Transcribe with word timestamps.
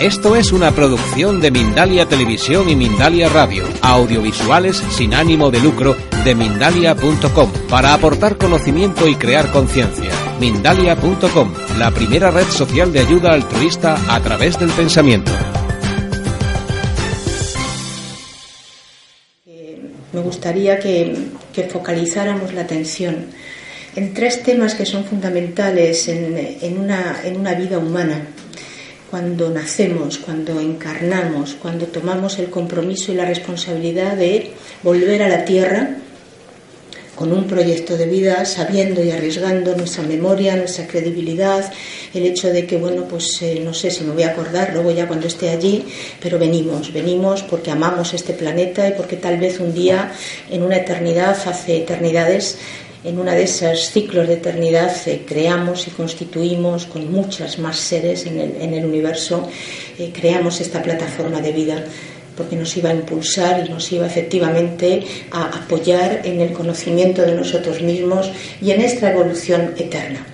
Esto 0.00 0.36
es 0.36 0.52
una 0.52 0.70
producción 0.70 1.40
de 1.40 1.50
Mindalia 1.50 2.06
Televisión 2.06 2.68
y 2.68 2.76
Mindalia 2.76 3.28
Radio, 3.28 3.64
audiovisuales 3.82 4.76
sin 4.76 5.12
ánimo 5.12 5.50
de 5.50 5.58
lucro 5.58 5.96
de 6.24 6.36
mindalia.com, 6.36 7.52
para 7.68 7.94
aportar 7.94 8.38
conocimiento 8.38 9.08
y 9.08 9.16
crear 9.16 9.50
conciencia. 9.50 10.12
Mindalia.com, 10.38 11.52
la 11.78 11.90
primera 11.90 12.30
red 12.30 12.46
social 12.46 12.92
de 12.92 13.00
ayuda 13.00 13.32
altruista 13.32 13.98
a 14.08 14.20
través 14.20 14.56
del 14.60 14.70
pensamiento. 14.70 15.32
me 20.12 20.20
gustaría 20.20 20.78
que, 20.78 21.32
focalizáramos 21.72 22.54
la 22.54 22.60
atención 22.60 23.26
en 23.96 24.14
tres 24.14 24.44
temas 24.44 24.76
que 24.76 24.86
son 24.86 25.04
fundamentales 25.04 26.06
en 26.06 26.78
una 26.78 27.54
vida 27.54 27.78
humana 27.78 28.28
cuando 29.10 29.48
nacemos, 29.50 30.18
cuando 30.18 30.60
encarnamos, 30.60 31.56
cuando 31.60 31.86
tomamos 31.86 32.38
el 32.38 32.50
compromiso 32.50 33.12
y 33.12 33.14
la 33.14 33.24
responsabilidad 33.24 34.16
de 34.16 34.52
volver 34.82 35.22
a 35.22 35.28
la 35.28 35.44
tierra 35.44 35.96
con 37.18 37.32
un 37.32 37.48
proyecto 37.48 37.96
de 37.96 38.06
vida, 38.06 38.44
sabiendo 38.44 39.02
y 39.02 39.10
arriesgando 39.10 39.74
nuestra 39.74 40.04
memoria, 40.04 40.54
nuestra 40.54 40.86
credibilidad, 40.86 41.68
el 42.14 42.24
hecho 42.24 42.52
de 42.52 42.64
que, 42.64 42.76
bueno, 42.76 43.06
pues 43.08 43.42
eh, 43.42 43.60
no 43.64 43.74
sé 43.74 43.90
si 43.90 44.04
me 44.04 44.12
voy 44.12 44.22
a 44.22 44.30
acordar 44.30 44.72
luego 44.72 44.92
ya 44.92 45.08
cuando 45.08 45.26
esté 45.26 45.48
allí, 45.50 45.84
pero 46.22 46.38
venimos, 46.38 46.92
venimos 46.92 47.42
porque 47.42 47.72
amamos 47.72 48.14
este 48.14 48.34
planeta 48.34 48.88
y 48.88 48.92
porque 48.92 49.16
tal 49.16 49.36
vez 49.38 49.58
un 49.58 49.74
día, 49.74 50.12
en 50.48 50.62
una 50.62 50.76
eternidad, 50.76 51.36
hace 51.44 51.78
eternidades, 51.78 52.58
en 53.04 53.18
una 53.18 53.34
de 53.34 53.44
esos 53.44 53.90
ciclos 53.90 54.26
de 54.26 54.34
eternidad 54.34 54.92
eh, 55.06 55.22
creamos 55.26 55.86
y 55.86 55.90
constituimos 55.90 56.86
con 56.86 57.10
muchas 57.12 57.58
más 57.58 57.76
seres 57.76 58.26
en 58.26 58.74
el, 58.74 58.84
universo, 58.84 59.48
eh, 59.98 60.10
creamos 60.12 60.60
esta 60.60 60.82
plataforma 60.82 61.40
de 61.40 61.52
vida 61.52 61.84
porque 62.36 62.56
nos 62.56 62.76
iba 62.76 62.90
a 62.90 62.94
impulsar 62.94 63.64
y 63.66 63.68
nos 63.68 63.90
iba 63.92 64.06
efectivamente 64.06 65.04
a 65.32 65.46
apoyar 65.58 66.22
en 66.24 66.40
el 66.40 66.52
conocimiento 66.52 67.22
de 67.22 67.34
nosotros 67.34 67.82
mismos 67.82 68.30
y 68.60 68.70
en 68.70 68.80
esta 68.80 69.10
evolución 69.10 69.74
eterna. 69.76 70.24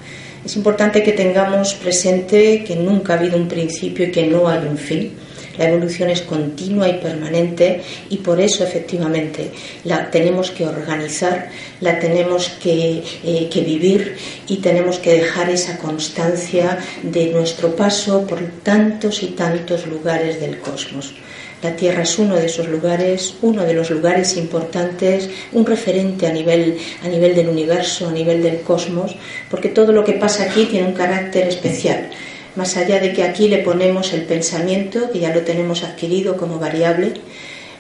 Es 0.45 0.57
importante 0.57 1.03
que 1.03 1.13
tengamos 1.13 1.73
presente 1.75 2.63
que 2.63 2.77
nunca 2.77 3.15
ha 3.15 3.19
habido 3.19 3.39
un 3.39 3.49
principio 3.49 4.07
y 4.07 4.11
que 4.11 4.27
no 4.27 4.47
hay 4.47 4.67
un 4.67 4.77
fin 4.77 5.13
la 5.59 5.69
evolución 5.69 6.11
es 6.11 6.23
continua 6.23 6.89
y 6.89 6.95
permanente 6.95 7.83
y 8.11 8.19
por 8.19 8.41
eso 8.41 8.65
efectivamente 8.65 9.51
la 9.85 10.11
tenemos 10.11 10.51
que 10.51 10.67
organizar, 10.67 11.51
la 11.81 11.99
tenemos 11.99 12.49
que, 12.63 13.03
eh, 13.25 13.49
que 13.51 13.61
vivir 13.61 14.17
y 14.49 14.57
tenemos 14.57 14.99
que 14.99 15.13
dejar 15.13 15.51
esa 15.51 15.79
constancia 15.79 16.79
de 17.03 17.27
nuestro 17.27 17.75
paso 17.77 18.27
por 18.27 18.41
tantos 18.63 19.23
y 19.23 19.29
tantos 19.29 19.87
lugares 19.87 20.41
del 20.41 20.59
cosmos. 20.59 21.15
La 21.63 21.75
Tierra 21.75 22.03
es 22.03 22.19
uno 22.19 22.37
de 22.37 22.45
esos 22.45 22.69
lugares, 22.69 23.37
uno 23.41 23.65
de 23.65 23.73
los 23.73 23.89
lugares 23.91 24.37
importantes, 24.37 25.31
un 25.53 25.65
referente 25.65 26.27
a 26.27 26.31
nivel, 26.31 26.77
a 27.03 27.09
nivel 27.09 27.35
del 27.35 27.49
universo, 27.49 28.07
a 28.07 28.13
nivel 28.13 28.43
del 28.43 28.61
cosmos, 28.61 29.17
porque 29.51 29.71
todo 29.71 29.91
lo 29.91 30.05
que 30.05 30.13
pasa 30.13 30.45
aquí 30.45 30.67
tiene 30.67 30.87
un 30.87 30.93
carácter 30.93 31.49
especial 31.49 32.11
más 32.57 32.77
allá 32.77 33.01
de 33.01 33.13
que 33.13 33.23
aquí 33.23 33.49
le 33.49 33.59
ponemos 33.59 34.13
el 34.13 34.23
pensamiento, 34.23 35.11
que 35.11 35.21
ya 35.21 35.35
lo 35.35 35.43
tenemos 35.43 35.83
adquirido 35.83 36.37
como 36.37 36.59
variable, 36.59 37.15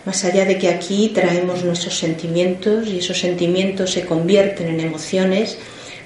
más 0.04 0.24
allá 0.24 0.44
de 0.44 0.58
que 0.58 0.68
aquí 0.68 1.12
traemos 1.14 1.64
nuestros 1.64 1.96
sentimientos 1.96 2.88
y 2.88 2.98
esos 2.98 3.18
sentimientos 3.18 3.92
se 3.92 4.04
convierten 4.04 4.68
en 4.68 4.80
emociones, 4.80 5.56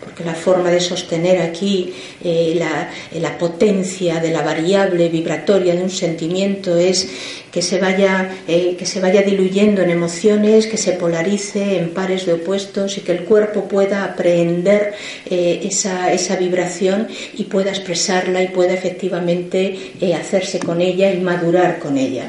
porque 0.01 0.25
la 0.25 0.35
forma 0.35 0.71
de 0.71 0.81
sostener 0.81 1.43
aquí 1.43 1.93
eh, 2.23 2.55
la, 2.57 2.91
la, 3.19 3.37
potencia 3.37 4.21
de 4.21 4.31
la 4.31 4.43
variable 4.43 5.09
vibratoria 5.09 5.75
de 5.75 5.83
un 5.83 5.91
sentimiento 5.91 6.77
es 6.77 7.11
que 7.51 7.63
se 7.63 7.79
vaya 7.79 8.31
eh, 8.47 8.77
que 8.79 8.87
se 8.87 9.01
vaya 9.01 9.23
diluyendo 9.23 9.83
en 9.83 9.91
emociones, 9.91 10.67
que 10.67 10.77
se 10.77 10.93
polarice 10.93 11.79
en 11.79 11.91
pares 11.91 12.27
de 12.27 12.35
opuestos 12.35 12.99
y 12.99 13.01
que 13.01 13.13
el 13.13 13.25
cuerpo 13.25 13.69
pueda 13.69 14.05
aprehender 14.05 14.95
eh, 15.27 15.61
esa, 15.65 16.13
esa, 16.13 16.37
vibración 16.37 17.09
y 17.35 17.45
pueda 17.45 17.71
expresarla 17.71 18.43
y 18.43 18.49
pueda 18.49 18.75
efectivamente 18.75 19.93
hacerse 20.15 20.59
con 20.59 20.81
ella 20.81 21.13
y 21.13 21.21
madurar 21.21 21.79
con 21.79 21.97
ella. 21.99 22.29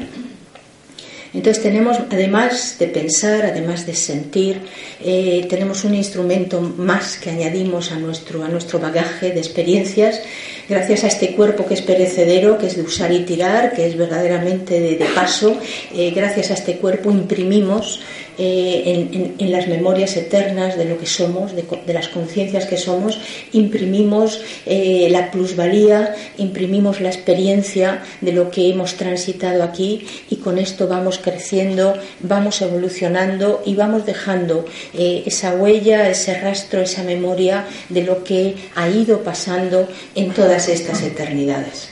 Entonces 1.32 1.62
tenemos, 1.62 1.98
además 2.10 2.76
de 2.78 2.88
pensar, 2.88 3.46
además 3.46 3.86
de 3.86 3.94
sentir, 3.94 4.60
eh, 5.04 5.46
tenemos 5.48 5.84
un 5.84 5.94
instrumento 5.94 6.60
más 6.60 7.18
que 7.18 7.30
añadimos 7.30 7.92
a 7.92 7.96
nuestro, 7.96 8.42
a 8.42 8.48
nuestro 8.48 8.80
bagaje 8.80 9.30
de 9.30 9.38
experiencias, 9.38 10.20
gracias 10.68 11.04
a 11.04 11.06
este 11.06 11.36
cuerpo 11.36 11.66
que 11.66 11.74
es 11.74 11.82
perecedero, 11.82 12.58
que 12.58 12.66
es 12.66 12.76
de 12.76 12.82
usar 12.82 13.12
y 13.12 13.20
tirar, 13.20 13.74
que 13.74 13.86
es 13.86 13.96
verdaderamente 13.96 14.80
de, 14.80 15.06
paso, 15.14 15.56
eh, 15.94 16.10
gracias 16.10 16.50
a 16.50 16.54
este 16.54 16.78
cuerpo 16.78 17.12
imprimimos 17.12 18.00
eh, 18.42 19.34
en, 19.38 19.52
las 19.52 19.68
memorias 19.68 20.16
eternas 20.16 20.78
de 20.78 20.86
lo 20.86 20.96
que 20.96 21.04
somos, 21.04 21.52
de, 21.54 21.92
las 21.92 22.08
conciencias 22.08 22.64
que 22.64 22.78
somos, 22.78 23.18
imprimimos 23.52 24.40
eh, 24.64 25.08
la 25.10 25.30
plusvalía, 25.30 26.14
imprimimos 26.38 27.02
la 27.02 27.10
experiencia 27.10 28.02
de 28.22 28.32
lo 28.32 28.50
que 28.50 28.70
hemos 28.70 28.94
transitado 28.94 29.62
aquí 29.62 30.06
y 30.30 30.36
con 30.36 30.56
esto 30.56 30.88
vamos 30.88 31.18
creciendo, 31.18 31.98
vamos 32.20 32.62
evolucionando 32.62 33.62
y 33.66 33.74
vamos 33.74 34.06
dejando 34.06 34.64
eh, 34.94 35.22
esa 35.26 35.52
huella, 35.52 36.08
ese 36.08 36.40
rastro, 36.40 36.80
esa 36.80 37.02
memoria 37.02 37.66
de 37.90 38.04
lo 38.04 38.24
que 38.24 38.54
ha 38.74 38.88
ido 38.88 39.22
pasando 39.22 39.86
en 40.14 40.32
todas 40.32 40.70
estas 40.70 41.02
eternidades. 41.02 41.90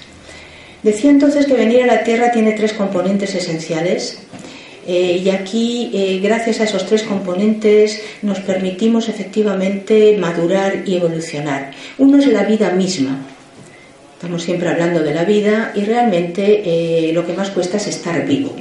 Decía 0.83 1.11
entonces 1.11 1.45
que 1.45 1.55
venir 1.55 1.83
a 1.83 1.87
la 1.87 2.05
Tierra 2.05 2.33
tiene 2.33 2.53
tres 2.53 2.73
componentes 2.73 3.35
esenciales 3.35 4.21
eh, 4.91 5.21
y 5.23 5.29
aquí, 5.29 5.91
eh, 5.93 6.19
gracias 6.23 6.61
a 6.61 6.65
esos 6.65 6.87
tres 6.87 7.03
componentes, 7.03 8.01
nos 8.23 8.41
permitimos 8.41 9.11
efectivamente 9.11 10.17
madurar 10.19 10.83
y 10.87 10.97
evolucionar. 10.97 11.73
Uno 11.99 12.17
es 12.17 12.27
la 12.29 12.45
vida 12.45 12.71
misma. 12.71 13.19
Estamos 14.15 14.43
siempre 14.43 14.71
hablando 14.71 15.01
de 15.01 15.13
la 15.13 15.25
vida 15.25 15.73
y 15.75 15.85
realmente 15.85 16.63
eh, 16.65 17.13
lo 17.13 17.27
que 17.27 17.35
más 17.35 17.51
cuesta 17.51 17.77
es 17.77 17.87
estar 17.87 18.25
vivo. 18.25 18.57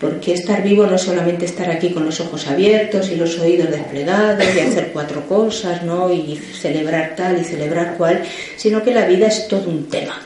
Porque 0.00 0.32
estar 0.32 0.64
vivo 0.64 0.84
no 0.84 0.96
es 0.96 1.02
solamente 1.02 1.44
estar 1.44 1.70
aquí 1.70 1.90
con 1.90 2.04
los 2.04 2.18
ojos 2.18 2.48
abiertos 2.48 3.08
y 3.08 3.14
los 3.14 3.38
oídos 3.38 3.70
desplegados 3.70 4.44
y 4.52 4.58
hacer 4.58 4.90
cuatro 4.92 5.28
cosas, 5.28 5.84
¿no? 5.84 6.12
Y 6.12 6.40
celebrar 6.60 7.14
tal 7.14 7.40
y 7.40 7.44
celebrar 7.44 7.96
cual, 7.96 8.24
sino 8.56 8.82
que 8.82 8.92
la 8.92 9.06
vida 9.06 9.28
es 9.28 9.46
todo 9.46 9.70
un 9.70 9.88
tema, 9.88 10.20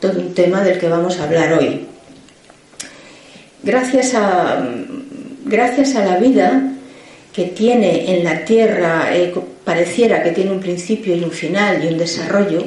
Todo 0.00 0.18
un 0.18 0.34
tema 0.34 0.64
del 0.64 0.80
que 0.80 0.88
vamos 0.88 1.20
a 1.20 1.24
hablar 1.24 1.52
hoy 1.52 1.92
gracias 3.62 4.14
a, 4.14 4.64
gracias 5.44 5.94
a 5.96 6.04
la 6.04 6.16
vida 6.16 6.72
que 7.32 7.44
tiene 7.44 8.14
en 8.14 8.24
la 8.24 8.44
tierra, 8.44 9.08
eh, 9.14 9.32
pareciera 9.64 10.22
que 10.22 10.32
tiene 10.32 10.50
un 10.50 10.60
principio 10.60 11.16
y 11.16 11.24
un 11.24 11.30
final 11.30 11.82
y 11.82 11.88
un 11.88 11.98
desarrollo, 11.98 12.62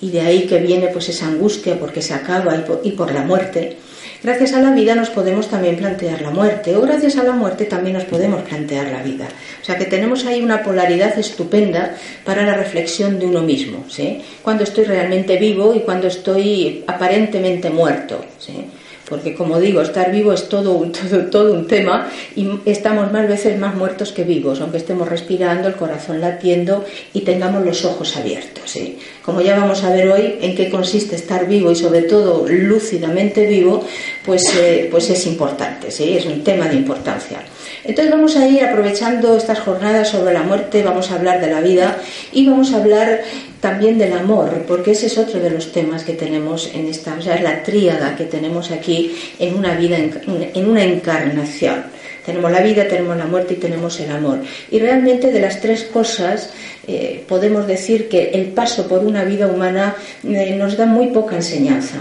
y 0.00 0.10
de 0.10 0.20
ahí 0.20 0.42
que 0.46 0.58
viene 0.58 0.88
pues 0.88 1.08
esa 1.08 1.26
angustia 1.26 1.78
porque 1.78 2.02
se 2.02 2.12
acaba 2.12 2.54
y 2.56 2.60
por, 2.60 2.80
y 2.84 2.92
por 2.92 3.12
la 3.12 3.22
muerte. 3.22 3.78
Gracias 4.22 4.54
a 4.54 4.60
la 4.60 4.70
vida 4.70 4.94
nos 4.94 5.10
podemos 5.10 5.48
también 5.48 5.76
plantear 5.76 6.22
la 6.22 6.30
muerte, 6.30 6.74
o 6.76 6.80
gracias 6.80 7.16
a 7.16 7.24
la 7.24 7.32
muerte 7.32 7.66
también 7.66 7.94
nos 7.94 8.04
podemos 8.04 8.42
plantear 8.42 8.86
la 8.86 9.02
vida. 9.02 9.28
O 9.60 9.64
sea 9.64 9.76
que 9.76 9.84
tenemos 9.84 10.24
ahí 10.24 10.42
una 10.42 10.62
polaridad 10.62 11.18
estupenda 11.18 11.94
para 12.24 12.42
la 12.42 12.54
reflexión 12.54 13.18
de 13.18 13.26
uno 13.26 13.42
mismo, 13.42 13.84
¿sí? 13.88 14.22
Cuando 14.42 14.64
estoy 14.64 14.84
realmente 14.84 15.36
vivo 15.36 15.74
y 15.74 15.80
cuando 15.80 16.08
estoy 16.08 16.84
aparentemente 16.86 17.68
muerto, 17.68 18.24
¿sí? 18.38 18.64
Porque 19.08 19.34
como 19.34 19.60
digo, 19.60 19.80
estar 19.80 20.10
vivo 20.10 20.32
es 20.32 20.48
todo, 20.48 20.78
todo, 21.10 21.26
todo 21.26 21.52
un 21.54 21.66
tema 21.66 22.10
y 22.36 22.48
estamos 22.64 23.12
más 23.12 23.28
veces 23.28 23.58
más 23.58 23.74
muertos 23.74 24.12
que 24.12 24.24
vivos, 24.24 24.60
aunque 24.60 24.78
estemos 24.78 25.08
respirando, 25.08 25.68
el 25.68 25.74
corazón 25.74 26.20
latiendo 26.20 26.84
y 27.12 27.20
tengamos 27.20 27.64
los 27.64 27.84
ojos 27.84 28.16
abiertos. 28.16 28.78
Como 29.22 29.40
ya 29.40 29.58
vamos 29.58 29.84
a 29.84 29.90
ver 29.90 30.08
hoy 30.08 30.36
en 30.40 30.54
qué 30.54 30.70
consiste 30.70 31.16
estar 31.16 31.46
vivo 31.46 31.70
y 31.70 31.76
sobre 31.76 32.02
todo 32.02 32.46
lúcidamente 32.48 33.46
vivo, 33.46 33.84
pues, 34.24 34.42
eh, 34.56 34.88
pues 34.90 35.10
es 35.10 35.26
importante, 35.26 35.90
¿sí? 35.90 36.16
es 36.16 36.26
un 36.26 36.42
tema 36.42 36.68
de 36.68 36.76
importancia. 36.76 37.40
Entonces 37.84 38.10
vamos 38.10 38.36
a 38.36 38.46
ir 38.48 38.64
aprovechando 38.64 39.36
estas 39.36 39.60
jornadas 39.60 40.08
sobre 40.08 40.32
la 40.32 40.42
muerte, 40.42 40.82
vamos 40.82 41.10
a 41.10 41.16
hablar 41.16 41.40
de 41.40 41.50
la 41.50 41.60
vida 41.60 41.98
y 42.32 42.48
vamos 42.48 42.72
a 42.72 42.78
hablar 42.78 43.20
también 43.60 43.98
del 43.98 44.12
amor, 44.14 44.64
porque 44.66 44.92
ese 44.92 45.06
es 45.06 45.18
otro 45.18 45.38
de 45.40 45.50
los 45.50 45.72
temas 45.72 46.02
que 46.02 46.14
tenemos 46.14 46.70
en 46.74 46.88
esta, 46.88 47.14
o 47.14 47.22
sea, 47.22 47.36
es 47.36 47.42
la 47.42 47.62
tríada 47.62 48.16
que 48.16 48.24
tenemos 48.24 48.70
aquí 48.70 49.14
en 49.38 49.54
una 49.54 49.74
vida, 49.74 49.98
en 49.98 50.68
una 50.68 50.82
encarnación. 50.82 51.84
Tenemos 52.24 52.50
la 52.50 52.62
vida, 52.62 52.88
tenemos 52.88 53.16
la 53.18 53.26
muerte 53.26 53.54
y 53.54 53.56
tenemos 53.58 54.00
el 54.00 54.10
amor. 54.10 54.38
Y 54.70 54.78
realmente 54.78 55.30
de 55.30 55.40
las 55.40 55.60
tres 55.60 55.84
cosas 55.84 56.52
eh, 56.86 57.24
podemos 57.28 57.66
decir 57.66 58.08
que 58.08 58.30
el 58.30 58.46
paso 58.46 58.86
por 58.88 59.04
una 59.04 59.24
vida 59.24 59.46
humana 59.46 59.96
eh, 60.22 60.54
nos 60.56 60.76
da 60.76 60.86
muy 60.86 61.08
poca 61.08 61.36
enseñanza. 61.36 61.96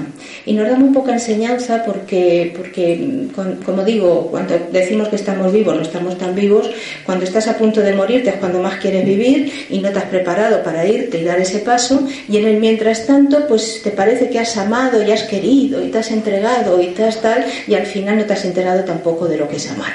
Y 0.45 0.53
nos 0.53 0.68
da 0.68 0.75
muy 0.75 0.94
poca 0.94 1.13
enseñanza 1.13 1.83
porque, 1.85 2.53
porque 2.56 3.27
como 3.65 3.83
digo, 3.83 4.27
cuando 4.30 4.56
decimos 4.71 5.07
que 5.07 5.15
estamos 5.15 5.53
vivos, 5.53 5.75
no 5.75 5.81
estamos 5.81 6.18
tan 6.18 6.35
vivos, 6.35 6.69
cuando 7.06 7.24
estás 7.24 7.47
a 7.47 7.57
punto 7.57 7.81
de 7.81 7.94
morirte 7.94 8.30
es 8.30 8.35
cuando 8.35 8.59
más 8.59 8.75
quieres 8.77 9.06
vivir 9.06 9.68
y 9.69 9.80
no 9.80 9.89
te 9.91 10.00
has 10.00 10.06
preparado 10.06 10.63
para 10.63 10.85
irte 10.85 11.19
y 11.19 11.24
dar 11.24 11.39
ese 11.39 11.59
paso, 11.59 12.06
y 12.27 12.38
en 12.38 12.47
el 12.47 12.59
mientras 12.59 13.07
tanto, 13.07 13.47
pues 13.47 13.81
te 13.83 13.91
parece 13.91 14.30
que 14.30 14.39
has 14.39 14.57
amado 14.57 15.01
y 15.01 15.12
has 15.12 15.24
querido 15.24 15.83
y 15.83 15.89
te 15.89 16.00
has 16.00 16.12
entregado 16.12 16.81
y 16.81 16.88
te 16.88 17.03
has 17.06 17.21
tal, 17.21 17.45
y 17.68 17.75
al 17.75 17.85
final 17.85 18.18
no 18.18 18.25
te 18.25 18.33
has 18.33 18.44
enterado 18.44 18.83
tampoco 18.83 19.27
de 19.27 19.38
lo 19.38 19.47
que 19.47 19.57
es 19.57 19.69
amar. 19.71 19.94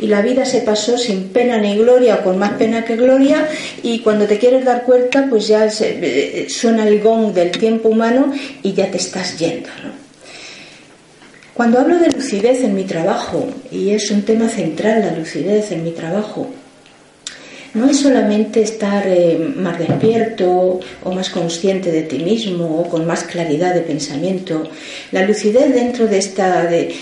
Y 0.00 0.06
la 0.06 0.22
vida 0.22 0.44
se 0.44 0.62
pasó 0.62 0.96
sin 0.96 1.28
pena 1.28 1.58
ni 1.58 1.76
gloria, 1.76 2.16
o 2.16 2.24
con 2.24 2.38
más 2.38 2.52
pena 2.52 2.84
que 2.84 2.96
gloria, 2.96 3.46
y 3.82 3.93
cuando 4.00 4.26
te 4.26 4.38
quieres 4.38 4.64
dar 4.64 4.82
cuenta, 4.82 5.26
pues 5.28 5.46
ya 5.46 5.66
eh, 5.66 6.46
suena 6.48 6.86
el 6.88 7.00
gong 7.00 7.32
del 7.32 7.50
tiempo 7.50 7.88
humano 7.88 8.32
y 8.62 8.72
ya 8.72 8.90
te 8.90 8.96
estás 8.96 9.38
yendo, 9.38 9.68
Cuando 11.54 11.78
hablo 11.78 11.98
de 11.98 12.10
lucidez 12.10 12.60
en 12.60 12.74
mi 12.74 12.84
trabajo, 12.84 13.48
y 13.70 13.90
es 13.90 14.10
un 14.10 14.22
tema 14.22 14.48
central 14.48 15.00
la 15.00 15.16
lucidez 15.16 15.70
en 15.72 15.84
mi 15.84 15.92
trabajo, 15.92 16.50
no 17.74 17.90
es 17.90 18.00
solamente 18.00 18.62
estar 18.62 19.04
eh, 19.06 19.52
más 19.56 19.78
despierto 19.78 20.80
o 21.02 21.12
más 21.12 21.28
consciente 21.28 21.90
de 21.90 22.02
ti 22.02 22.20
mismo 22.20 22.80
o 22.80 22.88
con 22.88 23.04
más 23.04 23.24
claridad 23.24 23.74
de 23.74 23.80
pensamiento. 23.80 24.70
La 25.10 25.26
lucidez 25.26 25.74
dentro 25.74 26.06
de, 26.06 26.18
esta, 26.18 26.66
de, 26.66 26.94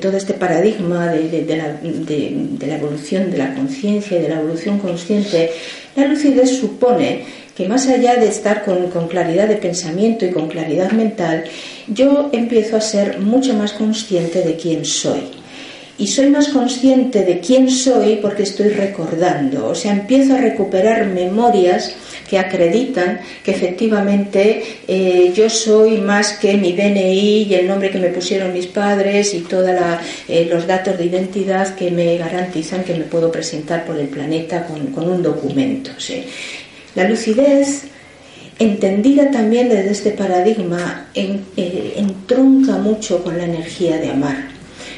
todo 0.00 0.16
este 0.16 0.34
paradigma 0.34 1.08
de, 1.08 1.56
la, 1.56 2.76
evolución 2.76 3.30
de 3.30 3.38
la 3.38 3.54
conciencia 3.54 4.18
y 4.18 4.22
de 4.22 4.28
la 4.28 4.40
evolución 4.40 4.78
consciente, 4.78 5.50
la 5.96 6.06
lucidez 6.06 6.50
supone 6.50 7.24
que 7.56 7.66
más 7.66 7.88
allá 7.88 8.16
de 8.16 8.28
estar 8.28 8.66
con, 8.66 8.90
con, 8.90 9.08
claridad 9.08 9.48
de 9.48 9.56
pensamiento 9.56 10.26
y 10.26 10.30
con 10.30 10.48
claridad 10.48 10.92
mental, 10.92 11.44
yo 11.88 12.28
empiezo 12.32 12.76
a 12.76 12.82
ser 12.82 13.18
mucho 13.18 13.54
más 13.54 13.72
consciente 13.72 14.42
de 14.42 14.56
quién 14.56 14.84
soy 14.84 15.22
y 15.98 16.06
soy 16.06 16.30
más 16.30 16.48
consciente 16.48 17.24
de 17.24 17.40
quién 17.40 17.70
soy 17.70 18.16
porque 18.16 18.42
estoy 18.42 18.68
recordando, 18.68 19.68
o 19.68 19.74
sea, 19.74 19.92
empiezo 19.92 20.34
a 20.34 20.38
recuperar 20.38 21.06
memorias 21.06 21.94
que 22.28 22.38
acreditan 22.38 23.20
que 23.42 23.52
efectivamente 23.52 24.62
eh, 24.88 25.32
yo 25.34 25.48
soy 25.48 25.98
más 25.98 26.34
que 26.34 26.56
mi 26.56 26.72
DNI 26.72 27.44
y 27.44 27.54
el 27.54 27.68
nombre 27.68 27.90
que 27.90 27.98
me 27.98 28.08
pusieron 28.08 28.52
mis 28.52 28.66
padres 28.66 29.32
y 29.32 29.40
todos 29.40 29.70
eh, 30.28 30.46
los 30.50 30.66
datos 30.66 30.98
de 30.98 31.06
identidad 31.06 31.74
que 31.74 31.90
me 31.90 32.18
garantizan 32.18 32.84
que 32.84 32.94
me 32.94 33.04
puedo 33.04 33.30
presentar 33.30 33.84
por 33.84 33.98
el 33.98 34.08
planeta 34.08 34.66
con, 34.66 35.08
un 35.08 35.22
documento. 35.22 35.90
La 36.94 37.08
lucidez 37.08 37.84
entendida 38.58 39.30
también 39.30 39.68
desde 39.68 39.90
este 39.90 40.10
paradigma, 40.10 41.08
eh, 41.14 41.94
entronca 41.96 42.72
mucho 42.72 43.22
con 43.22 43.36
la 43.38 43.44
energía 43.44 43.98
de 43.98 44.10
amar. 44.10 44.55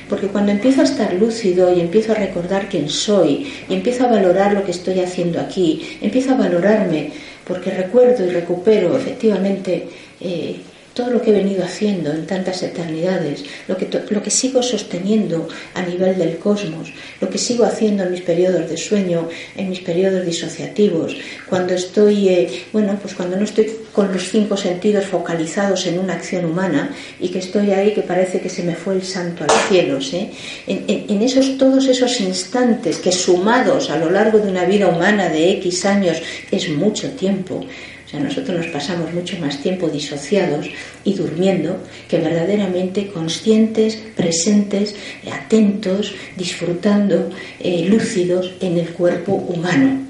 Porque 0.09 0.29
cuando 0.29 0.53
empiezo 0.53 0.81
a 0.81 0.85
estar 0.85 1.13
lúcido 1.15 1.75
y 1.75 1.81
empiezo 1.81 2.13
a 2.13 2.17
recordar 2.17 2.69
quién 2.69 2.89
soy 2.89 3.47
y 3.69 3.75
empiezo 3.75 4.05
a 4.05 4.09
valorar 4.09 4.53
lo 4.55 4.65
que 4.65 4.71
estoy 4.71 5.01
haciendo 5.01 5.41
aquí, 5.41 5.99
empiezo 6.01 6.33
a 6.33 6.37
valorarme 6.37 7.11
porque 7.47 7.71
recuerdo 7.71 8.25
y 8.25 8.31
recupero 8.31 8.97
efectivamente 8.97 9.89
eh, 10.21 10.57
todo 10.99 11.11
lo 11.11 11.23
que 11.23 11.31
he 11.31 11.33
venido 11.33 11.63
haciendo 11.63 12.11
en 12.11 12.27
tantas 12.27 12.61
eternidades, 12.65 13.45
lo 13.69 13.77
que, 13.77 13.89
lo 14.11 14.21
que 14.21 14.33
sigo 14.33 14.65
sosteniendo 14.65 15.47
a 15.75 15.83
nivel 15.83 16.19
del 16.19 16.39
cosmos, 16.39 16.93
lo 17.21 17.31
que 17.31 17.39
sigo 17.39 17.65
haciendo 17.65 18.03
en 18.03 18.11
mis 18.11 18.23
periodos 18.23 18.69
de 18.69 18.77
sueño, 18.77 19.29
en 19.57 19.71
mis 19.71 19.79
periodos 19.79 20.27
disociativos, 20.27 21.17
cuando 21.49 21.75
estoy, 21.75 22.29
eh, 22.31 22.65
bueno, 22.73 22.99
pues 23.01 23.15
cuando 23.15 23.37
no 23.37 23.45
estoy 23.45 23.71
con 23.93 24.13
los 24.13 24.29
cinco 24.29 24.57
sentidos 24.57 25.07
focalizados 25.07 25.87
en 25.87 26.01
una 26.01 26.15
acción 26.15 26.45
humana 26.45 26.91
y 27.21 27.29
que 27.29 27.39
estoy 27.39 27.71
ahí 27.71 27.95
que 27.95 28.03
parece 28.03 28.41
que 28.41 28.49
se 28.49 28.65
me 28.65 28.75
fue 28.75 28.95
el 28.95 29.05
santo 29.05 29.45
al 29.45 29.51
cielo, 29.69 30.01
¿sí? 30.01 30.33
en, 30.67 30.85
en 30.89 31.23
esos, 31.23 31.59
todos 31.59 31.87
esos 31.87 32.21
instantes 32.21 32.99
que 32.99 33.13
sumados 33.13 33.89
a 33.91 33.99
lo 33.99 34.11
largo 34.11 34.41
de 34.41 34.51
una 34.51 34.65
vida 34.65 34.89
humana 34.89 35.29
de 35.29 35.53
X 35.53 35.85
años 35.87 36.21
es 36.51 36.69
mucho 36.71 37.13
tiempo, 37.13 37.65
o 38.09 38.11
sea, 38.11 38.21
nosotros 38.21 38.57
nos 38.57 38.67
pasamos 38.69 39.13
mucho 39.13 39.37
más 39.39 39.59
tiempo 39.59 39.87
disociados 39.87 40.67
y 41.05 41.13
durmiendo 41.13 41.77
que 42.09 42.17
verdaderamente 42.17 43.09
conscientes, 43.09 43.99
presentes, 44.17 44.97
atentos, 45.31 46.15
disfrutando, 46.35 47.29
eh, 47.61 47.85
lúcidos 47.87 48.55
en 48.63 48.79
el 48.79 48.89
cuerpo 48.95 49.33
humano. 49.35 50.07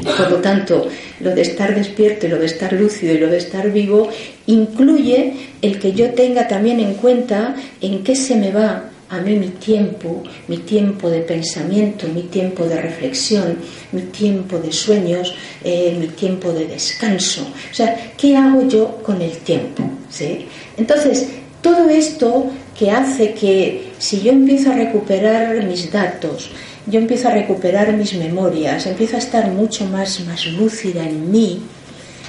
Por 0.00 0.30
lo 0.30 0.36
tanto, 0.36 0.88
lo 1.18 1.34
de 1.34 1.42
estar 1.42 1.74
despierto 1.74 2.26
y 2.26 2.30
lo 2.30 2.38
de 2.38 2.46
estar 2.46 2.72
lúcido 2.72 3.14
y 3.14 3.18
lo 3.18 3.28
de 3.28 3.38
estar 3.38 3.72
vivo 3.72 4.08
incluye 4.46 5.32
el 5.60 5.80
que 5.80 5.92
yo 5.92 6.10
tenga 6.10 6.46
también 6.46 6.78
en 6.78 6.94
cuenta 6.94 7.56
en 7.80 8.04
qué 8.04 8.14
se 8.14 8.36
me 8.36 8.52
va 8.52 8.90
a 9.10 9.18
mí 9.18 9.36
mi 9.36 9.48
tiempo, 9.48 10.22
mi 10.48 10.58
tiempo 10.58 11.10
de 11.10 11.20
pensamiento, 11.20 12.06
mi 12.08 12.22
tiempo 12.22 12.64
de 12.64 12.80
reflexión, 12.80 13.58
mi 13.92 14.02
tiempo 14.02 14.58
de 14.58 14.72
sueños, 14.72 15.34
eh, 15.62 15.96
mi 15.98 16.08
tiempo 16.08 16.52
de 16.52 16.66
descanso. 16.66 17.42
O 17.70 17.74
sea, 17.74 18.12
¿qué 18.16 18.36
hago 18.36 18.66
yo 18.66 19.02
con 19.02 19.20
el 19.20 19.36
tiempo? 19.38 19.82
¿Sí? 20.08 20.46
Entonces, 20.76 21.28
todo 21.60 21.88
esto 21.88 22.50
que 22.78 22.90
hace 22.90 23.34
que 23.34 23.92
si 23.98 24.20
yo 24.20 24.32
empiezo 24.32 24.70
a 24.70 24.74
recuperar 24.74 25.62
mis 25.64 25.90
datos, 25.90 26.50
yo 26.86 26.98
empiezo 26.98 27.28
a 27.28 27.32
recuperar 27.32 27.92
mis 27.92 28.14
memorias, 28.14 28.86
empiezo 28.86 29.16
a 29.16 29.20
estar 29.20 29.50
mucho 29.50 29.86
más, 29.86 30.20
más 30.26 30.46
lúcida 30.46 31.06
en 31.06 31.30
mí, 31.30 31.60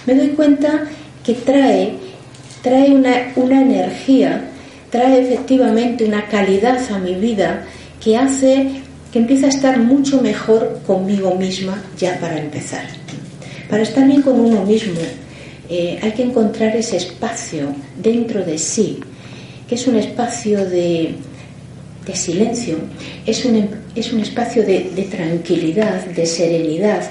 me 0.05 0.15
doy 0.15 0.29
cuenta 0.29 0.85
que 1.25 1.33
trae, 1.33 1.95
trae 2.61 2.91
una, 2.91 3.33
una 3.35 3.61
energía 3.61 4.51
trae 4.95 5.19
efectivamente 5.21 6.05
una 6.05 6.25
calidad 6.27 6.79
a 6.89 6.99
mi 6.99 7.15
vida 7.15 7.65
que 8.01 8.15
hace 8.15 8.67
que 9.11 9.19
empiece 9.19 9.45
a 9.45 9.49
estar 9.49 9.77
mucho 9.77 10.21
mejor 10.21 10.79
conmigo 10.87 11.35
misma 11.35 11.83
ya 11.97 12.17
para 12.19 12.39
empezar. 12.39 12.85
Para 13.69 13.83
estar 13.83 14.07
bien 14.07 14.21
con 14.21 14.39
uno 14.39 14.63
mismo 14.63 15.01
eh, 15.69 15.99
hay 16.01 16.11
que 16.13 16.23
encontrar 16.23 16.77
ese 16.77 16.95
espacio 16.95 17.75
dentro 17.97 18.45
de 18.45 18.57
sí, 18.57 18.99
que 19.67 19.75
es 19.75 19.85
un 19.85 19.97
espacio 19.97 20.65
de, 20.65 21.15
silencio, 22.13 22.77
es 23.25 23.43
un, 23.43 23.67
es 23.95 24.13
un 24.13 24.21
espacio 24.21 24.63
de 24.63 25.07
tranquilidad, 25.11 26.05
de 26.05 26.25
serenidad, 26.25 27.03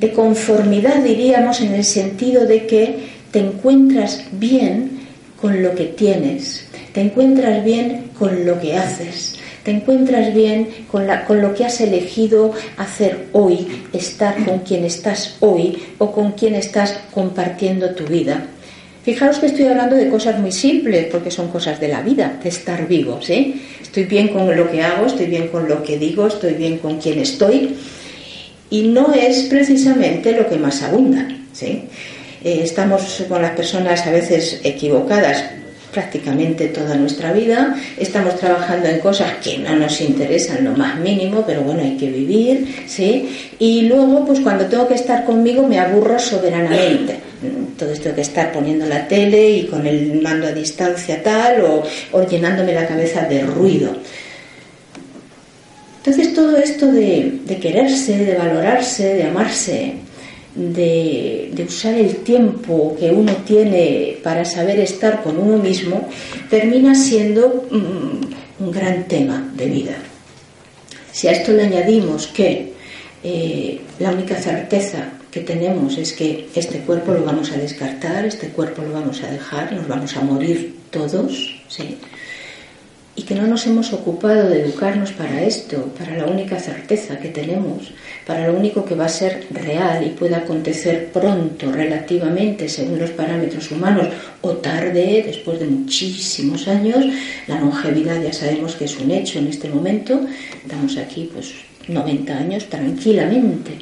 de 0.00 0.10
conformidad, 0.12 1.02
diríamos, 1.04 1.60
en 1.60 1.74
el 1.74 1.84
sentido 1.84 2.44
de 2.44 2.66
que 2.66 2.96
te 3.30 3.38
encuentras 3.38 4.24
bien 4.32 4.93
con 5.44 5.62
lo 5.62 5.74
que 5.74 5.84
tienes, 5.84 6.64
te 6.94 7.02
encuentras 7.02 7.62
bien 7.62 8.04
con 8.18 8.46
lo 8.46 8.58
que 8.58 8.78
haces, 8.78 9.34
te 9.62 9.72
encuentras 9.72 10.32
bien 10.32 10.68
con, 10.90 11.06
lo 11.06 11.54
que 11.54 11.66
has 11.66 11.82
elegido 11.82 12.54
hacer 12.78 13.26
hoy, 13.32 13.82
estar 13.92 14.42
con 14.46 14.60
quien 14.60 14.86
estás 14.86 15.36
hoy 15.40 15.82
o 15.98 16.12
con 16.12 16.32
quien 16.32 16.54
estás 16.54 16.98
compartiendo 17.12 17.90
tu 17.90 18.04
vida. 18.04 18.46
Fijaros 19.02 19.36
que 19.36 19.44
estoy 19.44 19.66
hablando 19.66 19.96
de 19.96 20.08
cosas 20.08 20.40
muy 20.40 20.50
simples, 20.50 21.08
porque 21.12 21.30
son 21.30 21.48
cosas 21.48 21.78
de 21.78 21.88
la 21.88 22.00
vida, 22.00 22.40
de 22.42 22.48
estar 22.48 22.88
vivos. 22.88 23.26
¿sí? 23.26 23.66
Estoy 23.82 24.04
bien 24.04 24.28
con 24.28 24.56
lo 24.56 24.70
que 24.70 24.80
hago, 24.80 25.04
estoy 25.04 25.26
bien 25.26 25.48
con 25.48 25.68
lo 25.68 25.82
que 25.82 25.98
digo, 25.98 26.26
estoy 26.26 26.54
bien 26.54 26.78
con 26.78 26.98
quien 26.98 27.18
estoy. 27.18 27.76
Y 28.70 28.84
no 28.84 29.12
es 29.12 29.42
precisamente 29.42 30.32
lo 30.32 30.48
que 30.48 30.56
más 30.56 30.82
abunda. 30.82 31.28
¿sí? 31.52 31.82
Eh, 32.44 32.60
estamos 32.62 33.24
con 33.26 33.40
las 33.40 33.52
personas 33.52 34.06
a 34.06 34.10
veces 34.10 34.60
equivocadas 34.62 35.44
prácticamente 35.94 36.66
toda 36.66 36.96
nuestra 36.96 37.32
vida, 37.32 37.76
estamos 37.96 38.36
trabajando 38.36 38.88
en 38.88 38.98
cosas 38.98 39.34
que 39.42 39.58
no 39.58 39.76
nos 39.76 40.00
interesan 40.00 40.64
lo 40.64 40.72
más 40.72 40.98
mínimo, 40.98 41.44
pero 41.46 41.62
bueno, 41.62 41.82
hay 41.82 41.96
que 41.96 42.10
vivir, 42.10 42.84
¿sí? 42.86 43.48
Y 43.60 43.82
luego, 43.82 44.26
pues 44.26 44.40
cuando 44.40 44.66
tengo 44.66 44.88
que 44.88 44.94
estar 44.94 45.24
conmigo 45.24 45.66
me 45.66 45.78
aburro 45.78 46.18
soberanamente. 46.18 47.20
Todo 47.78 47.92
esto 47.92 48.12
de 48.12 48.22
estar 48.22 48.52
poniendo 48.52 48.86
la 48.86 49.06
tele 49.06 49.50
y 49.50 49.66
con 49.66 49.86
el 49.86 50.20
mando 50.20 50.48
a 50.48 50.52
distancia 50.52 51.22
tal, 51.22 51.62
o, 52.12 52.26
llenándome 52.26 52.74
la 52.74 52.86
cabeza 52.86 53.22
de 53.22 53.42
ruido. 53.42 53.94
Entonces 55.98 56.34
todo 56.34 56.56
esto 56.58 56.90
de 56.90 57.58
quererse, 57.62 58.18
de 58.18 58.34
valorarse, 58.34 59.14
de 59.14 59.22
amarse, 59.22 59.94
de, 60.54 61.64
usar 61.66 61.94
el 61.94 62.16
tiempo 62.16 62.96
que 62.98 63.10
uno 63.10 63.32
tiene 63.46 64.18
para 64.22 64.44
saber 64.44 64.78
estar 64.80 65.22
con 65.22 65.38
uno 65.38 65.58
mismo, 65.58 66.08
termina 66.48 66.94
siendo 66.94 67.66
mm, 67.70 68.64
un 68.64 68.70
gran 68.70 69.04
tema 69.08 69.52
de 69.56 69.66
vida. 69.66 69.96
Si 71.12 71.28
a 71.28 71.32
esto 71.32 71.52
le 71.52 71.64
añadimos 71.64 72.26
que 72.28 72.72
eh, 73.22 73.80
la 73.98 74.10
única 74.10 74.36
certeza 74.36 75.12
que 75.30 75.40
tenemos 75.40 75.98
es 75.98 76.12
que 76.12 76.48
este 76.54 76.78
cuerpo 76.80 77.12
lo 77.12 77.24
vamos 77.24 77.50
a 77.52 77.56
descartar, 77.56 78.24
este 78.24 78.48
cuerpo 78.48 78.82
lo 78.82 78.92
vamos 78.92 79.22
a 79.22 79.30
dejar, 79.30 79.72
nos 79.72 79.88
vamos 79.88 80.16
a 80.16 80.20
morir 80.20 80.76
todos, 80.90 81.62
¿sí? 81.68 81.98
y 83.16 83.22
que 83.22 83.34
no 83.34 83.46
nos 83.46 83.66
hemos 83.66 83.92
ocupado 83.92 84.48
de 84.48 84.62
educarnos 84.62 85.12
para 85.12 85.42
esto, 85.42 85.92
para 85.98 86.16
la 86.16 86.26
única 86.26 86.58
certeza 86.58 87.18
que 87.18 87.28
tenemos, 87.28 87.92
para 88.26 88.46
lo 88.46 88.54
único 88.54 88.84
que 88.84 88.94
va 88.94 89.06
a 89.06 89.08
ser 89.08 89.46
real 89.50 90.06
y 90.06 90.10
puede 90.10 90.34
acontecer 90.34 91.10
pronto, 91.12 91.70
relativamente, 91.70 92.68
según 92.68 92.98
los 92.98 93.10
parámetros 93.10 93.70
humanos, 93.70 94.08
o 94.40 94.52
tarde, 94.52 95.22
después 95.26 95.60
de 95.60 95.66
muchísimos 95.66 96.66
años. 96.68 97.04
La 97.46 97.60
longevidad 97.60 98.22
ya 98.22 98.32
sabemos 98.32 98.76
que 98.76 98.86
es 98.86 98.98
un 98.98 99.10
hecho 99.10 99.38
en 99.38 99.48
este 99.48 99.68
momento. 99.68 100.20
Estamos 100.62 100.96
aquí 100.96 101.30
pues 101.32 101.52
90 101.88 102.36
años 102.36 102.64
tranquilamente. 102.66 103.78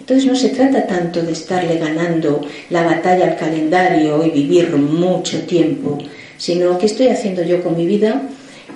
Entonces 0.00 0.26
no 0.26 0.34
se 0.34 0.48
trata 0.48 0.86
tanto 0.86 1.22
de 1.22 1.32
estarle 1.32 1.78
ganando 1.78 2.40
la 2.70 2.82
batalla 2.82 3.24
al 3.26 3.36
calendario 3.36 4.24
y 4.26 4.30
vivir 4.30 4.70
mucho 4.70 5.40
tiempo, 5.42 5.98
sino 6.38 6.76
qué 6.76 6.86
estoy 6.86 7.08
haciendo 7.08 7.44
yo 7.44 7.62
con 7.62 7.76
mi 7.76 7.86
vida 7.86 8.22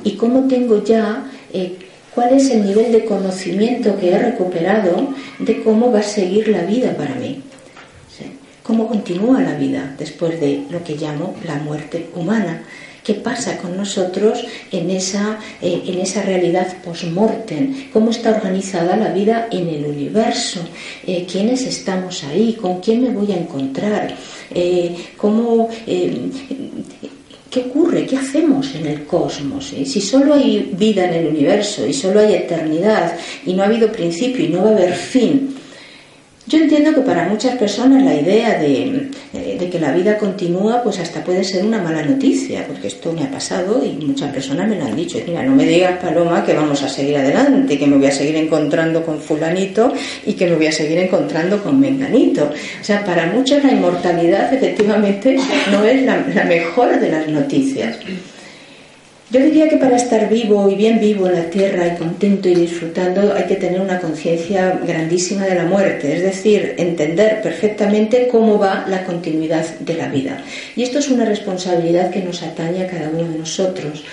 y 0.05 0.13
cómo 0.13 0.47
tengo 0.47 0.85
ya, 0.85 1.25
eh, 1.53 1.73
cuál 2.17 2.33
es 2.33 2.51
el 2.51 2.65
nivel 2.65 2.91
de 2.93 3.05
conocimiento 3.05 3.95
que 4.01 4.11
he 4.11 4.19
recuperado 4.19 5.15
de 5.39 5.63
cómo 5.63 5.93
va 5.93 6.01
a 6.01 6.03
seguir 6.03 6.49
la 6.49 6.63
vida 6.63 6.97
para 6.97 7.15
mí. 7.15 7.43
Cómo 8.63 8.89
continúa 8.89 9.43
la 9.43 9.55
vida 9.55 9.95
después 9.97 10.41
de 10.41 10.65
lo 10.71 10.83
que 10.83 10.97
llamo 10.97 11.37
la 11.47 11.57
muerte 11.57 12.09
humana 12.17 12.63
qué 13.07 13.15
pasa 13.15 13.57
con 13.59 13.77
nosotros 13.77 14.45
en 14.73 14.91
esa, 14.91 15.39
eh, 15.63 15.83
en 15.87 16.01
esa 16.01 16.23
realidad 16.23 16.67
post-mortem, 16.85 17.91
cómo 17.93 18.11
está 18.11 18.31
organizada 18.31 18.97
la 18.97 19.13
vida 19.13 19.47
en 19.53 19.69
el 19.69 19.85
universo, 19.87 20.61
eh, 21.07 21.25
quiénes 21.31 21.63
estamos 21.63 22.25
ahí, 22.25 22.55
con 22.61 22.81
quién 22.81 23.05
me 23.05 23.11
voy 23.11 23.31
a 23.31 23.37
encontrar, 23.37 24.17
eh, 24.53 24.97
cómo... 25.17 25.69
¿Qué 27.57 27.63
ocurre? 27.63 28.05
¿Qué 28.05 28.19
hacemos 28.19 28.75
en 28.75 28.85
el 28.85 29.07
cosmos? 29.07 29.73
Si 29.83 29.99
solo 30.03 30.35
hay 30.35 30.75
vida 30.77 31.07
en 31.07 31.15
el 31.15 31.29
universo 31.29 31.87
y 31.87 31.95
solo 31.95 32.21
hay 32.21 32.35
eternidad 32.35 33.17
y 33.47 33.55
no 33.55 33.63
ha 33.63 33.67
habido 33.67 33.91
principio 33.91 34.45
y 34.45 34.49
no 34.49 34.63
va 34.63 34.69
a 34.69 34.73
haber 34.73 34.93
fin, 34.93 35.56
yo 36.49 36.59
entiendo 36.61 36.95
que 36.95 37.01
para 37.01 37.29
muchas 37.29 37.57
personas 37.57 38.05
la 38.05 38.15
idea 38.15 38.63
eh, 38.63 39.09
de, 39.33 39.69
que 39.69 39.81
la 39.81 39.91
vida 39.91 40.17
continúa 40.17 40.81
pues 40.81 41.01
hasta 41.01 41.25
puede 41.25 41.43
ser 41.43 41.65
una 41.65 41.83
mala 41.83 42.03
noticia, 42.03 42.65
porque 42.69 42.87
esto 42.87 43.13
me 43.13 43.25
ha 43.25 43.31
pasado 43.31 43.85
y 43.85 44.05
muchas 44.05 44.33
personas 44.33 44.69
me 44.69 44.77
lo 44.77 44.85
han 44.85 44.95
dicho. 44.95 45.19
Mira, 45.27 45.43
no 45.43 45.57
me 45.57 45.65
digas, 45.65 45.99
Paloma, 46.01 46.45
que 46.45 46.55
vamos 46.55 46.81
a 46.85 46.89
seguir 46.89 47.17
adelante, 47.17 47.77
que 47.77 47.87
me 47.89 47.97
voy 47.97 48.07
a 48.07 48.13
seguir 48.13 48.37
encontrando 48.37 49.05
con 49.05 49.21
fulanito 49.21 49.93
y 50.25 50.35
que 50.35 50.47
me 50.47 50.55
voy 50.55 50.69
a 50.69 50.73
seguir 50.73 50.99
encontrando 50.99 51.61
con 51.61 51.81
menganito. 51.81 52.45
O 52.45 52.85
sea, 52.85 53.05
para 53.05 53.27
muchos 53.27 53.65
la 53.65 53.73
inmortalidad 53.73 54.55
efectivamente 54.55 55.37
no 55.73 55.85
es 55.85 56.03
la, 56.05 56.25
la 56.33 56.45
mejor 56.45 57.01
de 57.01 57.11
las 57.11 57.27
noticias. 57.27 57.99
Yo 59.29 59.41
diría 59.41 59.69
que 59.69 59.77
para 59.77 59.97
estar 59.97 60.29
vivo 60.29 60.71
y 60.71 60.77
bien 60.77 61.01
vivo 61.01 61.27
en 61.27 61.35
la 61.35 61.51
tierra 61.51 61.89
y 61.89 61.97
contento 61.97 62.49
y 62.49 62.55
disfrutando 62.55 63.35
hay 63.35 63.45
que 63.45 63.57
tener 63.57 63.81
una 63.81 63.99
conciencia 63.99 64.79
grandísima 64.87 65.45
de 65.47 65.57
la 65.57 65.65
muerte, 65.65 66.15
es 66.15 66.23
decir, 66.23 66.77
entender 66.79 67.43
perfectamente 67.43 68.29
cómo 68.29 68.57
va 68.57 68.87
la 68.89 69.05
continuidad 69.05 69.65
de 69.81 69.95
la 69.95 70.07
vida. 70.07 70.45
Y 70.77 70.85
esto 70.85 71.01
es 71.01 71.09
una 71.09 71.25
responsabilidad 71.25 72.11
que 72.11 72.23
nos 72.23 72.41
atañe 72.45 72.85
a 72.85 72.87
cada 72.87 73.09
uno 73.09 73.29
de 73.29 73.39
nosotros 73.39 74.05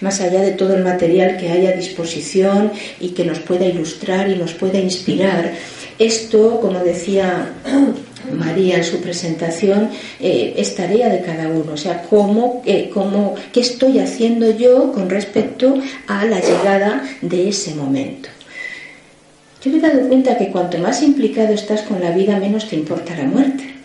más 0.00 0.20
allá 0.20 0.40
de 0.40 0.52
todo 0.52 0.74
el 0.74 0.82
material 0.82 1.36
que 1.36 1.48
hay 1.48 1.66
a 1.66 1.76
disposición 1.76 2.72
y 2.98 3.10
que 3.10 3.24
nos 3.24 3.38
pueda 3.38 3.66
ilustrar 3.66 4.28
y 4.28 4.34
nos 4.34 4.52
pueda 4.52 4.78
inspirar. 4.78 5.52
Esto, 5.98 6.60
como 6.60 6.80
decía 6.80 7.52
María 8.30 8.76
en 8.76 8.84
su 8.84 9.00
presentación 9.00 9.90
eh, 10.20 10.54
es 10.56 10.74
tarea 10.74 11.08
de 11.08 11.22
cada 11.22 11.48
uno, 11.48 11.72
o 11.72 11.76
sea, 11.76 12.02
cómo, 12.02 12.62
eh, 12.66 12.90
cómo, 12.92 13.34
qué 13.52 13.60
estoy 13.60 13.98
haciendo 13.98 14.50
yo 14.50 14.92
con 14.92 15.10
respecto 15.10 15.74
a 16.06 16.24
la 16.24 16.40
llegada 16.40 17.02
de 17.20 17.48
ese 17.48 17.74
momento. 17.74 18.28
Yo 19.62 19.70
me 19.70 19.78
he 19.78 19.80
dado 19.80 20.08
cuenta 20.08 20.36
que 20.36 20.48
cuanto 20.48 20.78
más 20.78 21.02
implicado 21.02 21.54
estás 21.54 21.82
con 21.82 22.00
la 22.00 22.10
vida, 22.10 22.38
menos 22.38 22.68
te 22.68 22.76
importa 22.76 23.16
la 23.16 23.24
muerte. 23.24 23.81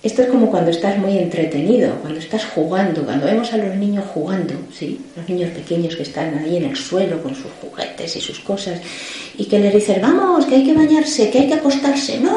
Esto 0.00 0.22
es 0.22 0.28
como 0.28 0.48
cuando 0.48 0.70
estás 0.70 0.96
muy 0.96 1.18
entretenido, 1.18 1.96
cuando 2.00 2.20
estás 2.20 2.44
jugando, 2.44 3.02
cuando 3.02 3.26
vemos 3.26 3.52
a 3.52 3.56
los 3.56 3.74
niños 3.74 4.04
jugando, 4.14 4.54
¿sí? 4.72 5.00
los 5.16 5.28
niños 5.28 5.50
pequeños 5.50 5.96
que 5.96 6.04
están 6.04 6.38
ahí 6.38 6.56
en 6.56 6.66
el 6.66 6.76
suelo 6.76 7.20
con 7.20 7.34
sus 7.34 7.50
juguetes 7.60 8.14
y 8.14 8.20
sus 8.20 8.38
cosas, 8.38 8.80
y 9.36 9.46
que 9.46 9.58
les 9.58 9.74
dicen, 9.74 10.00
vamos, 10.00 10.46
que 10.46 10.54
hay 10.54 10.64
que 10.64 10.72
bañarse, 10.72 11.30
que 11.30 11.40
hay 11.40 11.48
que 11.48 11.54
acostarse, 11.54 12.20
no, 12.20 12.30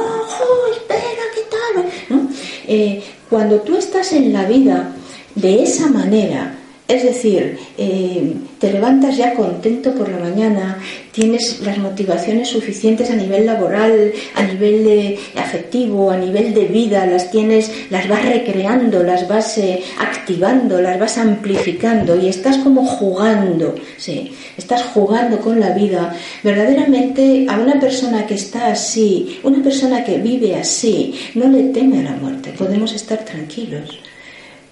espera, 0.72 1.24
¿qué 1.36 1.42
tal? 1.52 2.30
Eh, 2.68 3.04
cuando 3.30 3.60
tú 3.62 3.78
estás 3.78 4.12
en 4.14 4.34
la 4.34 4.46
vida 4.46 4.92
de 5.36 5.62
esa 5.62 5.88
manera, 5.88 6.56
es 6.92 7.04
decir, 7.04 7.58
eh, 7.78 8.34
te 8.60 8.72
levantas 8.72 9.16
ya 9.16 9.34
contento 9.34 9.94
por 9.96 10.10
la 10.10 10.18
mañana, 10.18 10.78
tienes 11.14 11.62
las 11.62 11.78
motivaciones 11.78 12.50
suficientes 12.50 13.10
a 13.10 13.16
nivel 13.16 13.46
laboral, 13.46 14.12
a 14.36 14.44
nivel 14.44 15.18
afectivo, 15.38 16.12
a 16.12 16.18
nivel 16.18 16.54
de 16.54 16.66
vida, 16.66 17.06
las 17.06 17.32
tienes, 17.32 17.72
las 17.90 18.10
vas 18.10 18.26
recreando, 18.26 19.04
las 19.04 19.26
vas 19.30 19.58
eh, 19.58 19.82
activando, 20.00 20.82
las 20.82 21.00
vas 21.00 21.18
amplificando 21.18 22.20
y 22.22 22.28
estás 22.28 22.58
como 22.58 22.86
jugando, 22.86 23.74
sí, 23.98 24.34
estás 24.58 24.84
jugando 24.84 25.40
con 25.40 25.62
la 25.62 25.70
vida. 25.70 26.14
Verdaderamente 26.44 27.46
a 27.48 27.58
una 27.58 27.80
persona 27.80 28.28
que 28.28 28.36
está 28.36 28.68
así, 28.68 29.40
una 29.44 29.64
persona 29.64 30.04
que 30.04 30.18
vive 30.18 30.58
así, 30.58 31.16
no 31.36 31.48
le 31.48 31.70
teme 31.70 32.00
a 32.02 32.12
la 32.12 32.18
muerte, 32.18 32.54
podemos 32.58 32.92
estar 32.94 33.24
tranquilos 33.24 34.11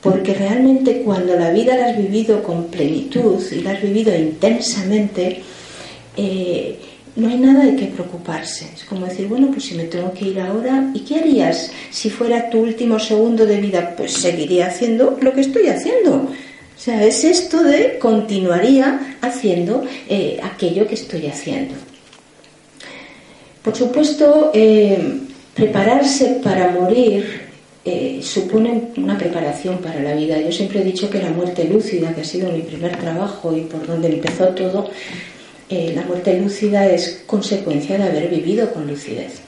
porque 0.01 0.33
realmente 0.33 1.01
cuando 1.01 1.35
la 1.35 1.51
vida 1.51 1.75
la 1.75 1.87
has 1.87 1.97
vivido 1.97 2.41
con 2.41 2.65
plenitud 2.65 3.41
y 3.51 3.61
la 3.61 3.71
has 3.71 3.81
vivido 3.81 4.15
intensamente, 4.15 5.41
eh, 6.15 6.79
no 7.15 7.27
hay 7.27 7.37
nada 7.37 7.65
de 7.65 7.75
qué 7.75 7.87
preocuparse. 7.87 8.69
Es 8.73 8.85
como 8.85 9.05
decir, 9.05 9.27
bueno, 9.27 9.49
pues 9.51 9.65
si 9.65 9.75
me 9.75 9.83
tengo 9.85 10.13
que 10.13 10.29
ir 10.29 10.39
ahora, 10.39 10.91
¿y 10.93 11.01
qué 11.01 11.15
harías 11.15 11.71
si 11.91 12.09
fuera 12.09 12.49
tu 12.49 12.59
último 12.59 12.97
segundo 12.97 13.45
de 13.45 13.59
vida? 13.59 13.93
Pues 13.97 14.13
seguiría 14.13 14.67
haciendo 14.67 15.17
lo 15.21 15.33
que 15.33 15.41
estoy 15.41 15.67
haciendo. 15.67 16.15
O 16.15 16.81
sea, 16.81 17.03
es 17.03 17.25
esto 17.25 17.61
de 17.61 17.99
continuaría 17.99 19.17
haciendo 19.19 19.83
eh, 20.07 20.39
aquello 20.41 20.87
que 20.87 20.95
estoy 20.95 21.27
haciendo. 21.27 21.73
Por 23.61 23.75
supuesto, 23.75 24.51
eh, 24.53 25.19
prepararse 25.53 26.39
para 26.41 26.71
morir 26.71 27.48
eh, 27.91 28.21
suponen 28.21 28.89
una 28.97 29.17
preparación 29.17 29.79
para 29.79 29.99
la 29.99 30.13
vida. 30.13 30.39
Yo 30.39 30.51
siempre 30.51 30.81
he 30.81 30.83
dicho 30.83 31.09
que 31.09 31.19
la 31.19 31.31
muerte 31.31 31.63
lúcida, 31.63 32.13
que 32.13 32.21
ha 32.21 32.23
sido 32.23 32.51
mi 32.51 32.61
primer 32.61 32.95
trabajo 32.97 33.55
y 33.57 33.61
por 33.61 33.87
donde 33.87 34.09
empezó 34.09 34.49
todo, 34.49 34.91
eh, 35.69 35.93
la 35.95 36.03
muerte 36.03 36.39
lúcida 36.39 36.85
es 36.85 37.23
consecuencia 37.25 37.97
de 37.97 38.03
haber 38.03 38.29
vivido 38.29 38.71
con 38.71 38.87
lucidez. 38.87 39.39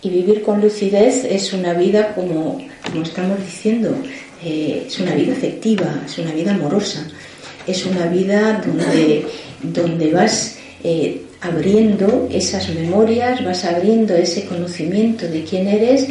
Y 0.00 0.08
vivir 0.08 0.40
con 0.40 0.62
lucidez 0.62 1.24
es 1.24 1.52
una 1.52 1.74
vida, 1.74 2.14
como, 2.14 2.58
como 2.90 3.02
estamos 3.02 3.38
diciendo, 3.38 3.94
eh, 4.42 4.84
es 4.86 4.98
una 4.98 5.14
vida 5.14 5.32
afectiva, 5.34 6.02
es 6.06 6.16
una 6.16 6.32
vida 6.32 6.54
amorosa, 6.54 7.06
es 7.66 7.84
una 7.84 8.06
vida 8.06 8.62
donde, 8.64 9.26
donde 9.62 10.10
vas 10.10 10.56
abriendo 11.40 12.28
esas 12.32 12.68
memorias, 12.70 13.44
vas 13.44 13.64
abriendo 13.64 14.14
ese 14.14 14.46
conocimiento 14.46 15.28
de 15.28 15.44
quién 15.44 15.68
eres 15.68 16.08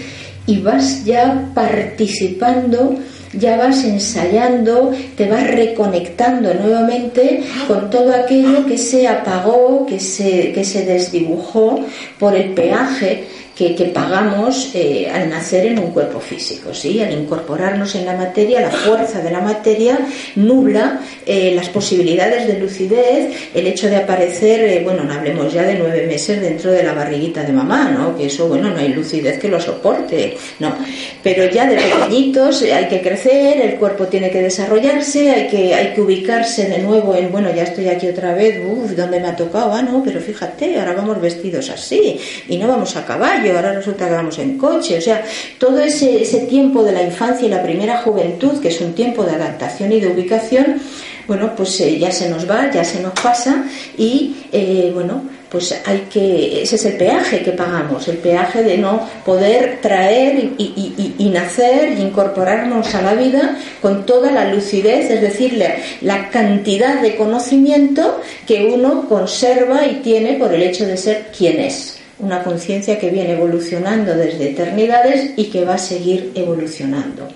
y 0.48 0.62
vas 0.62 1.04
ya 1.04 1.50
participando, 1.54 2.96
ya 3.34 3.58
vas 3.58 3.84
ensayando, 3.84 4.94
te 5.16 5.30
vas 5.30 5.46
reconectando 5.46 6.54
nuevamente 6.54 7.44
con 7.68 7.90
todo 7.90 8.16
aquello 8.16 8.66
que 8.66 8.78
se 8.78 9.08
apagó, 9.08 9.86
que 9.86 10.00
se, 10.00 10.54
que 10.54 10.64
se 10.64 10.86
desdibujó 10.86 11.80
por 12.18 12.34
el 12.36 12.54
peaje 12.54 13.26
que, 13.58 13.92
pagamos 13.92 14.70
eh, 14.76 15.10
al 15.12 15.30
nacer 15.30 15.66
en 15.66 15.80
un 15.80 15.92
cuerpo 15.92 16.20
físico. 16.20 16.74
¿sí? 16.74 17.02
Al 17.02 17.12
incorporarnos 17.12 17.96
en 17.96 18.06
la 18.06 18.16
materia, 18.16 18.62
la 18.62 18.70
fuerza 18.70 19.20
de 19.22 19.32
la 19.32 19.42
materia 19.42 19.98
nubla 20.36 21.02
eh, 21.26 21.54
las 21.56 21.70
posibilidades 21.70 22.46
de 22.46 22.60
lucidez, 22.60 23.50
el 23.56 23.66
hecho 23.66 23.90
de 23.90 23.96
aparecer, 23.96 24.60
eh, 24.60 24.82
bueno, 24.84 25.04
no 25.04 25.14
hablemos 25.14 25.52
ya 25.52 25.64
de 25.64 25.74
nueve 25.74 26.06
meses 26.06 26.40
dentro 26.40 26.72
de 26.72 26.84
la 26.84 26.94
barriguita 26.94 27.44
de 27.44 27.52
mamá, 27.52 27.90
¿no? 27.90 28.16
que 28.16 28.28
eso, 28.28 28.48
bueno, 28.48 28.70
no 28.70 28.78
hay 28.78 28.90
lucidez 28.90 29.40
que 29.40 29.48
lo 29.48 29.60
soporte, 29.60 30.38
no. 30.60 30.76
Pero 31.24 31.50
ya 31.50 31.68
de 31.68 31.78
pequeñitos 31.78 32.62
hay 32.62 32.88
que 32.88 33.02
crecer, 33.02 33.60
el 33.62 33.76
cuerpo 33.76 34.06
tiene 34.06 34.30
que 34.30 34.42
desarrollarse, 34.42 35.32
hay 35.32 35.48
que, 35.48 35.74
hay 35.74 35.94
que 35.94 36.02
ubicarse 36.02 36.70
de 36.70 36.78
nuevo 36.80 37.16
en, 37.16 37.32
bueno, 37.32 37.50
ya 37.56 37.64
estoy 37.64 37.90
aquí 37.90 38.08
otra 38.08 38.36
vez, 38.36 38.62
uff, 38.64 38.92
¿dónde 38.92 39.20
me 39.20 39.28
ha 39.28 39.36
tocado? 39.36 39.74
Ah, 39.74 39.82
no, 39.82 40.04
pero 40.04 40.22
fíjate, 40.22 40.80
ahora 40.80 40.94
vamos 40.94 41.20
vestidos 41.20 41.70
así 41.72 42.20
y 42.48 42.58
no 42.58 42.68
vamos 42.68 42.96
a 42.96 43.06
caballo 43.06 43.47
ahora 43.56 43.74
resulta 43.74 44.08
que 44.08 44.14
vamos 44.14 44.38
en 44.40 44.58
coche. 44.58 44.98
O 44.98 45.02
sea, 45.02 45.24
todo 45.58 45.80
ese, 45.80 46.22
ese 46.22 46.40
tiempo 46.42 46.84
de 46.84 46.92
la 46.92 47.04
infancia 47.04 47.48
y 47.48 47.50
la 47.50 47.64
primera 47.64 48.00
juventud, 48.00 48.60
que 48.60 48.70
es 48.70 48.82
un 48.82 48.94
tiempo 48.94 49.24
de 49.24 49.36
adaptación 49.36 49.92
y 49.92 50.00
de 50.00 50.08
ubicación, 50.08 50.82
bueno, 51.28 51.54
pues 51.56 51.80
eh, 51.82 52.00
ya 52.00 52.12
se 52.12 52.30
nos 52.30 52.50
va, 52.50 52.72
ya 52.72 52.84
se 52.84 53.02
nos 53.02 53.12
pasa 53.12 53.66
y, 53.98 54.38
eh, 54.52 54.92
bueno, 54.94 55.24
pues 55.50 55.78
hay 55.86 56.08
que, 56.12 56.64
ese 56.64 56.78
es 56.78 56.86
el 56.86 56.94
peaje 56.98 57.42
que 57.42 57.52
pagamos, 57.52 58.08
el 58.08 58.18
peaje 58.18 58.64
de 58.64 58.78
no 58.78 59.08
poder 59.26 59.80
traer 59.82 60.52
y, 60.58 61.30
nacer 61.30 61.98
y 61.98 62.02
incorporarnos 62.02 62.96
a 62.96 63.02
la 63.02 63.14
vida 63.14 63.58
con 63.82 64.06
toda 64.06 64.32
la 64.32 64.54
lucidez, 64.54 65.12
es 65.12 65.22
decir, 65.22 65.54
la, 65.54 65.76
la, 66.02 66.30
cantidad 66.30 67.02
de 67.02 67.16
conocimiento 67.16 68.22
que 68.46 68.66
uno 68.66 69.08
conserva 69.08 69.86
y 69.86 69.96
tiene 69.96 70.34
por 70.34 70.54
el 70.54 70.64
hecho 70.64 70.86
de 70.86 70.98
ser 70.98 71.28
quien 71.38 71.60
es. 71.60 71.97
Una 72.20 72.44
conciencia 72.44 72.98
que 72.98 73.12
viene 73.12 73.34
evolucionando 73.34 74.16
desde 74.16 74.52
eternidades 74.52 75.32
y 75.38 75.46
que 75.46 75.66
va 75.66 75.76
a 75.76 75.78
seguir 75.78 76.32
evolucionando. 76.36 77.28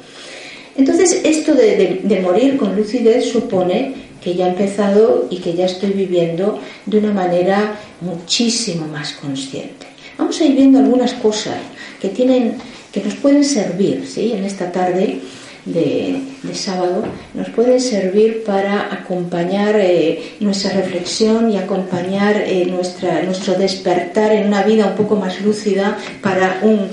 Entonces, 0.75 1.21
esto 1.23 1.53
de, 1.53 2.19
morir 2.23 2.57
con 2.57 2.75
lucidez 2.75 3.25
supone 3.25 3.93
que 4.23 4.35
ya 4.35 4.47
he 4.47 4.49
empezado 4.49 5.27
y 5.29 5.37
que 5.37 5.53
ya 5.53 5.65
estoy 5.65 5.91
viviendo 5.91 6.59
de 6.85 6.97
una 6.97 7.11
manera 7.11 7.79
muchísimo 8.01 8.87
más 8.87 9.13
consciente. 9.13 9.87
Vamos 10.17 10.39
a 10.39 10.45
ir 10.45 10.55
viendo 10.55 10.79
algunas 10.79 11.13
cosas 11.13 11.57
que 11.99 12.09
tienen, 12.09 12.55
que 12.91 13.01
nos 13.01 13.15
pueden 13.15 13.43
servir, 13.43 14.07
¿sí? 14.07 14.33
En 14.33 14.43
esta 14.43 14.71
tarde 14.71 15.19
de, 15.65 16.21
sábado 16.53 17.03
nos 17.33 17.49
pueden 17.49 17.79
servir 17.79 18.43
para 18.43 18.93
acompañar 18.93 19.75
eh, 19.79 20.35
nuestra 20.39 20.71
reflexión 20.71 21.49
y 21.51 21.57
acompañar 21.57 22.37
eh, 22.37 22.65
nuestra, 22.65 23.23
nuestro 23.23 23.53
despertar 23.53 24.33
en 24.33 24.47
una 24.47 24.63
vida 24.63 24.87
un 24.87 24.95
poco 24.95 25.15
más 25.15 25.41
lúcida 25.41 25.97
para 26.21 26.59
un 26.63 26.89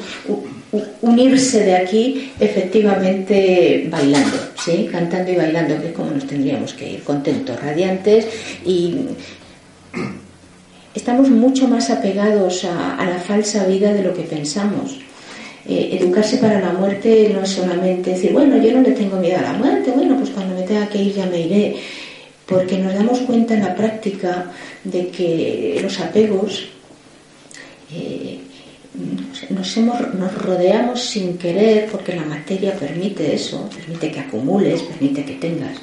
unirse 1.01 1.65
de 1.65 1.77
aquí 1.77 2.33
efectivamente 2.39 3.89
bailando, 3.91 4.37
¿sí? 4.63 4.89
cantando 4.91 5.33
y 5.33 5.37
bailando, 5.37 5.81
que 5.81 5.89
es 5.89 5.95
como 5.95 6.11
nos 6.11 6.27
tendríamos 6.27 6.75
que 6.75 6.93
ir, 6.93 7.03
contentos, 7.05 7.59
radiantes 7.61 8.27
y 8.67 8.97
estamos 10.95 11.31
mucho 11.31 11.69
más 11.69 11.91
apegados 11.91 12.65
a, 12.65 13.05
la 13.05 13.19
falsa 13.19 13.67
vida 13.67 13.93
de 13.93 14.03
lo 14.03 14.13
que 14.13 14.23
pensamos. 14.23 14.99
Eh, 15.67 15.99
educarse 16.01 16.39
para 16.39 16.61
la 16.61 16.73
muerte 16.73 17.31
no 17.35 17.43
es 17.43 17.51
solamente 17.51 18.11
decir, 18.11 18.33
bueno, 18.33 18.57
yo 18.57 18.73
no 18.73 18.83
le 18.83 18.93
tengo 18.93 19.17
miedo 19.17 19.39
a 19.39 19.43
la 19.43 19.53
muerte, 19.53 19.91
bueno, 19.91 20.17
pues 20.17 20.31
cuando 20.31 20.55
me 20.55 20.63
tenga 20.63 20.89
que 20.89 21.03
ir 21.03 21.15
ya 21.15 21.27
me 21.27 21.41
iré, 21.41 21.77
porque 22.47 22.79
nos 22.79 22.95
damos 22.95 23.19
cuenta 23.21 23.55
en 23.55 23.65
la 23.65 23.75
práctica 23.75 24.51
de 24.85 25.09
que 25.09 25.79
los 25.83 26.01
apegos 26.01 26.69
eh, 27.93 28.39
nos, 29.51 29.77
hemos, 29.77 30.15
nos 30.15 30.35
rodeamos 30.35 31.03
sin 31.03 31.39
querer, 31.39 31.89
porque 31.91 32.17
la 32.17 32.25
materia 32.25 32.75
permite 32.75 33.35
eso, 33.35 33.69
permite 33.69 34.11
que 34.11 34.21
acumules, 34.21 34.83
permite 34.83 35.25
que 35.25 35.35
tengas, 35.35 35.77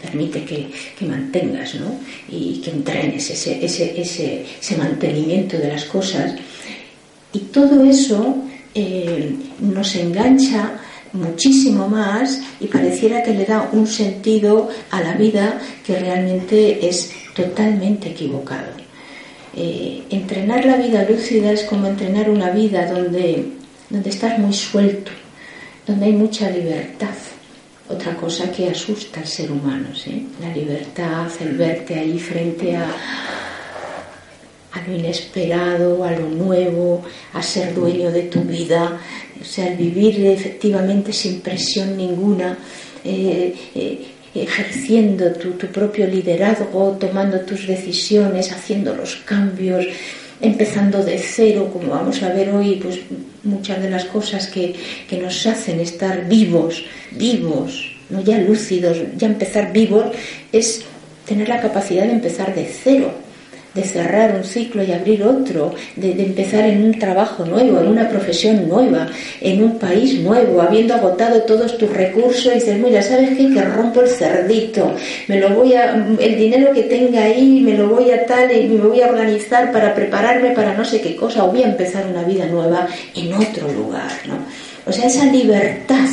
permite 0.00 0.44
que, 0.44 0.70
mantengas, 1.06 1.74
¿no? 1.74 1.94
Y 2.28 2.60
que 2.60 2.70
entrenes 2.70 3.30
ese, 3.30 3.64
ese, 3.64 4.00
ese, 4.00 4.44
ese, 4.60 4.76
mantenimiento 4.76 5.58
de 5.58 5.68
las 5.68 5.84
cosas. 5.84 6.34
Y 7.32 7.40
todo 7.40 7.84
eso 7.84 8.47
eh, 8.74 9.34
nos 9.60 9.94
engancha 9.96 10.72
muchísimo 11.12 11.88
más 11.88 12.40
y 12.60 12.66
pareciera 12.66 13.22
que 13.22 13.32
le 13.32 13.44
da 13.44 13.68
un 13.72 13.86
sentido 13.86 14.68
a 14.90 15.00
la 15.02 15.14
vida 15.14 15.58
que 15.84 15.98
realmente 15.98 16.86
es 16.88 17.10
totalmente 17.34 18.10
equivocado. 18.10 18.68
Eh, 19.56 20.02
entrenar 20.10 20.64
la 20.64 20.76
vida 20.76 21.04
lúcida 21.08 21.52
es 21.52 21.64
como 21.64 21.86
entrenar 21.86 22.30
una 22.30 22.50
vida 22.50 22.86
donde, 22.86 23.46
donde 23.88 24.10
estás 24.10 24.38
muy 24.38 24.52
suelto, 24.52 25.10
donde 25.86 26.06
hay 26.06 26.12
mucha 26.12 26.50
libertad. 26.50 27.14
Otra 27.88 28.14
cosa 28.16 28.52
que 28.52 28.68
asusta 28.68 29.20
al 29.20 29.26
ser 29.26 29.50
humano, 29.50 29.88
la 30.42 30.54
libertad, 30.54 31.26
el 31.40 31.56
verte 31.56 31.94
ahí 31.94 32.18
frente 32.18 32.76
a, 32.76 32.86
a 34.72 34.86
lo 34.86 34.94
inesperado, 34.94 36.04
a 36.04 36.12
lo 36.12 36.28
nuevo, 36.28 37.02
a 37.32 37.42
ser 37.42 37.74
dueño 37.74 38.10
de 38.10 38.22
tu 38.22 38.40
vida, 38.42 39.00
o 39.40 39.44
sea, 39.44 39.74
vivir 39.74 40.26
efectivamente 40.26 41.12
sin 41.12 41.40
presión 41.40 41.96
ninguna. 41.96 42.58
Eh, 43.04 43.54
eh, 43.74 44.08
ejerciendo 44.34 45.32
tu, 45.32 45.56
propio 45.56 46.06
liderazgo, 46.06 46.96
tomando 47.00 47.40
tus 47.40 47.66
decisiones, 47.66 48.52
haciendo 48.52 48.94
los 48.94 49.16
cambios, 49.16 49.86
empezando 50.40 51.02
de 51.02 51.18
cero, 51.18 51.70
como 51.72 51.88
vamos 51.88 52.22
a 52.22 52.32
ver 52.32 52.50
hoy, 52.50 52.76
pues 52.76 53.00
muchas 53.42 53.82
de 53.82 53.90
las 53.90 54.04
cosas 54.04 54.46
que, 54.46 54.74
que 55.08 55.18
nos 55.18 55.46
hacen 55.46 55.80
estar 55.80 56.28
vivos, 56.28 56.84
vivos, 57.12 57.96
no 58.10 58.22
ya 58.22 58.38
lúcidos, 58.38 58.98
ya 59.16 59.26
empezar 59.26 59.72
vivos, 59.72 60.06
es 60.52 60.82
tener 61.26 61.48
la 61.48 61.60
capacidad 61.60 62.04
de 62.04 62.12
empezar 62.12 62.54
de 62.54 62.66
cero 62.66 63.27
de 63.78 63.84
cerrar 63.84 64.34
un 64.34 64.44
ciclo 64.44 64.82
y 64.82 64.92
abrir 64.92 65.22
otro, 65.22 65.72
de, 65.94 66.10
empezar 66.10 66.64
en 66.64 66.84
un 66.84 66.98
trabajo 66.98 67.44
nuevo, 67.44 67.80
en 67.80 67.86
una 67.86 68.08
profesión 68.08 68.68
nueva, 68.68 69.06
en 69.40 69.62
un 69.62 69.78
país 69.78 70.18
nuevo, 70.20 70.60
habiendo 70.60 70.94
agotado 70.94 71.42
todos 71.42 71.78
tus 71.78 71.90
recursos 71.90 72.46
y 72.46 72.56
dices, 72.56 72.76
mira, 72.78 73.02
¿sabes 73.02 73.36
qué? 73.36 73.52
Que 73.54 73.62
rompo 73.62 74.00
el 74.00 74.08
cerdito, 74.08 74.92
me 75.28 75.38
lo 75.38 75.50
voy 75.50 75.74
a, 75.74 75.94
el 76.18 76.36
dinero 76.36 76.72
que 76.72 76.82
tenga 76.82 77.22
ahí, 77.22 77.60
me 77.60 77.74
lo 77.74 77.88
voy 77.88 78.10
a 78.10 78.26
tal 78.26 78.50
y 78.50 78.68
me 78.68 78.80
voy 78.80 79.00
a 79.00 79.08
organizar 79.08 79.70
para 79.70 79.94
prepararme 79.94 80.50
para 80.50 80.74
no 80.74 80.84
sé 80.84 81.00
qué 81.00 81.14
cosa, 81.14 81.44
o 81.44 81.52
voy 81.52 81.62
a 81.62 81.68
empezar 81.68 82.04
una 82.06 82.24
vida 82.24 82.46
nueva 82.46 82.88
en 83.14 83.32
otro 83.32 83.70
lugar, 83.72 84.10
¿no? 84.26 84.38
O 84.86 84.92
sea, 84.92 85.06
esa 85.06 85.26
libertad 85.26 86.08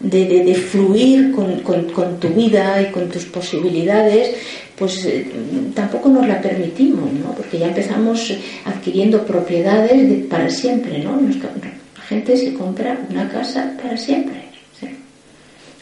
de, 0.00 0.54
fluir 0.54 1.32
con, 1.32 1.60
con, 1.60 2.18
tu 2.18 2.28
vida 2.28 2.80
y 2.82 2.86
con 2.86 3.08
tus 3.10 3.26
posibilidades, 3.26 4.34
pues 4.80 5.04
eh, 5.04 5.26
tampoco 5.74 6.08
nos 6.08 6.26
la 6.26 6.40
permitimos, 6.40 7.12
¿no? 7.12 7.32
Porque 7.34 7.58
ya 7.58 7.66
empezamos 7.66 8.32
adquiriendo 8.64 9.26
propiedades 9.26 10.24
para 10.24 10.48
siempre, 10.48 11.00
¿no? 11.00 11.20
La 11.20 12.02
gente 12.08 12.34
se 12.34 12.54
compra 12.54 12.98
una 13.10 13.28
casa 13.28 13.74
para 13.80 13.94
siempre, 13.96 14.40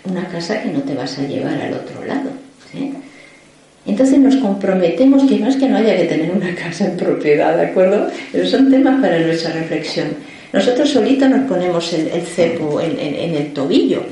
Una 0.04 0.26
casa 0.26 0.60
que 0.60 0.70
no 0.70 0.80
te 0.80 0.94
vas 0.94 1.16
a 1.16 1.22
llevar 1.22 1.60
al 1.62 1.74
otro 1.74 2.04
lado, 2.04 2.30
Entonces 3.86 4.18
nos 4.18 4.34
comprometemos, 4.36 5.22
que 5.28 5.38
no 5.38 5.46
es 5.46 5.56
que 5.56 5.68
no 5.68 5.76
haya 5.76 5.96
que 5.96 6.04
tener 6.04 6.32
una 6.32 6.52
casa 6.56 6.86
en 6.86 6.96
propiedad, 6.96 7.56
¿de 7.56 7.66
acuerdo? 7.66 8.10
Pero 8.32 8.46
son 8.46 8.68
temas 8.68 9.00
para 9.00 9.20
nuestra 9.20 9.52
reflexión. 9.52 10.08
Nosotros 10.52 10.90
solitos 10.90 11.30
nos 11.30 11.48
ponemos 11.48 11.92
el, 11.92 12.22
cepo 12.22 12.80
en, 12.80 12.98
el 12.98 13.52
tobillo, 13.52 14.02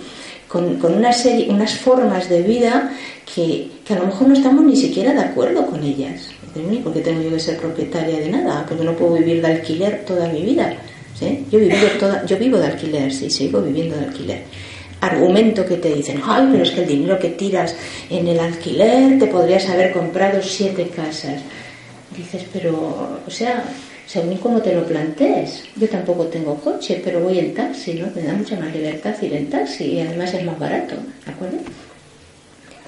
con, 0.81 0.95
una 0.95 1.13
serie, 1.13 1.49
unas 1.51 1.75
formas 1.75 2.29
de 2.29 2.43
vida 2.43 2.91
que, 3.35 3.69
a 3.91 3.95
lo 3.95 4.07
mejor 4.07 4.29
no 4.29 4.35
estamos 4.35 4.65
ni 4.65 4.77
siquiera 4.77 5.13
de 5.13 5.21
acuerdo 5.21 5.67
con 5.67 5.83
ellas. 5.83 6.31
¿Por 6.83 6.93
qué 6.95 7.01
tengo 7.01 7.23
yo 7.23 7.31
que 7.31 7.41
ser 7.41 7.59
propietaria 7.59 8.19
de 8.19 8.31
nada? 8.31 8.65
Porque 8.67 8.83
no 8.83 8.95
puedo 8.95 9.15
vivir 9.15 9.43
de 9.43 9.49
alquiler 9.49 10.05
toda 10.07 10.29
mi 10.29 10.43
vida. 10.43 10.75
Yo, 11.51 11.59
toda, 11.99 12.25
yo 12.25 12.39
vivo 12.39 12.59
de 12.59 12.67
alquiler, 12.67 13.13
sí, 13.13 13.29
sigo 13.31 13.61
viviendo 13.61 13.97
de 13.97 14.07
alquiler. 14.07 14.43
Argumento 15.01 15.67
que 15.67 15.77
te 15.77 15.95
dicen, 15.95 16.21
ay, 16.25 16.49
pero 16.51 16.63
es 16.63 16.71
que 16.71 16.81
el 16.81 16.87
dinero 16.87 17.19
que 17.19 17.31
tiras 17.31 17.77
en 18.09 18.27
el 18.27 18.39
alquiler 18.41 19.19
te 19.19 19.27
podrías 19.27 19.69
haber 19.69 19.93
comprado 19.93 20.41
siete 20.43 20.89
casas. 20.89 21.43
Dices, 22.17 22.47
pero, 22.53 23.21
o 23.27 23.31
sea, 23.31 23.65
según 24.07 24.37
cómo 24.39 24.61
te 24.63 24.75
lo 24.75 24.85
plantees. 24.85 25.65
Yo 25.77 25.89
tampoco 25.89 26.25
tengo 26.27 26.55
coche, 26.57 27.01
pero 27.05 27.21
voy 27.21 27.39
en 27.39 27.55
taxi, 27.55 27.95
¿no? 27.95 28.07
Me 28.15 28.23
da 28.23 28.35
mucha 28.35 28.59
más 28.59 28.75
libertad 28.75 29.15
ir 29.21 29.35
en 29.35 29.51
taxi 29.51 29.85
y 29.85 30.01
además 30.01 30.33
es 30.35 30.45
más 30.45 30.59
barato, 30.59 30.97
¿de 31.25 31.33
acuerdo? 31.33 31.59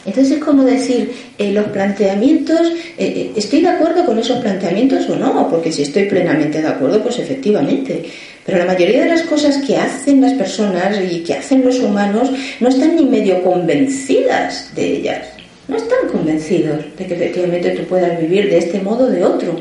Entonces 0.06 0.38
es 0.38 0.44
como 0.44 0.64
decir, 0.64 1.12
eh, 1.36 1.52
los 1.52 1.66
planteamientos, 1.66 2.68
eh, 2.96 2.96
eh, 2.98 3.32
¿estoy 3.36 3.60
de 3.60 3.68
acuerdo 3.68 4.06
con 4.06 4.18
esos 4.18 4.38
planteamientos 4.38 5.08
o 5.10 5.16
no? 5.16 5.48
Porque 5.50 5.72
si 5.72 5.82
estoy 5.82 6.04
plenamente 6.04 6.62
de 6.62 6.68
acuerdo, 6.68 7.02
pues 7.02 7.18
efectivamente. 7.18 8.04
Pero 8.46 8.58
la 8.58 8.64
mayoría 8.64 9.02
de 9.02 9.10
las 9.10 9.22
cosas 9.22 9.58
que 9.58 9.76
hacen 9.76 10.22
las 10.22 10.32
personas 10.32 10.98
y 11.10 11.22
que 11.22 11.34
hacen 11.34 11.64
los 11.64 11.80
humanos 11.80 12.30
no 12.60 12.68
están 12.68 12.96
ni 12.96 13.04
medio 13.04 13.42
convencidas 13.42 14.74
de 14.74 14.96
ellas. 14.96 15.26
No 15.66 15.76
están 15.76 16.08
convencidos 16.10 16.78
de 16.96 17.06
que 17.06 17.14
efectivamente 17.14 17.70
tú 17.72 17.82
puedas 17.84 18.18
vivir 18.18 18.48
de 18.48 18.56
este 18.56 18.80
modo 18.80 19.04
o 19.04 19.10
de 19.10 19.22
otro. 19.22 19.60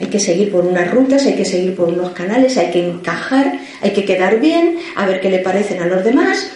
Hay 0.00 0.06
que 0.06 0.18
seguir 0.18 0.50
por 0.50 0.64
unas 0.64 0.90
rutas, 0.90 1.26
hay 1.26 1.34
que 1.34 1.44
seguir 1.44 1.76
por 1.76 1.88
unos 1.90 2.12
canales, 2.12 2.56
hay 2.56 2.70
que 2.70 2.88
encajar, 2.88 3.60
hay 3.82 3.90
que 3.90 4.06
quedar 4.06 4.40
bien, 4.40 4.78
a 4.96 5.04
ver 5.06 5.20
qué 5.20 5.28
le 5.28 5.40
parecen 5.40 5.82
a 5.82 5.86
los 5.86 6.02
demás. 6.02 6.52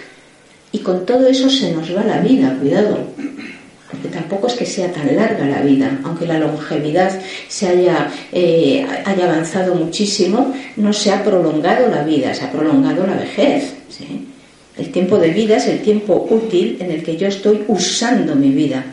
Y 0.72 0.78
con 0.78 1.04
todo 1.04 1.28
eso 1.28 1.50
se 1.50 1.72
nos 1.72 1.94
va 1.94 2.02
la 2.04 2.20
vida, 2.20 2.56
cuidado. 2.58 2.98
Porque 3.90 4.08
tampoco 4.08 4.46
es 4.46 4.54
que 4.54 4.64
sea 4.64 4.90
tan 4.90 5.14
larga 5.14 5.44
la 5.44 5.60
vida, 5.60 6.00
aunque 6.04 6.26
la 6.26 6.38
longevidad 6.38 7.20
se 7.46 7.68
haya, 7.68 8.10
eh, 8.32 8.84
haya 9.04 9.24
avanzado 9.26 9.74
muchísimo, 9.74 10.54
no 10.76 10.92
se 10.94 11.12
ha 11.12 11.22
prolongado 11.22 11.88
la 11.88 12.02
vida, 12.02 12.32
se 12.32 12.44
ha 12.44 12.50
prolongado 12.50 13.06
la 13.06 13.16
vejez. 13.16 13.74
El 14.78 14.90
tiempo 14.90 15.18
de 15.18 15.28
vida 15.28 15.58
es 15.58 15.68
el 15.68 15.82
tiempo 15.82 16.26
útil 16.30 16.78
en 16.80 16.90
el 16.90 17.04
que 17.04 17.16
yo 17.16 17.28
estoy 17.28 17.62
usando 17.68 18.34
mi 18.34 18.48
vida 18.48 18.84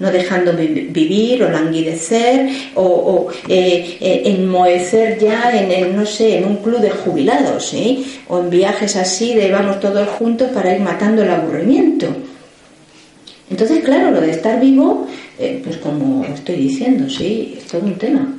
no 0.00 0.10
dejándome 0.10 0.66
vivir 0.66 1.44
o 1.44 1.50
languidecer 1.50 2.48
o, 2.74 3.28
eh, 3.46 3.98
eh, 4.00 4.22
enmohecer 4.24 5.18
ya 5.18 5.52
en, 5.52 5.94
no 5.94 6.06
sé, 6.06 6.38
en 6.38 6.46
un 6.46 6.56
club 6.56 6.80
de 6.80 6.90
jubilados, 6.90 7.72
¿eh? 7.74 8.02
o 8.28 8.40
en 8.40 8.50
viajes 8.50 8.96
así 8.96 9.34
de 9.34 9.52
vamos 9.52 9.78
todos 9.78 10.08
juntos 10.08 10.50
para 10.52 10.74
ir 10.74 10.80
matando 10.80 11.22
el 11.22 11.30
aburrimiento. 11.30 12.06
Entonces, 13.50 13.84
claro, 13.84 14.10
lo 14.10 14.20
de 14.20 14.30
estar 14.30 14.58
vivo, 14.60 15.06
pues 15.64 15.76
como 15.78 16.24
estoy 16.24 16.56
diciendo, 16.56 17.10
sí, 17.10 17.56
es 17.58 17.66
todo 17.66 17.82
un 17.82 17.98
tema. 17.98 18.34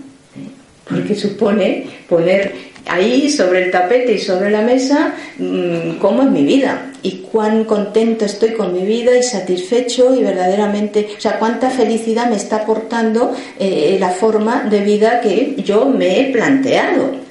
Porque 0.89 1.15
supone 1.15 1.85
poner 2.07 2.53
ahí 2.87 3.29
sobre 3.29 3.65
el 3.65 3.71
tapete 3.71 4.13
y 4.13 4.19
sobre 4.19 4.49
la 4.49 4.61
mesa 4.61 5.13
mm, 5.37 5.97
cómo 5.99 6.23
es 6.23 6.31
mi 6.31 6.43
vida 6.43 6.90
y 7.03 7.17
cuán 7.31 7.63
contento 7.65 8.25
estoy 8.25 8.53
con 8.53 8.73
mi 8.73 8.85
vida 8.85 9.17
y 9.17 9.23
satisfecho 9.23 10.13
y 10.13 10.23
verdaderamente, 10.23 11.09
o 11.17 11.21
sea, 11.21 11.39
cuánta 11.39 11.69
felicidad 11.69 12.29
me 12.29 12.35
está 12.35 12.57
aportando 12.57 13.33
eh, 13.59 13.97
la 13.99 14.09
forma 14.09 14.63
de 14.63 14.81
vida 14.81 15.21
que 15.21 15.55
yo 15.63 15.85
me 15.85 16.19
he 16.19 16.31
planteado. 16.31 17.21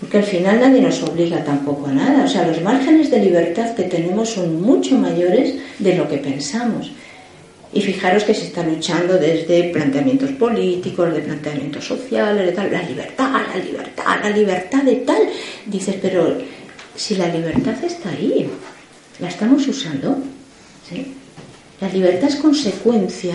Porque 0.00 0.18
al 0.18 0.24
final 0.24 0.60
nadie 0.60 0.80
nos 0.80 1.02
obliga 1.02 1.44
tampoco 1.44 1.86
a 1.86 1.92
nada. 1.92 2.24
O 2.24 2.28
sea, 2.28 2.46
los 2.46 2.60
márgenes 2.62 3.10
de 3.10 3.20
libertad 3.20 3.74
que 3.74 3.82
tenemos 3.84 4.30
son 4.30 4.60
mucho 4.60 4.96
mayores 4.96 5.56
de 5.78 5.94
lo 5.94 6.08
que 6.08 6.16
pensamos. 6.16 6.90
Y 7.72 7.82
fijaros 7.82 8.24
que 8.24 8.34
se 8.34 8.46
está 8.46 8.62
luchando 8.64 9.18
desde 9.18 9.64
planteamientos 9.64 10.30
políticos, 10.32 11.12
de 11.12 11.20
planteamientos 11.20 11.84
sociales, 11.84 12.46
de 12.46 12.52
tal, 12.52 12.72
la 12.72 12.82
libertad, 12.82 13.30
la 13.30 13.62
libertad, 13.62 14.04
la 14.22 14.30
libertad 14.30 14.82
de 14.82 14.96
tal. 14.96 15.28
Dices, 15.66 15.96
pero 16.00 16.38
si 16.96 17.16
la 17.16 17.28
libertad 17.28 17.74
está 17.84 18.08
ahí, 18.08 18.48
¿la 19.20 19.28
estamos 19.28 19.66
usando? 19.68 20.18
La 21.80 21.88
libertad 21.88 22.28
es 22.28 22.36
consecuencia 22.36 23.34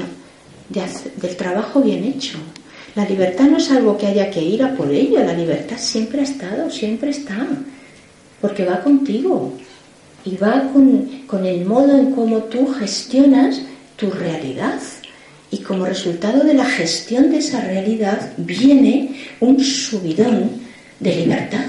del 0.70 1.36
trabajo 1.36 1.82
bien 1.82 2.04
hecho. 2.04 2.38
La 2.96 3.06
libertad 3.06 3.46
no 3.46 3.58
es 3.58 3.70
algo 3.72 3.98
que 3.98 4.08
haya 4.08 4.32
que 4.32 4.42
ir 4.42 4.64
a 4.64 4.76
por 4.76 4.90
ello, 4.92 5.20
la 5.20 5.34
libertad 5.34 5.78
siempre 5.78 6.22
ha 6.22 6.24
estado, 6.24 6.70
siempre 6.70 7.10
está, 7.10 7.46
porque 8.40 8.64
va 8.64 8.82
contigo 8.82 9.54
y 10.24 10.38
va 10.38 10.70
con, 10.72 11.24
con 11.28 11.46
el 11.46 11.66
modo 11.66 11.98
en 11.98 12.12
cómo 12.12 12.44
tú 12.44 12.68
gestionas 12.68 13.62
tu 13.98 14.10
realidad. 14.10 14.80
Y 15.52 15.60
como 15.60 15.86
resultado 15.86 16.44
de 16.44 16.54
la 16.54 16.66
gestión 16.66 17.32
de 17.32 17.38
esa 17.38 17.62
realidad 17.62 18.34
viene 18.38 19.16
un 19.40 19.60
subidón 19.60 20.52
de 21.00 21.16
libertad. 21.16 21.66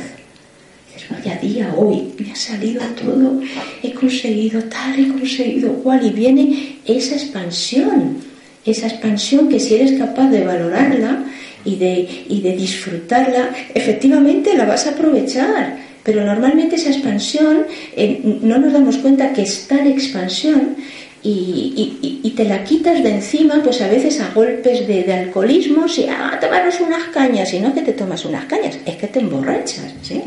Dices, 0.96 1.11
vaya 1.11 1.38
día 1.38 1.74
hoy, 1.76 2.14
me 2.18 2.32
ha 2.32 2.37
salido 2.37 2.80
todo, 3.00 3.40
he 3.82 3.92
conseguido 3.92 4.62
tal, 4.64 4.98
he 4.98 5.09
conseguido 5.09 5.74
cual, 5.74 6.06
y 6.06 6.11
viene 6.11 6.78
esa 6.87 7.16
expansión, 7.16 8.16
esa 8.64 8.87
expansión 8.87 9.48
que 9.48 9.61
si 9.61 9.74
eres 9.74 9.98
capaz 9.98 10.30
de 10.30 10.42
valorarla 10.42 11.24
y 11.66 11.76
de, 11.76 12.24
y 12.28 12.40
de 12.40 12.56
disfrutarla, 12.56 13.50
efectivamente 13.74 14.56
la 14.56 14.64
vas 14.64 14.87
a 14.87 14.90
aprovechar. 14.90 15.85
Pero 16.02 16.24
normalmente 16.24 16.76
esa 16.76 16.90
expansión 16.90 17.66
eh, 17.94 18.20
no 18.40 18.59
nos 18.59 18.72
damos 18.72 18.96
cuenta 18.98 19.32
que 19.32 19.42
está 19.42 19.80
en 19.80 19.88
expansión 19.88 20.76
y, 21.22 22.32
te 22.37 22.44
la 22.44 22.62
quitas 22.64 23.02
de 23.02 23.14
encima, 23.14 23.62
pues 23.62 23.80
a 23.80 23.88
veces 23.88 24.20
a 24.20 24.30
golpes 24.32 24.87
de, 24.87 25.12
alcoholismo, 25.12 25.88
si 25.88 26.06
ah, 26.09 26.38
tomarnos 26.40 26.78
unas 26.80 27.04
cañas, 27.09 27.52
y 27.54 27.61
no 27.61 27.74
que 27.74 27.80
te 27.80 27.92
tomas 27.92 28.24
unas 28.24 28.44
cañas, 28.44 28.78
es 28.85 28.96
que 28.96 29.06
te 29.06 29.20
emborrachas, 29.20 29.94
¿sí? 30.02 30.22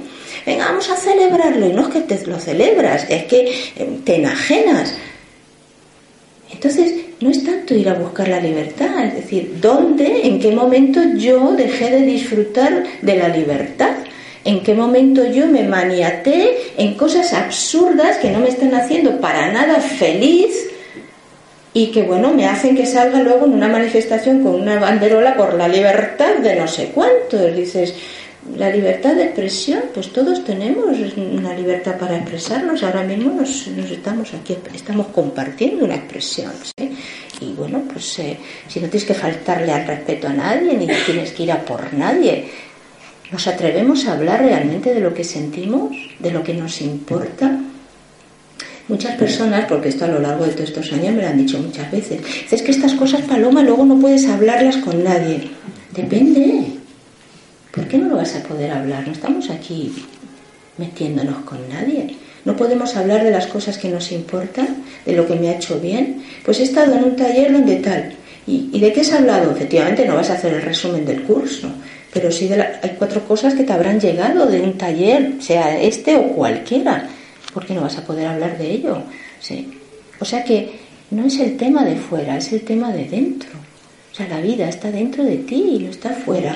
Venga, 0.45 0.65
vamos 0.65 0.89
a 0.89 0.95
celebrarlo, 0.95 1.67
y 1.67 1.73
no 1.73 1.84
es 1.84 1.88
que 1.89 2.02
te 2.02 2.25
lo 2.25 2.39
celebras, 2.39 3.06
es 3.10 3.25
que 3.25 3.52
eh, 3.75 3.99
te 4.04 4.15
enajenas. 4.15 4.93
Entonces, 6.52 6.93
no 7.19 7.30
es 7.30 7.43
tanto 7.43 7.73
ir 7.73 7.89
a 7.89 7.93
buscar 7.93 8.28
la 8.28 8.39
libertad, 8.39 9.06
es 9.06 9.15
decir, 9.15 9.58
¿dónde, 9.62 10.28
en 10.28 10.39
qué 10.39 10.52
momento 10.52 11.02
yo 11.15 11.54
dejé 11.54 11.91
de 11.91 12.02
disfrutar 12.02 12.84
de 13.02 13.15
la 13.15 13.30
libertad? 13.30 13.95
¿En 14.45 14.62
qué 14.63 14.73
momento 14.73 15.25
yo 15.25 15.47
me 15.47 15.63
maniaté 15.63 16.73
en 16.78 16.95
cosas 16.95 17.34
absurdas 17.34 18.17
que 18.17 18.32
no 18.32 18.39
me 18.39 18.49
están 18.49 18.73
haciendo 18.73 19.19
para 19.19 19.52
nada 19.52 19.80
feliz? 19.80 20.69
y 21.73 21.91
que 21.91 22.02
bueno, 22.04 22.34
me 22.34 22.47
hacen 22.47 22.75
que 22.75 22.86
salga 22.86 23.21
luego 23.21 23.45
en 23.45 23.54
una 23.54 23.67
manifestación 23.67 24.43
con 24.43 24.56
una 24.56 24.80
banderola 24.80 25.36
por 25.36 25.54
la 25.54 25.67
libertad 25.67 26.38
de 26.41 26.56
no 26.56 26.67
sé 26.67 26.88
cuántos. 26.93 27.56
Dices, 27.56 27.93
la 28.58 28.69
libertad 28.69 29.15
de 29.15 29.25
expresión, 29.25 29.84
pues 29.93 30.12
todos 30.12 30.43
tenemos 30.43 30.97
una 31.17 31.54
libertad 31.54 31.97
para 31.97 32.17
expresarnos. 32.17 32.84
Ahora 32.84 33.04
mismo 33.04 33.32
nos, 33.32 33.67
estamos 33.67 34.34
aquí, 34.34 34.56
estamos 34.73 35.08
compartiendo 35.08 35.86
una 35.86 35.95
expresión. 35.95 36.52
Y 37.41 37.54
bueno, 37.54 37.84
pues 37.91 38.19
eh, 38.19 38.38
si 38.67 38.80
no 38.80 38.88
tienes 38.88 39.08
que 39.08 39.13
faltarle 39.13 39.71
al 39.71 39.86
respeto 39.86 40.28
a 40.28 40.34
nadie, 40.34 40.73
ni 40.73 40.88
tienes 41.06 41.32
que 41.32 41.43
ir 41.43 41.52
a 41.52 41.63
por 41.63 41.93
nadie, 41.93 42.49
¿nos 43.32 43.47
atrevemos 43.47 44.08
a 44.08 44.13
hablar 44.13 44.41
realmente 44.41 44.93
de 44.93 44.99
lo 44.99 45.13
que 45.13 45.23
sentimos, 45.23 45.95
de 46.19 46.32
lo 46.32 46.43
que 46.43 46.54
nos 46.54 46.82
importa? 46.82 47.60
Muchas 48.88 49.15
personas, 49.17 49.65
porque 49.69 49.89
esto 49.89 50.06
a 50.06 50.08
lo 50.08 50.19
largo 50.19 50.45
de 50.45 50.54
todos 50.54 50.69
estos 50.69 50.91
años 50.93 51.13
me 51.13 51.21
lo 51.21 51.28
han 51.28 51.38
dicho 51.38 51.60
muchas 51.60 51.91
veces, 51.91 52.21
es 52.49 52.62
que 52.62 52.71
estas 52.71 52.93
cosas, 52.93 53.21
Paloma, 53.21 53.62
luego 53.62 53.86
no 53.86 53.99
puedes 53.99 54.28
hablarlas 54.28 54.78
con 54.78 55.04
nadie. 55.04 55.52
Depende. 55.93 56.79
¿Por 57.71 57.88
qué 57.88 57.97
no 57.97 58.10
lo 58.10 58.15
vas 58.15 58.36
a 58.36 58.43
poder 58.43 58.71
hablar? 58.71 59.05
No 59.05 59.13
estamos 59.13 59.49
aquí 59.49 60.05
metiéndonos 60.77 61.43
con 61.43 61.67
nadie. 61.69 62.15
No 62.45 62.55
podemos 62.55 62.95
hablar 62.95 63.23
de 63.23 63.32
las 63.32 63.47
cosas 63.47 63.77
que 63.77 63.89
nos 63.89 64.12
importan, 64.12 64.84
de 65.05 65.13
lo 65.13 65.27
que 65.27 65.36
me 65.36 65.49
ha 65.49 65.55
hecho 65.55 65.79
bien. 65.79 66.23
Pues 66.43 66.60
he 66.60 66.63
estado 66.63 66.95
en 66.95 67.03
un 67.03 67.15
taller 67.15 67.51
donde 67.51 67.77
tal. 67.77 68.13
¿Y, 68.47 68.79
de 68.79 68.91
qué 68.91 69.01
has 69.01 69.13
hablado? 69.13 69.51
Efectivamente, 69.51 70.05
no 70.05 70.15
vas 70.15 70.32
a 70.32 70.34
hacer 70.34 70.53
el 70.53 70.63
resumen 70.63 71.05
del 71.05 71.21
curso, 71.21 71.69
pero 72.12 72.32
sí 72.32 72.47
de 72.47 72.60
hay 72.60 72.95
cuatro 72.97 73.23
cosas 73.27 73.53
que 73.53 73.63
te 73.63 73.73
habrán 73.73 73.99
llegado 73.99 74.47
de 74.47 74.62
un 74.62 74.75
taller, 74.75 75.34
sea 75.39 75.79
este 75.79 76.15
o 76.15 76.29
cualquiera 76.29 77.08
porque 77.53 77.73
no 77.73 77.82
vas 77.82 77.97
a 77.97 78.05
poder 78.05 78.27
hablar 78.27 78.58
de 78.58 78.71
ello. 78.71 79.01
¿sí? 79.39 79.69
O 80.19 80.25
sea 80.25 80.43
que 80.43 80.79
no 81.12 81.25
es 81.25 81.39
el 81.39 81.58
tema 81.58 81.84
de 81.84 81.95
fuera, 81.95 82.38
es 82.38 82.51
el 82.53 82.62
tema 82.62 82.91
de 82.91 83.05
dentro. 83.05 83.49
O 84.12 84.15
sea, 84.15 84.27
la 84.27 84.41
vida 84.41 84.67
está 84.67 84.91
dentro 84.91 85.23
de 85.23 85.38
ti 85.38 85.75
y 85.75 85.79
no 85.79 85.89
está 85.89 86.12
fuera. 86.12 86.55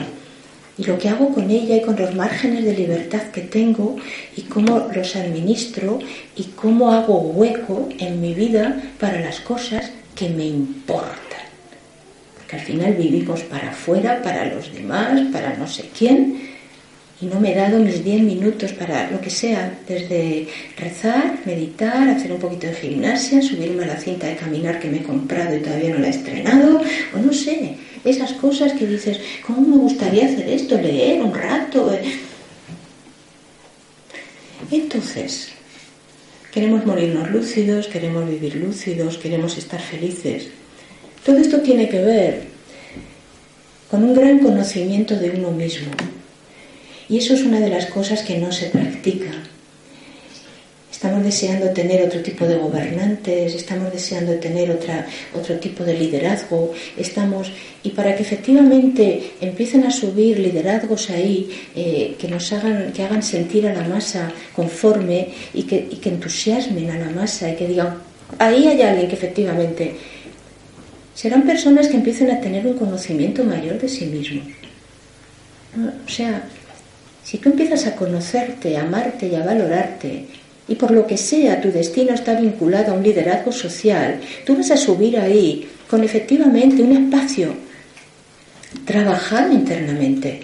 Y 0.77 0.85
lo 0.85 0.97
que 0.97 1.09
hago 1.09 1.29
con 1.33 1.51
ella 1.51 1.75
y 1.75 1.81
con 1.81 1.95
los 1.95 2.15
márgenes 2.15 2.63
de 2.63 2.75
libertad 2.75 3.21
que 3.31 3.41
tengo 3.41 3.95
y 4.35 4.41
cómo 4.43 4.87
los 4.93 5.15
administro 5.15 5.99
y 6.35 6.43
cómo 6.55 6.91
hago 6.91 7.19
hueco 7.19 7.89
en 7.99 8.19
mi 8.19 8.33
vida 8.33 8.81
para 8.99 9.19
las 9.19 9.39
cosas 9.41 9.91
que 10.15 10.29
me 10.29 10.45
importan. 10.45 11.43
Porque 12.37 12.55
al 12.55 12.61
final 12.63 12.93
vivimos 12.95 13.41
para 13.41 13.69
afuera, 13.69 14.21
para 14.23 14.45
los 14.45 14.73
demás, 14.73 15.21
para 15.31 15.55
no 15.57 15.67
sé 15.67 15.89
quién, 15.95 16.53
y 17.23 17.27
no 17.27 17.39
me 17.39 17.53
he 17.53 17.55
dado 17.55 17.79
mis 17.79 18.03
10 18.03 18.23
minutos 18.23 18.73
para 18.73 19.09
lo 19.09 19.21
que 19.21 19.29
sea, 19.29 19.79
desde 19.87 20.47
rezar, 20.77 21.39
meditar, 21.45 22.09
hacer 22.09 22.31
un 22.31 22.39
poquito 22.39 22.67
de 22.67 22.73
gimnasia, 22.73 23.41
subirme 23.41 23.83
a 23.83 23.87
la 23.87 23.97
cinta 23.97 24.27
de 24.27 24.35
caminar 24.35 24.79
que 24.79 24.89
me 24.89 24.97
he 24.97 25.03
comprado 25.03 25.55
y 25.55 25.59
todavía 25.59 25.91
no 25.91 25.99
la 25.99 26.07
he 26.07 26.09
estrenado, 26.09 26.81
o 27.15 27.17
no 27.19 27.31
sé, 27.31 27.77
esas 28.03 28.33
cosas 28.33 28.73
que 28.73 28.85
dices, 28.87 29.19
¿cómo 29.45 29.61
me 29.61 29.77
gustaría 29.77 30.25
hacer 30.25 30.49
esto? 30.49 30.79
Leer 30.79 31.21
un 31.21 31.33
rato. 31.33 31.91
Entonces, 34.71 35.49
queremos 36.51 36.85
morirnos 36.85 37.29
lúcidos, 37.31 37.87
queremos 37.87 38.29
vivir 38.29 38.55
lúcidos, 38.55 39.17
queremos 39.17 39.57
estar 39.57 39.81
felices. 39.81 40.47
Todo 41.25 41.37
esto 41.37 41.61
tiene 41.61 41.87
que 41.89 42.01
ver 42.01 42.43
con 43.89 44.03
un 44.03 44.13
gran 44.13 44.39
conocimiento 44.39 45.15
de 45.15 45.29
uno 45.31 45.51
mismo 45.51 45.91
y 47.07 47.17
eso 47.17 47.33
es 47.33 47.43
una 47.43 47.59
de 47.59 47.69
las 47.69 47.85
cosas 47.87 48.23
que 48.23 48.37
no 48.39 48.51
se 48.51 48.67
practica. 48.67 49.31
Estamos 51.03 51.25
deseando 51.25 51.69
tener 51.71 52.01
otro 52.01 52.21
tipo 52.21 52.45
de 52.45 52.55
gobernantes, 52.55 53.53
estamos 53.55 53.91
deseando 53.91 54.35
tener 54.35 54.71
otra, 54.71 55.05
otro 55.33 55.59
tipo 55.59 55.83
de 55.83 55.95
liderazgo, 55.95 56.71
estamos 56.95 57.51
y 57.83 57.89
para 57.89 58.15
que 58.15 58.23
efectivamente 58.23 59.33
empiecen 59.41 59.83
a 59.83 59.91
subir 59.91 60.39
liderazgos 60.39 61.09
ahí 61.09 61.49
eh, 61.75 62.15
que 62.17 62.29
nos 62.29 62.53
hagan, 62.53 62.93
que 62.93 63.03
hagan 63.03 63.21
sentir 63.21 63.67
a 63.67 63.73
la 63.73 63.85
masa 63.85 64.31
conforme 64.55 65.27
y 65.53 65.63
que, 65.63 65.89
y 65.91 65.97
que 65.97 66.07
entusiasmen 66.07 66.89
a 66.89 66.97
la 66.97 67.09
masa 67.09 67.51
y 67.51 67.57
que 67.57 67.67
digan 67.67 67.97
ahí 68.39 68.65
hay 68.69 68.81
alguien 68.81 69.09
que 69.09 69.15
efectivamente 69.15 69.97
serán 71.13 71.45
personas 71.45 71.89
que 71.89 71.97
empiecen 71.97 72.31
a 72.31 72.39
tener 72.39 72.65
un 72.65 72.77
conocimiento 72.77 73.43
mayor 73.43 73.77
de 73.77 73.89
sí 73.89 74.05
mismos. 74.05 74.45
O 76.05 76.09
sea, 76.09 76.47
si 77.25 77.39
tú 77.39 77.49
empiezas 77.49 77.87
a 77.87 77.95
conocerte, 77.97 78.77
a 78.77 78.83
amarte 78.83 79.27
y 79.27 79.35
a 79.35 79.43
valorarte, 79.43 80.27
y 80.73 80.75
por 80.75 80.89
lo 80.89 81.05
que 81.05 81.17
sea 81.17 81.61
tu 81.61 81.71
destino 81.71 82.15
está 82.15 82.33
vinculado 82.33 82.91
a 82.91 82.95
un 82.95 83.03
liderazgo 83.03 83.51
social, 83.51 84.19
tú 84.43 84.55
vas 84.55 84.71
a 84.71 84.77
subir 84.77 85.19
ahí 85.19 85.69
con 85.87 86.03
efectivamente 86.03 86.81
un 86.81 86.93
espacio 86.93 87.53
trabajado 88.83 89.53
internamente. 89.53 90.41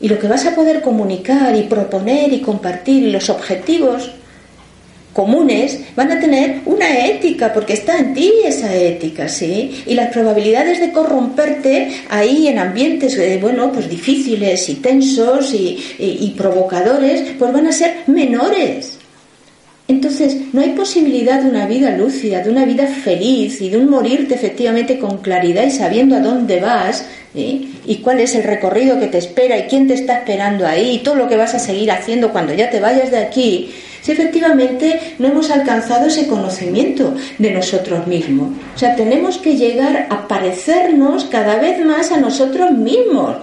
Y 0.00 0.08
lo 0.08 0.18
que 0.18 0.26
vas 0.26 0.44
a 0.46 0.56
poder 0.56 0.80
comunicar 0.80 1.54
y 1.54 1.62
proponer 1.62 2.32
y 2.32 2.40
compartir 2.40 3.04
y 3.04 3.12
los 3.12 3.30
objetivos 3.30 4.10
comunes 5.12 5.80
van 5.94 6.10
a 6.10 6.18
tener 6.18 6.62
una 6.66 7.06
ética, 7.06 7.52
porque 7.52 7.74
está 7.74 7.98
en 7.98 8.14
ti 8.14 8.32
esa 8.44 8.74
ética, 8.74 9.28
¿sí? 9.28 9.84
Y 9.86 9.94
las 9.94 10.08
probabilidades 10.08 10.80
de 10.80 10.90
corromperte 10.90 12.02
ahí 12.08 12.48
en 12.48 12.58
ambientes, 12.58 13.16
eh, 13.16 13.38
bueno, 13.40 13.70
pues 13.70 13.88
difíciles 13.88 14.68
y 14.68 14.74
tensos 14.76 15.54
y, 15.54 15.78
y 16.00 16.34
provocadores, 16.36 17.34
pues 17.38 17.52
van 17.52 17.68
a 17.68 17.72
ser 17.72 17.98
menores. 18.08 18.97
Entonces, 19.88 20.36
no 20.52 20.60
hay 20.60 20.70
posibilidad 20.70 21.40
de 21.40 21.48
una 21.48 21.66
vida 21.66 21.96
lúcida, 21.96 22.42
de 22.42 22.50
una 22.50 22.66
vida 22.66 22.86
feliz 22.86 23.62
y 23.62 23.70
de 23.70 23.78
un 23.78 23.88
morirte 23.88 24.34
efectivamente 24.34 24.98
con 24.98 25.18
claridad 25.18 25.64
y 25.64 25.70
sabiendo 25.70 26.14
a 26.14 26.20
dónde 26.20 26.60
vas 26.60 27.06
y 27.34 27.96
cuál 28.02 28.20
es 28.20 28.34
el 28.34 28.42
recorrido 28.42 29.00
que 29.00 29.06
te 29.06 29.16
espera 29.16 29.56
y 29.56 29.62
quién 29.62 29.86
te 29.86 29.94
está 29.94 30.18
esperando 30.18 30.66
ahí 30.66 30.96
y 30.96 30.98
todo 30.98 31.14
lo 31.14 31.28
que 31.28 31.36
vas 31.36 31.54
a 31.54 31.58
seguir 31.58 31.90
haciendo 31.90 32.32
cuando 32.32 32.52
ya 32.52 32.68
te 32.68 32.80
vayas 32.80 33.10
de 33.10 33.18
aquí, 33.18 33.70
si 34.02 34.12
efectivamente 34.12 35.14
no 35.18 35.28
hemos 35.28 35.50
alcanzado 35.50 36.08
ese 36.08 36.26
conocimiento 36.26 37.14
de 37.38 37.50
nosotros 37.50 38.06
mismos. 38.06 38.50
O 38.74 38.78
sea, 38.78 38.94
tenemos 38.94 39.38
que 39.38 39.56
llegar 39.56 40.06
a 40.10 40.28
parecernos 40.28 41.24
cada 41.26 41.56
vez 41.56 41.84
más 41.84 42.12
a 42.12 42.18
nosotros 42.18 42.72
mismos. 42.72 43.36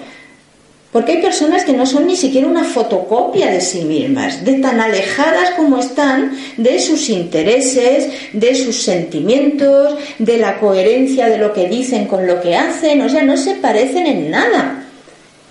Porque 0.96 1.12
hay 1.12 1.22
personas 1.22 1.66
que 1.66 1.74
no 1.74 1.86
son 1.86 2.08
ni 2.08 2.16
siquiera 2.16 2.48
una 2.48 2.64
fotocopia 2.64 3.52
de 3.52 3.60
sí 3.60 3.82
mismas, 3.82 4.46
de 4.46 4.60
tan 4.60 4.80
alejadas 4.80 5.50
como 5.58 5.78
están 5.78 6.32
de 6.56 6.80
sus 6.80 7.10
intereses, 7.10 8.08
de 8.32 8.56
sus 8.56 8.82
sentimientos, 8.82 9.98
de 10.20 10.38
la 10.38 10.58
coherencia 10.58 11.28
de 11.28 11.38
lo 11.38 11.52
que 11.52 11.68
dicen 11.68 12.08
con 12.08 12.26
lo 12.26 12.40
que 12.40 12.56
hacen, 12.56 13.02
o 13.02 13.10
sea, 13.10 13.24
no 13.24 13.36
se 13.36 13.56
parecen 13.56 14.08
en 14.08 14.32
nada. 14.32 14.86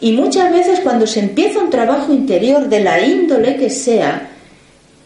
Y 0.01 0.13
muchas 0.13 0.51
veces 0.51 0.81
cuando 0.81 1.07
se 1.07 1.21
empieza 1.21 1.59
un 1.59 1.69
trabajo 1.69 2.11
interior 2.15 2.71
de 2.71 2.81
la 2.81 3.07
índole 3.07 3.57
que 3.57 3.69
sea, 3.69 4.31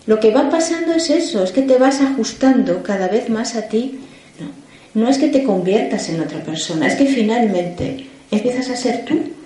lo 0.06 0.20
que 0.20 0.30
va 0.30 0.48
pasando 0.48 0.92
es 0.92 1.10
eso, 1.10 1.42
es 1.42 1.50
que 1.50 1.62
te 1.62 1.78
vas 1.78 2.00
ajustando 2.00 2.84
cada 2.84 3.08
vez 3.08 3.28
más 3.28 3.56
a 3.56 3.62
ti. 3.62 3.98
No, 4.94 5.02
no 5.02 5.10
es 5.10 5.18
que 5.18 5.30
te 5.30 5.42
conviertas 5.42 6.08
en 6.10 6.20
otra 6.20 6.38
persona, 6.44 6.86
es 6.86 6.94
que 6.94 7.06
finalmente 7.06 8.06
empiezas 8.30 8.70
a 8.70 8.76
ser 8.76 9.04
tú 9.04 9.36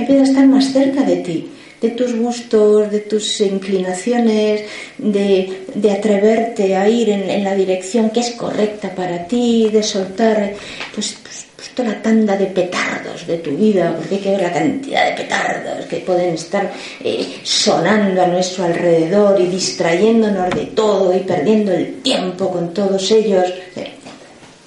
empieza 0.00 0.22
a 0.22 0.26
estar 0.26 0.46
más 0.46 0.72
cerca 0.72 1.02
de 1.02 1.16
ti, 1.16 1.50
de 1.80 1.90
tus 1.90 2.14
gustos, 2.14 2.90
de 2.90 3.00
tus 3.00 3.40
inclinaciones, 3.40 4.62
de, 4.98 5.90
atreverte 5.90 6.76
a 6.76 6.88
ir 6.88 7.08
en, 7.08 7.44
la 7.44 7.54
dirección 7.54 8.10
que 8.10 8.20
es 8.20 8.32
correcta 8.32 8.94
para 8.94 9.26
ti, 9.26 9.70
de 9.72 9.82
soltar 9.82 10.52
pues, 10.94 11.16
pues, 11.22 11.46
pues, 11.56 11.70
toda 11.70 11.90
la 11.90 12.02
tanda 12.02 12.36
de 12.36 12.46
petardos 12.46 13.26
de 13.26 13.38
tu 13.38 13.52
vida, 13.52 13.94
porque 13.96 14.16
hay 14.16 14.20
que 14.20 14.30
ver 14.30 14.42
la 14.42 14.52
cantidad 14.52 15.10
de 15.10 15.22
petardos 15.22 15.86
que 15.86 15.96
pueden 15.98 16.34
estar 16.34 16.70
eh, 17.02 17.40
sonando 17.42 18.22
a 18.22 18.26
nuestro 18.26 18.64
alrededor 18.64 19.40
y 19.40 19.46
distrayéndonos 19.46 20.50
de 20.50 20.66
todo 20.66 21.16
y 21.16 21.20
perdiendo 21.20 21.72
el 21.72 22.02
tiempo 22.02 22.50
con 22.50 22.74
todos 22.74 23.10
ellos. 23.10 23.46
Eh, 23.76 23.92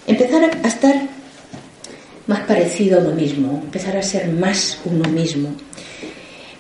empezar 0.08 0.44
a 0.44 0.68
estar 0.68 1.13
más 2.28 2.42
parecido 2.42 3.00
a 3.00 3.02
uno 3.02 3.12
mismo, 3.12 3.62
empezar 3.64 3.98
a 3.98 4.02
ser 4.02 4.30
más 4.30 4.80
uno 4.86 5.10
mismo. 5.10 5.50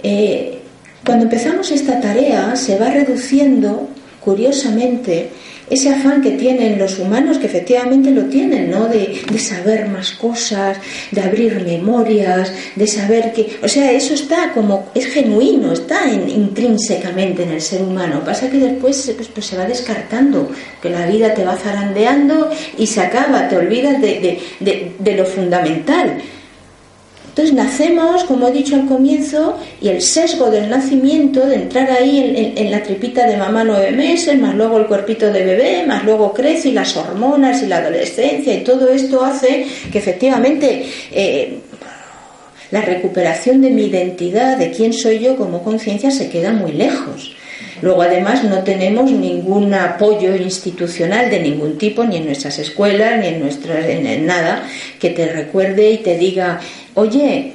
Eh, 0.01 0.59
cuando 1.05 1.25
empezamos 1.25 1.71
esta 1.71 1.99
tarea 1.99 2.55
se 2.55 2.77
va 2.77 2.89
reduciendo, 2.89 3.89
curiosamente, 4.19 5.29
ese 5.69 5.89
afán 5.89 6.21
que 6.21 6.31
tienen 6.31 6.77
los 6.77 6.99
humanos, 6.99 7.37
que 7.37 7.47
efectivamente 7.47 8.11
lo 8.11 8.25
tienen, 8.25 8.69
¿no? 8.69 8.87
De, 8.87 9.21
saber 9.37 9.87
más 9.89 10.11
cosas, 10.11 10.77
de 11.11 11.21
abrir 11.21 11.61
memorias, 11.65 12.51
de 12.75 12.87
saber 12.87 13.33
que. 13.33 13.57
O 13.61 13.67
sea, 13.67 13.91
eso 13.91 14.13
está 14.13 14.51
como. 14.53 14.89
es 14.93 15.05
genuino, 15.07 15.73
está 15.73 16.09
intrínsecamente 16.09 17.43
en 17.43 17.51
el 17.51 17.61
ser 17.61 17.81
humano. 17.81 18.23
Pasa 18.23 18.49
que 18.49 18.57
después 18.57 19.11
pues, 19.15 19.27
pues, 19.27 19.45
se 19.45 19.57
va 19.57 19.65
descartando, 19.65 20.49
que 20.81 20.89
la 20.89 21.05
vida 21.07 21.33
te 21.33 21.43
va 21.43 21.55
zarandeando 21.55 22.49
y 22.77 22.87
se 22.87 23.01
acaba, 23.01 23.47
te 23.47 23.57
olvidas 23.57 24.01
de, 24.01 24.39
de 24.59 25.15
lo 25.15 25.25
fundamental. 25.25 26.21
Entonces 27.33 27.55
nacemos, 27.55 28.25
como 28.25 28.47
he 28.47 28.51
dicho 28.51 28.75
al 28.75 28.85
comienzo, 28.85 29.57
y 29.81 29.87
el 29.87 30.03
sesgo 30.03 30.51
del 30.51 30.69
nacimiento, 30.69 31.43
de 31.47 31.55
entrar 31.55 31.89
ahí 31.89 32.53
en, 32.55 32.69
la 32.69 32.83
tripita 32.83 33.25
de 33.25 33.37
mamá 33.37 33.63
nueve 33.63 33.91
meses, 33.91 34.37
más 34.39 34.53
luego 34.53 34.77
el 34.77 34.85
cuerpito 34.85 35.31
de 35.31 35.43
bebé, 35.43 35.83
más 35.87 36.03
luego 36.03 36.31
crece 36.31 36.69
y 36.69 36.73
las 36.73 36.95
hormonas 36.95 37.63
y 37.63 37.65
la 37.65 37.77
adolescencia, 37.77 38.53
y 38.53 38.63
todo 38.63 38.87
esto 38.87 39.25
hace 39.25 39.65
que 39.91 39.97
efectivamente 39.97 40.85
eh, 41.11 41.57
la 42.69 42.81
recuperación 42.81 43.63
de 43.63 43.71
mi 43.71 43.85
identidad, 43.85 44.55
de 44.55 44.69
quién 44.69 44.93
soy 44.93 45.17
yo 45.17 45.35
como 45.35 45.63
conciencia, 45.63 46.11
se 46.11 46.29
queda 46.29 46.51
muy 46.51 46.73
lejos. 46.73 47.35
Luego, 47.83 48.01
además, 48.01 48.45
no 48.45 48.63
tenemos 48.63 49.11
ningún 49.11 49.73
apoyo 49.73 50.33
institucional 50.37 51.29
de 51.29 51.41
ningún 51.41 51.77
tipo, 51.77 52.05
ni 52.05 52.15
en 52.15 52.25
nuestras 52.27 52.57
escuelas, 52.57 53.19
ni 53.19 53.27
en, 53.27 53.41
nuestras, 53.41 53.85
en 53.85 54.25
nada, 54.25 54.63
que 55.01 55.09
te 55.09 55.25
recuerde 55.27 55.91
y 55.91 55.97
te 55.97 56.17
diga, 56.17 56.61
oye, 56.93 57.51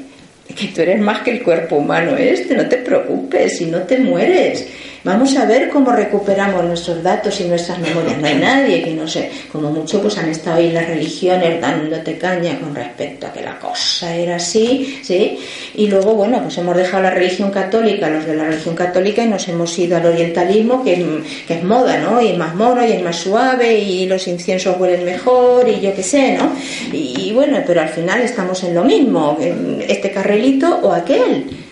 que 0.54 0.66
tú 0.66 0.82
eres 0.82 1.00
más 1.00 1.22
que 1.22 1.30
el 1.30 1.42
cuerpo 1.42 1.76
humano 1.76 2.14
este, 2.18 2.54
no 2.54 2.68
te 2.68 2.76
preocupes, 2.76 3.56
si 3.56 3.66
no 3.66 3.78
te 3.84 3.96
mueres. 3.96 4.66
Vamos 5.04 5.36
a 5.36 5.44
ver 5.44 5.68
cómo 5.68 5.92
recuperamos 5.92 6.64
nuestros 6.64 7.02
datos 7.02 7.40
y 7.40 7.44
nuestras 7.44 7.78
memorias. 7.78 8.18
No 8.18 8.26
hay 8.26 8.34
nadie 8.40 8.82
que 8.82 8.92
no 8.94 9.06
sé, 9.06 9.30
como 9.52 9.70
mucho 9.70 10.02
pues 10.02 10.18
han 10.18 10.28
estado 10.28 10.56
ahí 10.56 10.72
las 10.72 10.88
religiones 10.88 11.60
dándote 11.60 12.18
caña 12.18 12.58
con 12.58 12.74
respecto 12.74 13.26
a 13.26 13.32
que 13.32 13.42
la 13.42 13.58
cosa 13.58 14.14
era 14.14 14.36
así, 14.36 15.00
¿sí? 15.02 15.38
Y 15.74 15.86
luego, 15.86 16.14
bueno, 16.14 16.42
pues 16.42 16.58
hemos 16.58 16.76
dejado 16.76 17.04
la 17.04 17.10
religión 17.10 17.50
católica, 17.50 18.10
los 18.10 18.26
de 18.26 18.34
la 18.34 18.44
religión 18.44 18.74
católica, 18.74 19.22
y 19.22 19.28
nos 19.28 19.46
hemos 19.48 19.78
ido 19.78 19.96
al 19.96 20.06
orientalismo, 20.06 20.82
que, 20.82 21.22
es 21.48 21.64
moda, 21.64 21.98
¿no? 21.98 22.20
Y 22.20 22.28
es 22.28 22.38
más 22.38 22.54
mono 22.54 22.84
y 22.84 22.92
es 22.92 23.02
más 23.02 23.16
suave 23.16 23.78
y 23.78 24.06
los 24.06 24.26
inciensos 24.26 24.76
huelen 24.78 25.04
mejor 25.04 25.68
y 25.68 25.80
yo 25.80 25.94
qué 25.94 26.02
sé, 26.02 26.36
¿no? 26.36 26.52
Y, 26.92 27.28
y 27.28 27.32
bueno, 27.32 27.58
pero 27.66 27.80
al 27.80 27.88
final 27.88 28.20
estamos 28.20 28.64
en 28.64 28.74
lo 28.74 28.84
mismo, 28.84 29.38
este 29.86 30.10
carrelito 30.10 30.80
o 30.82 30.92
aquel. 30.92 31.67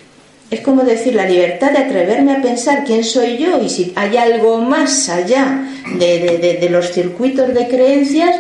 Es 0.50 0.60
como 0.60 0.84
decir 0.84 1.14
la 1.14 1.28
libertad 1.28 1.72
de 1.72 1.78
atreverme 1.78 2.32
a 2.32 2.42
pensar 2.42 2.84
quién 2.84 3.02
soy 3.02 3.36
yo 3.36 3.60
y 3.62 3.68
si 3.68 3.92
hay 3.96 4.16
algo 4.16 4.58
más 4.58 5.08
allá 5.08 5.68
de, 5.98 6.68
los 6.70 6.92
circuitos 6.92 7.52
de 7.52 7.66
creencias, 7.66 8.36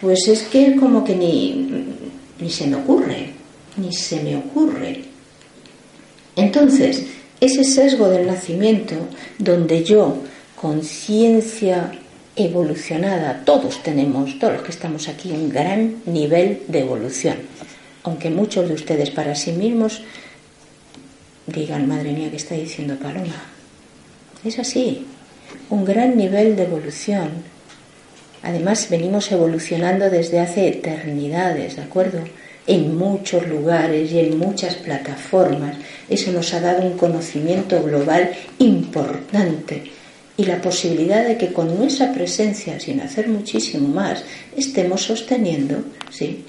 pues 0.00 0.26
es 0.28 0.42
que 0.44 0.76
como 0.76 1.04
que 1.04 1.14
ni, 1.14 1.84
ni 2.40 2.50
se 2.50 2.66
me 2.66 2.76
ocurre, 2.76 3.30
ni 3.76 3.92
se 3.92 4.22
me 4.22 4.36
ocurre. 4.36 5.04
Entonces, 6.36 7.04
ese 7.40 7.64
sesgo 7.64 8.08
del 8.08 8.26
nacimiento, 8.26 8.94
donde 9.38 9.84
yo, 9.84 10.16
conciencia 10.56 11.92
evolucionada, 12.36 13.42
todos 13.44 13.82
tenemos, 13.82 14.38
todos 14.38 14.54
los 14.54 14.62
que 14.62 14.70
estamos 14.70 15.08
aquí, 15.08 15.30
un 15.32 15.50
gran 15.50 15.96
nivel 16.06 16.62
de 16.68 16.80
evolución, 16.80 17.36
aunque 18.02 18.30
muchos 18.30 18.68
de 18.68 18.74
ustedes 18.74 19.10
para 19.10 19.34
sí 19.34 19.52
mismos 19.52 20.02
digan, 21.52 21.88
madre 21.88 22.12
mía, 22.12 22.30
¿qué 22.30 22.36
está 22.36 22.54
diciendo 22.54 22.96
Paloma? 22.96 23.42
Es 24.44 24.58
así, 24.58 25.06
un 25.68 25.84
gran 25.84 26.16
nivel 26.16 26.56
de 26.56 26.62
evolución. 26.62 27.28
Además, 28.42 28.88
venimos 28.88 29.30
evolucionando 29.32 30.08
desde 30.08 30.40
hace 30.40 30.68
eternidades, 30.68 31.76
¿de 31.76 31.82
acuerdo? 31.82 32.20
En 32.66 32.96
muchos 32.96 33.46
lugares 33.46 34.12
y 34.12 34.20
en 34.20 34.38
muchas 34.38 34.76
plataformas. 34.76 35.76
Eso 36.08 36.32
nos 36.32 36.54
ha 36.54 36.60
dado 36.60 36.82
un 36.82 36.96
conocimiento 36.96 37.82
global 37.82 38.30
importante 38.58 39.90
y 40.36 40.44
la 40.44 40.60
posibilidad 40.62 41.26
de 41.26 41.36
que 41.36 41.52
con 41.52 41.76
nuestra 41.78 42.12
presencia, 42.12 42.80
sin 42.80 43.00
hacer 43.00 43.28
muchísimo 43.28 43.88
más, 43.88 44.24
estemos 44.56 45.02
sosteniendo 45.02 45.82
¿sí? 46.10 46.44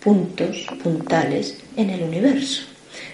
puntos 0.00 0.66
puntales 0.82 1.56
en 1.76 1.90
el 1.90 2.02
universo. 2.02 2.71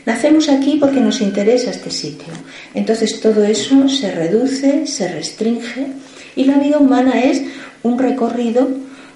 Nacemos 0.08 0.48
aquí 0.48 0.78
porque 0.80 1.00
nos 1.00 1.20
interesa 1.20 1.68
este 1.68 1.90
sitio. 1.90 2.32
Entonces 2.72 3.20
todo 3.20 3.44
eso 3.44 3.90
se 3.90 4.10
reduce, 4.10 4.86
se 4.86 5.06
restringe 5.06 5.86
y 6.34 6.44
la 6.44 6.56
vida 6.56 6.78
humana 6.78 7.20
es 7.20 7.42
un 7.82 7.98
recorrido 7.98 8.70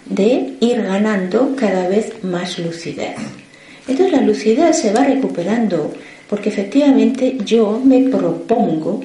de 0.04 0.52
ir 0.60 0.82
ganando 0.82 1.56
cada 1.56 1.88
vez 1.88 2.22
más 2.22 2.58
lucidez. 2.58 3.16
Entonces 3.88 4.12
la 4.12 4.20
lucidez 4.20 4.80
se 4.80 4.92
va 4.92 5.02
recuperando 5.02 5.94
porque 6.28 6.50
efectivamente 6.50 7.38
yo 7.42 7.80
me 7.82 8.10
propongo 8.10 9.00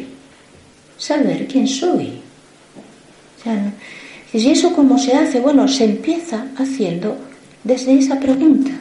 saber 0.97 1.47
quién 1.47 1.69
soy. 1.69 2.19
¿Y 4.33 4.49
eso 4.49 4.73
cómo 4.73 4.97
se 4.97 5.13
hace? 5.13 5.39
Bueno, 5.39 5.65
se 5.69 5.85
empieza 5.85 6.47
haciendo 6.57 7.15
desde 7.63 7.97
esa 7.97 8.19
pregunta. 8.19 8.71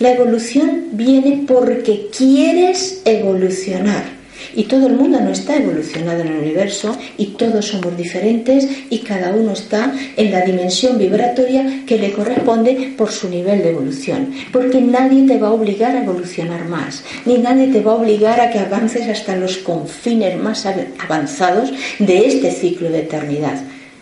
La 0.00 0.10
evolución 0.10 0.88
viene 0.92 1.44
porque 1.46 2.08
quieres 2.16 3.02
evolucionar. 3.04 4.24
Y 4.56 4.64
todo 4.64 4.86
el 4.86 4.94
mundo 4.94 5.20
no 5.20 5.30
está 5.30 5.56
evolucionado 5.56 6.22
en 6.22 6.28
el 6.28 6.38
universo 6.38 6.96
y 7.16 7.26
todos 7.26 7.66
somos 7.66 7.96
diferentes 7.96 8.66
y 8.90 8.98
cada 8.98 9.34
uno 9.34 9.52
está 9.52 9.92
en 10.16 10.30
la 10.30 10.42
dimensión 10.42 10.98
vibratoria 10.98 11.84
que 11.86 11.98
le 11.98 12.12
corresponde 12.12 12.94
por 12.96 13.10
su 13.10 13.28
nivel 13.28 13.62
de 13.62 13.70
evolución. 13.70 14.32
Porque 14.52 14.80
nadie 14.80 15.26
te 15.26 15.38
va 15.38 15.48
a 15.48 15.52
obligar 15.52 15.96
a 15.96 16.02
evolucionar 16.02 16.68
más, 16.68 17.04
ni 17.24 17.38
nadie 17.38 17.68
te 17.68 17.80
va 17.80 17.92
a 17.92 17.96
obligar 17.96 18.40
a 18.40 18.50
que 18.50 18.58
avances 18.58 19.08
hasta 19.08 19.36
los 19.36 19.58
confines 19.58 20.36
más 20.40 20.66
avanzados 20.98 21.72
de 21.98 22.26
este 22.26 22.50
ciclo 22.50 22.90
de 22.90 23.00
eternidad. 23.00 23.60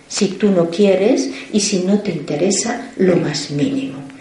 Si 0.09 0.29
tú 0.29 0.51
no 0.51 0.69
quieres 0.69 1.31
y 1.53 1.61
si 1.61 1.81
no 1.81 2.01
te 2.01 2.13
interesa 2.13 2.91
lo 2.97 3.17
más 3.17 3.51
mínimo. 3.51 4.12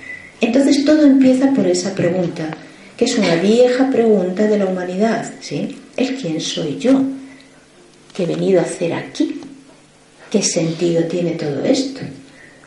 Entonces 0.42 0.84
todo 0.84 1.06
empieza 1.06 1.52
por 1.54 1.68
esa 1.68 1.94
pregunta, 1.94 2.50
que 2.98 3.06
es 3.06 3.18
una 3.18 3.36
vieja 3.36 3.90
pregunta 3.92 4.48
de 4.48 4.58
la 4.58 4.66
humanidad, 4.66 5.32
¿sí? 5.40 5.78
¿El 5.96 6.16
quién 6.16 6.42
soy 6.42 6.78
yo? 6.80 7.02
¿Qué 8.14 8.24
he 8.24 8.26
venido 8.26 8.60
a 8.60 8.64
hacer 8.64 8.92
aquí? 8.94 9.40
¿Qué 10.32 10.42
sentido 10.42 11.04
tiene 11.04 11.32
todo 11.32 11.64
esto? 11.64 12.02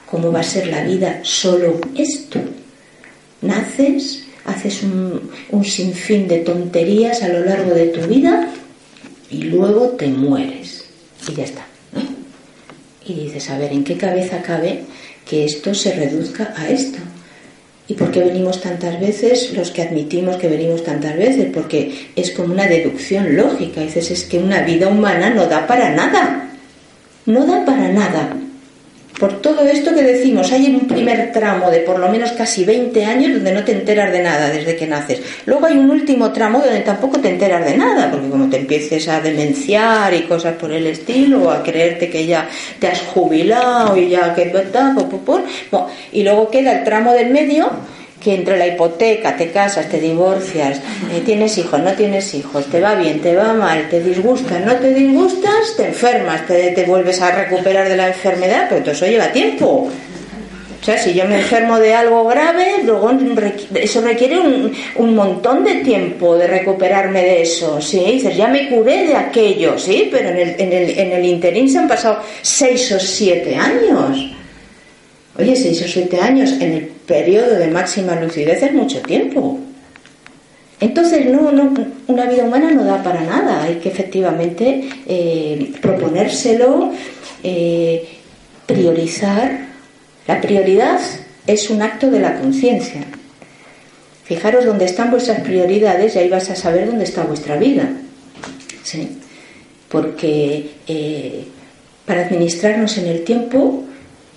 ¿Cómo 0.08 0.30
va 0.30 0.40
a 0.40 0.44
ser 0.44 0.68
la 0.68 0.84
vida 0.84 1.20
solo 1.22 1.80
esto? 1.96 2.38
Naces, 3.42 4.24
haces 4.44 4.82
un, 4.84 5.30
un 5.50 5.64
sinfín 5.64 6.28
de 6.28 6.38
tonterías 6.38 7.22
a 7.22 7.28
lo 7.28 7.44
largo 7.44 7.74
de 7.74 7.87
tu 7.87 8.06
vida 8.06 8.48
y 9.30 9.42
luego 9.42 9.88
te 9.90 10.06
mueres. 10.06 10.84
Y 11.28 11.34
ya 11.34 11.44
está. 11.44 11.66
Y 13.06 13.14
dices, 13.14 13.50
a 13.50 13.58
ver, 13.58 13.72
¿en 13.72 13.84
qué 13.84 13.96
cabeza 13.96 14.40
cabe 14.42 14.84
que 15.28 15.44
esto 15.44 15.74
se 15.74 15.94
reduzca 15.94 16.54
a 16.56 16.68
esto? 16.68 16.98
¿Y 17.87 17.94
por 17.94 18.11
qué 18.11 18.20
venimos 18.20 18.62
tantas 18.62 18.99
veces? 18.99 19.53
Los 19.55 19.70
que 19.70 19.83
admitimos 19.83 20.37
que 20.37 20.49
venimos 20.49 20.83
tantas 20.85 21.16
veces, 21.16 21.49
porque 21.53 22.09
es 22.16 22.31
como 22.31 22.55
una 22.55 22.66
deducción 22.66 23.37
lógica. 23.37 23.83
Dices, 23.83 24.11
es 24.11 24.25
que 24.25 24.38
una 24.38 24.62
vida 24.62 24.88
humana 24.88 25.31
no 25.31 25.47
da 25.47 25.66
para 25.66 25.90
nada. 25.90 26.51
No 27.27 27.47
da 27.47 27.64
para 27.64 27.88
nada. 27.88 28.37
Por 29.18 29.40
todo 29.40 29.64
esto 29.64 29.94
que 29.94 30.03
decimos, 30.03 30.50
hay 30.50 30.66
un 30.74 30.88
primer 30.88 31.31
tramo 31.31 31.70
de 31.70 31.81
por 31.81 32.00
lo 32.00 32.09
menos 32.09 32.33
casi 32.33 32.64
20 32.64 33.05
años 33.05 33.35
donde 33.35 33.53
no 33.53 33.64
te 33.64 33.70
enteras 33.70 34.11
de 34.11 34.20
nada 34.20 34.50
desde 34.50 34.74
que 34.74 34.88
naces. 34.88 35.22
Luego 35.46 35.66
hay 35.66 35.79
un 35.79 35.88
último 35.88 36.33
tramo 36.33 36.59
donde 36.59 36.81
tampoco 36.81 37.20
te 37.20 37.29
enteras 37.29 37.64
de 37.64 37.77
nada, 37.77 38.11
porque 38.11 38.29
como 38.29 38.50
te 38.50 38.59
empieces 38.59 39.07
a 39.09 39.20
demenciar 39.20 40.12
y 40.14 40.22
cosas 40.22 40.57
por 40.57 40.72
el 40.72 40.88
estilo, 40.88 41.44
o 41.44 41.50
a 41.50 41.62
creerte 41.62 42.11
que 42.11 42.27
ya 42.27 42.48
te 42.81 42.88
has 42.88 43.03
jubilado 43.03 43.96
y 43.96 44.09
ya 44.09 44.35
que... 44.35 44.53
y 46.12 46.22
luego 46.24 46.50
queda 46.50 46.79
el 46.79 46.85
tramo 46.85 47.12
del 47.12 47.31
medio 47.31 47.70
que 48.24 48.34
entre 48.34 48.56
la 48.56 48.66
hipoteca, 48.66 49.37
te 49.37 49.50
casas, 49.50 49.90
te 49.90 50.00
divorcias, 50.00 50.78
eh, 51.12 51.20
tienes 51.26 51.58
hijos, 51.58 51.78
no 51.80 51.92
tienes 51.92 52.32
hijos, 52.32 52.64
te 52.70 52.80
va 52.80 52.94
bien, 52.94 53.20
te 53.20 53.37
va 53.37 53.52
mal, 53.52 53.87
te 53.90 54.00
disgustas, 54.00 54.64
no 54.64 54.74
te 54.76 54.94
disgustas, 54.94 55.76
te 55.76 55.88
enfermas, 55.88 56.46
te, 56.46 56.84
vuelves 56.87 57.20
a 57.20 57.30
recuperar 57.32 57.87
de 57.87 57.96
la 57.96 58.08
enfermedad, 58.08 58.66
pero 58.70 58.80
todo 58.80 58.92
eso 58.92 59.06
lleva 59.06 59.28
tiempo. 59.28 59.90
O 60.80 60.84
sea, 60.84 60.98
si 60.98 61.12
yo 61.14 61.26
me 61.26 61.37
enfermo 61.37 61.78
de 61.78 61.94
algo 61.94 62.24
grave, 62.24 62.82
luego 62.84 63.10
eso 63.74 64.00
requiere 64.00 64.38
un, 64.38 65.14
montón 65.14 65.64
de 65.64 65.76
tiempo 65.76 66.37
de 66.37 66.46
recuperarme 66.46 67.22
de 67.22 67.42
eso, 67.42 67.80
¿sí? 67.80 68.04
Dices, 68.04 68.37
ya 68.37 68.48
me 68.48 68.68
curé 68.70 69.06
de 69.06 69.16
aquello, 69.16 69.78
¿sí? 69.78 70.08
Pero 70.10 70.30
en 70.30 70.37
el, 70.37 70.60
en 70.60 70.72
el, 70.72 70.98
en 70.98 71.12
el 71.12 71.24
interín 71.24 71.70
se 71.70 71.78
han 71.78 71.88
pasado 71.88 72.20
seis 72.42 72.90
o 72.92 73.00
siete 73.00 73.56
años. 73.56 74.30
Oye, 75.38 75.56
seis 75.56 75.82
o 75.82 75.88
siete 75.88 76.20
años 76.20 76.52
en 76.60 76.72
el 76.72 76.93
periodo 77.06 77.56
de 77.56 77.68
máxima 77.68 78.20
lucidez 78.20 78.62
es 78.62 78.72
mucho 78.72 79.00
tiempo. 79.02 79.60
Entonces, 80.80 81.26
no, 81.26 81.52
no, 81.52 81.72
una 82.08 82.26
vida 82.26 82.44
humana 82.44 82.70
no 82.70 82.84
da 82.84 83.02
para 83.02 83.22
nada. 83.22 83.62
Hay 83.62 83.76
que 83.76 83.88
efectivamente 83.88 84.88
eh, 85.06 85.72
proponérselo, 85.80 86.92
eh, 87.42 88.08
priorizar. 88.66 89.66
La 90.26 90.40
prioridad 90.40 91.00
es 91.46 91.70
un 91.70 91.82
acto 91.82 92.10
de 92.10 92.20
la 92.20 92.38
conciencia. 92.40 93.02
Fijaros 94.24 94.64
dónde 94.64 94.86
están 94.86 95.10
vuestras 95.10 95.40
prioridades 95.40 96.16
y 96.16 96.18
ahí 96.18 96.28
vas 96.28 96.50
a 96.50 96.56
saber 96.56 96.86
dónde 96.86 97.04
está 97.04 97.24
vuestra 97.24 97.56
vida. 97.56 97.88
¿Sí? 98.82 99.18
Porque 99.88 100.70
eh, 100.88 101.44
para 102.06 102.22
administrarnos 102.26 102.98
en 102.98 103.06
el 103.06 103.24
tiempo 103.24 103.84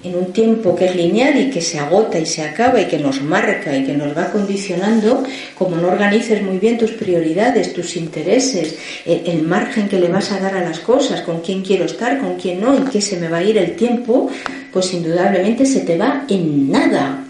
en 0.04 0.16
un 0.16 0.32
tiempo 0.32 0.76
que 0.76 0.86
es 0.86 0.96
lineal 0.96 1.40
y 1.40 1.50
que 1.50 1.62
se 1.62 1.80
agota 1.80 2.20
y 2.20 2.26
se 2.26 2.44
acaba 2.44 2.80
y 2.80 2.86
que 2.86 3.00
nos 3.00 3.22
marca 3.22 3.76
y 3.76 3.84
que 3.84 3.94
nos 3.94 4.16
va 4.16 4.32
condicionando, 4.32 5.24
como 5.58 5.78
no 5.78 5.88
organices 5.88 6.42
muy 6.44 6.60
bien 6.60 6.78
tus 6.78 6.92
prioridades, 6.92 7.74
tus 7.74 7.96
intereses, 7.98 8.76
el, 9.06 9.42
margen 9.42 9.90
que 9.90 10.00
le 10.00 10.10
vas 10.10 10.32
a 10.32 10.40
dar 10.40 10.56
a 10.56 10.62
las 10.62 10.80
cosas, 10.80 11.22
con 11.22 11.42
quién 11.42 11.64
quiero 11.64 11.86
estar, 11.86 12.20
con 12.20 12.36
quién 12.36 12.62
no, 12.62 12.76
en 12.76 12.86
qué 12.86 13.02
se 13.02 13.18
me 13.18 13.28
va 13.28 13.38
a 13.38 13.44
ir 13.44 13.58
el 13.58 13.76
tiempo, 13.76 14.30
pues 14.72 14.94
indudablemente 14.94 15.66
se 15.66 15.82
te 15.82 15.98
va 15.98 16.26
en 16.30 16.72
nada. 16.72 17.24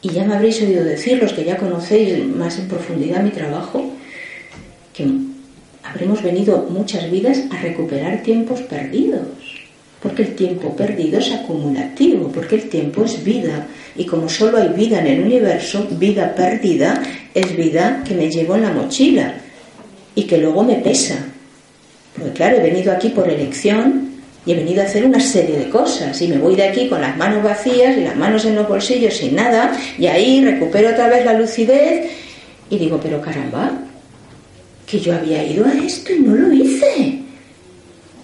Y 0.00 0.10
ya 0.10 0.24
me 0.24 0.34
habréis 0.34 0.60
oído 0.62 0.84
decir, 0.84 1.18
los 1.20 1.32
que 1.32 1.44
ya 1.44 1.56
conocéis 1.56 2.24
más 2.26 2.58
en 2.58 2.68
profundidad 2.68 3.22
mi 3.22 3.30
trabajo, 3.30 3.90
que 4.92 5.06
habremos 5.82 6.22
venido 6.22 6.66
muchas 6.70 7.10
vidas 7.10 7.40
a 7.50 7.60
recuperar 7.60 8.22
tiempos 8.22 8.60
perdidos 8.60 9.43
porque 10.04 10.20
el 10.20 10.34
tiempo 10.34 10.76
perdido 10.76 11.18
es 11.18 11.32
acumulativo, 11.32 12.28
porque 12.28 12.56
el 12.56 12.68
tiempo 12.68 13.04
es 13.04 13.24
vida. 13.24 13.66
Y 13.96 14.04
como 14.04 14.28
solo 14.28 14.58
hay 14.58 14.68
vida 14.68 14.98
en 15.00 15.06
el 15.06 15.20
universo, 15.20 15.88
vida 15.92 16.34
perdida 16.34 17.02
es 17.32 17.56
vida 17.56 18.04
que 18.06 18.12
me 18.12 18.28
llevo 18.28 18.54
en 18.54 18.62
la 18.64 18.70
mochila 18.70 19.34
y 20.14 20.24
que 20.24 20.36
luego 20.36 20.62
me 20.62 20.74
pesa. 20.74 21.16
Porque 22.14 22.32
claro, 22.32 22.58
he 22.58 22.60
venido 22.60 22.92
aquí 22.92 23.08
por 23.08 23.30
elección 23.30 24.10
y 24.44 24.52
he 24.52 24.56
venido 24.56 24.82
a 24.82 24.84
hacer 24.84 25.06
una 25.06 25.20
serie 25.20 25.58
de 25.58 25.70
cosas 25.70 26.20
y 26.20 26.28
me 26.28 26.36
voy 26.36 26.54
de 26.54 26.68
aquí 26.68 26.86
con 26.86 27.00
las 27.00 27.16
manos 27.16 27.42
vacías 27.42 27.96
y 27.96 28.02
las 28.02 28.14
manos 28.14 28.44
en 28.44 28.56
los 28.56 28.68
bolsillos 28.68 29.14
sin 29.14 29.34
nada 29.34 29.74
y 29.98 30.06
ahí 30.06 30.44
recupero 30.44 30.90
otra 30.90 31.08
vez 31.08 31.24
la 31.24 31.32
lucidez 31.32 32.10
y 32.68 32.76
digo, 32.76 33.00
pero 33.02 33.22
caramba, 33.22 33.72
que 34.86 35.00
yo 35.00 35.14
había 35.14 35.42
ido 35.42 35.64
a 35.64 35.72
esto 35.72 36.12
y 36.12 36.20
no 36.20 36.34
lo 36.34 36.52
hice 36.52 36.93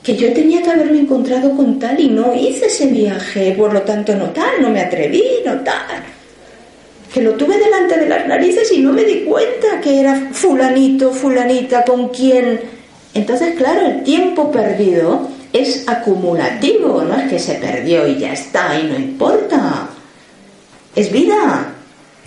que 0.03 0.17
yo 0.17 0.33
tenía 0.33 0.63
que 0.63 0.71
haberme 0.71 1.01
encontrado 1.01 1.55
con 1.55 1.79
tal 1.79 2.01
y 2.01 2.09
no 2.09 2.35
hice 2.35 2.67
ese 2.67 2.87
viaje, 2.87 3.55
por 3.57 3.73
lo 3.73 3.83
tanto 3.83 4.15
no 4.15 4.31
tal, 4.31 4.63
no 4.63 4.71
me 4.71 4.81
atreví, 4.81 5.23
no 5.45 5.61
tal. 5.61 6.03
Que 7.13 7.23
lo 7.23 7.33
tuve 7.33 7.59
delante 7.59 7.99
de 7.99 8.09
las 8.09 8.27
narices 8.27 8.71
y 8.73 8.79
no 8.79 8.93
me 8.93 9.05
di 9.05 9.25
cuenta 9.25 9.81
que 9.83 10.01
era 10.01 10.31
fulanito, 10.33 11.13
fulanita, 11.13 11.85
con 11.85 12.09
quien... 12.09 12.61
Entonces, 13.13 13.57
claro, 13.57 13.87
el 13.87 14.03
tiempo 14.05 14.51
perdido 14.51 15.29
es 15.53 15.87
acumulativo, 15.87 17.03
no 17.03 17.17
es 17.17 17.29
que 17.29 17.39
se 17.39 17.55
perdió 17.55 18.07
y 18.07 18.19
ya 18.19 18.33
está 18.33 18.79
y 18.79 18.85
no 18.85 18.97
importa. 18.97 19.89
Es 20.95 21.11
vida 21.11 21.75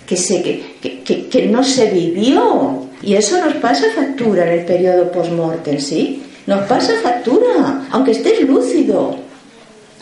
que, 0.06 0.16
se, 0.16 0.42
que, 0.42 1.02
que, 1.02 1.26
que 1.26 1.46
no 1.46 1.64
se 1.64 1.90
vivió. 1.90 2.84
Y 3.02 3.14
eso 3.16 3.42
nos 3.44 3.54
pasa 3.54 3.86
factura 3.96 4.44
en 4.46 4.60
el 4.60 4.64
periodo 4.66 5.10
post-mortem, 5.10 5.80
¿sí? 5.80 6.22
Nos 6.46 6.66
pasa 6.66 6.92
factura, 7.02 7.86
aunque 7.90 8.12
estés 8.12 8.40
lúcido. 8.42 9.16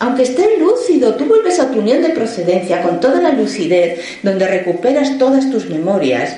Aunque 0.00 0.24
estés 0.24 0.58
lúcido, 0.58 1.14
tú 1.14 1.26
vuelves 1.26 1.60
a 1.60 1.70
tu 1.70 1.80
nivel 1.80 2.02
de 2.02 2.08
procedencia 2.08 2.82
con 2.82 2.98
toda 2.98 3.20
la 3.20 3.30
lucidez, 3.30 4.00
donde 4.24 4.48
recuperas 4.48 5.16
todas 5.16 5.48
tus 5.48 5.70
memorias, 5.70 6.34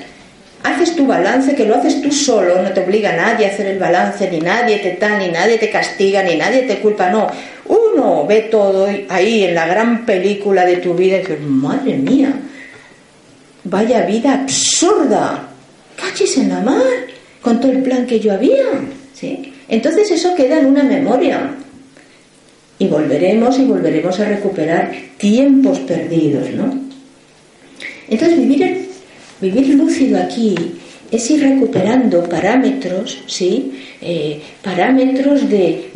haces 0.61 0.95
tu 0.95 1.07
balance, 1.07 1.55
que 1.55 1.65
lo 1.65 1.75
haces 1.75 1.99
tú 1.99 2.11
solo, 2.11 2.61
no 2.61 2.71
te 2.71 2.81
obliga 2.81 3.13
a 3.13 3.15
nadie 3.15 3.47
a 3.47 3.49
hacer 3.49 3.65
el 3.65 3.79
balance, 3.79 4.29
ni 4.29 4.39
nadie 4.39 4.77
te 4.77 4.97
da, 4.97 5.17
ni 5.17 5.29
nadie 5.29 5.57
te 5.57 5.71
castiga, 5.71 6.21
ni 6.21 6.35
nadie 6.35 6.63
te 6.63 6.79
culpa, 6.79 7.09
no. 7.09 7.27
Uno 7.65 8.27
ve 8.27 8.41
todo 8.51 8.87
ahí 9.09 9.45
en 9.45 9.55
la 9.55 9.65
gran 9.65 10.05
película 10.05 10.63
de 10.63 10.77
tu 10.77 10.93
vida 10.93 11.17
y 11.17 11.21
dices, 11.21 11.41
madre 11.41 11.97
mía, 11.97 12.33
vaya 13.63 14.05
vida 14.05 14.33
absurda, 14.33 15.49
cachis 15.95 16.37
en 16.37 16.49
la 16.49 16.59
mar, 16.59 16.83
con 17.41 17.59
todo 17.59 17.71
el 17.71 17.81
plan 17.81 18.05
que 18.05 18.19
yo 18.19 18.31
había, 18.33 18.63
¿sí? 19.15 19.54
Entonces 19.67 20.11
eso 20.11 20.35
queda 20.35 20.59
en 20.59 20.67
una 20.67 20.83
memoria. 20.83 21.51
Y 22.77 22.87
volveremos 22.87 23.57
y 23.57 23.65
volveremos 23.65 24.19
a 24.19 24.25
recuperar 24.25 24.91
tiempos 25.17 25.79
perdidos, 25.79 26.49
¿no? 26.51 26.85
Entonces 28.09 28.37
vivir, 28.37 28.89
vivir 29.39 29.69
lúcido 29.75 30.19
aquí 30.19 30.55
es 31.11 31.29
ir 31.31 31.41
recuperando 31.41 32.23
parámetros, 32.23 33.23
¿sí? 33.27 33.71
Eh, 34.01 34.41
parámetros 34.61 35.49
de, 35.49 35.91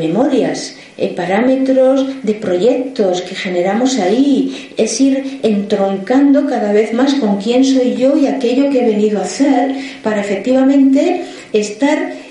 memorias, 0.00 0.76
eh, 0.96 1.12
parámetros 1.14 2.22
de 2.22 2.34
proyectos 2.34 3.22
que 3.22 3.34
generamos 3.34 3.98
ahí, 3.98 4.70
es 4.76 5.00
ir 5.00 5.40
entroncando 5.42 6.46
cada 6.46 6.72
vez 6.72 6.92
más 6.92 7.14
con 7.14 7.40
quién 7.40 7.64
soy 7.64 7.94
yo 7.94 8.16
y 8.16 8.26
aquello 8.26 8.70
que 8.70 8.80
he 8.80 8.86
venido 8.86 9.20
a 9.20 9.24
hacer 9.24 9.74
para 10.02 10.20
efectivamente 10.20 11.22
estar 11.52 12.23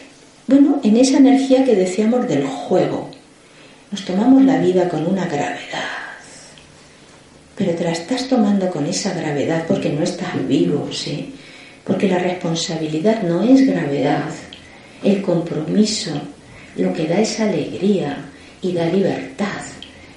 bueno, 0.47 0.79
en 0.83 0.97
esa 0.97 1.17
energía 1.17 1.63
que 1.63 1.75
decíamos 1.75 2.27
del 2.27 2.45
juego, 2.45 3.09
nos 3.91 4.03
tomamos 4.03 4.43
la 4.43 4.57
vida 4.57 4.89
con 4.89 5.05
una 5.05 5.25
gravedad, 5.25 5.83
pero 7.55 7.73
te 7.73 7.83
la 7.83 7.91
estás 7.91 8.27
tomando 8.27 8.69
con 8.69 8.85
esa 8.85 9.13
gravedad 9.13 9.65
porque 9.67 9.89
no 9.89 10.03
estás 10.03 10.47
vivo, 10.47 10.89
¿sí? 10.91 11.33
Porque 11.85 12.07
la 12.07 12.17
responsabilidad 12.17 13.23
no 13.23 13.43
es 13.43 13.65
gravedad, 13.65 14.29
el 15.03 15.21
compromiso 15.21 16.11
lo 16.77 16.91
que 16.93 17.07
da 17.07 17.19
es 17.19 17.39
alegría 17.39 18.17
y 18.61 18.71
da 18.71 18.85
libertad, 18.87 19.61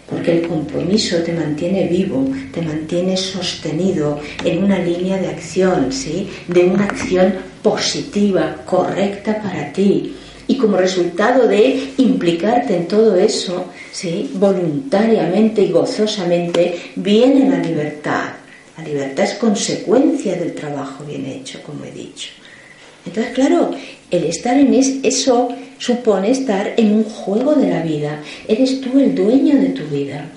porque 0.09 0.39
el 0.39 0.49
compromiso 0.49 1.19
te 1.19 1.33
mantiene 1.33 1.87
vivo, 1.87 2.25
te 2.53 2.63
mantiene 2.63 3.17
sostenido 3.17 4.21
en 4.45 4.65
una 4.65 4.79
línea 4.79 5.19
de 5.19 5.29
acción, 5.29 5.93
¿sí? 5.93 6.31
De 6.49 6.65
una 6.65 6.85
acción 6.85 7.35
positiva, 7.63 8.57
correcta 8.65 9.43
para 9.43 9.73
ti. 9.73 10.15
Y 10.49 10.57
como 10.57 10.77
resultado 10.77 11.49
de 11.49 11.93
implicarte 11.99 12.77
en 12.77 12.87
todo 12.87 13.17
eso, 13.17 13.67
¿sí? 13.93 14.31
voluntariamente 14.35 15.63
y 15.63 15.73
gozosamente, 15.73 16.93
viene 16.97 17.49
la 17.51 17.59
libertad. 17.59 18.31
La 18.79 18.85
libertad 18.85 19.25
es 19.25 19.35
consecuencia 19.35 20.37
del 20.37 20.55
trabajo 20.55 21.05
bien 21.05 21.27
hecho, 21.27 21.61
como 21.63 21.85
he 21.85 21.91
dicho. 21.91 22.29
Entonces, 23.05 23.33
claro, 23.35 23.71
el 24.11 24.25
estar 24.25 24.59
en 24.59 24.75
eso 24.75 25.49
supone 25.79 26.31
estar 26.31 26.75
en 26.77 26.93
un 26.93 27.05
juego 27.05 27.55
de 27.55 27.71
la 27.71 27.83
vida. 27.83 28.21
Eres 28.47 28.81
tú 28.81 28.99
el 28.99 29.15
dueño 29.15 29.61
de 29.61 29.71
tu 29.71 29.85
vida. 29.85 30.29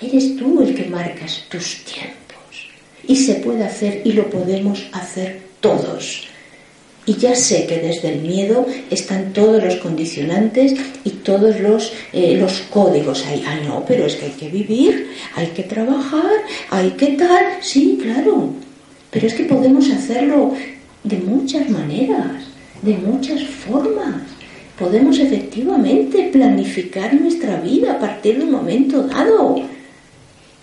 Eres 0.00 0.36
tú 0.36 0.62
el 0.62 0.74
que 0.74 0.86
marcas 0.86 1.44
tus 1.48 1.84
tiempos. 1.84 2.70
Y 3.06 3.16
se 3.16 3.34
puede 3.34 3.64
hacer 3.64 4.02
y 4.04 4.12
lo 4.12 4.28
podemos 4.30 4.84
hacer 4.92 5.40
todos. 5.60 6.26
Y 7.04 7.14
ya 7.14 7.34
sé 7.34 7.66
que 7.66 7.78
desde 7.78 8.12
el 8.14 8.20
miedo 8.20 8.64
están 8.90 9.32
todos 9.32 9.62
los 9.62 9.76
condicionantes 9.76 10.74
y 11.04 11.10
todos 11.10 11.58
los, 11.58 11.92
eh, 12.12 12.36
los 12.38 12.60
códigos 12.70 13.26
ahí. 13.26 13.42
Ah, 13.46 13.58
no, 13.66 13.84
pero 13.86 14.06
es 14.06 14.14
que 14.14 14.26
hay 14.26 14.32
que 14.32 14.48
vivir, 14.48 15.08
hay 15.34 15.48
que 15.48 15.64
trabajar, 15.64 16.30
hay 16.70 16.90
que 16.90 17.08
tal. 17.08 17.44
Sí, 17.60 17.98
claro. 18.00 18.50
Pero 19.10 19.26
es 19.26 19.34
que 19.34 19.44
podemos 19.44 19.90
hacerlo 19.90 20.54
de 21.02 21.18
muchas 21.18 21.68
maneras, 21.68 22.44
de 22.82 22.96
muchas 22.96 23.42
formas. 23.42 24.22
Podemos 24.78 25.18
efectivamente 25.18 26.30
planificar 26.32 27.14
nuestra 27.14 27.60
vida 27.60 27.94
a 27.94 27.98
partir 27.98 28.38
de 28.38 28.44
un 28.44 28.52
momento 28.52 29.02
dado 29.02 29.60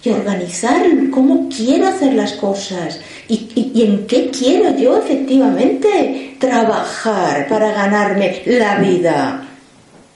y 0.04 0.10
organizar 0.10 0.86
cómo 1.12 1.50
quiero 1.50 1.88
hacer 1.88 2.14
las 2.14 2.34
cosas 2.34 3.00
y, 3.28 3.84
en 3.84 4.08
qué 4.08 4.30
quiero 4.30 4.76
yo 4.78 4.98
efectivamente 4.98 6.36
trabajar 6.40 7.48
para 7.48 7.72
ganarme 7.72 8.42
la 8.46 8.78
vida. 8.78 9.46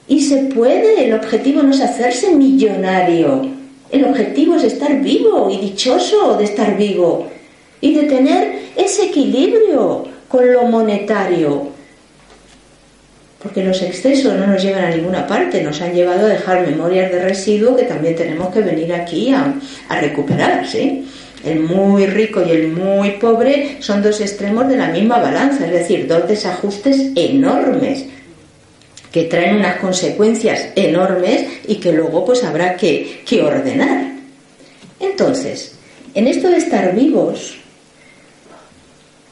Y 0.08 0.20
se 0.20 0.44
puede, 0.44 1.04
el 1.04 1.14
objetivo 1.14 1.62
no 1.62 1.72
es 1.72 1.80
hacerse 1.80 2.34
millonario, 2.34 3.48
el 3.90 4.04
objetivo 4.04 4.56
es 4.56 4.64
estar 4.64 5.00
vivo 5.00 5.50
y 5.50 5.58
dichoso 5.58 6.36
de 6.36 6.44
estar 6.44 6.76
vivo 6.76 7.28
y 7.80 7.94
de 7.94 8.04
tener 8.04 8.58
ese 8.76 9.06
equilibrio 9.06 10.06
con 10.28 10.52
lo 10.52 10.64
monetario, 10.64 11.68
porque 13.44 13.62
los 13.62 13.82
excesos 13.82 14.34
no 14.38 14.46
nos 14.46 14.62
llevan 14.62 14.84
a 14.84 14.96
ninguna 14.96 15.26
parte, 15.26 15.62
nos 15.62 15.82
han 15.82 15.92
llevado 15.92 16.24
a 16.24 16.30
dejar 16.30 16.66
memorias 16.66 17.12
de 17.12 17.22
residuo 17.22 17.76
que 17.76 17.82
también 17.82 18.16
tenemos 18.16 18.48
que 18.48 18.62
venir 18.62 18.90
aquí 18.94 19.34
a, 19.34 19.54
recuperar. 20.00 20.66
¿sí? 20.66 21.06
El 21.44 21.60
muy 21.60 22.06
rico 22.06 22.42
y 22.42 22.52
el 22.52 22.68
muy 22.68 23.10
pobre 23.12 23.76
son 23.80 24.02
dos 24.02 24.22
extremos 24.22 24.66
de 24.66 24.78
la 24.78 24.88
misma 24.88 25.18
balanza, 25.18 25.66
es 25.66 25.72
decir, 25.72 26.06
dos 26.06 26.26
desajustes 26.26 27.12
enormes 27.14 28.06
que 29.12 29.24
traen 29.24 29.56
unas 29.56 29.76
consecuencias 29.76 30.68
enormes 30.74 31.44
y 31.68 31.74
que 31.74 31.92
luego 31.92 32.24
pues 32.24 32.42
habrá 32.44 32.76
que, 32.76 33.20
que 33.26 33.42
ordenar. 33.42 34.06
Entonces, 34.98 35.74
en 36.14 36.28
esto 36.28 36.48
de 36.48 36.56
estar 36.56 36.94
vivos, 36.94 37.58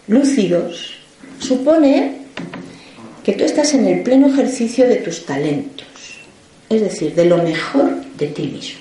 lúcidos, 0.07 0.99
supone 1.39 2.22
que 3.25 3.33
tú 3.33 3.45
estás 3.45 3.75
en 3.75 3.87
el 3.87 4.03
pleno 4.03 4.29
ejercicio 4.29 4.89
de 4.89 4.97
tus 4.97 5.25
talentos, 5.25 5.87
es 6.69 6.81
decir, 6.81 7.15
de 7.15 7.27
lo 7.27 7.39
mejor 7.39 8.05
de 8.19 8.27
ti 8.27 8.43
mismo, 8.43 8.81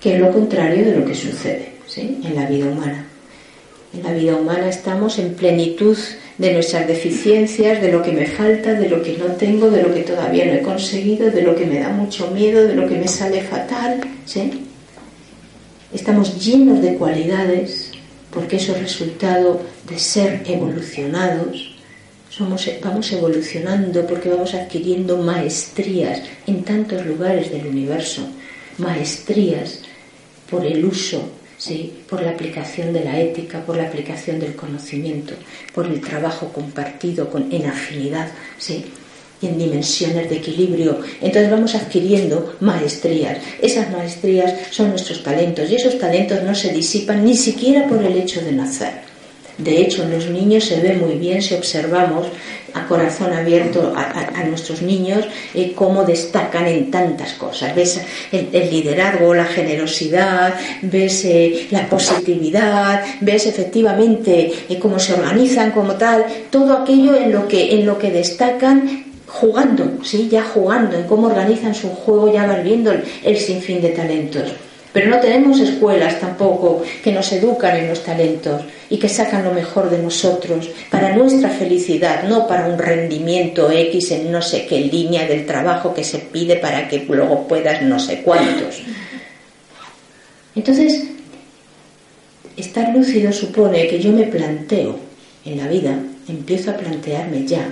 que 0.00 0.14
es 0.14 0.20
lo 0.20 0.32
contrario 0.32 0.84
de 0.84 0.96
lo 0.96 1.04
que 1.04 1.14
sucede 1.14 1.72
en 1.96 2.34
la 2.34 2.46
vida 2.46 2.66
humana. 2.66 3.06
En 3.94 4.02
la 4.02 4.12
vida 4.12 4.36
humana 4.36 4.68
estamos 4.68 5.18
en 5.18 5.34
plenitud 5.34 5.96
de 6.36 6.52
nuestras 6.52 6.86
deficiencias, 6.86 7.80
de 7.80 7.90
lo 7.90 8.02
que 8.02 8.12
me 8.12 8.26
falta, 8.26 8.74
de 8.74 8.88
lo 8.88 9.02
que 9.02 9.16
no 9.16 9.26
tengo, 9.36 9.70
de 9.70 9.82
lo 9.82 9.94
que 9.94 10.02
todavía 10.02 10.44
no 10.44 10.52
he 10.52 10.60
conseguido, 10.60 11.30
de 11.30 11.42
lo 11.42 11.54
que 11.54 11.64
me 11.64 11.80
da 11.80 11.88
mucho 11.88 12.30
miedo, 12.30 12.66
de 12.66 12.74
lo 12.74 12.86
que 12.88 12.96
me 12.96 13.08
sale 13.08 13.40
fatal. 13.42 14.00
Estamos 15.94 16.44
llenos 16.44 16.82
de 16.82 16.94
cualidades 16.96 17.92
porque 18.30 18.56
eso 18.56 18.72
es 18.72 18.82
resultado 18.82 19.62
de 19.88 19.98
ser 19.98 20.42
evolucionados 20.46 21.75
vamos 22.38 23.12
evolucionando 23.12 24.06
porque 24.06 24.28
vamos 24.28 24.54
adquiriendo 24.54 25.16
maestrías 25.16 26.20
en 26.46 26.64
tantos 26.64 27.06
lugares 27.06 27.50
del 27.50 27.66
universo, 27.66 28.28
maestrías 28.78 29.80
por 30.50 30.66
el 30.66 30.84
uso, 30.84 31.30
¿sí? 31.56 31.92
por 32.08 32.22
la 32.22 32.30
aplicación 32.30 32.92
de 32.92 33.04
la 33.04 33.18
ética, 33.18 33.64
por 33.64 33.76
la 33.76 33.88
aplicación 33.88 34.38
del 34.38 34.54
conocimiento, 34.54 35.34
por 35.74 35.86
el 35.86 36.00
trabajo 36.00 36.52
compartido 36.52 37.30
con, 37.30 37.50
en 37.52 37.66
afinidad, 37.66 38.28
¿sí? 38.58 38.84
y 39.40 39.46
en 39.46 39.58
dimensiones 39.58 40.30
de 40.30 40.36
equilibrio. 40.36 41.00
Entonces 41.20 41.50
vamos 41.50 41.74
adquiriendo 41.74 42.56
maestrías. 42.60 43.38
Esas 43.60 43.90
maestrías 43.90 44.52
son 44.70 44.90
nuestros 44.90 45.22
talentos 45.22 45.70
y 45.70 45.76
esos 45.76 45.98
talentos 45.98 46.42
no 46.42 46.54
se 46.54 46.72
disipan 46.72 47.24
ni 47.24 47.36
siquiera 47.36 47.86
por 47.86 48.02
el 48.02 48.16
hecho 48.16 48.42
de 48.42 48.52
nacer. 48.52 49.05
De 49.58 49.80
hecho, 49.80 50.02
en 50.02 50.12
los 50.12 50.26
niños 50.26 50.64
se 50.64 50.80
ve 50.80 50.94
muy 50.94 51.14
bien 51.14 51.40
si 51.40 51.54
observamos 51.54 52.26
a 52.74 52.86
corazón 52.86 53.32
abierto 53.32 53.94
a, 53.96 54.44
nuestros 54.44 54.82
niños 54.82 55.24
eh, 55.54 55.72
cómo 55.74 56.04
destacan 56.04 56.66
en 56.66 56.90
tantas 56.90 57.32
cosas. 57.32 57.74
Ves 57.74 58.02
el, 58.30 58.50
liderazgo, 58.70 59.34
la 59.34 59.46
generosidad, 59.46 60.54
ves 60.82 61.24
eh, 61.24 61.68
la 61.70 61.88
positividad, 61.88 63.02
ves 63.22 63.46
efectivamente 63.46 64.52
eh, 64.68 64.78
cómo 64.78 64.98
se 64.98 65.14
organizan 65.14 65.70
como 65.70 65.94
tal, 65.94 66.26
todo 66.50 66.76
aquello 66.76 67.16
en 67.16 67.32
lo 67.32 67.48
que, 67.48 67.74
en 67.74 67.86
lo 67.86 67.98
que 67.98 68.10
destacan 68.10 69.04
jugando, 69.26 70.04
¿sí? 70.04 70.28
ya 70.30 70.44
jugando, 70.44 70.98
en 70.98 71.04
cómo 71.04 71.28
organizan 71.28 71.74
su 71.74 71.88
juego, 71.88 72.30
ya 72.30 72.46
vas 72.46 72.62
viendo 72.62 72.92
el 72.92 73.36
sinfín 73.38 73.80
de 73.80 73.88
talentos. 73.88 74.52
Pero 74.92 75.10
no 75.10 75.18
tenemos 75.18 75.60
escuelas 75.60 76.20
tampoco 76.20 76.82
que 77.02 77.12
nos 77.12 77.30
educan 77.32 77.76
en 77.76 77.88
los 77.88 78.02
talentos 78.02 78.62
y 78.88 78.98
que 78.98 79.08
sacan 79.08 79.44
lo 79.44 79.52
mejor 79.52 79.90
de 79.90 79.98
nosotros 79.98 80.68
para 80.90 81.16
nuestra 81.16 81.50
felicidad, 81.50 82.24
no 82.28 82.46
para 82.46 82.66
un 82.66 82.78
rendimiento 82.78 83.70
X 83.70 84.12
en 84.12 84.30
no 84.30 84.42
sé 84.42 84.66
qué 84.66 84.80
línea 84.80 85.26
del 85.26 85.46
trabajo 85.46 85.92
que 85.92 86.04
se 86.04 86.18
pide 86.18 86.56
para 86.56 86.88
que 86.88 87.04
luego 87.08 87.46
puedas 87.48 87.82
no 87.82 87.98
sé 87.98 88.22
cuántos. 88.22 88.82
Entonces, 90.54 91.04
estar 92.56 92.94
lúcido 92.94 93.32
supone 93.32 93.88
que 93.88 94.00
yo 94.00 94.12
me 94.12 94.24
planteo 94.24 94.98
en 95.44 95.58
la 95.58 95.68
vida, 95.68 95.98
empiezo 96.28 96.70
a 96.70 96.76
plantearme 96.76 97.46
ya 97.46 97.68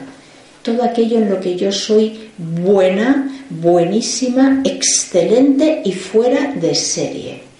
todo 0.64 0.82
aquello 0.82 1.18
en 1.18 1.28
lo 1.28 1.40
que 1.40 1.56
yo 1.56 1.70
soy 1.70 2.30
buena, 2.38 3.30
buenísima, 3.50 4.62
excelente 4.64 5.82
y 5.84 5.92
fuera 5.92 6.54
de 6.54 6.74
serie. 6.74 7.53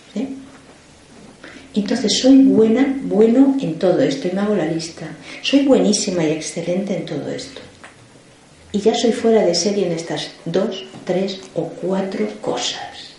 Entonces 1.75 2.19
soy 2.21 2.43
buena, 2.45 2.97
bueno 3.03 3.57
en 3.61 3.79
todo 3.79 4.01
esto 4.01 4.29
y 4.29 4.33
me 4.33 4.41
hago 4.41 4.55
la 4.55 4.67
lista. 4.67 5.07
Soy 5.43 5.67
buenísima 5.67 6.25
y 6.25 6.33
excelente 6.33 6.97
en 6.97 7.05
todo 7.05 7.29
esto. 7.31 7.61
Y 8.73 8.81
ya 8.81 8.95
soy 8.95 9.13
fuera 9.13 9.45
de 9.45 9.55
serie 9.55 9.87
en 9.87 9.93
estas 9.93 10.31
dos, 10.45 10.85
tres 11.05 11.41
o 11.55 11.65
cuatro 11.69 12.27
cosas. 12.41 13.15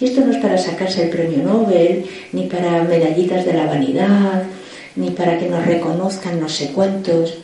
Y 0.00 0.04
esto 0.04 0.20
no 0.20 0.30
es 0.30 0.38
para 0.38 0.56
sacarse 0.56 1.04
el 1.04 1.10
premio 1.10 1.42
Nobel, 1.42 2.06
ni 2.32 2.46
para 2.46 2.84
medallitas 2.84 3.44
de 3.44 3.52
la 3.52 3.66
vanidad, 3.66 4.44
ni 4.96 5.10
para 5.10 5.38
que 5.38 5.48
nos 5.48 5.66
reconozcan 5.66 6.40
no 6.40 6.48
sé 6.48 6.70
cuántos. 6.72 7.38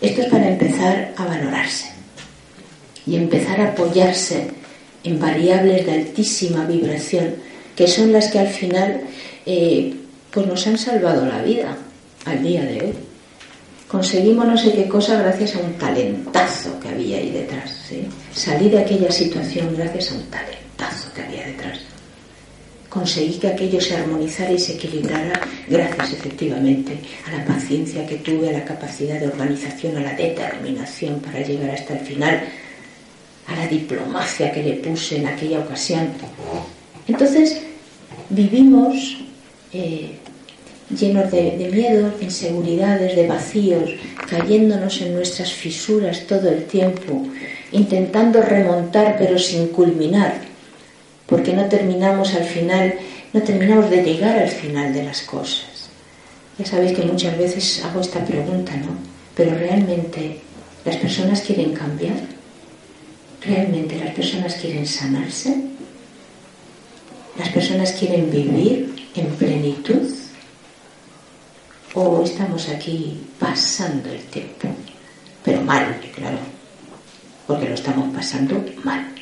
Esto 0.00 0.22
es 0.22 0.28
para 0.28 0.48
empezar 0.48 1.12
a 1.16 1.26
valorarse 1.26 1.86
y 3.06 3.16
empezar 3.16 3.60
a 3.60 3.68
apoyarse 3.68 4.48
en 5.04 5.18
variables 5.18 5.86
de 5.86 5.92
altísima 5.92 6.64
vibración, 6.66 7.34
que 7.76 7.86
son 7.86 8.12
las 8.12 8.28
que 8.28 8.38
al 8.38 8.48
final 8.48 9.02
eh, 9.44 9.94
pues 10.30 10.46
nos 10.46 10.66
han 10.66 10.78
salvado 10.78 11.26
la 11.26 11.42
vida 11.42 11.76
al 12.24 12.42
día 12.42 12.64
de 12.64 12.80
hoy. 12.80 12.94
Conseguimos 13.86 14.46
no 14.46 14.58
sé 14.58 14.72
qué 14.72 14.88
cosa 14.88 15.22
gracias 15.22 15.54
a 15.54 15.60
un 15.60 15.74
talentazo 15.74 16.80
que 16.80 16.88
había 16.88 17.18
ahí 17.18 17.30
detrás. 17.30 17.70
¿sí? 17.88 18.08
Salí 18.32 18.68
de 18.68 18.80
aquella 18.80 19.12
situación 19.12 19.74
gracias 19.76 20.10
a 20.10 20.14
un 20.16 20.24
talentazo 20.24 21.12
que 21.14 21.22
había 21.22 21.46
detrás 21.46 21.78
conseguí 22.96 23.34
que 23.38 23.48
aquello 23.48 23.78
se 23.78 23.94
armonizara 23.94 24.52
y 24.52 24.58
se 24.58 24.72
equilibrara 24.72 25.38
gracias 25.68 26.14
efectivamente 26.14 26.98
a 27.26 27.36
la 27.36 27.44
paciencia 27.44 28.06
que 28.06 28.16
tuve, 28.16 28.48
a 28.48 28.52
la 28.52 28.64
capacidad 28.64 29.20
de 29.20 29.28
organización, 29.28 29.98
a 29.98 30.00
la 30.00 30.14
determinación 30.14 31.20
para 31.20 31.40
llegar 31.40 31.70
hasta 31.70 31.92
el 31.92 32.00
final, 32.00 32.40
a 33.46 33.54
la 33.54 33.66
diplomacia 33.68 34.50
que 34.50 34.62
le 34.62 34.72
puse 34.76 35.18
en 35.18 35.26
aquella 35.26 35.60
ocasión. 35.60 36.08
Entonces 37.06 37.60
vivimos 38.30 39.18
eh, 39.72 40.18
llenos 40.90 41.30
de, 41.30 41.56
de 41.56 41.70
miedos, 41.70 42.18
de 42.18 42.24
inseguridades, 42.24 43.16
de 43.16 43.26
vacíos, 43.26 43.90
cayéndonos 44.28 45.00
en 45.02 45.14
nuestras 45.14 45.52
fisuras 45.52 46.26
todo 46.26 46.48
el 46.48 46.64
tiempo, 46.64 47.26
intentando 47.72 48.40
remontar 48.42 49.16
pero 49.18 49.38
sin 49.38 49.68
culminar 49.68 50.46
porque 51.26 51.52
no 51.52 51.66
terminamos 51.66 52.34
al 52.34 52.44
final, 52.44 52.94
no 53.32 53.42
terminamos 53.42 53.90
de 53.90 54.02
llegar 54.02 54.38
al 54.38 54.48
final 54.48 54.94
de 54.94 55.04
las 55.04 55.22
cosas. 55.22 55.90
Ya 56.58 56.64
sabéis 56.64 56.92
que 56.92 57.04
muchas 57.04 57.36
veces 57.36 57.84
hago 57.84 58.00
esta 58.00 58.24
pregunta, 58.24 58.74
¿no? 58.76 58.96
Pero 59.34 59.56
realmente 59.58 60.40
las 60.84 60.96
personas 60.96 61.42
quieren 61.42 61.74
cambiar, 61.74 62.16
realmente 63.42 63.98
las 63.98 64.14
personas 64.14 64.54
quieren 64.54 64.86
sanarse, 64.86 65.54
las 67.38 67.48
personas 67.50 67.92
quieren 67.92 68.30
vivir 68.30 68.94
en 69.14 69.26
plenitud 69.36 70.10
o 71.94 72.22
estamos 72.22 72.68
aquí 72.68 73.20
pasando 73.38 74.10
el 74.10 74.20
tiempo, 74.24 74.68
pero 75.42 75.62
mal, 75.62 75.98
claro, 76.14 76.38
porque 77.46 77.68
lo 77.68 77.74
estamos 77.74 78.14
pasando 78.14 78.62
mal. 78.84 79.12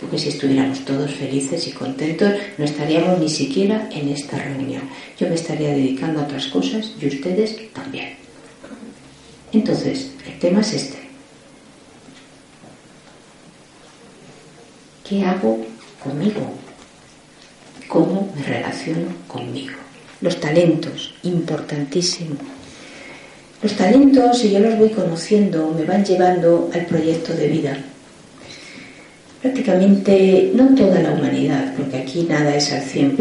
Porque 0.00 0.16
si 0.16 0.28
estuviéramos 0.28 0.84
todos 0.84 1.10
felices 1.10 1.66
y 1.66 1.72
contentos, 1.72 2.32
no 2.56 2.64
estaríamos 2.64 3.18
ni 3.18 3.28
siquiera 3.28 3.88
en 3.90 4.08
esta 4.08 4.38
reunión. 4.38 4.82
Yo 5.18 5.28
me 5.28 5.34
estaría 5.34 5.70
dedicando 5.70 6.20
a 6.20 6.22
otras 6.22 6.46
cosas 6.46 6.92
y 7.00 7.08
ustedes 7.08 7.72
también. 7.72 8.14
Entonces, 9.52 10.12
el 10.24 10.38
tema 10.38 10.60
es 10.60 10.72
este. 10.74 10.98
¿Qué 15.08 15.24
hago 15.24 15.66
conmigo? 16.02 16.67
¿Cómo 17.88 18.30
me 18.36 18.42
relaciono 18.42 19.06
conmigo? 19.26 19.72
Los 20.20 20.38
talentos, 20.38 21.14
importantísimo. 21.22 22.36
Los 23.62 23.72
talentos, 23.72 24.38
si 24.38 24.52
yo 24.52 24.60
los 24.60 24.76
voy 24.76 24.90
conociendo, 24.90 25.74
me 25.76 25.84
van 25.84 26.04
llevando 26.04 26.70
al 26.74 26.84
proyecto 26.84 27.32
de 27.32 27.48
vida. 27.48 27.78
Prácticamente 29.40 30.52
no 30.54 30.74
toda 30.74 31.00
la 31.00 31.12
humanidad, 31.12 31.74
porque 31.76 31.96
aquí 31.96 32.26
nada 32.28 32.54
es 32.54 32.70
al 32.72 32.82
100%, 32.82 33.16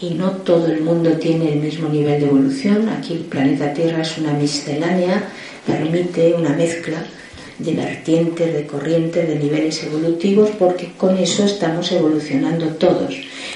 y 0.00 0.10
no 0.10 0.30
todo 0.30 0.68
el 0.68 0.82
mundo 0.82 1.12
tiene 1.14 1.54
el 1.54 1.60
mismo 1.60 1.88
nivel 1.88 2.20
de 2.20 2.26
evolución. 2.26 2.88
Aquí 2.90 3.14
el 3.14 3.20
planeta 3.20 3.72
Tierra 3.72 4.02
es 4.02 4.18
una 4.18 4.34
miscelánea, 4.34 5.24
permite 5.66 6.32
una 6.34 6.50
mezcla 6.50 7.04
de 7.58 7.72
vertientes, 7.72 8.52
de 8.52 8.66
corrientes, 8.66 9.26
de 9.28 9.36
niveles 9.36 9.82
evolutivos, 9.84 10.50
porque 10.58 10.90
con 10.96 11.16
eso 11.16 11.44
estamos 11.44 11.90
evolucionando 11.92 12.66
todos. 12.74 13.14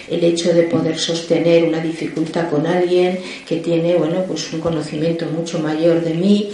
El 0.09 0.24
hecho 0.24 0.53
de 0.53 0.64
poder 0.64 0.98
sostener 0.98 1.64
una 1.64 1.80
dificultad 1.80 2.51
con 2.51 2.66
alguien 2.66 3.18
que 3.46 3.57
tiene, 3.57 3.96
bueno, 3.96 4.24
pues 4.26 4.53
un 4.53 4.61
conocimiento 4.61 5.26
mucho 5.26 5.59
mayor 5.59 6.03
de 6.03 6.14
mí 6.14 6.51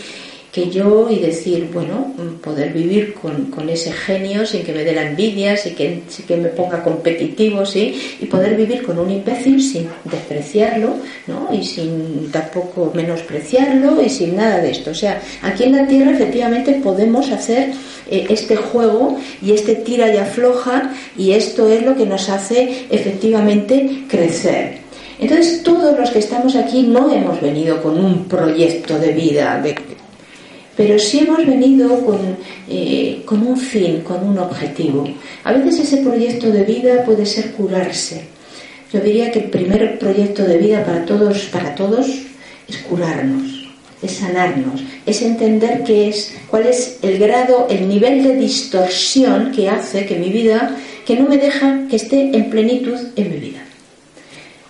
que 0.57 0.71
yo 0.71 1.11
y 1.11 1.19
decir, 1.19 1.69
bueno, 1.71 2.15
poder 2.43 2.73
vivir 2.73 3.13
con, 3.13 3.69
ese 3.69 3.93
genio 3.93 4.47
sin 4.47 4.63
que 4.63 4.73
me 4.73 4.85
dé 4.85 4.95
la 4.95 5.11
envidia, 5.11 5.55
sin 5.55 5.75
que, 5.75 6.01
que 6.27 6.37
me 6.39 6.49
ponga 6.49 6.83
competitivo, 6.83 7.67
¿sí? 7.67 8.17
Y 8.23 8.25
poder 8.25 8.57
vivir 8.57 8.83
con 8.83 8.99
un 8.99 9.11
imbécil 9.11 9.61
sin 9.61 9.87
despreciarlo, 10.05 10.97
¿no? 11.27 11.51
Y 11.53 11.63
sin 11.63 12.31
tampoco 12.33 12.91
menospreciarlo 12.95 14.01
y 14.01 14.09
sin 14.09 14.35
nada 14.37 14.63
de 14.63 14.71
esto. 14.71 14.93
O 14.93 14.95
sea, 14.95 15.21
aquí 15.43 15.65
en 15.65 15.77
la 15.77 15.87
Tierra 15.87 16.13
efectivamente 16.13 16.81
podemos 16.83 17.31
hacer 17.31 17.73
eh, 18.11 18.27
este 18.31 18.57
juego 18.57 19.19
y 19.43 19.53
este 19.53 19.75
tira 19.75 20.11
y 20.11 20.17
afloja 20.17 20.91
y 21.19 21.33
esto 21.33 21.69
es 21.69 21.83
lo 21.83 21.95
que 21.95 22.07
nos 22.07 22.31
hace 22.31 22.87
efectivamente 22.89 24.05
crecer. 24.09 24.79
Entonces, 25.19 25.63
todos 25.63 25.99
los 25.99 26.11
que 26.11 26.21
estamos 26.21 26.57
aquí 26.57 26.83
no 26.83 27.13
hemos 27.13 27.43
venido 27.43 27.83
con 27.83 28.03
un 28.03 28.25
proyecto 28.25 28.99
de 28.99 29.13
vida, 29.13 29.61
de, 29.63 29.75
pero 30.77 30.99
sí 30.99 31.20
hemos 31.20 31.45
venido 31.47 31.99
eh, 32.68 33.22
con, 33.24 33.47
un 33.47 33.57
fin, 33.57 34.03
con 34.03 34.22
un 34.29 34.39
objetivo. 34.39 35.09
A 35.45 35.53
veces 35.53 35.81
ese 35.81 35.97
proyecto 35.99 36.51
de 36.51 36.64
vida 36.64 37.05
puede 37.05 37.24
ser 37.24 37.53
curarse. 37.53 38.22
Yo 38.93 39.01
diría 39.01 39.33
que 39.33 39.41
el 39.41 39.51
primer 39.51 39.99
proyecto 39.99 40.45
de 40.45 40.59
vida 40.59 40.85
para 40.85 41.05
todos, 41.05 41.47
para 41.47 41.74
todos 41.74 42.07
es 42.68 42.77
curarnos, 42.89 43.68
es 44.03 44.12
sanarnos, 44.12 44.83
es 45.07 45.22
entender 45.22 45.83
qué 45.85 46.09
es, 46.09 46.35
cuál 46.49 46.66
es 46.66 46.99
el 47.03 47.18
grado, 47.18 47.66
el 47.70 47.89
nivel 47.89 48.22
de 48.22 48.37
distorsión 48.37 49.53
que 49.53 49.68
hace 49.68 50.07
que 50.07 50.16
mi 50.16 50.29
vida, 50.29 50.77
que 51.07 51.16
no 51.16 51.29
me 51.29 51.39
deja 51.39 51.87
que 51.89 51.97
esté 51.97 52.37
en 52.37 52.51
plenitud 52.51 52.99
en 53.16 53.31
mi 53.31 53.39
vida 53.39 53.66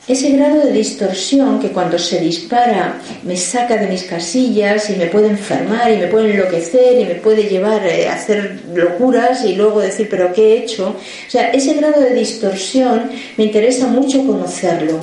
ese 0.09 0.31
grado 0.31 0.65
de 0.65 0.73
distorsión 0.73 1.59
que 1.59 1.71
cuando 1.71 1.99
se 1.99 2.21
dispara 2.21 3.01
me 3.25 3.37
saca 3.37 3.77
de 3.77 3.89
mis 3.89 4.05
casillas 4.05 4.89
y 4.91 4.97
me 4.97 5.07
puede 5.07 5.29
enfermar 5.29 5.91
y 5.93 5.97
me 5.97 6.07
puede 6.07 6.31
enloquecer 6.31 7.01
y 7.01 7.05
me 7.05 7.17
puede 7.17 7.45
llevar 7.45 7.85
eh, 7.87 8.09
a 8.09 8.15
hacer 8.15 8.61
locuras 8.75 9.45
y 9.45 9.57
luego 9.57 9.81
decir, 9.81 10.07
pero 10.09 10.33
¿qué 10.33 10.55
he 10.55 10.59
hecho? 10.63 10.91
O 10.91 11.31
sea, 11.31 11.51
ese 11.51 11.75
grado 11.75 12.01
de 12.01 12.15
distorsión 12.15 13.11
me 13.37 13.45
interesa 13.45 13.89
mucho 13.89 14.25
conocerlo. 14.25 15.01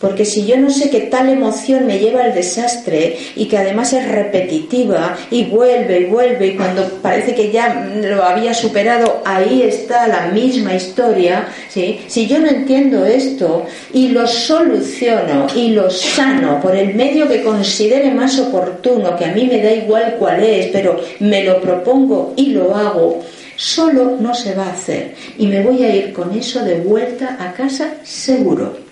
Porque 0.00 0.24
si 0.24 0.46
yo 0.46 0.56
no 0.56 0.70
sé 0.70 0.90
que 0.90 1.00
tal 1.00 1.28
emoción 1.28 1.86
me 1.86 1.98
lleva 1.98 2.22
al 2.22 2.34
desastre 2.34 3.16
y 3.34 3.46
que 3.46 3.58
además 3.58 3.92
es 3.92 4.06
repetitiva 4.06 5.16
y 5.30 5.44
vuelve 5.44 6.00
y 6.00 6.04
vuelve 6.04 6.46
y 6.48 6.56
cuando 6.56 6.84
parece 7.02 7.34
que 7.34 7.50
ya 7.50 7.90
lo 8.00 8.22
había 8.22 8.54
superado, 8.54 9.22
ahí 9.24 9.62
está 9.62 10.06
la 10.06 10.28
misma 10.28 10.74
historia, 10.74 11.48
¿sí? 11.68 12.00
si 12.06 12.28
yo 12.28 12.38
no 12.38 12.46
entiendo 12.46 13.04
esto 13.04 13.66
y 13.92 14.08
lo 14.08 14.28
soluciono 14.28 15.48
y 15.56 15.70
lo 15.70 15.90
sano 15.90 16.60
por 16.60 16.76
el 16.76 16.94
medio 16.94 17.26
que 17.26 17.42
considere 17.42 18.12
más 18.12 18.38
oportuno, 18.38 19.16
que 19.16 19.24
a 19.24 19.32
mí 19.32 19.48
me 19.50 19.60
da 19.60 19.72
igual 19.72 20.14
cuál 20.16 20.44
es, 20.44 20.68
pero 20.68 21.00
me 21.18 21.42
lo 21.42 21.60
propongo 21.60 22.34
y 22.36 22.50
lo 22.50 22.76
hago, 22.76 23.24
solo 23.56 24.16
no 24.20 24.32
se 24.32 24.54
va 24.54 24.66
a 24.66 24.72
hacer 24.72 25.16
y 25.38 25.48
me 25.48 25.60
voy 25.60 25.82
a 25.82 25.94
ir 25.94 26.12
con 26.12 26.32
eso 26.38 26.64
de 26.64 26.76
vuelta 26.76 27.36
a 27.40 27.52
casa 27.52 27.94
seguro 28.04 28.87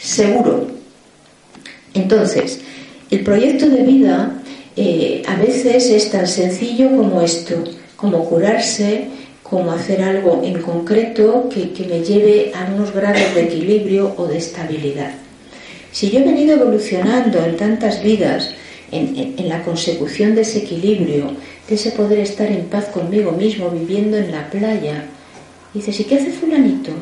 seguro. 0.00 0.66
Entonces, 1.94 2.60
el 3.10 3.24
proyecto 3.24 3.68
de 3.68 3.82
vida 3.82 4.40
eh, 4.76 5.22
a 5.26 5.36
veces 5.36 5.90
es 5.90 6.10
tan 6.10 6.26
sencillo 6.26 6.96
como 6.96 7.20
esto, 7.20 7.64
como 7.96 8.24
curarse, 8.28 9.08
como 9.42 9.72
hacer 9.72 10.02
algo 10.02 10.42
en 10.44 10.62
concreto 10.62 11.48
que, 11.48 11.84
me 11.86 12.04
lleve 12.04 12.52
a 12.54 12.72
unos 12.72 12.92
grados 12.94 13.34
de 13.34 13.42
equilibrio 13.42 14.14
o 14.16 14.26
de 14.26 14.38
estabilidad. 14.38 15.10
Si 15.90 16.08
yo 16.08 16.20
he 16.20 16.24
venido 16.24 16.54
evolucionando 16.54 17.44
en 17.44 17.56
tantas 17.56 18.00
vidas, 18.00 18.54
en, 18.92 19.34
en, 19.36 19.48
la 19.48 19.62
consecución 19.62 20.36
de 20.36 20.42
ese 20.42 20.60
equilibrio, 20.60 21.32
de 21.68 21.74
ese 21.74 21.90
poder 21.90 22.20
estar 22.20 22.46
en 22.50 22.66
paz 22.66 22.86
conmigo 22.86 23.32
mismo, 23.32 23.70
viviendo 23.70 24.16
en 24.16 24.30
la 24.30 24.48
playa, 24.50 25.04
dices, 25.74 25.98
¿y 25.98 26.04
qué 26.04 26.16
hace 26.16 26.30
fulanito? 26.30 26.92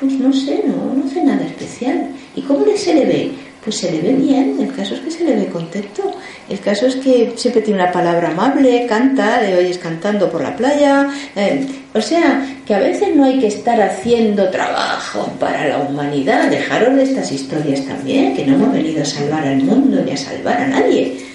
Pues 0.00 0.12
no 0.14 0.32
sé, 0.32 0.62
no, 0.66 0.94
no 0.94 1.04
hace 1.06 1.22
nada 1.22 1.44
especial. 1.44 2.08
¿Y 2.34 2.42
cómo 2.42 2.64
se 2.76 2.94
le 2.94 3.04
ve? 3.04 3.32
Pues 3.64 3.76
se 3.76 3.90
le 3.90 4.00
ve 4.00 4.12
bien, 4.14 4.56
el 4.60 4.72
caso 4.72 4.94
es 4.94 5.00
que 5.00 5.10
se 5.10 5.24
le 5.24 5.34
ve 5.34 5.46
contento. 5.46 6.12
El 6.48 6.60
caso 6.60 6.86
es 6.86 6.96
que 6.96 7.32
siempre 7.36 7.62
tiene 7.62 7.82
una 7.82 7.92
palabra 7.92 8.30
amable, 8.30 8.86
canta, 8.86 9.42
le 9.42 9.56
oyes 9.56 9.78
cantando 9.78 10.30
por 10.30 10.42
la 10.42 10.56
playa. 10.56 11.10
Eh, 11.34 11.66
o 11.92 12.00
sea, 12.00 12.46
que 12.64 12.74
a 12.74 12.78
veces 12.78 13.14
no 13.16 13.24
hay 13.24 13.40
que 13.40 13.48
estar 13.48 13.80
haciendo 13.82 14.48
trabajo 14.50 15.30
para 15.40 15.66
la 15.66 15.78
humanidad. 15.78 16.48
Dejaros 16.48 16.94
de 16.94 17.02
estas 17.02 17.32
historias 17.32 17.84
también, 17.84 18.36
que 18.36 18.46
no 18.46 18.54
hemos 18.54 18.72
venido 18.72 19.02
a 19.02 19.06
salvar 19.06 19.46
al 19.46 19.62
mundo 19.62 20.00
ni 20.04 20.12
a 20.12 20.16
salvar 20.16 20.58
a 20.58 20.68
nadie. 20.68 21.27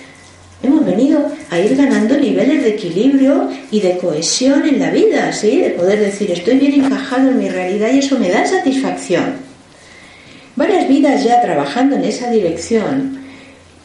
Hemos 0.64 0.86
venido 0.86 1.28
a 1.49 1.59
ir 1.59 1.76
ganando 1.76 2.18
niveles 2.18 2.64
de 2.64 2.70
equilibrio 2.70 3.49
y 3.70 3.82
de 3.82 3.97
cohesión 3.97 4.66
en 4.66 4.80
la 4.80 4.89
vida, 4.89 5.32
¿sí? 5.34 5.59
De 5.59 5.70
poder 5.72 5.99
decir, 5.99 6.32
estoy 6.32 6.57
bien 6.57 6.86
encajado 6.86 7.30
en 7.30 7.38
mi 7.38 7.49
realidad 7.49 7.89
y 7.93 7.99
eso 7.99 8.18
me 8.18 8.30
da 8.30 8.45
satisfacción 8.45 9.53
varias 10.55 10.88
vidas 10.88 11.24
ya 11.24 11.41
trabajando 11.41 11.95
en 11.95 12.03
esa 12.03 12.30
dirección, 12.30 13.20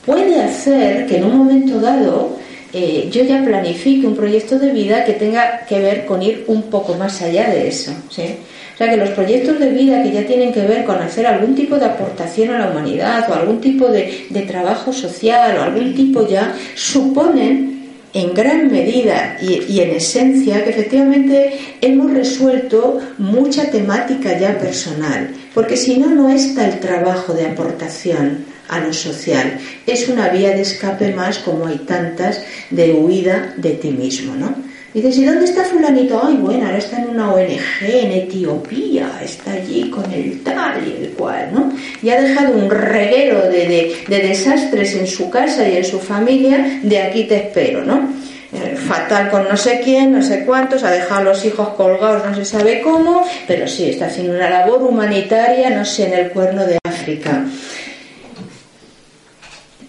puede 0.05 0.41
hacer 0.41 1.07
que 1.07 1.17
en 1.17 1.25
un 1.25 1.39
momento 1.39 1.81
dado 1.81 2.37
eh, 2.73 3.09
yo 3.11 3.25
ya 3.25 3.43
planifique 3.43 4.07
un 4.07 4.15
proyecto 4.15 4.59
de 4.59 4.73
vida 4.73 5.05
que 5.05 5.15
tenga 5.15 5.65
que 5.67 5.81
ver 5.81 6.07
con 6.07 6.23
ir 6.23 6.45
un 6.49 6.63
poco 6.65 6.95
más 6.95 7.23
allá 7.23 7.49
de 7.51 7.69
eso. 7.69 7.93
¿sí? 8.11 8.37
O 8.79 8.85
sea, 8.85 8.91
que 8.91 8.97
los 8.97 9.11
proyectos 9.11 9.59
de 9.59 9.71
vida 9.71 10.05
que 10.05 10.13
ya 10.13 10.25
tienen 10.25 10.53
que 10.53 10.63
ver 10.63 10.85
con 10.85 10.99
hacer 10.99 11.27
algún 11.27 11.57
tipo 11.57 11.77
de 11.77 11.87
aportación 11.87 12.55
a 12.55 12.61
la 12.61 12.71
humanidad 12.71 13.29
o 13.29 13.35
algún 13.35 13.61
tipo 13.61 13.89
de, 13.89 14.29
de 14.31 14.43
trabajo 14.43 14.93
social 14.93 15.57
o 15.59 15.63
algún 15.65 15.97
tipo 15.97 16.29
ya 16.29 16.55
suponen 16.77 17.79
en 18.13 18.35
gran 18.35 18.71
medida 18.71 19.37
y, 19.41 19.81
en 19.81 19.91
esencia 19.91 20.63
que 20.63 20.71
efectivamente 20.71 21.59
hemos 21.81 22.13
resuelto 22.13 23.01
mucha 23.19 23.71
temática 23.71 24.39
ya 24.39 24.59
personal, 24.59 25.31
porque 25.55 25.77
si 25.77 25.99
no, 25.99 26.09
no 26.15 26.29
está 26.29 26.69
el 26.69 26.81
trabajo 26.81 27.35
de 27.35 27.47
aportación 27.47 28.45
a 28.69 28.81
lo 28.81 28.93
social. 28.93 29.59
Es 29.87 30.09
una 30.09 30.29
vía 30.29 30.51
de 30.51 30.63
escape 30.63 31.13
más, 31.13 31.39
como 31.39 31.67
hay 31.67 31.79
tantas, 31.79 32.43
de 32.71 32.93
huida 32.93 33.55
de 33.57 33.73
ti 33.73 33.91
mismo, 33.91 34.37
¿no? 34.37 34.68
Dices, 34.95 35.19
¿y 35.19 35.25
dónde 35.25 35.45
está 35.45 35.65
fulanito? 35.65 36.21
Ay, 36.25 36.37
bueno, 36.37 36.67
ahora 36.67 36.79
está 36.79 36.99
en 36.99 37.09
una 37.09 37.33
ONG 37.33 37.83
en 37.83 38.13
Etiopía, 38.13 39.11
está 39.23 39.53
allí 39.53 39.91
con 39.91 40.11
el 40.13 40.43
tal 40.43 40.87
y 40.87 41.05
el 41.05 41.11
cual, 41.11 41.51
¿no? 41.53 41.73
Y 42.03 42.11
ha 42.11 42.21
dejado 42.21 42.55
un 42.57 42.71
reguero 42.71 43.43
de, 43.43 43.95
desastres 44.09 44.95
en 44.95 45.07
su 45.07 45.31
casa 45.31 45.69
y 45.69 45.77
en 45.77 45.85
su 45.85 45.99
familia, 45.99 46.81
de 46.83 46.99
aquí 47.01 47.25
te 47.25 47.37
espero, 47.37 47.85
¿no? 47.85 48.09
Eh, 48.51 48.77
fatal 48.77 49.31
con 49.31 49.47
no 49.47 49.59
sé 49.59 49.81
quién, 49.85 50.11
no 50.11 50.23
sé 50.23 50.47
cuántos, 50.47 50.83
ha 50.83 50.91
dejado 50.91 51.21
a 51.21 51.25
los 51.25 51.45
hijos 51.45 51.69
colgados, 51.71 52.25
no 52.25 52.35
se 52.35 52.47
sabe 52.47 52.81
cómo, 52.81 53.23
pero 53.47 53.69
sí, 53.69 53.91
está 53.91 54.07
haciendo 54.07 54.35
una 54.35 54.49
labor 54.49 54.83
humanitaria, 54.83 55.69
no 55.69 55.85
sé, 55.85 56.07
en 56.07 56.15
el 56.15 56.31
cuerno 56.31 56.65
de 56.65 56.79
África. 56.83 57.45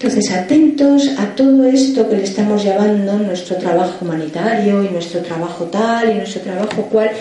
Entonces, 0.01 0.31
atentos 0.31 1.09
a 1.17 1.35
todo 1.35 1.65
esto 1.65 2.07
que 2.07 2.15
le 2.15 2.23
estamos 2.23 2.63
llamando 2.63 3.19
nuestro 3.19 3.57
trabajo 3.57 4.05
humanitario 4.05 4.81
y 4.81 4.87
nuestro 4.87 5.19
trabajo 5.19 5.65
tal 5.65 6.09
y 6.09 6.13
nuestro 6.13 6.39
trabajo 6.39 6.83
cual, 6.83 7.11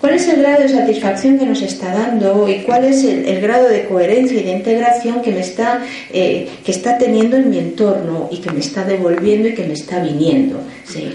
cuál 0.00 0.14
es 0.14 0.26
el 0.28 0.40
grado 0.40 0.62
de 0.62 0.70
satisfacción 0.70 1.38
que 1.38 1.44
nos 1.44 1.60
está 1.60 1.92
dando 1.92 2.48
y 2.48 2.62
cuál 2.62 2.86
es 2.86 3.04
el, 3.04 3.42
grado 3.42 3.68
de 3.68 3.84
coherencia 3.84 4.40
y 4.40 4.42
de 4.42 4.52
integración 4.52 5.20
que 5.20 5.32
me 5.32 5.40
está 5.40 5.84
eh, 6.10 6.48
que 6.64 6.72
está 6.72 6.96
teniendo 6.96 7.36
en 7.36 7.50
mi 7.50 7.58
entorno 7.58 8.30
y 8.32 8.38
que 8.38 8.50
me 8.50 8.60
está 8.60 8.86
devolviendo 8.86 9.48
y 9.48 9.54
que 9.54 9.66
me 9.66 9.74
está 9.74 10.00
viniendo. 10.00 10.60
¿sí? 10.86 11.12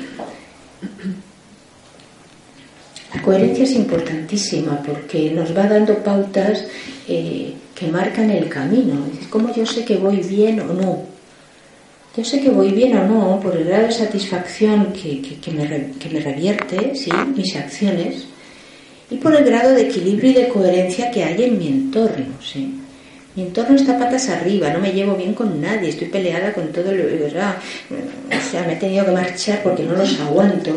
La 3.15 3.21
coherencia 3.23 3.63
es 3.63 3.71
importantísima 3.71 4.79
porque 4.85 5.31
nos 5.31 5.57
va 5.57 5.65
dando 5.65 6.03
pautas 6.03 6.65
eh, 7.07 7.55
que 7.79 7.87
marcan 7.87 8.29
el 8.29 8.49
camino. 8.49 9.05
Es 9.19 9.27
como 9.27 9.53
yo 9.53 9.65
sé 9.65 9.85
que 9.85 9.95
voy 9.95 10.17
bien 10.17 10.59
o 10.59 10.73
no. 10.73 11.03
Yo 12.17 12.25
sé 12.25 12.41
que 12.41 12.49
voy 12.49 12.71
bien 12.71 12.97
o 12.97 13.07
no 13.07 13.39
por 13.39 13.55
el 13.55 13.63
grado 13.63 13.87
de 13.87 13.93
satisfacción 13.93 14.91
que, 14.91 15.51
me, 15.51 16.19
revierte, 16.19 16.95
¿sí? 16.95 17.11
mis 17.35 17.55
acciones, 17.55 18.25
y 19.09 19.15
por 19.15 19.33
el 19.35 19.45
grado 19.45 19.73
de 19.73 19.83
equilibrio 19.83 20.31
y 20.31 20.33
de 20.33 20.47
coherencia 20.49 21.09
que 21.11 21.23
hay 21.23 21.41
en 21.43 21.57
mi 21.57 21.67
entorno. 21.67 22.25
¿sí? 22.41 22.75
Mi 23.35 23.43
entorno 23.43 23.75
está 23.75 23.97
patas 23.97 24.27
arriba, 24.29 24.73
no 24.73 24.79
me 24.79 24.91
llevo 24.91 25.15
bien 25.15 25.33
con 25.33 25.61
nadie, 25.61 25.89
estoy 25.89 26.09
peleada 26.09 26.51
con 26.51 26.73
todo 26.73 26.91
lo 26.91 27.05
¿verdad? 27.05 27.55
O 27.89 28.51
sea, 28.51 28.63
me 28.63 28.73
he 28.73 28.75
tenido 28.75 29.05
que 29.05 29.11
marchar 29.11 29.63
porque 29.63 29.83
no 29.83 29.93
los 29.93 30.19
aguanto. 30.19 30.71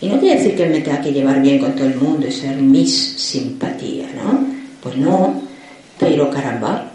Y 0.00 0.08
no 0.08 0.18
quiere 0.18 0.38
decir 0.38 0.56
que 0.56 0.66
me 0.66 0.80
tenga 0.80 1.00
que 1.00 1.12
llevar 1.12 1.40
bien 1.40 1.60
con 1.60 1.74
todo 1.74 1.86
el 1.86 1.94
mundo 1.94 2.26
y 2.26 2.32
ser 2.32 2.56
mis 2.56 2.92
simpatía, 2.92 4.08
¿no? 4.16 4.44
Pues 4.82 4.96
no, 4.96 5.53
pero 5.98 6.30
caramba, 6.30 6.90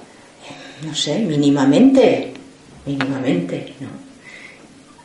no 0.85 0.95
sé, 0.95 1.19
mínimamente, 1.19 2.33
mínimamente, 2.85 3.73
¿no? 3.79 4.09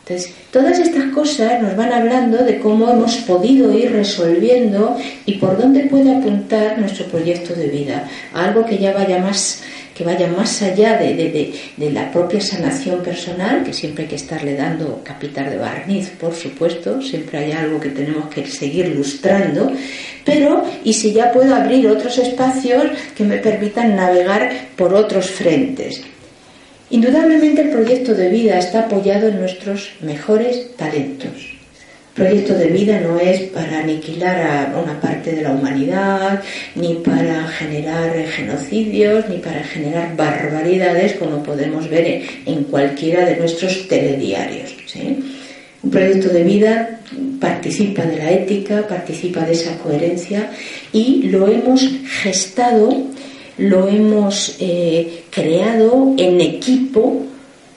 Entonces, 0.06 0.34
todas 0.52 0.78
estas 0.78 1.04
cosas 1.14 1.62
nos 1.62 1.76
van 1.76 1.90
hablando 1.90 2.36
de 2.44 2.60
cómo 2.60 2.90
hemos 2.90 3.16
podido 3.18 3.72
ir 3.72 3.90
resolviendo 3.90 4.98
y 5.24 5.36
por 5.36 5.56
dónde 5.56 5.84
puede 5.84 6.14
apuntar 6.14 6.78
nuestro 6.78 7.06
proyecto 7.06 7.54
de 7.54 7.68
vida. 7.68 8.06
Algo 8.34 8.66
que 8.66 8.76
ya 8.76 8.92
vaya 8.92 9.18
más 9.18 9.62
que 9.94 10.04
vaya 10.04 10.26
más 10.26 10.60
allá 10.62 10.98
de, 10.98 11.54
la 11.78 12.10
propia 12.10 12.40
sanación 12.40 13.02
personal, 13.02 13.62
que 13.62 13.72
siempre 13.72 14.04
hay 14.04 14.10
que 14.10 14.16
estarle 14.16 14.54
dando 14.54 15.02
capital 15.04 15.50
de 15.50 15.58
barniz, 15.58 16.10
por 16.10 16.34
supuesto, 16.34 17.00
siempre 17.00 17.38
hay 17.38 17.52
algo 17.52 17.78
que 17.78 17.90
tenemos 17.90 18.28
que 18.28 18.46
seguir 18.46 18.88
lustrando, 18.88 19.70
pero 20.24 20.64
y 20.82 20.92
si 20.92 21.12
ya 21.12 21.32
puedo 21.32 21.54
abrir 21.54 21.86
otros 21.86 22.18
espacios 22.18 22.84
que 23.16 23.24
me 23.24 23.38
permitan 23.38 23.94
navegar 23.94 24.50
por 24.76 24.92
otros 24.94 25.30
frentes. 25.30 26.02
Indudablemente 26.90 27.62
el 27.62 27.70
proyecto 27.70 28.14
de 28.14 28.28
vida 28.28 28.58
está 28.58 28.80
apoyado 28.80 29.28
en 29.28 29.40
nuestros 29.40 29.92
mejores 30.00 30.76
talentos 30.76 31.53
proyecto 32.14 32.54
de 32.54 32.68
vida 32.68 33.00
no 33.00 33.18
es 33.18 33.40
para 33.50 33.80
aniquilar 33.80 34.72
a 34.72 34.78
una 34.78 35.00
parte 35.00 35.32
de 35.32 35.42
la 35.42 35.50
humanidad, 35.50 36.42
ni 36.76 36.94
para 36.94 37.46
generar 37.48 38.14
genocidios, 38.28 39.28
ni 39.28 39.38
para 39.38 39.64
generar 39.64 40.16
barbaridades 40.16 41.14
como 41.14 41.42
podemos 41.42 41.90
ver 41.90 42.22
en 42.46 42.64
cualquiera 42.64 43.24
de 43.24 43.36
nuestros 43.36 43.88
telediarios. 43.88 44.74
Un 45.82 45.90
proyecto 45.90 46.28
de 46.28 46.44
vida 46.44 47.00
participa 47.40 48.04
de 48.04 48.16
la 48.16 48.30
ética, 48.30 48.86
participa 48.86 49.40
de 49.44 49.52
esa 49.52 49.76
coherencia 49.78 50.50
y 50.92 51.24
lo 51.24 51.48
hemos 51.48 51.86
gestado, 52.22 53.02
lo 53.58 53.88
hemos 53.88 54.56
eh, 54.60 55.24
creado 55.30 56.14
en 56.16 56.40
equipo, 56.40 57.22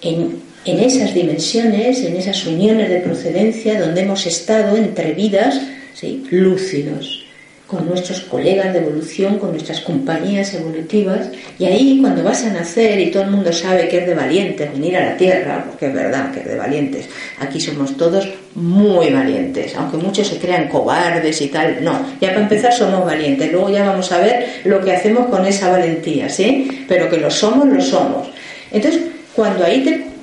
en 0.01 0.46
en 0.67 0.79
esas 0.79 1.13
dimensiones, 1.13 2.03
en 2.03 2.17
esas 2.17 2.45
uniones 2.45 2.89
de 2.89 2.99
procedencia 2.99 3.79
donde 3.79 4.01
hemos 4.01 4.25
estado 4.25 4.75
entre 4.75 5.13
vidas 5.13 5.61
¿sí? 5.93 6.23
lúcidos, 6.29 7.25
con 7.67 7.87
nuestros 7.87 8.21
colegas 8.21 8.73
de 8.73 8.79
evolución, 8.79 9.39
con 9.39 9.51
nuestras 9.51 9.81
compañías 9.81 10.53
evolutivas, 10.53 11.29
y 11.57 11.65
ahí 11.65 11.99
cuando 12.01 12.23
vas 12.23 12.43
a 12.45 12.49
nacer 12.49 12.99
y 12.99 13.11
todo 13.11 13.23
el 13.23 13.31
mundo 13.31 13.51
sabe 13.51 13.87
que 13.87 13.99
es 13.99 14.07
de 14.07 14.13
valientes 14.13 14.71
venir 14.71 14.97
a 14.97 15.05
la 15.05 15.17
Tierra, 15.17 15.65
porque 15.67 15.87
es 15.87 15.93
verdad 15.93 16.33
que 16.33 16.41
es 16.41 16.47
de 16.47 16.55
valientes, 16.55 17.09
aquí 17.39 17.59
somos 17.59 17.95
todos 17.97 18.27
muy 18.55 19.09
valientes, 19.09 19.73
aunque 19.75 19.97
muchos 19.97 20.27
se 20.27 20.37
crean 20.37 20.67
cobardes 20.67 21.41
y 21.41 21.47
tal, 21.47 21.83
no, 21.83 22.05
ya 22.21 22.29
para 22.29 22.41
empezar 22.41 22.73
somos 22.73 23.05
valientes, 23.05 23.51
luego 23.51 23.69
ya 23.69 23.85
vamos 23.85 24.11
a 24.11 24.19
ver 24.19 24.61
lo 24.63 24.81
que 24.81 24.93
hacemos 24.93 25.27
con 25.27 25.45
esa 25.45 25.69
valentía, 25.69 26.29
¿sí? 26.29 26.85
Pero 26.87 27.09
que 27.09 27.17
lo 27.17 27.29
somos, 27.29 27.67
lo 27.67 27.81
somos. 27.81 28.29
Entonces, 28.71 29.01
cuando 29.33 29.65
ahí 29.65 29.83
te 29.83 30.16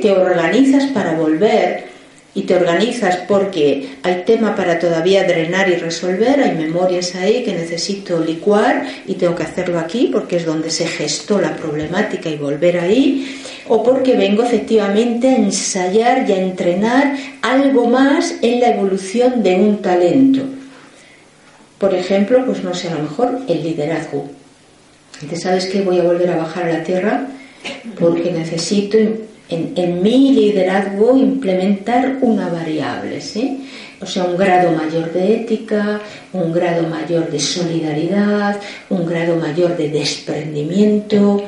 te, 0.00 0.12
organizas 0.12 0.84
para 0.92 1.14
volver 1.14 1.90
y 2.34 2.42
te 2.42 2.54
organizas 2.54 3.16
porque 3.28 3.96
hay 4.02 4.22
tema 4.24 4.54
para 4.54 4.78
todavía 4.78 5.24
drenar 5.24 5.68
y 5.68 5.74
resolver, 5.74 6.40
hay 6.40 6.56
memorias 6.56 7.14
ahí 7.14 7.42
que 7.42 7.52
necesito 7.52 8.18
licuar 8.20 8.86
y 9.06 9.14
tengo 9.14 9.34
que 9.34 9.42
hacerlo 9.42 9.78
aquí 9.78 10.08
porque 10.12 10.36
es 10.36 10.46
donde 10.46 10.70
se 10.70 10.86
gestó 10.86 11.40
la 11.40 11.56
problemática 11.56 12.30
y 12.30 12.36
volver 12.36 12.78
ahí, 12.78 13.42
o 13.68 13.82
porque 13.82 14.16
vengo 14.16 14.44
efectivamente 14.44 15.28
a 15.28 15.36
ensayar 15.36 16.28
y 16.28 16.32
a 16.32 16.40
entrenar 16.40 17.16
algo 17.42 17.88
más 17.88 18.36
en 18.40 18.60
la 18.60 18.68
evolución 18.68 19.42
de 19.42 19.56
un 19.56 19.82
talento. 19.82 20.42
Por 21.78 21.92
ejemplo, 21.92 22.46
pues 22.46 22.62
no 22.62 22.72
sé, 22.72 22.88
a 22.88 22.94
lo 22.94 23.02
mejor 23.02 23.40
el 23.48 23.62
liderazgo. 23.62 24.30
Entonces, 25.14 25.42
¿sabes 25.42 25.66
qué? 25.66 25.82
Voy 25.82 25.98
a 25.98 26.04
volver 26.04 26.30
a 26.30 26.36
bajar 26.36 26.64
a 26.64 26.78
la 26.78 26.84
tierra 26.84 27.26
porque 27.98 28.32
necesito 28.32 28.96
en, 29.52 30.02
mi 30.02 30.32
liderazgo 30.32 31.16
implementar 31.16 32.18
una 32.20 32.48
variable, 32.48 33.20
¿sí? 33.20 33.68
O 34.00 34.06
sea, 34.06 34.24
un 34.24 34.36
grado 34.36 34.72
mayor 34.72 35.12
de 35.12 35.34
ética, 35.34 36.00
un 36.32 36.52
grado 36.52 36.88
mayor 36.88 37.30
de 37.30 37.38
solidaridad, 37.38 38.60
un 38.90 39.06
grado 39.06 39.36
mayor 39.36 39.76
de 39.76 39.90
desprendimiento. 39.90 41.42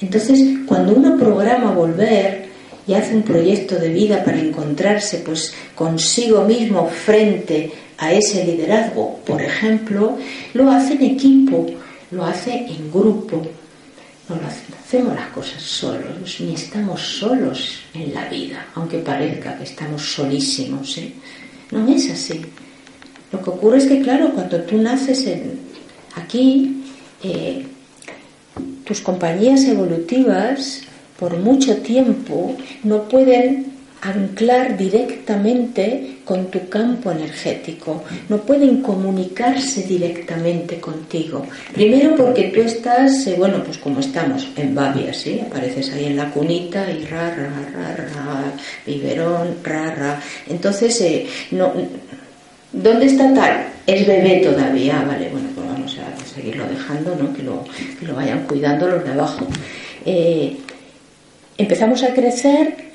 Entonces, 0.00 0.40
cuando 0.66 0.92
uno 0.94 1.18
programa 1.18 1.72
volver 1.72 2.46
y 2.86 2.94
hace 2.94 3.16
un 3.16 3.22
proyecto 3.22 3.76
de 3.76 3.88
vida 3.88 4.22
para 4.22 4.38
encontrarse 4.38 5.18
pues 5.18 5.54
consigo 5.74 6.42
mismo 6.44 6.86
frente 6.86 7.72
a 7.98 8.12
ese 8.12 8.44
liderazgo, 8.44 9.18
por 9.26 9.42
ejemplo, 9.42 10.18
lo 10.54 10.70
hace 10.70 10.94
en 10.94 11.02
equipo, 11.02 11.66
lo 12.12 12.24
hace 12.24 12.52
en 12.52 12.92
grupo, 12.92 13.42
no 14.28 14.36
lo 14.36 14.42
hacemos 14.46 15.14
las 15.14 15.28
cosas 15.28 15.62
solos, 15.62 16.40
ni 16.40 16.54
estamos 16.54 17.00
solos 17.00 17.78
en 17.94 18.12
la 18.12 18.28
vida, 18.28 18.66
aunque 18.74 18.98
parezca 18.98 19.56
que 19.56 19.64
estamos 19.64 20.02
solísimos. 20.02 20.98
¿eh? 20.98 21.12
No 21.70 21.86
es 21.88 22.10
así. 22.10 22.42
Lo 23.32 23.42
que 23.42 23.50
ocurre 23.50 23.78
es 23.78 23.86
que, 23.86 24.02
claro, 24.02 24.32
cuando 24.32 24.60
tú 24.62 24.78
naces 24.78 25.26
aquí, 26.16 26.82
eh, 27.22 27.66
tus 28.84 29.00
compañías 29.00 29.64
evolutivas 29.64 30.82
por 31.18 31.36
mucho 31.38 31.76
tiempo 31.78 32.56
no 32.84 33.08
pueden 33.08 33.75
anclar 34.02 34.76
directamente 34.76 36.18
con 36.24 36.46
tu 36.50 36.68
campo 36.68 37.10
energético, 37.10 38.04
no 38.28 38.38
pueden 38.38 38.82
comunicarse 38.82 39.82
directamente 39.82 40.78
contigo. 40.80 41.46
Primero 41.72 42.14
porque 42.16 42.44
tú 42.44 42.60
estás, 42.60 43.26
eh, 43.26 43.34
bueno, 43.38 43.62
pues 43.64 43.78
como 43.78 44.00
estamos, 44.00 44.48
en 44.56 44.74
Babia, 44.74 45.14
¿sí? 45.14 45.40
Apareces 45.40 45.92
ahí 45.92 46.06
en 46.06 46.16
la 46.16 46.30
cunita 46.30 46.90
y 46.90 47.04
ra, 47.04 47.30
ra, 47.30 47.50
ra, 47.72 47.96
ra, 47.96 48.52
biberón, 48.86 49.56
ra, 49.62 49.94
ra. 49.94 50.20
Entonces, 50.48 51.00
eh, 51.00 51.26
no, 51.52 51.72
¿dónde 52.72 53.06
está 53.06 53.32
tal? 53.34 53.66
Es 53.86 54.06
bebé 54.06 54.40
todavía, 54.44 55.02
vale, 55.06 55.28
bueno, 55.30 55.48
pues 55.54 55.66
vamos 55.66 55.98
a 55.98 56.34
seguirlo 56.34 56.66
dejando, 56.66 57.16
¿no? 57.16 57.32
Que 57.32 57.42
lo, 57.42 57.64
que 57.98 58.06
lo 58.06 58.14
vayan 58.14 58.44
cuidando 58.46 58.88
los 58.88 59.04
de 59.04 59.12
abajo. 59.12 59.46
Eh, 60.04 60.56
empezamos 61.56 62.02
a 62.02 62.12
crecer 62.12 62.86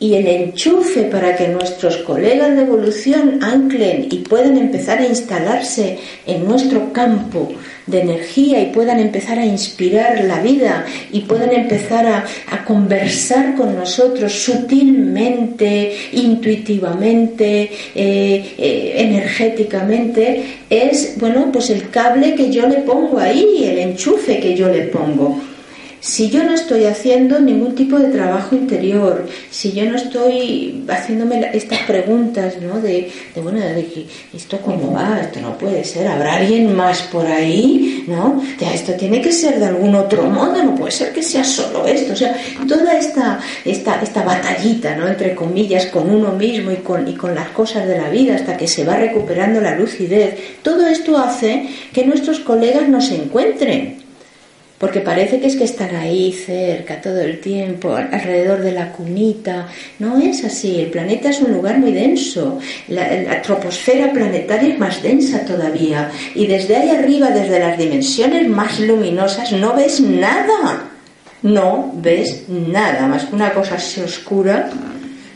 y 0.00 0.14
el 0.14 0.26
enchufe 0.26 1.04
para 1.04 1.36
que 1.36 1.48
nuestros 1.48 1.96
colegas 1.98 2.54
de 2.54 2.62
evolución 2.62 3.40
anclen 3.42 4.06
y 4.10 4.18
puedan 4.18 4.56
empezar 4.56 5.00
a 5.00 5.06
instalarse 5.06 5.98
en 6.26 6.44
nuestro 6.46 6.92
campo 6.92 7.52
de 7.86 8.02
energía 8.02 8.60
y 8.60 8.66
puedan 8.66 9.00
empezar 9.00 9.38
a 9.38 9.46
inspirar 9.46 10.24
la 10.24 10.40
vida 10.40 10.84
y 11.10 11.20
puedan 11.20 11.52
empezar 11.52 12.06
a, 12.06 12.24
conversar 12.64 13.54
con 13.54 13.74
nosotros 13.74 14.30
sutilmente, 14.32 15.96
intuitivamente, 16.12 17.70
eh, 17.94 18.54
eh, 18.58 18.92
energéticamente, 18.96 20.58
es 20.68 21.14
bueno 21.18 21.50
pues 21.50 21.70
el 21.70 21.88
cable 21.88 22.34
que 22.34 22.50
yo 22.50 22.68
le 22.68 22.78
pongo 22.78 23.18
ahí, 23.18 23.64
el 23.64 23.78
enchufe 23.78 24.38
que 24.38 24.54
yo 24.54 24.68
le 24.68 24.82
pongo. 24.82 25.40
Si 26.00 26.30
yo 26.30 26.44
no 26.44 26.54
estoy 26.54 26.84
haciendo 26.84 27.40
ningún 27.40 27.74
tipo 27.74 27.98
de 27.98 28.08
trabajo 28.08 28.54
interior, 28.54 29.26
si 29.50 29.72
yo 29.72 29.84
no 29.90 29.96
estoy 29.96 30.84
haciéndome 30.88 31.50
estas 31.52 31.80
preguntas, 31.80 32.54
¿no? 32.62 32.80
De, 32.80 33.10
bueno, 33.36 33.58
de 33.58 34.06
esto 34.32 34.58
cómo 34.58 34.92
va, 34.92 35.20
esto 35.20 35.40
no 35.40 35.58
puede 35.58 35.82
ser, 35.84 36.06
habrá 36.06 36.36
alguien 36.36 36.74
más 36.76 37.02
por 37.02 37.26
ahí, 37.26 38.04
¿no? 38.06 38.40
Ya, 38.60 38.72
esto 38.72 38.92
tiene 38.94 39.20
que 39.20 39.32
ser 39.32 39.58
de 39.58 39.66
algún 39.66 39.94
otro 39.96 40.24
modo, 40.24 40.62
no 40.62 40.76
puede 40.76 40.92
ser 40.92 41.12
que 41.12 41.22
sea 41.22 41.42
solo 41.42 41.86
esto. 41.86 42.12
O 42.12 42.16
sea, 42.16 42.36
toda 42.68 42.96
esta, 42.96 43.40
esta, 43.64 44.00
esta 44.00 44.22
batallita, 44.22 44.94
¿no? 44.94 45.08
Entre 45.08 45.34
comillas, 45.34 45.86
con 45.86 46.08
uno 46.10 46.32
mismo 46.32 46.70
y 46.70 46.76
con, 46.76 47.08
y 47.08 47.14
con 47.14 47.34
las 47.34 47.48
cosas 47.48 47.88
de 47.88 47.98
la 47.98 48.08
vida 48.08 48.36
hasta 48.36 48.56
que 48.56 48.68
se 48.68 48.84
va 48.84 48.96
recuperando 48.96 49.60
la 49.60 49.76
lucidez, 49.76 50.36
todo 50.62 50.86
esto 50.86 51.18
hace 51.18 51.68
que 51.92 52.06
nuestros 52.06 52.38
colegas 52.38 52.88
nos 52.88 53.10
encuentren 53.10 54.07
porque 54.78 55.00
parece 55.00 55.40
que 55.40 55.48
es 55.48 55.56
que 55.56 55.64
están 55.64 55.94
ahí 55.96 56.32
cerca 56.32 57.00
todo 57.00 57.20
el 57.20 57.40
tiempo, 57.40 57.96
alrededor 57.96 58.60
de 58.62 58.72
la 58.72 58.92
cunita. 58.92 59.66
No 59.98 60.18
es 60.18 60.44
así, 60.44 60.80
el 60.80 60.90
planeta 60.90 61.30
es 61.30 61.40
un 61.40 61.52
lugar 61.52 61.78
muy 61.78 61.92
denso, 61.92 62.58
la, 62.86 63.42
troposfera 63.42 64.12
planetaria 64.12 64.74
es 64.74 64.78
más 64.78 65.02
densa 65.02 65.44
todavía 65.44 66.10
y 66.34 66.46
desde 66.46 66.76
ahí 66.76 66.90
arriba, 66.90 67.30
desde 67.30 67.58
las 67.58 67.76
dimensiones 67.76 68.48
más 68.48 68.78
luminosas, 68.78 69.52
no 69.52 69.74
ves 69.74 70.00
nada. 70.00 70.84
No 71.40 71.92
ves 71.94 72.48
nada, 72.48 73.06
más 73.06 73.26
que 73.26 73.34
una 73.36 73.52
cosa 73.54 73.76
así 73.76 74.00
oscura. 74.00 74.70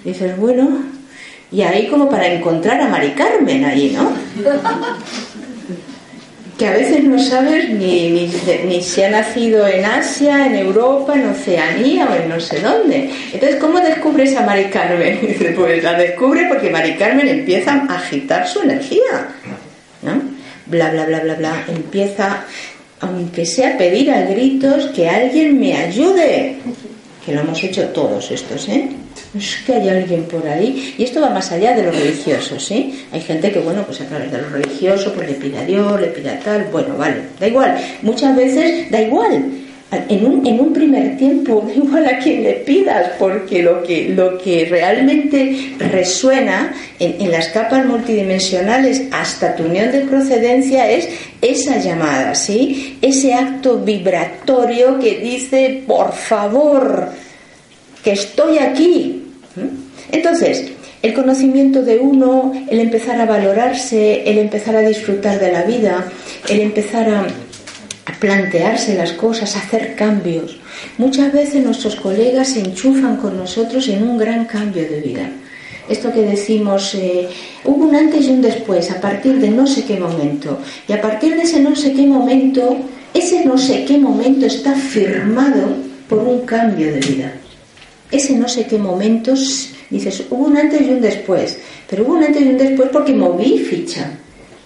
dices, 0.05 0.37
bueno, 0.37 0.83
y 1.53 1.63
ahí 1.63 1.87
como 1.87 2.09
para 2.09 2.27
encontrar 2.27 2.81
a 2.81 2.89
Mari 2.89 3.11
Carmen 3.11 3.65
ahí, 3.65 3.97
¿no? 3.97 4.13
que 6.63 6.69
a 6.69 6.75
veces 6.75 7.03
no 7.03 7.19
sabes 7.19 7.71
ni, 7.71 8.31
ni, 8.69 8.83
si 8.83 9.03
ha 9.03 9.11
nacido 9.11 9.67
en 9.67 9.85
Asia, 9.85 10.47
en 10.47 10.55
Europa, 10.55 11.13
en 11.17 11.27
Oceanía 11.27 12.07
o 12.07 12.15
en 12.15 12.29
no 12.29 12.39
sé 12.39 12.61
dónde. 12.61 13.11
Entonces, 13.33 13.57
¿cómo 13.57 13.81
descubres 13.81 14.37
a 14.37 14.47
Mari 14.47 14.67
Carmen? 14.67 15.19
pues 15.57 15.83
la 15.83 15.95
descubre 15.95 16.47
porque 16.49 16.71
Mari 16.71 16.95
Carmen 16.95 17.27
empieza 17.27 17.73
a 17.73 17.97
agitar 17.97 18.47
su 18.47 18.61
energía. 18.61 19.35
¿no? 20.03 20.23
Bla, 20.67 20.91
bla, 20.91 21.05
bla, 21.07 21.19
bla, 21.19 21.35
bla. 21.35 21.65
Empieza, 21.67 22.45
aunque 23.01 23.45
sea 23.45 23.77
pedir 23.77 24.13
a 24.13 24.21
gritos, 24.21 24.87
que 24.95 25.09
alguien 25.09 25.59
me 25.59 25.77
ayude. 25.77 26.59
Que 27.27 27.33
lo 27.33 27.41
hemos 27.41 27.61
hecho 27.65 27.89
todos 27.89 28.31
estos, 28.31 28.69
¿eh? 28.69 28.89
Es 29.35 29.63
que 29.65 29.75
hay 29.75 29.89
alguien 29.89 30.25
por 30.25 30.47
ahí. 30.47 30.95
Y 30.99 31.05
esto 31.05 31.21
va 31.21 31.31
más 31.31 31.51
allá 31.53 31.75
de 31.75 31.85
lo 31.85 31.91
religioso, 31.91 32.59
¿sí? 32.59 33.05
Hay 33.13 33.21
gente 33.21 33.51
que, 33.51 33.61
bueno, 33.61 33.83
pues 33.85 34.01
a 34.01 34.07
través 34.07 34.31
de 34.31 34.39
lo 34.39 34.49
religioso, 34.49 35.13
pues 35.15 35.29
le 35.29 35.35
pide 35.35 35.59
a 35.59 35.65
Dios, 35.65 36.01
le 36.01 36.09
pide 36.09 36.31
a 36.31 36.39
tal, 36.41 36.65
bueno, 36.71 36.97
vale, 36.97 37.17
da 37.41 37.49
igual. 37.49 37.77
Muchas 38.03 38.37
veces 38.37 38.91
da 38.91 39.01
igual. 39.01 39.45
En 40.09 40.25
un, 40.25 40.47
en 40.47 40.59
un 40.59 40.73
primer 40.73 41.19
tiempo 41.19 41.63
da 41.67 41.75
igual 41.75 42.07
a 42.07 42.19
quien 42.19 42.43
le 42.43 42.55
pidas, 42.55 43.11
porque 43.19 43.63
lo 43.63 43.83
que, 43.83 44.09
lo 44.09 44.39
que 44.39 44.65
realmente 44.65 45.75
resuena 45.79 46.73
en, 46.99 47.21
en 47.21 47.31
las 47.31 47.49
capas 47.49 47.85
multidimensionales 47.85 49.03
hasta 49.11 49.55
tu 49.55 49.65
unión 49.65 49.93
de 49.93 50.01
procedencia 50.01 50.91
es 50.91 51.11
esa 51.43 51.77
llamada, 51.77 52.35
¿sí? 52.35 52.97
Ese 53.03 53.35
acto 53.35 53.81
vibratorio 53.81 54.99
que 54.99 55.19
dice, 55.19 55.83
por 55.87 56.13
favor, 56.15 57.11
que 58.03 58.13
estoy 58.13 58.59
aquí, 58.59 59.23
entonces, 60.11 60.73
el 61.03 61.15
conocimiento 61.15 61.83
de 61.83 61.99
uno, 61.99 62.53
el 62.71 62.81
empezar 62.81 63.21
a 63.21 63.27
valorarse, 63.27 64.23
el 64.31 64.39
empezar 64.39 64.77
a 64.77 64.81
disfrutar 64.81 65.39
de 65.41 65.53
la 65.53 65.63
vida, 65.63 66.11
el 66.49 66.61
empezar 66.61 67.09
a, 67.09 67.27
plantearse 68.21 68.95
las 68.95 69.13
cosas, 69.13 69.57
hacer 69.57 69.97
cambios. 69.97 70.59
Muchas 70.97 71.33
veces 71.33 71.65
nuestros 71.65 71.97
colegas 71.97 72.51
se 72.51 72.61
enchufan 72.61 73.17
con 73.17 73.37
nosotros 73.37 73.89
en 73.89 74.05
un 74.05 74.17
gran 74.17 74.45
cambio 74.45 74.83
de 74.83 75.01
vida. 75.01 75.29
Esto 75.89 76.13
que 76.13 76.23
decimos, 76.23 76.95
eh, 76.95 77.29
hubo 77.65 77.85
un 77.85 77.97
antes 77.97 78.27
y 78.27 78.31
un 78.31 78.43
después, 78.43 78.93
a 78.93 79.01
partir 79.01 79.41
de 79.41 79.51
no 79.51 79.67
sé 79.67 79.85
qué 79.85 79.99
momento. 79.99 80.59
Y 80.89 80.93
a 80.93 81.01
partir 81.01 81.35
de 81.35 81.43
ese 81.43 81.59
no 81.61 81.75
sé 81.75 81.95
qué 81.95 82.07
momento, 82.07 82.77
ese 83.13 83.45
no 83.45 83.59
sé 83.59 83.85
qué 83.85 83.99
momento 83.99 84.47
está 84.47 84.73
firmado 84.75 85.75
por 86.09 86.19
un 86.21 86.43
cambio 86.43 86.93
de 86.93 87.01
vida 87.01 87.42
ese 88.13 88.37
no 88.37 88.47
sé 88.47 88.67
qué 88.67 88.79
momentos, 88.79 89.71
dices, 89.91 90.25
hubo 90.31 90.47
un 90.47 90.57
antes 90.57 90.83
y 90.83 90.91
un 90.91 91.01
después, 91.01 91.59
pero 91.89 92.05
hubo 92.05 92.13
un 92.13 92.25
antes 92.25 92.43
y 92.43 92.49
un 92.49 92.59
después 92.59 92.91
porque 92.93 93.13
moví 93.15 93.59
ficha. 93.59 94.19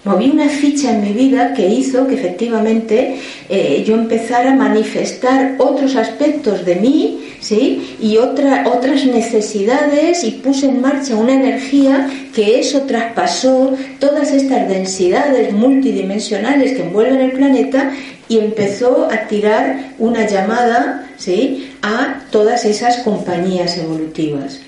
Moví 0.03 0.29
una 0.29 0.47
ficha 0.47 0.91
en 0.91 1.01
mi 1.01 1.11
vida 1.11 1.53
que 1.53 1.67
hizo 1.67 2.07
que 2.07 2.15
efectivamente 2.15 3.17
eh, 3.49 3.83
yo 3.85 3.95
empezara 3.95 4.53
a 4.53 4.55
manifestar 4.55 5.55
otros 5.57 5.97
aspectos 5.97 6.65
de 6.65 6.75
mí 6.75 7.27
¿sí? 7.41 7.97
y 8.01 8.17
otra, 8.17 8.69
otras 8.69 9.05
necesidades 9.05 10.23
y 10.23 10.31
puse 10.31 10.67
en 10.67 10.79
marcha 10.79 11.15
una 11.15 11.33
energía 11.33 12.09
que 12.33 12.59
eso 12.59 12.83
traspasó 12.83 13.75
todas 13.99 14.31
estas 14.31 14.69
densidades 14.69 15.51
multidimensionales 15.51 16.73
que 16.73 16.83
envuelven 16.83 17.19
el 17.19 17.31
planeta 17.31 17.91
y 18.29 18.39
empezó 18.39 19.09
a 19.11 19.27
tirar 19.27 19.91
una 19.99 20.25
llamada 20.25 21.09
¿sí? 21.17 21.66
A 21.81 22.25
todas 22.31 22.65
esas 22.65 22.97
compañías 22.97 23.77
evolutivas. 23.77 24.59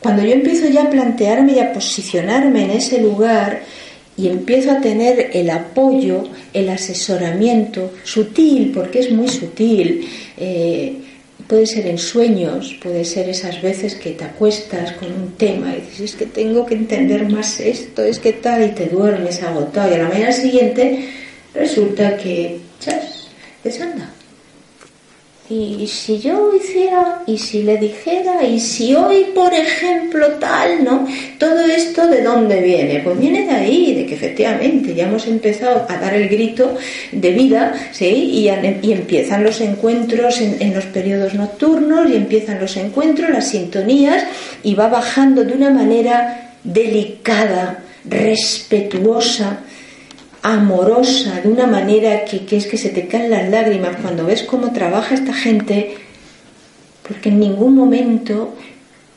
Cuando 0.00 0.24
yo 0.24 0.32
empiezo 0.32 0.68
ya 0.68 0.84
a 0.84 0.90
plantearme 0.90 1.52
y 1.52 1.58
a 1.60 1.72
posicionarme 1.72 2.64
en 2.64 2.70
ese 2.72 3.00
lugar 3.00 3.62
y 4.16 4.28
empiezo 4.28 4.72
a 4.72 4.80
tener 4.80 5.30
el 5.32 5.48
apoyo, 5.50 6.24
el 6.52 6.68
asesoramiento, 6.68 7.92
sutil, 8.02 8.72
porque 8.74 8.98
es 8.98 9.12
muy 9.12 9.28
sutil, 9.28 10.08
eh, 10.36 10.96
puede 11.46 11.66
ser 11.66 11.86
en 11.86 11.98
sueños, 11.98 12.76
puede 12.82 13.04
ser 13.04 13.28
esas 13.28 13.62
veces 13.62 13.94
que 13.94 14.10
te 14.10 14.24
acuestas 14.24 14.92
con 14.92 15.12
un 15.12 15.32
tema 15.36 15.74
y 15.76 15.82
dices, 15.82 16.00
es 16.00 16.16
que 16.16 16.26
tengo 16.26 16.66
que 16.66 16.74
entender 16.74 17.28
más 17.28 17.60
esto, 17.60 18.02
es 18.02 18.18
que 18.18 18.32
tal, 18.32 18.64
y 18.64 18.68
te 18.70 18.86
duermes 18.86 19.42
agotado 19.42 19.90
y 19.90 19.94
a 19.94 19.98
la 19.98 20.08
mañana 20.08 20.32
siguiente 20.32 21.08
resulta 21.54 22.16
que, 22.16 22.58
chas, 22.80 23.28
desanda 23.62 24.10
y 25.52 25.86
si 25.86 26.18
yo 26.18 26.50
hiciera, 26.54 27.22
y 27.26 27.36
si 27.36 27.62
le 27.62 27.76
dijera, 27.76 28.42
y 28.42 28.58
si 28.58 28.94
hoy, 28.94 29.26
por 29.34 29.52
ejemplo, 29.52 30.26
tal, 30.40 30.82
¿no? 30.82 31.06
Todo 31.38 31.60
esto 31.66 32.06
de 32.06 32.22
dónde 32.22 32.60
viene? 32.62 33.00
Pues 33.04 33.18
viene 33.18 33.44
de 33.44 33.50
ahí, 33.50 33.94
de 33.94 34.06
que 34.06 34.14
efectivamente 34.14 34.94
ya 34.94 35.04
hemos 35.04 35.26
empezado 35.26 35.84
a 35.88 35.96
dar 35.98 36.14
el 36.14 36.28
grito 36.30 36.76
de 37.10 37.30
vida, 37.32 37.74
¿sí? 37.92 38.06
Y, 38.06 38.48
empiezan 38.92 39.44
los 39.44 39.60
encuentros 39.60 40.40
en, 40.40 40.56
en 40.60 40.74
los 40.74 40.86
periodos 40.86 41.34
nocturnos, 41.34 42.08
y 42.10 42.16
empiezan 42.16 42.58
los 42.58 42.76
encuentros, 42.78 43.28
las 43.28 43.50
sintonías, 43.50 44.24
y 44.62 44.74
va 44.74 44.88
bajando 44.88 45.44
de 45.44 45.52
una 45.52 45.68
manera 45.68 46.52
delicada, 46.64 47.82
respetuosa, 48.08 49.60
amorosa, 50.42 51.40
de 51.40 51.48
una 51.48 51.66
manera 51.66 52.24
que, 52.24 52.44
es 52.56 52.66
que 52.66 52.76
se 52.76 52.90
te 52.90 53.06
caen 53.06 53.30
las 53.30 53.48
lágrimas 53.48 53.96
cuando 54.02 54.26
ves 54.26 54.42
cómo 54.42 54.72
trabaja 54.72 55.14
esta 55.14 55.32
gente, 55.32 55.94
porque 57.06 57.28
en 57.28 57.38
ningún 57.38 57.76
momento, 57.76 58.54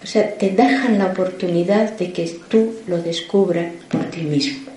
o 0.04 0.06
sea, 0.06 0.38
te 0.38 0.52
dejan 0.52 1.00
la 1.00 1.08
oportunidad 1.08 1.98
de 1.98 2.14
que 2.14 2.40
tú 2.48 2.76
lo 2.88 3.02
descubras 3.02 3.74
por 3.90 4.06
ti 4.06 4.22
mismo. 4.22 4.70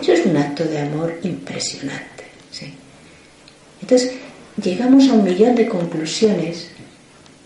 Eso 0.00 0.12
es 0.14 0.24
un 0.24 0.36
acto 0.36 0.64
de 0.64 0.78
amor 0.78 1.18
impresionante. 1.22 2.24
¿sí? 2.50 2.72
Entonces, 3.82 4.12
llegamos 4.62 5.08
a 5.08 5.12
un 5.12 5.24
millón 5.24 5.54
de 5.54 5.68
conclusiones 5.68 6.70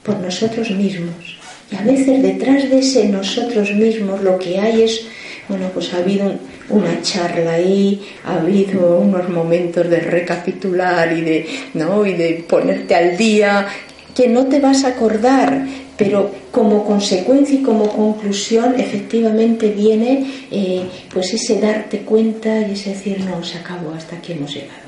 por 0.04 0.18
nosotros 0.18 0.70
mismos. 0.70 1.38
Y 1.72 1.76
a 1.76 1.82
veces 1.82 2.22
detrás 2.22 2.70
de 2.70 2.78
ese 2.78 3.08
nosotros 3.08 3.72
mismos 3.72 4.22
lo 4.22 4.38
que 4.38 4.60
hay 4.60 4.82
es, 4.82 5.00
bueno, 5.48 5.68
pues 5.72 5.92
ha 5.94 5.98
habido 5.98 6.26
un, 6.26 6.38
una 6.68 7.00
charla 7.02 7.52
ahí, 7.52 8.00
ha 8.24 8.40
habido 8.40 8.98
unos 8.98 9.28
momentos 9.28 9.88
de 9.88 10.00
recapitular 10.00 11.12
y 11.12 11.20
de, 11.20 11.46
¿no? 11.74 12.06
y 12.06 12.14
de 12.14 12.44
ponerte 12.48 12.94
al 12.94 13.16
día 13.16 13.66
que 14.14 14.28
no 14.28 14.46
te 14.46 14.60
vas 14.60 14.84
a 14.84 14.88
acordar, 14.88 15.66
pero 15.96 16.30
como 16.50 16.84
consecuencia 16.84 17.58
y 17.58 17.62
como 17.62 17.88
conclusión 17.88 18.78
efectivamente 18.78 19.70
viene 19.70 20.30
eh, 20.50 20.84
pues 21.12 21.34
ese 21.34 21.60
darte 21.60 22.00
cuenta 22.00 22.60
y 22.60 22.72
ese 22.72 22.90
decir 22.90 23.20
no, 23.20 23.42
se 23.42 23.58
acabó, 23.58 23.92
hasta 23.92 24.16
aquí 24.16 24.32
hemos 24.32 24.54
llegado. 24.54 24.84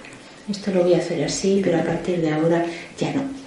Esto 0.48 0.70
lo 0.70 0.84
voy 0.84 0.94
a 0.94 0.98
hacer 0.98 1.24
así, 1.24 1.60
pero 1.62 1.78
a 1.78 1.82
partir 1.82 2.20
de 2.20 2.30
ahora 2.30 2.64
ya 2.98 3.12
no 3.12 3.45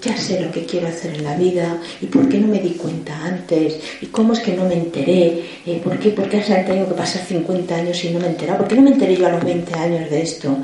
ya 0.00 0.16
sé 0.16 0.40
lo 0.40 0.50
que 0.50 0.64
quiero 0.64 0.88
hacer 0.88 1.14
en 1.14 1.24
la 1.24 1.36
vida 1.36 1.78
y 2.00 2.06
por 2.06 2.28
qué 2.28 2.38
no 2.38 2.48
me 2.48 2.60
di 2.60 2.70
cuenta 2.70 3.16
antes 3.24 3.78
y 4.00 4.06
cómo 4.06 4.32
es 4.32 4.40
que 4.40 4.54
no 4.54 4.64
me 4.64 4.74
enteré, 4.74 5.44
eh, 5.66 5.80
por 5.82 5.98
qué, 5.98 6.10
por 6.10 6.28
qué 6.28 6.42
se 6.42 6.54
han 6.54 6.66
tenido 6.66 6.88
que 6.88 6.94
pasar 6.94 7.22
50 7.24 7.74
años 7.74 8.04
y 8.04 8.10
no 8.10 8.20
me 8.20 8.26
he 8.26 8.30
enterado, 8.30 8.58
por 8.58 8.68
qué 8.68 8.76
no 8.76 8.82
me 8.82 8.90
enteré 8.90 9.16
yo 9.16 9.26
a 9.26 9.30
los 9.30 9.44
20 9.44 9.74
años 9.74 10.10
de 10.10 10.22
esto. 10.22 10.56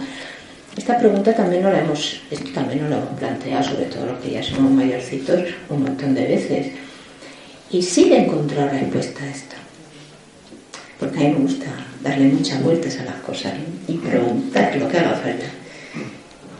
Esta 0.76 0.98
pregunta 0.98 1.34
también 1.34 1.62
no 1.62 1.70
la 1.70 1.80
hemos, 1.80 2.20
también 2.52 2.82
no 2.82 2.90
la 2.90 2.98
hemos 2.98 3.18
planteado, 3.18 3.64
sobre 3.64 3.86
todo 3.86 4.06
los 4.06 4.18
que 4.20 4.32
ya 4.32 4.42
somos 4.42 4.70
mayorcitos, 4.70 5.40
un 5.70 5.84
montón 5.84 6.14
de 6.14 6.26
veces. 6.26 6.66
Y 7.70 7.82
sí 7.82 8.12
he 8.12 8.24
encontrado 8.24 8.68
respuesta 8.68 9.24
a 9.24 9.30
esto. 9.30 9.56
Porque 11.00 11.18
a 11.18 11.20
mí 11.22 11.28
me 11.30 11.40
gusta 11.40 11.66
darle 12.02 12.26
muchas 12.26 12.62
vueltas 12.62 12.98
a 12.98 13.04
las 13.04 13.16
cosas 13.16 13.54
y 13.88 13.94
preguntar 13.94 14.76
lo 14.76 14.88
que 14.88 14.98
haga 14.98 15.14
falta. 15.14 15.46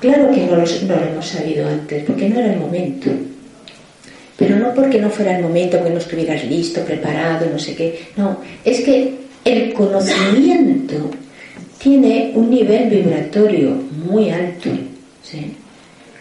Claro 0.01 0.31
que 0.31 0.47
no 0.47 0.57
lo, 0.57 0.65
hemos 0.65 1.27
sabido 1.27 1.69
antes, 1.69 2.05
porque 2.05 2.29
no 2.29 2.39
era 2.39 2.53
el 2.53 2.61
momento. 2.61 3.11
Pero 4.37 4.57
no 4.57 4.75
porque 4.75 5.01
no 5.01 5.09
fuera 5.09 5.37
el 5.37 5.43
momento, 5.43 5.79
porque 5.79 5.93
no 5.93 5.99
estuvieras 5.99 6.45
listo, 6.45 6.83
preparado, 6.83 7.47
no 7.51 7.59
sé 7.59 7.75
qué. 7.75 8.07
No, 8.17 8.41
es 8.65 8.81
que 8.81 9.15
el 9.45 9.73
conocimiento 9.73 11.11
tiene 11.79 12.33
un 12.35 12.51
nivel 12.51 12.91
vibratorio 12.91 13.71
muy 14.11 14.31
alto. 14.31 14.71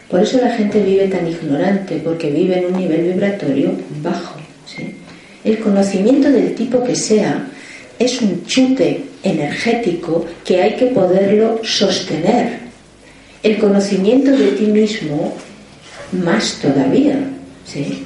Por 0.10 0.22
eso 0.22 0.40
la 0.40 0.52
gente 0.52 0.82
vive 0.82 1.08
tan 1.08 1.28
ignorante, 1.28 2.00
porque 2.04 2.30
vive 2.30 2.60
en 2.60 2.74
un 2.74 2.80
nivel 2.80 3.02
vibratorio 3.14 3.72
bajo. 4.02 4.40
El 5.44 5.60
conocimiento 5.60 6.32
del 6.32 6.56
tipo 6.56 6.84
que 6.84 6.96
sea 6.96 7.48
es 8.00 8.22
un 8.22 8.46
chute 8.46 9.04
energético 9.24 10.26
que 10.44 10.62
hay 10.62 10.76
que 10.76 10.88
poderlo 10.88 11.62
sostener. 11.64 12.65
El 13.46 13.60
conocimiento 13.60 14.32
de 14.32 14.48
ti 14.54 14.66
mismo, 14.66 15.32
más 16.12 16.58
todavía. 16.60 17.20
¿sí? 17.64 18.04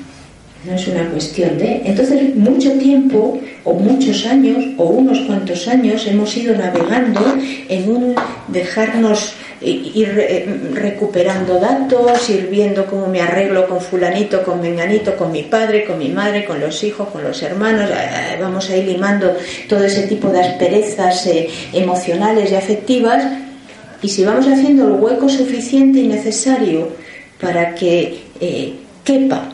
No 0.66 0.74
es 0.74 0.86
una 0.90 1.10
cuestión 1.12 1.58
de... 1.58 1.82
Entonces, 1.86 2.36
mucho 2.36 2.74
tiempo, 2.74 3.40
o 3.64 3.74
muchos 3.74 4.26
años, 4.26 4.58
o 4.78 4.84
unos 4.84 5.18
cuantos 5.20 5.66
años, 5.70 6.06
hemos 6.08 6.36
ido 6.36 6.58
navegando 6.58 7.22
en 7.70 7.90
un 7.90 8.16
dejarnos 8.50 9.36
ir 9.62 10.14
eh, 10.20 10.46
recuperando 10.74 11.58
datos, 11.58 12.30
ir 12.30 12.48
viendo 12.50 12.86
cómo 12.86 13.08
me 13.08 13.22
arreglo 13.22 13.66
con 13.70 13.80
fulanito, 13.80 14.44
con 14.44 14.60
menganito, 14.60 15.16
con 15.16 15.32
mi 15.32 15.44
padre, 15.44 15.86
con 15.86 15.98
mi 16.00 16.10
madre, 16.10 16.44
con 16.44 16.60
los 16.60 16.84
hijos, 16.84 17.08
con 17.08 17.24
los 17.24 17.42
hermanos. 17.42 17.90
Eh, 17.90 18.38
vamos 18.42 18.70
a 18.70 18.76
ir 18.76 18.84
limando 18.84 19.38
todo 19.70 19.86
ese 19.86 20.06
tipo 20.06 20.28
de 20.28 20.42
asperezas 20.42 21.28
eh, 21.28 21.48
emocionales 21.72 22.52
y 22.52 22.56
afectivas. 22.56 23.24
Y 24.02 24.10
si 24.10 24.24
vamos 24.24 24.48
haciendo 24.48 24.88
el 24.88 24.94
hueco 24.94 25.28
suficiente 25.28 26.00
y 26.00 26.08
necesario 26.08 26.90
para 27.40 27.76
que 27.76 28.24
quepa 29.04 29.54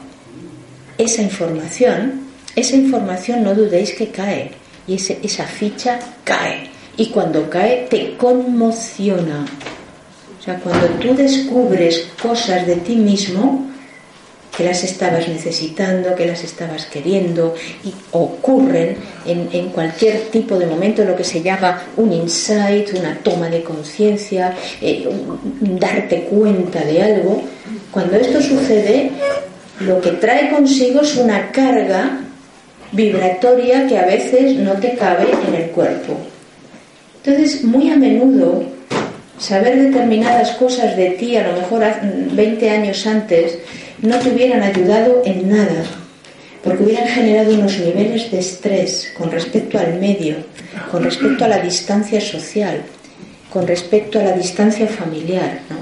esa 0.98 1.22
información, 1.22 2.22
esa 2.56 2.76
información 2.76 3.44
no 3.44 3.54
dudéis 3.54 3.94
que 3.94 4.10
cae 4.10 4.52
y 4.88 4.96
esa 4.96 5.46
ficha 5.46 6.00
cae. 6.24 6.70
Y 6.98 7.08
cuando 7.08 7.50
cae 7.50 7.88
te 7.90 8.16
conmociona. 8.18 9.46
O 10.40 10.44
sea, 10.44 10.60
cuando 10.60 10.88
tú 11.00 11.16
descubres 11.16 12.08
cosas 12.22 12.68
de 12.68 12.76
ti 12.78 12.96
mismo 12.96 13.72
que 14.56 14.64
las 14.64 14.84
estabas 14.84 15.28
necesitando, 15.28 16.16
que 16.16 16.26
las 16.26 16.44
estabas 16.44 16.86
queriendo 16.86 17.56
y 17.84 17.94
ocurren 18.12 18.98
en, 19.26 19.70
cualquier 19.70 20.30
tipo 20.30 20.58
de 20.58 20.66
momento, 20.66 21.04
lo 21.04 21.16
que 21.16 21.24
se 21.24 21.42
llama 21.42 21.84
un 21.98 22.14
insight, 22.14 22.94
una 22.94 23.18
toma 23.18 23.50
de 23.50 23.64
conciencia, 23.64 24.54
eh, 24.82 25.08
darte 25.62 26.22
cuenta 26.24 26.84
de 26.84 27.04
algo, 27.04 27.42
cuando 27.92 28.16
esto 28.16 28.42
sucede, 28.42 29.12
lo 29.82 30.00
que 30.00 30.12
trae 30.12 30.50
consigo 30.52 31.02
es 31.02 31.16
una 31.18 31.52
carga 31.52 32.22
vibratoria 32.92 33.88
que 33.88 33.98
a 33.98 34.06
veces 34.06 34.56
no 34.56 34.74
te 34.74 34.96
cabe 34.96 35.28
en 35.48 35.56
el 35.56 35.70
cuerpo. 35.72 36.18
Entonces, 37.24 37.64
muy 37.64 37.90
a 37.90 37.98
menudo, 37.98 38.64
saber 39.38 39.78
determinadas 39.82 40.52
cosas 40.52 40.96
de 40.96 41.12
ti, 41.12 41.36
a 41.36 41.48
lo 41.48 41.60
mejor 41.60 41.84
20 42.32 42.70
años 42.70 43.06
antes, 43.06 43.58
no 44.02 44.20
te 44.20 44.30
hubieran 44.30 44.62
ayudado 44.62 45.22
en 45.26 45.50
nada, 45.50 45.84
porque 46.64 46.84
hubieran 46.84 47.08
generado 47.08 47.54
unos 47.54 47.78
niveles 47.80 48.32
de 48.32 48.40
estrés 48.40 49.14
con 49.18 49.32
respecto 49.32 49.78
al 49.78 50.00
medio, 50.00 50.38
con 50.92 51.04
respecto 51.04 51.46
a 51.46 51.48
la 51.48 51.60
distancia 51.60 52.20
social, 52.20 52.82
con 53.52 53.68
respecto 53.68 54.20
a 54.20 54.24
la 54.24 54.32
distancia 54.34 54.88
familiar. 54.88 55.60
¿no? 55.70 55.78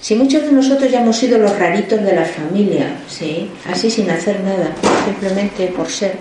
Si 0.00 0.14
muchos 0.14 0.44
de 0.44 0.52
nosotros 0.52 0.90
ya 0.90 1.00
hemos 1.00 1.16
sido 1.16 1.38
los 1.38 1.58
raritos 1.58 2.02
de 2.02 2.14
la 2.14 2.24
familia, 2.24 2.98
¿sí? 3.08 3.50
así 3.68 3.90
sin 3.90 4.10
hacer 4.10 4.40
nada, 4.40 4.72
simplemente 5.04 5.66
por 5.68 5.88
ser, 5.88 6.16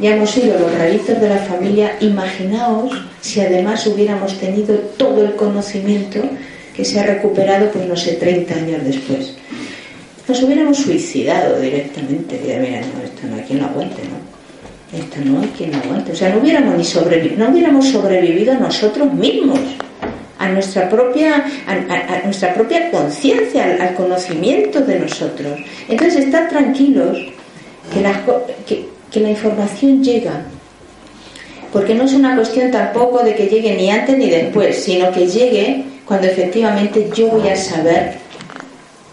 ya 0.00 0.14
hemos 0.14 0.30
sido 0.30 0.58
los 0.58 0.72
raritos 0.78 1.20
de 1.20 1.28
la 1.28 1.38
familia, 1.38 1.96
imaginaos 2.00 2.92
si 3.20 3.40
además 3.40 3.86
hubiéramos 3.86 4.38
tenido 4.38 4.76
todo 4.96 5.24
el 5.24 5.34
conocimiento 5.34 6.20
que 6.76 6.84
se 6.84 7.00
ha 7.00 7.02
recuperado, 7.02 7.70
pues 7.70 7.86
no 7.86 7.96
sé, 7.96 8.12
30 8.12 8.54
años 8.54 8.84
después. 8.84 9.34
Nos 10.30 10.44
hubiéramos 10.44 10.78
suicidado 10.78 11.60
directamente, 11.60 12.38
mira, 12.44 12.80
no, 12.82 13.02
esto 13.02 13.26
no 13.28 13.34
hay 13.34 13.42
quien 13.42 13.58
lo 13.58 13.64
aguante, 13.64 14.02
¿no? 14.04 14.96
Esto 14.96 15.16
no 15.24 15.40
hay 15.40 15.48
quien 15.48 15.72
lo 15.72 15.78
aguante. 15.78 16.12
O 16.12 16.14
sea, 16.14 16.28
no 16.28 16.40
hubiéramos 16.40 16.78
ni 16.78 16.84
sobrevivido, 16.84 17.44
no 17.44 17.50
hubiéramos 17.50 17.88
sobrevivido 17.88 18.54
nosotros 18.54 19.12
mismos 19.12 19.58
a 20.38 20.48
nuestra 20.50 20.88
propia, 20.88 21.44
a, 21.66 22.20
nuestra 22.22 22.54
propia 22.54 22.92
conciencia, 22.92 23.76
al, 23.80 23.94
conocimiento 23.94 24.80
de 24.82 25.00
nosotros. 25.00 25.58
Entonces, 25.88 26.26
estar 26.26 26.48
tranquilos 26.48 27.18
que 27.92 28.00
la, 28.00 28.22
que, 28.68 29.20
la 29.20 29.30
información 29.30 30.04
llega, 30.04 30.42
porque 31.72 31.92
no 31.92 32.04
es 32.04 32.12
una 32.12 32.36
cuestión 32.36 32.70
tampoco 32.70 33.24
de 33.24 33.34
que 33.34 33.48
llegue 33.48 33.74
ni 33.74 33.90
antes 33.90 34.16
ni 34.16 34.30
después, 34.30 34.76
sino 34.76 35.10
que 35.10 35.26
llegue 35.26 35.86
cuando 36.04 36.28
efectivamente 36.28 37.10
yo 37.16 37.26
voy 37.30 37.48
a 37.48 37.56
saber 37.56 38.19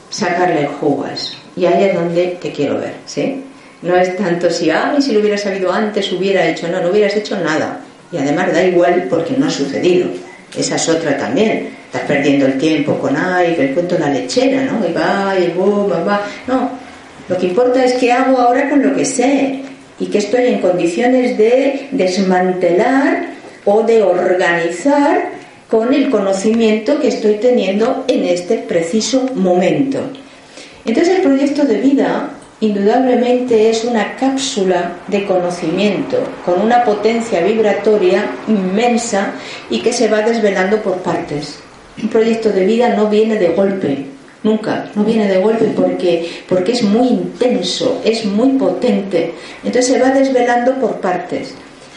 sacarle 0.10 0.62
el 0.62 0.68
jugo 0.68 1.06
a. 1.06 1.14
Y 1.56 1.66
ahí 1.66 1.86
es 1.86 1.96
donde 1.96 2.38
te 2.42 2.52
quiero 2.52 2.80
ver, 2.80 2.94
¿sí? 3.06 3.44
No 3.82 3.96
es 3.96 4.16
tanto 4.16 4.50
si, 4.50 4.70
ay, 4.70 5.02
si 5.02 5.14
lo 5.14 5.20
hubiera 5.20 5.38
sabido 5.38 5.72
antes, 5.72 6.12
hubiera 6.12 6.46
hecho, 6.48 6.68
no, 6.68 6.82
no 6.82 6.90
hubieras 6.90 7.16
hecho 7.16 7.38
nada. 7.40 7.80
Y 8.12 8.18
además 8.18 8.52
da 8.54 8.64
igual 8.64 9.08
porque 9.10 9.36
no 9.38 9.48
ha 9.48 9.50
sucedido. 9.50 10.08
Esa 10.58 10.76
es 10.76 10.90
otra 10.90 11.18
también. 11.18 11.70
Estás 11.86 12.04
perdiendo 12.04 12.46
el 12.46 12.58
tiempo 12.58 12.98
con, 12.98 13.16
ay, 13.16 13.56
que 13.56 13.70
el 13.70 13.74
cuento 13.74 13.98
la 13.98 14.10
lechera, 14.10 14.64
¿no? 14.64 14.88
Y 14.88 14.94
va, 14.94 15.36
y 15.38 15.54
va, 15.58 16.04
va. 16.04 16.22
No, 16.48 16.70
lo 17.28 17.38
que 17.38 17.48
importa 17.48 17.84
es 17.84 17.94
qué 17.94 18.12
hago 18.12 18.38
ahora 18.40 18.70
con 18.70 18.82
lo 18.82 18.96
que 18.96 19.06
sé 19.06 19.62
y 20.00 20.06
que 20.08 20.20
estoy 20.20 20.46
en 20.48 20.60
condiciones 20.62 21.38
de 21.38 21.90
desmantelar 21.92 23.30
o 23.66 23.84
de 23.84 24.02
organizar 24.04 25.37
con 25.70 25.94
el 25.94 26.10
conocimiento 26.10 27.00
que 27.00 27.10
estoy 27.10 27.36
teniendo 27.36 28.06
en 28.08 28.26
este 28.26 28.58
preciso 28.60 29.26
momento. 29.36 30.00
Entonces 30.86 31.18
el 31.18 31.22
proyecto 31.22 31.64
de 31.64 31.82
vida 31.82 32.30
indudablemente 32.62 33.70
es 33.70 33.84
una 33.84 34.16
cápsula 34.16 34.94
de 35.08 35.26
conocimiento 35.26 36.18
con 36.46 36.62
una 36.62 36.84
potencia 36.84 37.42
vibratoria 37.42 38.26
inmensa 38.48 39.34
y 39.70 39.82
que 39.82 39.94
se 39.94 40.08
va 40.08 40.22
desvelando 40.22 40.82
por 40.82 40.98
partes. 40.98 41.60
Un 42.02 42.10
proyecto 42.10 42.50
de 42.50 42.66
vida 42.66 42.96
no 42.96 43.10
viene 43.10 43.36
de 43.36 43.50
golpe, 43.50 44.06
nunca, 44.44 44.90
no 44.96 45.04
viene 45.04 45.28
de 45.28 45.40
golpe 45.40 45.66
porque, 45.76 46.44
porque 46.48 46.72
es 46.72 46.84
muy 46.84 47.08
intenso, 47.10 48.02
es 48.06 48.24
muy 48.26 48.58
potente. 48.58 49.34
Entonces 49.64 49.94
se 49.94 50.00
va 50.00 50.12
desvelando 50.12 50.76
por 50.76 51.02
partes 51.02 51.54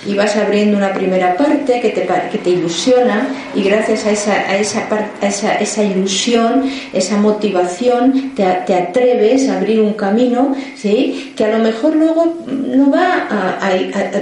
y 0.07 0.15
vas 0.15 0.35
abriendo 0.37 0.79
una 0.79 0.93
primera 0.93 1.37
parte 1.37 1.81
que 1.81 1.91
te, 1.91 2.09
que 2.33 2.39
te 2.39 2.51
ilusiona 2.51 3.29
y 3.55 3.63
gracias 3.63 4.07
a 4.07 4.11
esa, 4.11 4.33
a 4.33 4.57
esa, 4.57 4.89
a 5.21 5.27
esa, 5.27 5.55
esa 5.57 5.83
ilusión, 5.83 6.71
esa 6.93 7.19
motivación, 7.19 8.33
te, 8.35 8.45
te, 8.67 8.75
atreves 8.75 9.49
a 9.49 9.59
abrir 9.59 9.81
un 9.81 9.93
camino 9.93 10.55
¿sí? 10.77 11.33
que 11.37 11.45
a 11.45 11.59
lo 11.59 11.63
mejor 11.63 11.97
luego 11.97 12.39
no, 12.47 12.91
va 12.91 13.29
a, 13.31 13.71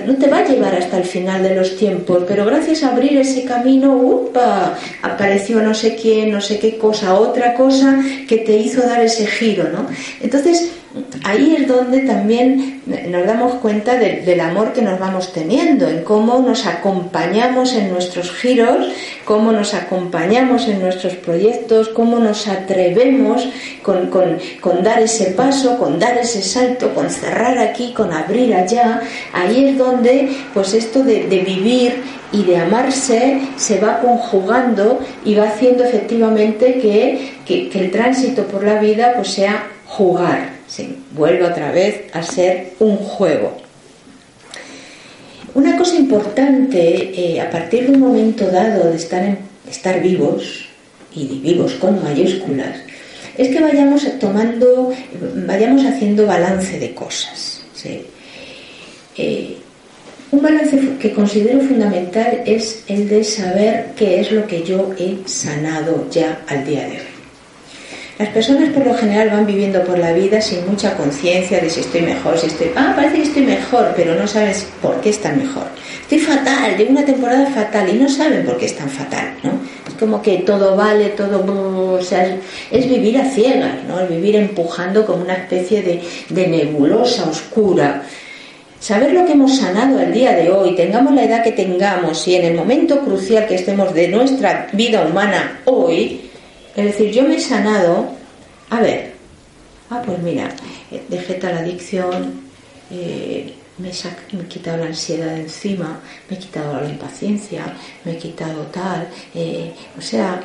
no 0.07 0.17
te 0.17 0.29
va 0.29 0.39
a 0.39 0.45
llevar 0.45 0.75
hasta 0.75 0.99
el 0.99 1.05
final 1.05 1.43
de 1.43 1.55
los 1.55 1.77
tiempos, 1.77 2.25
pero 2.27 2.45
gracias 2.45 2.83
a 2.83 2.89
abrir 2.89 3.17
ese 3.17 3.45
camino, 3.45 3.93
upa, 3.93 4.77
apareció 5.03 5.63
no 5.63 5.75
sé 5.75 5.95
quién, 5.95 6.33
no 6.33 6.41
sé 6.41 6.59
qué 6.59 6.77
cosa, 6.77 7.15
otra 7.15 7.55
cosa 7.55 7.99
que 8.27 8.39
te 8.39 8.57
hizo 8.57 8.83
dar 8.83 9.01
ese 9.03 9.27
giro. 9.27 9.69
¿no? 9.73 9.87
Entonces, 10.21 10.73
ahí 11.25 11.57
es 11.59 11.69
donde 11.69 12.01
también 12.01 12.83
nos 13.09 13.27
damos 13.27 13.55
cuenta 13.55 13.97
del 13.97 14.41
amor 14.41 14.73
que 14.73 14.83
nos 14.83 14.99
vamos 14.99 15.33
teniendo, 15.33 15.68
en 15.69 16.03
cómo 16.03 16.39
nos 16.41 16.67
acompañamos 16.67 17.75
en 17.75 17.91
nuestros 17.91 18.33
giros, 18.33 18.89
cómo 19.25 19.53
nos 19.53 19.75
acompañamos 19.75 20.67
en 20.67 20.81
nuestros 20.81 21.15
proyectos, 21.15 21.89
cómo 21.89 22.19
nos 22.19 22.49
atrevemos 22.49 23.47
con, 23.83 24.83
dar 24.83 25.01
ese 25.01 25.33
paso, 25.33 25.79
con 25.79 25.99
dar 25.99 26.17
ese 26.17 26.43
salto, 26.43 26.95
con 26.95 27.11
cerrar 27.11 27.59
aquí, 27.59 27.93
con 27.93 28.13
abrir 28.13 28.55
allá. 28.55 29.03
Ahí 29.33 29.67
es 29.67 29.79
donde 29.79 30.35
pues 30.55 30.75
esto 30.75 31.03
de, 31.03 31.27
vivir 31.29 32.03
y 32.33 32.45
de 32.45 32.57
amarse 32.57 33.41
se 33.57 33.79
va 33.79 34.01
conjugando 34.01 35.01
y 35.25 35.35
va 35.35 35.45
haciendo 35.45 35.85
efectivamente 35.85 36.79
que, 36.81 37.33
que 37.47 37.79
el 37.79 37.91
tránsito 37.91 38.45
por 38.45 38.65
la 38.65 38.79
vida 38.81 39.13
pues 39.17 39.29
sea 39.29 39.67
jugar 39.87 40.59
Sí, 40.69 41.03
vuelve 41.13 41.47
otra 41.47 41.73
vez 41.73 42.05
a 42.13 42.23
ser 42.23 42.75
un 42.79 42.99
juego. 42.99 43.68
Una 45.59 45.77
cosa 45.77 45.97
importante 45.97 46.79
eh, 47.21 47.41
a 47.41 47.51
partir 47.51 47.87
de 47.87 47.91
un 47.91 47.99
momento 47.99 48.49
dado 48.49 48.91
de 48.91 48.97
estar, 48.97 49.39
estar 49.69 50.01
vivos, 50.01 50.69
y 51.13 51.41
vivos 51.41 51.73
con 51.75 52.01
mayúsculas, 52.01 52.79
es 53.37 53.49
que 53.49 53.61
vayamos 53.61 54.07
tomando, 54.21 54.93
vayamos 55.49 55.85
haciendo 55.85 56.27
balance 56.27 56.79
de 56.79 56.95
cosas. 56.95 57.65
Eh, 59.17 59.57
un 60.31 60.43
balance 60.43 60.79
que 61.01 61.13
considero 61.13 61.59
fundamental 61.63 62.41
es 62.47 62.85
el 62.87 63.09
de 63.09 63.25
saber 63.25 63.87
qué 63.97 64.21
es 64.21 64.31
lo 64.31 64.47
que 64.47 64.63
yo 64.63 64.95
he 64.97 65.17
sanado 65.27 66.07
ya 66.09 66.41
al 66.47 66.65
día 66.65 66.85
de 66.85 67.01
hoy. 67.01 67.18
Las 68.19 68.31
personas 68.31 68.71
por 68.71 68.85
lo 68.85 68.95
general 68.95 69.31
van 69.31 69.47
viviendo 69.47 69.81
por 69.85 69.97
la 69.97 70.13
vida 70.13 70.41
sin 70.41 70.67
mucha 70.67 70.97
conciencia 70.97 71.61
de 71.61 71.71
si 71.71 71.81
estoy 71.81 72.03
mejor, 72.03 72.37
si 72.37 72.49
estoy... 72.49 72.73
Ah, 72.75 72.93
parece 72.97 73.17
que 73.19 73.23
estoy 73.23 73.43
mejor, 73.43 73.93
pero 73.95 74.17
no 74.17 74.27
sabes 74.27 74.67
por 74.83 75.01
qué 75.01 75.11
están 75.11 75.39
mejor. 75.39 75.67
Estoy 76.03 76.19
fatal, 76.19 76.77
de 76.77 76.85
una 76.87 77.05
temporada 77.05 77.47
fatal 77.47 77.89
y 77.89 77.93
no 77.93 78.09
saben 78.09 78.45
por 78.45 78.57
qué 78.59 78.67
están 78.67 78.89
fatal, 78.89 79.35
¿no? 79.45 79.53
Es 79.87 79.95
como 79.95 80.21
que 80.21 80.39
todo 80.39 80.75
vale, 80.75 81.11
todo... 81.11 81.45
O 81.93 82.03
sea, 82.03 82.37
es, 82.73 82.89
vivir 82.89 83.19
a 83.19 83.25
ciegas, 83.25 83.85
¿no? 83.87 84.01
Es 84.01 84.09
vivir 84.09 84.35
empujando 84.35 85.07
como 85.07 85.23
una 85.23 85.35
especie 85.35 85.83
de, 85.83 86.03
de 86.29 86.47
nebulosa 86.49 87.25
oscura 87.29 88.03
saber 88.81 89.13
lo 89.13 89.27
que 89.27 89.33
hemos 89.33 89.57
sanado 89.57 89.99
al 89.99 90.13
día 90.13 90.33
de 90.35 90.51
hoy, 90.51 90.77
tengamos 90.77 91.13
la 91.13 91.25
edad 91.25 91.43
que 91.43 91.51
tengamos 91.51 92.27
y 92.29 92.37
en 92.37 92.45
el 92.45 92.55
momento 92.55 93.01
crucial 93.01 93.47
que 93.47 93.57
estemos 93.57 93.93
de 93.93 94.07
nuestra 94.07 94.69
vida 94.73 95.05
humana 95.05 95.61
hoy, 95.65 96.28
es 96.79 96.85
decir, 96.85 97.11
yo 97.11 97.25
me 97.25 97.35
he 97.35 97.41
sanado, 97.41 98.07
a 98.71 98.81
ver, 98.81 99.13
ah, 99.91 100.01
pues 100.07 100.17
mira, 100.21 100.49
eh, 100.93 101.03
dejé 101.09 101.35
tal 101.35 101.59
adicción, 101.59 102.41
eh, 102.93 103.53
me, 103.79 103.91
he 103.91 104.47
quitado 104.47 104.77
la 104.77 104.87
ansiedad 104.87 105.35
de 105.35 105.41
encima, 105.41 105.99
me 106.31 106.37
he 106.37 106.39
quitado 106.39 106.81
la 106.81 106.89
impaciencia, 106.89 107.75
me 108.05 108.13
he 108.13 108.17
quitado 108.17 108.63
tal, 108.67 109.09
eh, 109.35 109.73
o 109.99 110.01
sea, 110.01 110.41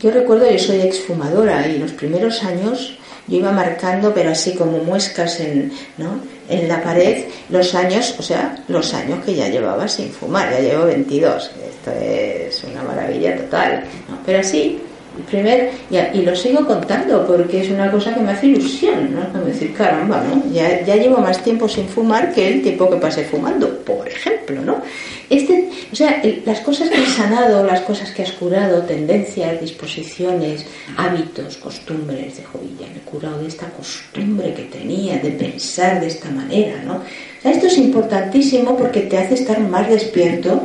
yo 0.00 0.10
recuerdo, 0.10 0.50
yo 0.50 0.58
soy 0.58 0.80
exfumadora 0.80 1.68
y 1.68 1.78
los 1.78 1.92
primeros 1.92 2.42
años 2.42 2.98
yo 3.28 3.36
iba 3.36 3.52
marcando, 3.52 4.12
pero 4.12 4.30
así 4.30 4.54
como 4.54 4.78
muescas 4.78 5.38
en, 5.38 5.72
¿no? 5.96 6.18
en 6.48 6.66
la 6.66 6.82
pared, 6.82 7.26
los 7.50 7.72
años, 7.76 8.16
o 8.18 8.22
sea, 8.22 8.64
los 8.66 8.92
años 8.94 9.24
que 9.24 9.36
ya 9.36 9.48
llevaba 9.48 9.86
sin 9.86 10.10
fumar, 10.10 10.50
ya 10.50 10.58
llevo 10.58 10.86
22, 10.86 11.52
esto 11.70 11.92
es 11.92 12.64
una 12.64 12.82
maravilla 12.82 13.36
total, 13.36 13.84
pero 14.26 14.40
así, 14.40 14.80
primer, 15.22 15.70
y, 15.90 16.22
lo 16.22 16.34
sigo 16.34 16.66
contando 16.66 17.26
porque 17.26 17.62
es 17.62 17.70
una 17.70 17.90
cosa 17.90 18.14
que 18.14 18.20
me 18.20 18.30
hace 18.30 18.48
ilusión, 18.48 19.14
¿no? 19.14 19.28
Como 19.32 19.44
decir, 19.44 19.72
caramba, 19.74 20.22
¿no? 20.22 20.42
Ya, 20.52 20.84
ya 20.84 20.96
llevo 20.96 21.18
más 21.18 21.42
tiempo 21.42 21.68
sin 21.68 21.88
fumar 21.88 22.32
que 22.32 22.48
el 22.48 22.62
tiempo 22.62 22.88
que 22.90 22.96
pasé 22.96 23.24
fumando, 23.24 23.68
por 23.80 24.08
ejemplo, 24.08 24.60
¿no? 24.62 24.82
Este, 25.30 25.68
o 25.92 25.96
sea, 25.96 26.22
las 26.46 26.60
cosas 26.60 26.88
que 26.88 26.96
has 26.96 27.08
sanado, 27.08 27.64
las 27.64 27.82
cosas 27.82 28.10
que 28.12 28.22
has 28.22 28.32
curado, 28.32 28.82
tendencias, 28.82 29.60
disposiciones, 29.60 30.64
hábitos, 30.96 31.58
costumbres, 31.58 32.36
de 32.38 32.44
jovilla, 32.44 32.86
me 32.92 32.98
he 32.98 33.04
curado 33.04 33.40
de 33.40 33.48
esta 33.48 33.68
costumbre 33.70 34.54
que 34.54 34.64
tenía 34.64 35.18
de 35.18 35.30
pensar 35.32 36.00
de 36.00 36.06
esta 36.06 36.30
manera, 36.30 36.82
¿no? 36.84 36.94
O 36.94 37.42
sea, 37.42 37.50
esto 37.50 37.66
es 37.66 37.76
importantísimo 37.76 38.76
porque 38.76 39.02
te 39.02 39.18
hace 39.18 39.34
estar 39.34 39.60
más 39.60 39.88
despierto 39.88 40.62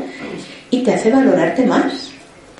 y 0.72 0.84
te 0.84 0.94
hace 0.94 1.12
valorarte 1.12 1.66
más. 1.66 2.13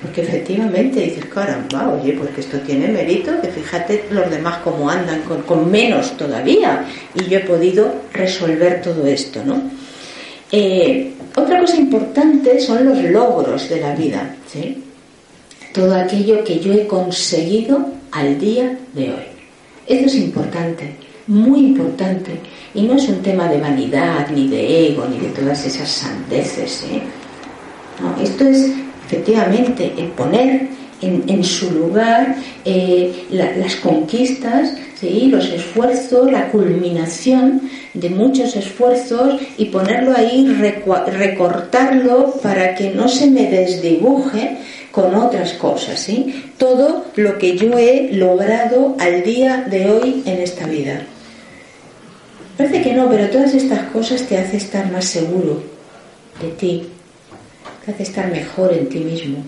Porque 0.04 0.20
efectivamente 0.20 1.00
dices, 1.00 1.24
caramba, 1.26 1.94
oye, 1.94 2.12
pues 2.12 2.30
que 2.32 2.42
esto 2.42 2.58
tiene 2.58 2.88
mérito, 2.88 3.40
que 3.40 3.48
fíjate 3.48 4.04
los 4.10 4.30
demás 4.30 4.58
cómo 4.62 4.90
andan 4.90 5.22
con, 5.22 5.40
con 5.42 5.70
menos 5.70 6.14
todavía. 6.18 6.84
Y 7.14 7.24
yo 7.24 7.38
he 7.38 7.40
podido 7.40 7.90
resolver 8.12 8.82
todo 8.82 9.06
esto, 9.06 9.42
¿no? 9.42 9.62
Eh, 10.52 11.10
otra 11.36 11.58
cosa 11.58 11.76
importante 11.76 12.60
son 12.60 12.84
los 12.84 13.02
logros 13.02 13.66
de 13.70 13.80
la 13.80 13.94
vida, 13.94 14.36
todo 15.72 15.94
aquello 15.96 16.44
que 16.44 16.60
yo 16.60 16.74
he 16.74 16.86
conseguido 16.86 17.86
al 18.12 18.38
día 18.38 18.78
de 18.92 19.04
hoy. 19.04 19.24
Eso 19.86 20.06
es 20.06 20.16
importante, 20.16 20.96
muy 21.26 21.60
importante. 21.60 22.38
Y 22.74 22.82
no 22.82 22.94
es 22.94 23.08
un 23.08 23.22
tema 23.22 23.48
de 23.48 23.58
vanidad, 23.58 24.28
ni 24.28 24.48
de 24.48 24.88
ego, 24.88 25.06
ni 25.08 25.18
de 25.18 25.28
todas 25.28 25.64
esas 25.64 25.88
sandeces. 25.88 26.84
¿eh? 26.92 27.02
esto 28.22 28.44
es 28.44 28.70
efectivamente 29.06 29.92
poner 30.16 30.68
en, 31.00 31.44
su 31.44 31.70
lugar 31.70 32.36
eh, 32.64 33.26
las 33.30 33.76
conquistas, 33.76 34.74
¿sí? 34.98 35.26
los 35.26 35.50
esfuerzos, 35.50 36.30
la 36.30 36.48
culminación 36.48 37.62
de 37.92 38.10
muchos 38.10 38.56
esfuerzos 38.56 39.40
y 39.58 39.66
ponerlo 39.66 40.16
ahí, 40.16 40.46
recortarlo 41.06 42.34
para 42.42 42.74
que 42.74 42.90
no 42.90 43.08
se 43.08 43.30
me 43.30 43.50
desdibuje 43.50 44.58
con 44.90 45.14
otras 45.14 45.54
cosas, 45.54 45.98
¿sí? 45.98 46.52
Todo 46.56 47.06
lo 47.16 47.36
que 47.36 47.56
yo 47.56 47.76
he 47.76 48.10
logrado 48.12 48.94
al 49.00 49.24
día 49.24 49.66
de 49.68 49.90
hoy 49.90 50.22
en 50.24 50.40
esta 50.40 50.66
vida. 50.66 51.02
Parece 52.56 52.82
que 52.82 52.92
no, 52.92 53.08
pero 53.10 53.28
todas 53.28 53.54
estas 53.54 53.90
cosas 53.90 54.22
te 54.22 54.38
hacen 54.38 54.56
estar 54.56 54.92
más 54.92 55.06
seguro 55.06 55.64
de 56.40 56.48
ti, 56.50 56.86
te 57.84 57.92
hace 57.92 58.02
estar 58.04 58.30
mejor 58.30 58.72
en 58.72 58.88
ti 58.88 59.00
mismo, 59.00 59.44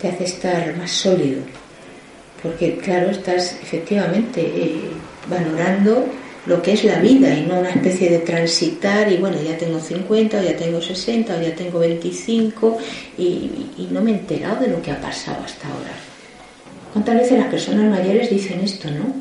te 0.00 0.08
hace 0.08 0.24
estar 0.24 0.76
más 0.76 0.90
sólido, 0.90 1.42
porque 2.42 2.76
claro, 2.76 3.10
estás 3.10 3.58
efectivamente 3.62 4.40
eh, 4.40 4.90
valorando 5.28 6.06
lo 6.46 6.60
que 6.60 6.72
es 6.72 6.84
la 6.84 6.98
vida 6.98 7.34
y 7.34 7.42
no 7.46 7.60
una 7.60 7.70
especie 7.70 8.10
de 8.10 8.18
transitar 8.18 9.10
y 9.10 9.16
bueno, 9.16 9.38
ya 9.42 9.56
tengo 9.56 9.80
50 9.80 10.38
o 10.38 10.42
ya 10.42 10.56
tengo 10.56 10.80
60 10.80 11.34
o 11.34 11.40
ya 11.40 11.54
tengo 11.54 11.78
25 11.78 12.78
y, 13.16 13.88
no 13.90 14.02
me 14.02 14.10
he 14.10 14.14
enterado 14.14 14.60
de 14.60 14.68
lo 14.68 14.82
que 14.82 14.90
ha 14.90 15.00
pasado 15.00 15.42
hasta 15.44 15.68
ahora. 15.68 15.92
¿Cuántas 16.92 17.14
veces 17.16 17.38
las 17.38 17.48
personas 17.48 17.90
mayores 17.90 18.28
dicen 18.28 18.60
esto, 18.60 18.90
no? 18.90 19.14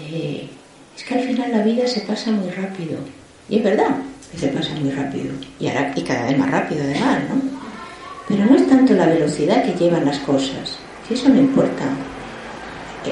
Eh, 0.00 0.48
es 0.96 1.04
que 1.04 1.14
al 1.14 1.20
final 1.20 1.50
la 1.50 1.62
vida 1.62 1.86
se 1.86 2.00
pasa 2.02 2.30
muy 2.30 2.50
rápido. 2.50 2.98
Y 3.48 3.58
es 3.58 3.64
verdad 3.64 3.96
que 4.30 4.38
se 4.38 4.48
pasa 4.48 4.74
muy 4.80 4.90
rápido. 4.90 5.34
Y, 5.60 5.68
ahora, 5.68 5.92
y 5.94 6.02
cada 6.02 6.26
vez 6.26 6.38
más 6.38 6.50
rápido 6.50 6.82
además, 6.82 7.18
¿no? 7.28 7.40
Pero 8.28 8.44
no 8.44 8.56
es 8.56 8.66
tanto 8.68 8.94
la 8.94 9.06
velocidad 9.06 9.64
que 9.64 9.72
llevan 9.72 10.04
las 10.04 10.18
cosas, 10.18 10.78
que 11.06 11.14
eso 11.14 11.28
no 11.28 11.38
importa 11.38 11.84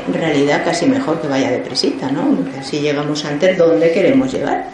en 0.06 0.14
realidad 0.14 0.62
casi 0.64 0.86
mejor 0.86 1.20
que 1.20 1.28
vaya 1.28 1.50
depresita, 1.50 2.10
¿no? 2.10 2.36
así 2.58 2.80
llegamos 2.80 3.24
antes 3.24 3.56
donde 3.56 3.92
queremos 3.92 4.32
llegar. 4.32 4.68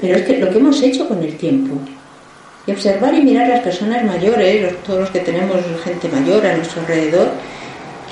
Pero 0.00 0.16
es 0.16 0.22
que 0.24 0.38
lo 0.38 0.50
que 0.50 0.58
hemos 0.58 0.82
hecho 0.82 1.06
con 1.06 1.22
el 1.22 1.36
tiempo, 1.36 1.76
y 2.66 2.72
observar 2.72 3.14
y 3.14 3.22
mirar 3.22 3.48
las 3.48 3.60
personas 3.60 4.04
mayores, 4.04 4.74
todos 4.84 5.00
los 5.00 5.10
que 5.10 5.20
tenemos 5.20 5.56
gente 5.84 6.08
mayor 6.08 6.46
a 6.46 6.56
nuestro 6.56 6.80
alrededor, 6.82 7.30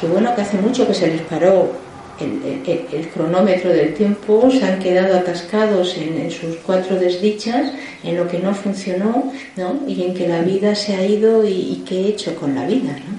que 0.00 0.06
bueno 0.06 0.34
que 0.34 0.42
hace 0.42 0.58
mucho 0.58 0.86
que 0.86 0.94
se 0.94 1.08
les 1.08 1.22
paró 1.22 1.72
el, 2.20 3.08
cronómetro 3.08 3.70
del 3.70 3.94
tiempo, 3.94 4.50
se 4.50 4.64
han 4.64 4.78
quedado 4.78 5.16
atascados 5.16 5.96
en, 5.96 6.30
sus 6.30 6.56
cuatro 6.56 6.96
desdichas, 6.96 7.72
en 8.02 8.16
lo 8.16 8.28
que 8.28 8.38
no 8.38 8.54
funcionó, 8.54 9.32
¿no? 9.56 9.80
Y 9.86 10.02
en 10.02 10.14
que 10.14 10.28
la 10.28 10.42
vida 10.42 10.74
se 10.74 10.94
ha 10.94 11.04
ido 11.04 11.46
y, 11.46 11.52
y 11.52 11.84
qué 11.86 12.00
he 12.00 12.08
hecho 12.08 12.34
con 12.34 12.54
la 12.54 12.66
vida, 12.66 12.92
¿no? 12.92 13.18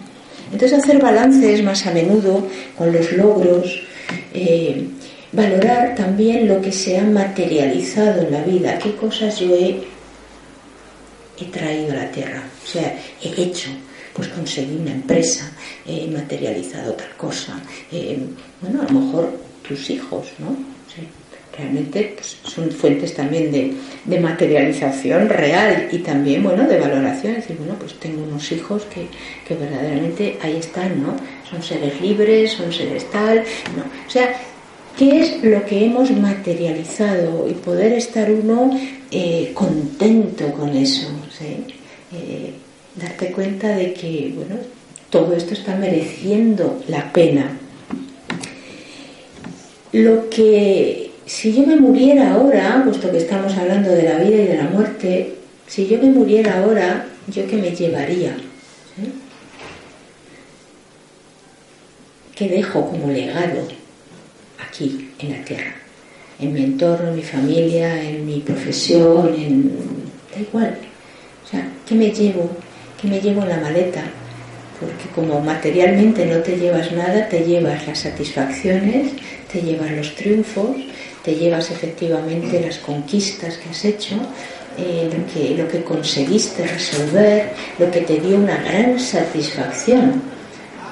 Entonces 0.51 0.79
hacer 0.79 0.99
balances 1.01 1.63
más 1.63 1.85
a 1.85 1.91
menudo 1.91 2.47
con 2.77 2.91
los 2.91 3.11
logros, 3.11 3.81
eh, 4.33 4.87
valorar 5.31 5.95
también 5.95 6.47
lo 6.47 6.61
que 6.61 6.71
se 6.71 6.97
ha 6.97 7.03
materializado 7.03 8.21
en 8.23 8.31
la 8.31 8.41
vida, 8.43 8.79
qué 8.79 8.95
cosas 8.95 9.39
yo 9.39 9.55
he, 9.55 9.87
traído 11.51 11.93
a 11.93 11.95
la 11.95 12.11
tierra, 12.11 12.43
o 12.63 12.67
sea, 12.67 12.97
he 13.23 13.41
hecho, 13.41 13.69
pues 14.13 14.27
conseguí 14.27 14.75
una 14.75 14.91
empresa, 14.91 15.49
he 15.89 16.07
materializado 16.07 16.93
otra 16.93 17.09
cosa, 17.17 17.59
eh, 17.91 18.19
bueno, 18.61 18.81
a 18.81 18.91
lo 18.91 18.99
mejor 18.99 19.39
tus 19.67 19.89
hijos, 19.89 20.27
¿no? 20.39 20.55
realmente 21.59 22.13
pues, 22.15 22.37
son 22.43 22.71
fuentes 22.71 23.13
también 23.13 23.51
de, 23.51 24.19
materialización 24.19 25.29
real 25.29 25.87
y 25.91 25.99
también, 25.99 26.43
bueno, 26.43 26.67
de 26.67 26.79
valoración. 26.79 27.33
Es 27.35 27.41
decir, 27.41 27.57
bueno, 27.57 27.75
pues 27.79 27.93
tengo 27.99 28.23
unos 28.23 28.51
hijos 28.51 28.83
que, 28.85 29.07
verdaderamente 29.55 30.37
ahí 30.41 30.57
están, 30.57 31.01
¿no? 31.01 31.15
Son 31.49 31.61
seres 31.61 31.99
libres, 32.01 32.51
son 32.51 32.71
seres 32.71 33.09
tal, 33.11 33.43
¿no? 33.75 33.83
O 34.07 34.09
sea, 34.09 34.33
¿qué 34.97 35.19
es 35.21 35.43
lo 35.43 35.65
que 35.65 35.85
hemos 35.85 36.11
materializado? 36.11 37.47
Y 37.49 37.53
poder 37.53 37.93
estar 37.93 38.31
uno 38.31 38.71
eh, 39.11 39.51
contento 39.53 40.51
con 40.53 40.75
eso, 40.75 41.09
eh, 41.41 42.53
darte 42.95 43.31
cuenta 43.31 43.69
de 43.69 43.93
que, 43.93 44.33
bueno, 44.35 44.55
todo 45.09 45.33
esto 45.35 45.53
está 45.53 45.75
mereciendo 45.75 46.81
la 46.87 47.11
pena. 47.11 47.57
Lo 49.91 50.29
que 50.29 51.09
si 51.29 51.53
yo 51.53 51.65
me 51.65 51.75
muriera 51.75 52.33
ahora, 52.33 52.81
puesto 52.83 53.11
que 53.11 53.17
estamos 53.17 53.55
hablando 53.55 53.91
de 53.91 54.03
la 54.03 54.17
vida 54.17 54.35
y 54.35 54.47
de 54.47 54.57
la 54.57 54.63
muerte, 54.63 55.35
si 55.67 55.87
yo 55.87 55.99
me 55.99 56.09
muriera 56.09 56.59
ahora, 56.59 57.05
¿yo 57.27 57.45
qué 57.45 57.57
me 57.57 57.69
llevaría? 57.69 58.35
¿Qué 62.35 62.47
dejo 62.47 62.89
como 62.89 63.11
legado 63.11 63.67
aquí, 64.65 65.11
en 65.19 65.31
la 65.31 65.43
tierra? 65.45 65.75
En 66.39 66.53
mi 66.53 66.63
entorno, 66.63 67.09
en 67.09 67.15
mi 67.17 67.21
familia, 67.21 68.01
en 68.01 68.25
mi 68.25 68.39
profesión, 68.39 69.35
en... 69.35 69.71
da 70.33 70.41
igual. 70.41 70.77
O 71.45 71.47
sea, 71.47 71.67
¿qué 71.85 71.93
me 71.93 72.09
llevo? 72.09 72.49
¿Qué 72.99 73.07
me 73.07 73.21
llevo 73.21 73.43
en 73.43 73.49
la 73.49 73.57
maleta? 73.57 74.03
Porque 74.79 75.09
como 75.13 75.41
materialmente 75.41 76.25
no 76.25 76.37
te 76.37 76.57
llevas 76.57 76.91
nada, 76.93 77.27
te 77.27 77.43
llevas 77.43 77.85
las 77.85 77.99
satisfacciones, 77.99 79.11
te 79.51 79.61
llevas 79.61 79.91
los 79.91 80.15
triunfos, 80.15 80.77
te 81.23 81.35
llevas 81.35 81.69
efectivamente 81.69 82.61
las 82.61 82.77
conquistas 82.77 83.57
que 83.57 83.69
has 83.69 83.85
hecho, 83.85 84.15
eh, 84.77 85.09
lo, 85.11 85.33
que, 85.33 85.55
lo 85.55 85.67
que 85.67 85.83
conseguiste 85.83 86.65
resolver, 86.65 87.49
lo 87.77 87.91
que 87.91 88.01
te 88.01 88.19
dio 88.19 88.37
una 88.37 88.57
gran 88.63 88.97
satisfacción. 88.99 90.21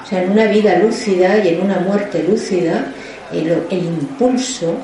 O 0.02 0.06
sea, 0.06 0.22
en 0.22 0.30
una 0.30 0.46
vida 0.46 0.78
lúcida 0.78 1.38
y 1.38 1.48
en 1.48 1.62
una 1.62 1.78
muerte 1.80 2.22
lúcida, 2.22 2.92
el, 3.32 3.48
impulso 3.70 4.74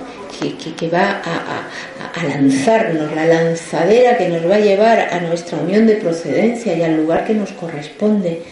que, 0.79 0.89
va 0.89 1.23
a, 1.25 1.67
a, 2.15 2.25
lanzarnos, 2.27 3.15
la 3.15 3.27
lanzadera 3.27 4.19
que 4.19 4.29
nos 4.29 4.49
va 4.49 4.57
a 4.57 4.61
llevar 4.61 4.99
a 4.99 5.21
nuestra 5.21 5.59
unión 5.59 5.87
de 5.87 5.97
procedencia 5.97 6.77
y 6.77 6.83
al 6.83 6.97
lugar 6.97 7.27
que 7.27 7.35
nos 7.35 7.53
corresponde 7.53 8.43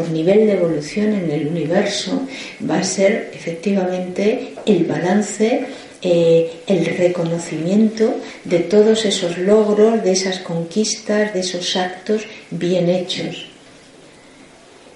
por 0.00 0.10
nivel 0.10 0.46
de 0.46 0.54
evolución 0.54 1.12
en 1.12 1.30
el 1.30 1.48
universo, 1.48 2.26
va 2.68 2.78
a 2.78 2.84
ser 2.84 3.32
efectivamente 3.34 4.54
el 4.64 4.84
balance 4.84 5.66
eh, 6.00 6.62
el 6.66 6.86
reconocimiento 6.96 8.14
de 8.44 8.60
todos 8.60 9.04
esos 9.04 9.36
logros, 9.36 10.02
de 10.02 10.12
esas 10.12 10.38
conquistas, 10.38 11.34
de 11.34 11.40
esos 11.40 11.76
actos 11.76 12.22
bien 12.50 12.88
hechos. 12.88 13.50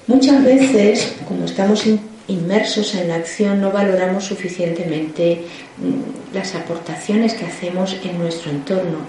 Muchas 0.06 0.42
veces, 0.42 1.12
como 1.28 1.44
estamos 1.44 1.84
inmersos 2.26 2.94
en 2.94 3.08
la 3.08 3.16
acción, 3.16 3.60
no 3.60 3.70
valoramos 3.70 4.24
suficientemente 4.24 5.42
mm, 5.76 6.34
las 6.34 6.54
aportaciones 6.54 7.34
que 7.34 7.44
hacemos 7.44 7.94
en 8.02 8.18
nuestro 8.18 8.50
entorno. 8.50 9.00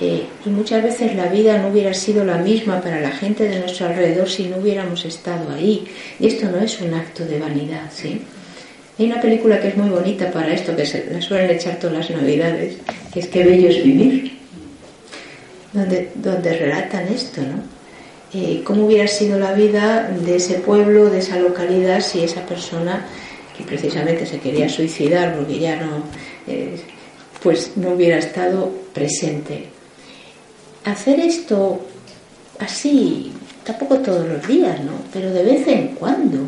Y 0.00 0.48
muchas 0.48 0.82
veces 0.82 1.14
la 1.14 1.26
vida 1.26 1.58
no 1.58 1.68
hubiera 1.68 1.92
sido 1.92 2.24
la 2.24 2.38
misma 2.38 2.80
para 2.80 3.00
la 3.00 3.10
gente 3.10 3.46
de 3.46 3.60
nuestro 3.60 3.86
alrededor 3.86 4.28
si 4.28 4.44
no 4.44 4.56
hubiéramos 4.56 5.04
estado 5.04 5.50
ahí. 5.52 5.86
Y 6.18 6.26
esto 6.26 6.50
no 6.50 6.58
es 6.58 6.80
un 6.80 6.94
acto 6.94 7.24
de 7.26 7.38
vanidad, 7.38 7.90
¿sí? 7.94 8.22
Hay 8.98 9.06
una 9.06 9.20
película 9.20 9.60
que 9.60 9.68
es 9.68 9.76
muy 9.76 9.90
bonita 9.90 10.30
para 10.30 10.52
esto, 10.52 10.74
que 10.74 10.86
se 10.86 11.06
la 11.10 11.20
suelen 11.20 11.50
echar 11.50 11.78
todas 11.78 11.96
las 11.96 12.10
navidades, 12.10 12.76
que 13.12 13.20
es 13.20 13.26
Qué 13.28 13.44
bello 13.44 13.68
es 13.68 13.82
vivir, 13.82 14.38
donde, 15.72 16.10
donde 16.14 16.56
relatan 16.56 17.08
esto, 17.08 17.42
¿no? 17.42 17.62
Eh, 18.32 18.62
cómo 18.62 18.86
hubiera 18.86 19.08
sido 19.08 19.38
la 19.38 19.52
vida 19.54 20.08
de 20.08 20.36
ese 20.36 20.54
pueblo, 20.54 21.10
de 21.10 21.18
esa 21.18 21.38
localidad, 21.38 22.00
si 22.00 22.22
esa 22.22 22.46
persona, 22.46 23.06
que 23.56 23.64
precisamente 23.64 24.24
se 24.24 24.38
quería 24.38 24.68
suicidar 24.68 25.34
porque 25.34 25.58
ya 25.58 25.76
no, 25.76 26.04
eh, 26.46 26.76
pues 27.42 27.72
no 27.76 27.90
hubiera 27.90 28.18
estado 28.18 28.70
presente. 28.92 29.69
Hacer 30.84 31.20
esto 31.20 31.80
así, 32.58 33.32
tampoco 33.64 33.98
todos 33.98 34.26
los 34.26 34.46
días, 34.46 34.80
¿no? 34.80 34.92
Pero 35.12 35.32
de 35.32 35.44
vez 35.44 35.68
en 35.68 35.88
cuando 35.88 36.38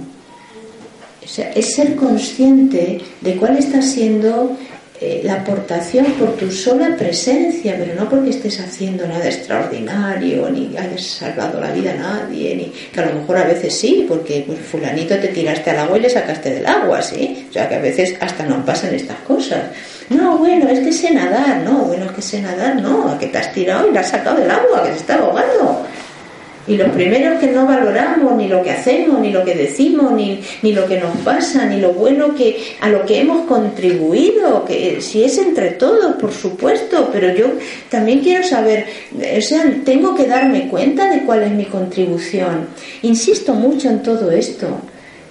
es 1.55 1.75
ser 1.75 1.95
consciente 1.97 3.01
de 3.21 3.37
cuál 3.37 3.57
está 3.57 3.81
siendo 3.81 4.57
eh, 5.05 5.21
la 5.25 5.35
aportación 5.35 6.07
por 6.13 6.37
tu 6.37 6.49
sola 6.53 6.97
presencia, 6.97 7.75
pero 7.77 7.95
no 7.95 8.09
porque 8.09 8.31
estés 8.31 8.61
haciendo 8.61 9.05
nada 9.05 9.27
extraordinario, 9.27 10.49
ni 10.49 10.77
hayas 10.77 11.03
salvado 11.03 11.61
la 11.61 11.73
vida 11.73 11.93
a 11.93 11.97
nadie, 11.97 12.55
ni 12.55 12.73
que 12.93 13.01
a 13.01 13.07
lo 13.07 13.19
mejor 13.19 13.39
a 13.39 13.45
veces 13.45 13.75
sí, 13.75 14.07
porque 14.09 14.45
pues, 14.47 14.61
fulanito 14.61 15.17
te 15.17 15.27
tiraste 15.29 15.71
al 15.71 15.81
agua 15.81 15.99
y 15.99 16.03
le 16.03 16.09
sacaste 16.09 16.51
del 16.51 16.67
agua, 16.67 17.03
¿sí? 17.03 17.47
O 17.51 17.53
sea 17.53 17.69
que 17.69 17.75
a 17.75 17.81
veces 17.81 18.15
hasta 18.21 18.47
no 18.47 18.65
pasan 18.65 18.95
estas 18.95 19.19
cosas. 19.27 19.63
No, 20.15 20.39
bueno, 20.39 20.69
es 20.69 20.81
que 20.81 20.93
sé 20.93 21.13
nadar, 21.13 21.63
no, 21.65 21.85
bueno, 21.85 22.07
es 22.07 22.13
que 22.13 22.23
sé 22.23 22.41
nadar, 22.41 22.81
no, 22.81 23.19
que 23.19 23.27
te 23.27 23.39
has 23.39 23.53
tirado 23.53 23.89
y 23.89 23.93
la 23.93 24.01
has 24.01 24.11
sacado 24.11 24.41
del 24.41 24.51
agua, 24.51 24.83
que 24.83 24.91
se 24.91 24.99
está 24.99 25.15
ahogando. 25.15 25.87
Y 26.67 26.77
los 26.77 26.91
primeros 26.91 27.41
que 27.41 27.49
no 27.49 27.67
valoramos 27.67 28.37
ni 28.37 28.47
lo 28.47 28.63
que 28.63 28.71
hacemos, 28.71 29.19
ni 29.21 29.33
lo 29.33 29.45
que 29.45 29.55
decimos, 29.55 30.13
ni, 30.13 30.41
ni, 30.63 30.73
lo 30.73 30.87
que 30.87 31.01
nos 31.01 31.17
pasa, 31.19 31.65
ni 31.67 31.81
lo 31.81 31.93
bueno 31.93 32.37
que 32.37 32.77
a 32.81 32.89
lo 32.89 33.05
que 33.05 33.21
hemos 33.21 33.47
contribuido, 33.47 34.65
que 34.65 35.01
si 35.01 35.25
es 35.25 35.39
entre 35.39 35.71
todos, 35.71 36.15
por 36.17 36.33
supuesto, 36.33 37.11
pero 37.13 37.35
yo 37.35 37.47
también 37.89 38.21
quiero 38.21 38.45
saber, 38.45 38.87
o 39.13 39.43
sea, 39.43 39.65
tengo 39.85 40.15
que 40.15 40.27
darme 40.27 40.69
cuenta 40.69 41.11
de 41.11 41.25
cuál 41.25 41.43
es 41.43 41.51
mi 41.51 41.65
contribución. 41.65 42.69
Insisto 43.03 43.55
mucho 43.55 43.89
en 43.89 44.03
todo 44.03 44.31
esto, 44.31 44.69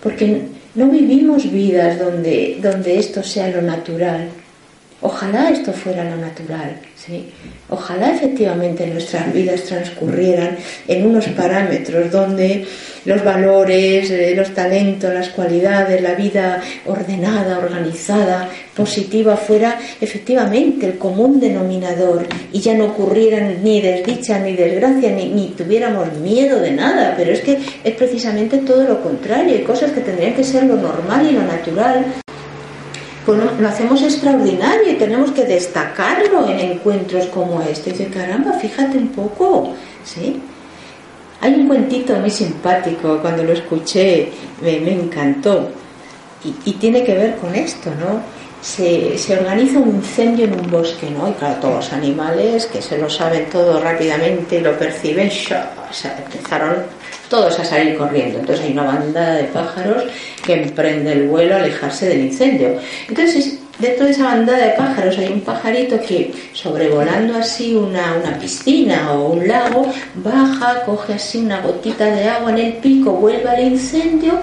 porque 0.03 0.41
no 0.75 0.87
vivimos 0.87 1.49
vidas 1.49 1.97
donde, 1.97 2.57
donde 2.61 2.99
esto 2.99 3.23
sea 3.23 3.47
lo 3.49 3.61
natural. 3.61 4.40
Ojalá 5.03 5.49
esto 5.49 5.73
fuera 5.73 6.03
lo 6.03 6.15
natural, 6.15 6.75
¿sí? 6.95 7.25
Ojalá 7.69 8.11
efectivamente 8.11 8.85
nuestras 8.85 9.33
vidas 9.33 9.63
transcurrieran 9.63 10.57
en 10.87 11.07
unos 11.07 11.25
parámetros 11.29 12.11
donde 12.11 12.67
los 13.05 13.23
valores, 13.23 14.11
eh, 14.11 14.33
los 14.35 14.53
talentos, 14.53 15.11
las 15.11 15.29
cualidades, 15.29 16.03
la 16.03 16.13
vida 16.13 16.61
ordenada, 16.85 17.57
organizada, 17.57 18.47
positiva 18.75 19.35
fuera 19.37 19.79
efectivamente 19.99 20.85
el 20.85 20.99
común 20.99 21.39
denominador 21.39 22.27
y 22.53 22.59
ya 22.59 22.75
no 22.75 22.85
ocurrieran 22.85 23.63
ni 23.63 23.81
desdicha 23.81 24.37
ni 24.37 24.55
desgracia 24.55 25.11
ni, 25.15 25.29
ni 25.29 25.47
tuviéramos 25.47 26.13
miedo 26.21 26.59
de 26.59 26.71
nada, 26.71 27.15
pero 27.17 27.31
es 27.31 27.41
que 27.41 27.57
es 27.83 27.95
precisamente 27.95 28.59
todo 28.59 28.83
lo 28.83 29.01
contrario, 29.01 29.55
hay 29.55 29.63
cosas 29.63 29.91
que 29.91 30.01
tendrían 30.01 30.35
que 30.35 30.43
ser 30.43 30.65
lo 30.65 30.75
normal 30.75 31.25
y 31.27 31.33
lo 31.33 31.41
natural 31.41 32.05
lo 33.27 33.67
hacemos 33.67 34.01
extraordinario 34.01 34.91
y 34.91 34.95
tenemos 34.95 35.31
que 35.31 35.45
destacarlo 35.45 36.49
en 36.49 36.59
encuentros 36.59 37.27
como 37.27 37.61
este. 37.61 37.91
Y 37.91 37.93
dice, 37.93 38.07
caramba, 38.07 38.53
fíjate 38.53 38.97
un 38.97 39.09
poco, 39.09 39.73
¿sí? 40.03 40.41
Hay 41.41 41.53
un 41.55 41.67
cuentito 41.67 42.15
muy 42.17 42.29
simpático, 42.29 43.19
cuando 43.19 43.43
lo 43.43 43.53
escuché 43.53 44.31
me, 44.61 44.93
encantó 44.93 45.69
y, 46.65 46.73
tiene 46.73 47.03
que 47.03 47.15
ver 47.15 47.35
con 47.37 47.53
esto, 47.55 47.89
¿no? 47.99 48.21
Se, 48.61 49.17
se, 49.17 49.39
organiza 49.39 49.79
un 49.79 49.89
incendio 49.89 50.45
en 50.45 50.53
un 50.53 50.69
bosque, 50.69 51.09
¿no? 51.09 51.27
Y 51.29 51.33
claro, 51.33 51.55
todos 51.59 51.75
los 51.75 51.93
animales 51.93 52.67
que 52.67 52.79
se 52.79 52.97
lo 52.97 53.09
saben 53.09 53.49
todo 53.49 53.81
rápidamente, 53.81 54.61
lo 54.61 54.77
perciben, 54.77 55.31
empezaron 55.31 56.75
todos 57.31 57.57
a 57.57 57.63
salir 57.63 57.97
corriendo. 57.97 58.39
Entonces 58.39 58.65
hay 58.65 58.73
una 58.73 58.83
banda 58.83 59.35
de 59.35 59.45
pájaros 59.45 60.03
que 60.43 60.63
emprende 60.63 61.13
el 61.13 61.29
vuelo 61.29 61.55
a 61.55 61.59
alejarse 61.59 62.09
del 62.09 62.25
incendio. 62.25 62.77
Entonces, 63.07 63.57
dentro 63.79 64.05
de 64.05 64.11
esa 64.11 64.25
banda 64.25 64.53
de 64.57 64.71
pájaros 64.71 65.17
hay 65.17 65.29
un 65.31 65.39
pajarito 65.39 65.99
que, 66.01 66.33
sobrevolando 66.51 67.37
así 67.37 67.73
una, 67.73 68.17
una 68.21 68.37
piscina 68.37 69.13
o 69.13 69.29
un 69.29 69.47
lago, 69.47 69.89
baja, 70.15 70.83
coge 70.85 71.13
así 71.13 71.37
una 71.37 71.61
gotita 71.61 72.05
de 72.05 72.27
agua 72.27 72.51
en 72.51 72.59
el 72.59 72.73
pico, 72.73 73.11
vuelve 73.11 73.49
al 73.49 73.63
incendio, 73.63 74.33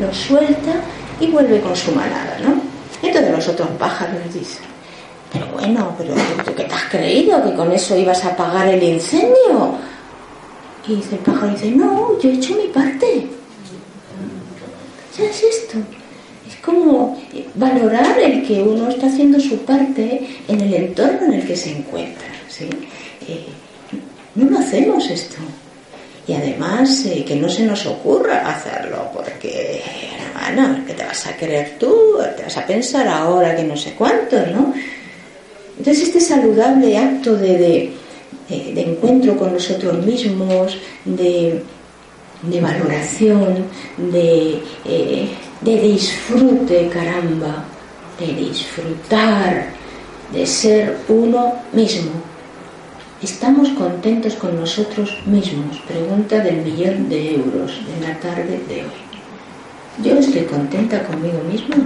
lo 0.00 0.14
suelta 0.14 0.74
y 1.18 1.26
vuelve 1.26 1.60
con 1.60 1.74
su 1.74 1.90
manada, 1.90 2.38
¿no? 2.44 2.60
Entonces 3.02 3.32
los 3.32 3.48
otros 3.48 3.68
pájaros 3.76 4.22
dicen, 4.32 4.62
pero 5.32 5.46
bueno, 5.46 5.92
pero 5.98 6.14
¿qué 6.54 6.62
te 6.62 6.72
has 6.72 6.84
creído? 6.84 7.42
¿Que 7.42 7.54
con 7.54 7.72
eso 7.72 7.96
ibas 7.96 8.24
a 8.24 8.28
apagar 8.28 8.68
el 8.68 8.82
incendio? 8.82 9.74
Y 10.88 10.96
dice 10.96 11.16
el 11.16 11.20
pájaro, 11.20 11.52
dice, 11.52 11.70
no, 11.70 12.18
yo 12.20 12.30
he 12.30 12.34
hecho 12.34 12.54
mi 12.54 12.68
parte. 12.68 13.26
¿Sabes 15.16 15.42
es 15.42 15.62
esto? 15.62 15.78
Es 16.46 16.56
como 16.56 17.18
valorar 17.54 18.18
el 18.20 18.46
que 18.46 18.62
uno 18.62 18.88
está 18.88 19.06
haciendo 19.06 19.40
su 19.40 19.58
parte 19.58 20.26
en 20.46 20.60
el 20.60 20.74
entorno 20.74 21.26
en 21.26 21.34
el 21.34 21.46
que 21.46 21.56
se 21.56 21.70
encuentra. 21.70 22.28
¿sí? 22.48 22.68
Eh, 23.26 23.46
no 24.34 24.50
lo 24.50 24.58
hacemos 24.58 25.10
esto. 25.10 25.36
Y 26.28 26.32
además 26.32 27.04
eh, 27.06 27.24
que 27.24 27.36
no 27.36 27.48
se 27.48 27.64
nos 27.64 27.86
ocurra 27.86 28.48
hacerlo, 28.48 29.10
porque, 29.14 29.82
hermano, 30.34 30.84
que 30.84 30.92
te 30.92 31.04
vas 31.04 31.26
a 31.26 31.36
querer 31.36 31.78
tú, 31.78 32.18
te 32.36 32.42
vas 32.42 32.56
a 32.56 32.66
pensar 32.66 33.06
ahora 33.08 33.54
que 33.54 33.62
no 33.62 33.76
sé 33.76 33.94
cuánto, 33.94 34.36
¿no? 34.46 34.74
Entonces 35.78 36.04
este 36.04 36.20
saludable 36.20 36.98
acto 36.98 37.36
de, 37.36 37.92
encuentro 38.48 39.36
con 39.36 39.52
nosotros 39.52 40.04
mismos, 40.04 40.78
de, 41.04 41.62
valoración, 42.60 43.66
de, 43.96 44.62
eh, 44.84 45.28
de 45.60 45.80
disfrute, 45.80 46.88
caramba, 46.88 47.64
de 48.18 48.26
disfrutar, 48.26 49.66
de 50.32 50.46
ser 50.46 50.98
uno 51.08 51.54
mismo. 51.72 52.12
¿Estamos 53.22 53.70
contentos 53.70 54.34
con 54.34 54.60
nosotros 54.60 55.18
mismos? 55.26 55.78
Pregunta 55.88 56.38
del 56.40 56.56
millón 56.56 57.08
de 57.08 57.36
euros 57.36 57.80
en 57.94 58.08
la 58.08 58.18
tarde 58.20 58.60
de 58.68 58.82
hoy. 58.82 59.06
¿Yo 60.04 60.18
estoy 60.18 60.42
contenta 60.42 61.02
conmigo 61.04 61.40
misma? 61.50 61.76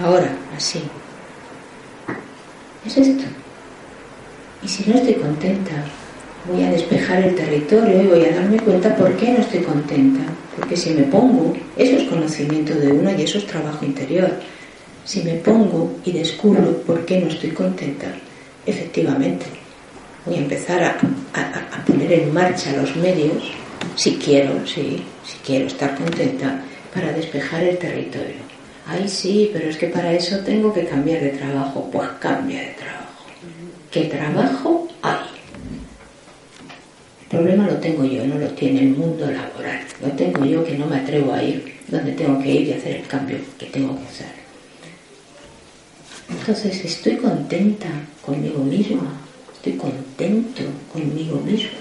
Ahora, 0.00 0.32
así. 0.56 0.80
Es 2.86 2.96
esto. 2.96 3.24
Y 4.62 4.68
si 4.68 4.90
no 4.90 4.96
estoy 4.96 5.14
contenta, 5.14 5.72
voy 6.46 6.62
a 6.62 6.70
despejar 6.70 7.22
el 7.22 7.34
territorio 7.34 8.02
y 8.02 8.06
voy 8.06 8.24
a 8.24 8.34
darme 8.34 8.58
cuenta 8.58 8.94
por 8.94 9.16
qué 9.16 9.32
no 9.32 9.38
estoy 9.38 9.60
contenta. 9.60 10.20
Porque 10.56 10.76
si 10.76 10.90
me 10.90 11.04
pongo, 11.04 11.54
eso 11.76 11.96
es 11.96 12.08
conocimiento 12.08 12.74
de 12.74 12.92
uno 12.92 13.10
y 13.16 13.22
eso 13.22 13.38
es 13.38 13.46
trabajo 13.46 13.84
interior. 13.84 14.30
Si 15.04 15.22
me 15.22 15.34
pongo 15.34 15.90
y 16.04 16.12
descubro 16.12 16.76
por 16.82 17.04
qué 17.06 17.20
no 17.20 17.28
estoy 17.28 17.50
contenta, 17.50 18.06
efectivamente, 18.66 19.46
voy 20.26 20.36
a 20.36 20.38
empezar 20.40 20.82
a, 20.82 21.84
poner 21.86 22.12
en 22.12 22.34
marcha 22.34 22.76
los 22.76 22.94
medios, 22.96 23.50
si 23.96 24.16
quiero, 24.16 24.66
sí, 24.66 25.02
si 25.24 25.38
quiero 25.44 25.66
estar 25.66 25.96
contenta, 25.96 26.62
para 26.94 27.12
despejar 27.12 27.64
el 27.64 27.78
territorio. 27.78 28.50
Ay, 28.86 29.08
sí, 29.08 29.50
pero 29.52 29.70
es 29.70 29.76
que 29.76 29.86
para 29.86 30.12
eso 30.12 30.38
tengo 30.40 30.72
que 30.72 30.84
cambiar 30.84 31.20
de 31.20 31.30
trabajo. 31.30 31.88
Pues 31.90 32.08
cambia 32.18 32.60
de 32.60 32.74
trabajo. 32.74 32.99
¿Qué 33.90 34.04
trabajo 34.04 34.86
hay? 35.02 35.18
El 37.22 37.28
problema 37.28 37.66
lo 37.66 37.74
tengo 37.78 38.04
yo, 38.04 38.24
no 38.24 38.38
lo 38.38 38.48
tiene 38.50 38.82
el 38.82 38.90
mundo 38.90 39.26
laboral. 39.26 39.80
Lo 40.00 40.08
tengo 40.12 40.44
yo 40.44 40.64
que 40.64 40.78
no 40.78 40.86
me 40.86 40.98
atrevo 40.98 41.32
a 41.32 41.42
ir. 41.42 41.80
donde 41.88 42.12
tengo 42.12 42.40
que 42.40 42.48
ir 42.48 42.68
y 42.68 42.72
hacer 42.72 42.96
el 42.96 43.06
cambio 43.08 43.38
que 43.58 43.66
tengo 43.66 43.96
que 43.98 44.06
hacer. 44.06 44.32
Entonces 46.28 46.84
estoy 46.84 47.16
contenta 47.16 47.88
conmigo 48.24 48.62
misma, 48.62 49.12
estoy 49.54 49.72
contento 49.72 50.62
conmigo 50.92 51.40
mismo. 51.40 51.78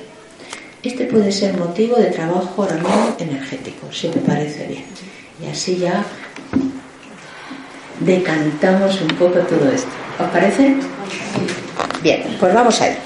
Este 0.81 1.05
puede 1.05 1.31
ser 1.31 1.57
motivo 1.57 1.97
de 1.97 2.05
trabajo 2.07 2.63
ahora 2.63 2.77
mismo 2.77 3.15
energético, 3.19 3.91
si 3.91 4.07
me 4.07 4.15
parece 4.15 4.65
bien. 4.65 4.85
Y 5.43 5.51
así 5.51 5.77
ya 5.77 6.03
decantamos 7.99 8.99
un 9.01 9.09
poco 9.09 9.39
todo 9.39 9.69
esto. 9.71 9.91
¿Os 10.19 10.29
parece? 10.29 10.75
Bien, 12.01 12.23
pues 12.39 12.53
vamos 12.53 12.79
a 12.81 12.89
ir. 12.89 12.97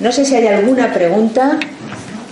No 0.00 0.10
sé 0.10 0.24
si 0.24 0.34
hay 0.34 0.46
alguna 0.46 0.92
pregunta 0.92 1.58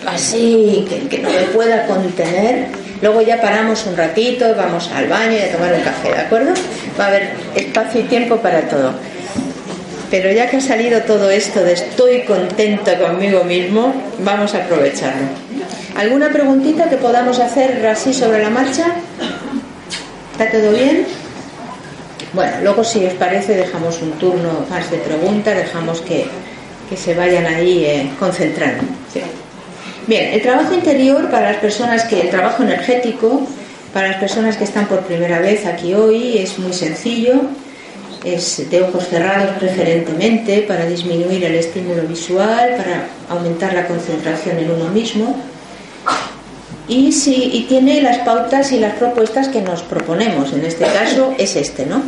así 0.06 0.86
que, 1.10 1.18
no 1.18 1.30
me 1.30 1.42
pueda 1.52 1.86
contener. 1.86 2.66
Luego 3.02 3.22
ya 3.22 3.40
paramos 3.40 3.86
un 3.86 3.96
ratito, 3.96 4.54
vamos 4.56 4.90
al 4.94 5.06
baño 5.06 5.32
y 5.32 5.40
a 5.40 5.52
tomar 5.52 5.72
un 5.72 5.80
café, 5.82 6.08
¿de 6.08 6.20
acuerdo? 6.20 6.52
Va 6.98 7.04
a 7.04 7.08
haber 7.08 7.30
espacio 7.54 8.00
y 8.00 8.04
tiempo 8.04 8.38
para 8.38 8.62
todo. 8.62 8.92
Pero 10.10 10.32
ya 10.32 10.48
que 10.48 10.56
ha 10.56 10.60
salido 10.60 11.02
todo 11.02 11.30
esto 11.30 11.62
de 11.62 11.74
estoy 11.74 12.22
contenta 12.22 12.98
conmigo 12.98 13.44
mismo, 13.44 13.94
vamos 14.20 14.54
a 14.54 14.64
aprovecharlo. 14.64 15.26
¿Alguna 15.96 16.30
preguntita 16.30 16.88
que 16.88 16.96
podamos 16.96 17.38
hacer 17.38 17.86
así 17.86 18.14
sobre 18.14 18.42
la 18.42 18.50
marcha? 18.50 18.86
¿Está 20.32 20.50
todo 20.50 20.72
bien? 20.72 21.06
Bueno, 22.32 22.52
luego 22.62 22.84
si 22.84 23.04
os 23.06 23.14
parece 23.14 23.54
dejamos 23.54 24.02
un 24.02 24.12
turno 24.12 24.66
más 24.68 24.90
de 24.90 24.98
preguntas, 24.98 25.56
dejamos 25.56 26.00
que, 26.02 26.26
se 26.94 27.14
vayan 27.14 27.46
ahí 27.46 27.84
eh, 27.84 28.10
concentrando. 28.18 28.82
Bien, 30.06 30.32
el 30.32 30.40
trabajo 30.40 30.74
interior 30.74 31.30
para 31.30 31.52
las 31.52 31.60
personas 31.60 32.04
que, 32.04 32.20
el 32.20 32.30
trabajo 32.30 32.62
energético, 32.62 33.46
para 33.92 34.08
las 34.08 34.16
personas 34.18 34.56
que 34.56 34.64
están 34.64 34.86
por 34.86 35.00
primera 35.00 35.38
vez 35.38 35.66
aquí 35.66 35.94
hoy, 35.94 36.38
es 36.38 36.58
muy 36.58 36.72
sencillo. 36.72 37.42
Es 38.24 38.68
de 38.70 38.82
ojos 38.82 39.06
cerrados 39.08 39.56
preferentemente 39.58 40.62
para 40.62 40.86
disminuir 40.86 41.44
el 41.44 41.54
estímulo 41.54 42.02
visual, 42.02 42.74
para 42.76 43.06
aumentar 43.28 43.72
la 43.74 43.86
concentración 43.86 44.58
en 44.58 44.70
uno 44.70 44.88
mismo. 44.88 45.36
Y, 46.88 47.12
si, 47.12 47.50
y 47.52 47.66
tiene 47.68 48.00
las 48.00 48.18
pautas 48.18 48.72
y 48.72 48.80
las 48.80 48.94
propuestas 48.94 49.48
que 49.48 49.60
nos 49.60 49.82
proponemos. 49.82 50.52
En 50.52 50.64
este 50.64 50.86
caso 50.86 51.34
es 51.38 51.54
este, 51.54 51.86
¿no? 51.86 52.02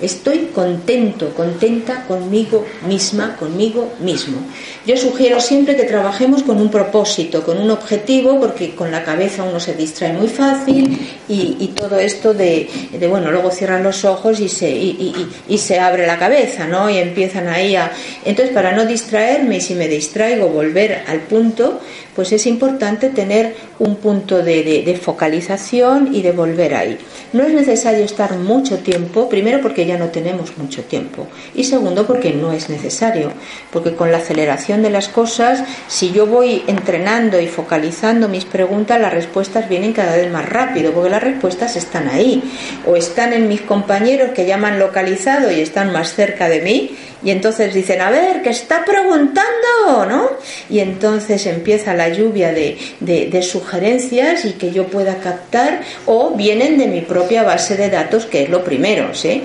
Estoy 0.00 0.50
contento, 0.52 1.32
contenta 1.34 2.04
conmigo 2.06 2.66
misma, 2.86 3.36
conmigo 3.36 3.94
mismo. 4.00 4.38
Yo 4.84 4.96
sugiero 4.96 5.40
siempre 5.40 5.74
que 5.74 5.84
trabajemos 5.84 6.42
con 6.42 6.60
un 6.60 6.68
propósito, 6.68 7.44
con 7.44 7.58
un 7.58 7.70
objetivo, 7.70 8.40
porque 8.40 8.74
con 8.74 8.90
la 8.90 9.04
cabeza 9.04 9.44
uno 9.44 9.58
se 9.58 9.74
distrae 9.74 10.12
muy 10.12 10.28
fácil 10.28 10.98
y, 11.28 11.68
todo 11.68 11.98
esto 11.98 12.34
de, 12.34 12.68
bueno, 13.08 13.30
luego 13.30 13.50
cierran 13.50 13.84
los 13.84 14.04
ojos 14.04 14.40
y 14.40 14.48
se, 14.48 14.68
y, 14.68 15.58
se 15.58 15.78
abre 15.78 16.06
la 16.06 16.18
cabeza, 16.18 16.66
¿no? 16.66 16.90
Y 16.90 16.98
empiezan 16.98 17.48
ahí 17.48 17.76
a... 17.76 17.90
Entonces, 18.24 18.52
para 18.52 18.72
no 18.72 18.84
distraerme 18.84 19.58
y 19.58 19.60
si 19.60 19.74
me 19.74 19.88
distraigo, 19.88 20.48
volver 20.48 21.04
al 21.06 21.20
punto, 21.20 21.80
pues 22.16 22.32
es 22.32 22.46
importante 22.46 23.10
tener 23.10 23.54
un 23.78 23.96
punto 23.96 24.42
de, 24.42 24.98
focalización 25.00 26.14
y 26.14 26.22
de 26.22 26.32
volver 26.32 26.74
ahí. 26.74 26.98
No 27.34 27.44
es 27.44 27.52
necesario 27.52 28.04
estar 28.04 28.36
mucho 28.38 28.78
tiempo, 28.78 29.28
primero 29.28 29.60
porque 29.60 29.84
ya 29.84 29.98
no 29.98 30.06
tenemos 30.06 30.56
mucho 30.56 30.82
tiempo 30.82 31.28
y 31.54 31.64
segundo 31.64 32.06
porque 32.06 32.32
no 32.32 32.52
es 32.52 32.70
necesario, 32.70 33.30
porque 33.70 33.94
con 33.94 34.10
la 34.10 34.18
aceleración 34.18 34.82
de 34.82 34.90
las 34.90 35.08
cosas, 35.08 35.62
si 35.86 36.10
yo 36.12 36.26
voy 36.26 36.64
entrenando 36.66 37.38
y 37.38 37.46
focalizando 37.46 38.28
mis 38.28 38.46
preguntas, 38.46 38.98
las 38.98 39.12
respuestas 39.12 39.68
vienen 39.68 39.92
cada 39.92 40.16
vez 40.16 40.32
más 40.32 40.48
rápido, 40.48 40.92
porque 40.92 41.10
las 41.10 41.22
respuestas 41.22 41.76
están 41.76 42.08
ahí 42.08 42.42
o 42.86 42.96
están 42.96 43.34
en 43.34 43.48
mis 43.48 43.60
compañeros 43.60 44.30
que 44.30 44.46
llaman 44.46 44.78
localizado 44.78 45.52
y 45.52 45.60
están 45.60 45.92
más 45.92 46.14
cerca 46.14 46.48
de 46.48 46.62
mí 46.62 46.96
y 47.24 47.30
entonces 47.30 47.72
dicen, 47.72 48.00
a 48.00 48.10
ver, 48.10 48.42
¿qué 48.42 48.50
está 48.50 48.84
preguntando? 48.84 50.06
¿no? 50.08 50.30
Y 50.68 50.80
entonces 50.80 51.46
empieza 51.46 51.94
la 51.94 52.08
lluvia 52.08 52.52
de, 52.52 52.78
de, 53.00 53.42
sugerencias 53.42 54.44
y 54.44 54.52
que 54.52 54.70
yo 54.70 54.86
pueda 54.86 55.18
captar, 55.18 55.80
o 56.04 56.30
vienen 56.30 56.78
de 56.78 56.86
mi 56.86 57.00
propia 57.00 57.42
base 57.42 57.76
de 57.76 57.88
datos, 57.88 58.26
que 58.26 58.42
es 58.42 58.50
lo 58.50 58.64
primero, 58.64 59.14
¿sí? 59.14 59.44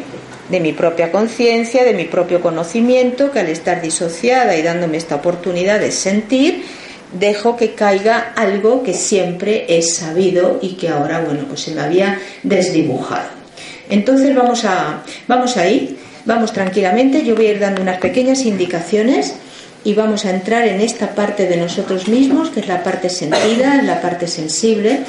de 0.50 0.60
mi 0.60 0.74
propia 0.74 1.12
conciencia, 1.12 1.86
de 1.86 1.94
mi 1.94 2.06
propio 2.06 2.42
conocimiento, 2.42 3.32
que 3.32 3.40
al 3.40 3.48
estar 3.48 3.82
disociada 3.82 4.58
y 4.58 4.62
dándome 4.62 4.98
esta 4.98 5.16
oportunidad 5.16 5.80
de 5.80 5.92
sentir, 5.92 6.66
dejo 7.14 7.56
que 7.56 7.74
caiga 7.74 8.34
algo 8.36 8.84
que 8.84 8.94
siempre 8.94 9.66
he 9.70 9.82
sabido 9.82 10.60
y 10.62 10.74
que 10.74 10.90
ahora, 10.90 11.22
bueno, 11.22 11.46
pues 11.48 11.62
se 11.62 11.72
me 11.72 11.82
había 11.82 12.20
desdibujado. 12.44 13.30
Entonces 13.90 14.36
vamos 14.36 14.66
a, 14.66 15.04
vamos 15.28 15.56
a 15.56 15.68
ir 15.68 16.01
Vamos 16.26 16.54
tranquilamente, 16.54 17.26
yo 17.26 17.36
voy 17.36 17.48
a 17.48 17.52
ir 17.52 17.60
dando 17.60 17.82
unas 17.82 17.98
pequeñas 17.98 18.46
indicaciones 18.46 19.34
y 19.84 19.96
vamos 19.96 20.26
a 20.26 20.30
entrar 20.30 20.68
en 20.68 20.80
esta 20.80 21.16
parte 21.16 21.48
de 21.48 21.58
nosotros 21.58 22.08
mismos, 22.08 22.52
que 22.52 22.60
es 22.60 22.68
la 22.68 22.84
parte 22.84 23.10
sentida, 23.10 23.82
la 23.82 24.02
parte 24.02 24.28
sensible, 24.28 25.00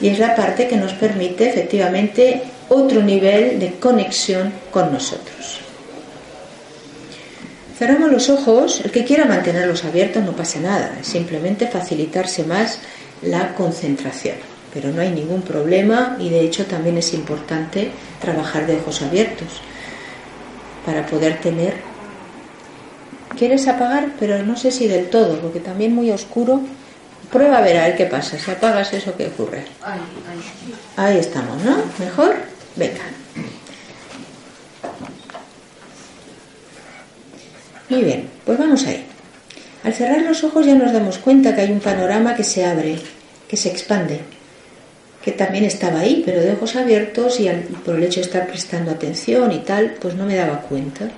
y 0.00 0.08
es 0.08 0.18
la 0.18 0.34
parte 0.34 0.68
que 0.68 0.76
nos 0.76 0.94
permite 0.94 1.50
efectivamente 1.50 2.42
otro 2.70 3.02
nivel 3.02 3.60
de 3.60 3.72
conexión 3.72 4.50
con 4.70 4.90
nosotros. 4.90 5.60
Cerramos 7.78 8.10
los 8.10 8.30
ojos, 8.30 8.80
el 8.82 8.90
que 8.90 9.04
quiera 9.04 9.26
mantenerlos 9.26 9.84
abiertos 9.84 10.24
no 10.24 10.32
pasa 10.32 10.60
nada, 10.60 10.96
es 11.00 11.06
simplemente 11.06 11.66
facilitarse 11.66 12.44
más 12.44 12.78
la 13.20 13.54
concentración, 13.54 14.36
pero 14.72 14.90
no 14.90 15.02
hay 15.02 15.10
ningún 15.10 15.42
problema 15.42 16.16
y 16.18 16.30
de 16.30 16.40
hecho 16.40 16.64
también 16.64 16.96
es 16.96 17.12
importante 17.12 17.90
trabajar 18.20 18.66
de 18.66 18.76
ojos 18.76 19.02
abiertos 19.02 19.60
para 20.84 21.06
poder 21.06 21.40
tener. 21.40 21.74
¿Quieres 23.38 23.66
apagar? 23.68 24.10
Pero 24.18 24.42
no 24.42 24.56
sé 24.56 24.70
si 24.70 24.88
del 24.88 25.08
todo, 25.08 25.38
porque 25.40 25.60
también 25.60 25.94
muy 25.94 26.10
oscuro. 26.10 26.60
Prueba 27.30 27.58
a 27.58 27.60
ver 27.62 27.78
a 27.78 27.86
ver 27.86 27.96
qué 27.96 28.06
pasa. 28.06 28.38
Si 28.38 28.50
apagas 28.50 28.92
eso, 28.92 29.14
¿qué 29.16 29.28
ocurre? 29.28 29.64
Ahí 30.96 31.18
estamos, 31.18 31.62
¿no? 31.64 31.76
¿Mejor? 31.98 32.36
Venga. 32.76 33.00
Muy 37.88 38.02
bien, 38.02 38.28
pues 38.44 38.58
vamos 38.58 38.84
ahí. 38.86 39.06
Al 39.84 39.94
cerrar 39.94 40.22
los 40.22 40.44
ojos 40.44 40.66
ya 40.66 40.74
nos 40.74 40.92
damos 40.92 41.18
cuenta 41.18 41.54
que 41.54 41.62
hay 41.62 41.72
un 41.72 41.80
panorama 41.80 42.34
que 42.34 42.44
se 42.44 42.64
abre, 42.64 42.98
que 43.48 43.56
se 43.56 43.68
expande 43.68 44.20
que 45.22 45.32
también 45.32 45.64
estaba 45.64 46.00
ahí, 46.00 46.22
pero 46.26 46.40
de 46.40 46.52
ojos 46.52 46.74
abiertos 46.76 47.38
y 47.38 47.48
por 47.84 47.94
el 47.96 48.02
hecho 48.02 48.20
de 48.20 48.26
estar 48.26 48.46
prestando 48.46 48.90
atención 48.90 49.52
y 49.52 49.60
tal, 49.60 49.94
pues 50.00 50.14
no 50.14 50.26
me 50.26 50.34
daba 50.34 50.60
cuenta. 50.62 51.10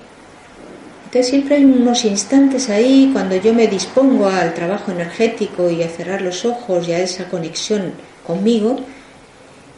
Entonces 1.05 1.27
siempre 1.27 1.55
hay 1.55 1.65
unos 1.65 2.05
instantes 2.05 2.69
ahí 2.69 3.09
cuando 3.13 3.35
yo 3.35 3.53
me 3.53 3.67
dispongo 3.67 4.27
al 4.27 4.53
trabajo 4.53 4.91
energético 4.91 5.69
y 5.69 5.81
a 5.81 5.87
cerrar 5.87 6.21
los 6.21 6.45
ojos 6.45 6.87
y 6.87 6.91
a 6.91 6.99
esa 6.99 7.29
conexión 7.29 7.93
conmigo, 8.27 8.77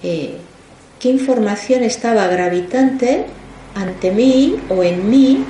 eh, 0.04 0.38
qué 1.00 1.10
información 1.10 1.84
estaba 1.84 2.28
gravitante 2.28 3.26
ante 3.76 4.12
mí 4.12 4.56
o 4.70 4.84
en 4.84 5.10
mí 5.10 5.46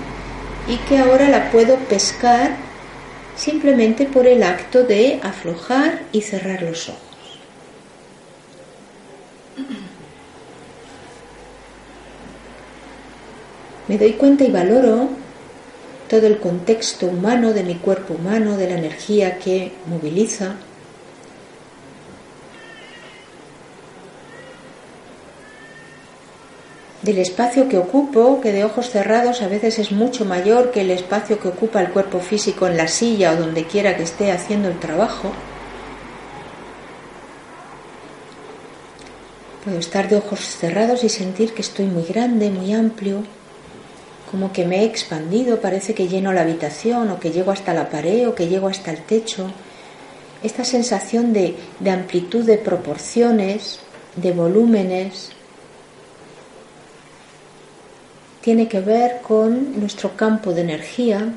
y 0.67 0.75
que 0.89 0.97
ahora 0.97 1.29
la 1.29 1.51
puedo 1.51 1.77
pescar 1.77 2.51
simplemente 3.35 4.05
por 4.05 4.27
el 4.27 4.43
acto 4.43 4.83
de 4.83 5.19
aflojar 5.23 6.01
y 6.11 6.21
cerrar 6.21 6.63
los 6.63 6.89
ojos. 6.89 7.06
Me 13.88 13.97
doy 13.97 14.13
cuenta 14.13 14.43
y 14.43 14.51
valoro 14.51 15.09
todo 16.09 16.27
el 16.27 16.39
contexto 16.39 17.07
humano 17.07 17.53
de 17.53 17.63
mi 17.63 17.75
cuerpo 17.75 18.13
humano, 18.13 18.57
de 18.57 18.67
la 18.69 18.77
energía 18.77 19.39
que 19.39 19.73
moviliza. 19.88 20.55
del 27.07 27.19
espacio 27.19 27.69
que 27.69 27.77
ocupo, 27.77 28.41
que 28.41 28.51
de 28.51 28.65
ojos 28.65 28.89
cerrados 28.89 29.41
a 29.41 29.47
veces 29.47 29.79
es 29.79 29.93
mucho 29.93 30.25
mayor 30.25 30.71
que 30.71 30.81
el 30.81 30.91
espacio 30.91 31.39
que 31.39 31.47
ocupa 31.47 31.79
el 31.79 31.91
cuerpo 31.91 32.19
físico 32.19 32.67
en 32.67 32.75
la 32.75 32.89
silla 32.89 33.31
o 33.31 33.38
donde 33.38 33.63
quiera 33.63 33.95
que 33.95 34.03
esté 34.03 34.29
haciendo 34.31 34.67
el 34.67 34.77
trabajo. 34.77 35.31
Puedo 39.68 39.80
estar 39.80 40.07
de 40.07 40.15
ojos 40.15 40.39
cerrados 40.39 41.03
y 41.03 41.10
sentir 41.10 41.53
que 41.53 41.61
estoy 41.61 41.88
muy 41.88 42.03
grande, 42.03 42.49
muy 42.49 42.73
amplio, 42.73 43.23
como 44.31 44.53
que 44.53 44.64
me 44.64 44.80
he 44.80 44.85
expandido, 44.85 45.60
parece 45.60 45.94
que 45.94 46.07
lleno 46.07 46.31
la 46.31 46.44
habitación 46.44 47.11
o 47.11 47.19
que 47.19 47.31
llego 47.31 47.52
hasta 47.52 47.73
la 47.73 47.89
pared 47.89 48.30
o 48.30 48.34
que 48.34 48.48
llego 48.48 48.69
hasta 48.69 48.91
el 48.91 49.02
techo. 49.02 49.52
Esta 50.41 50.64
sensación 50.64 51.34
de, 51.34 51.57
amplitud 51.85 52.45
de 52.45 52.57
proporciones, 52.57 53.81
de 54.15 54.31
volúmenes, 54.31 55.31
tiene 58.39 58.69
que 58.69 58.80
ver 58.80 59.19
con 59.22 59.81
nuestro 59.81 60.15
campo 60.15 60.53
de 60.53 60.61
energía, 60.61 61.34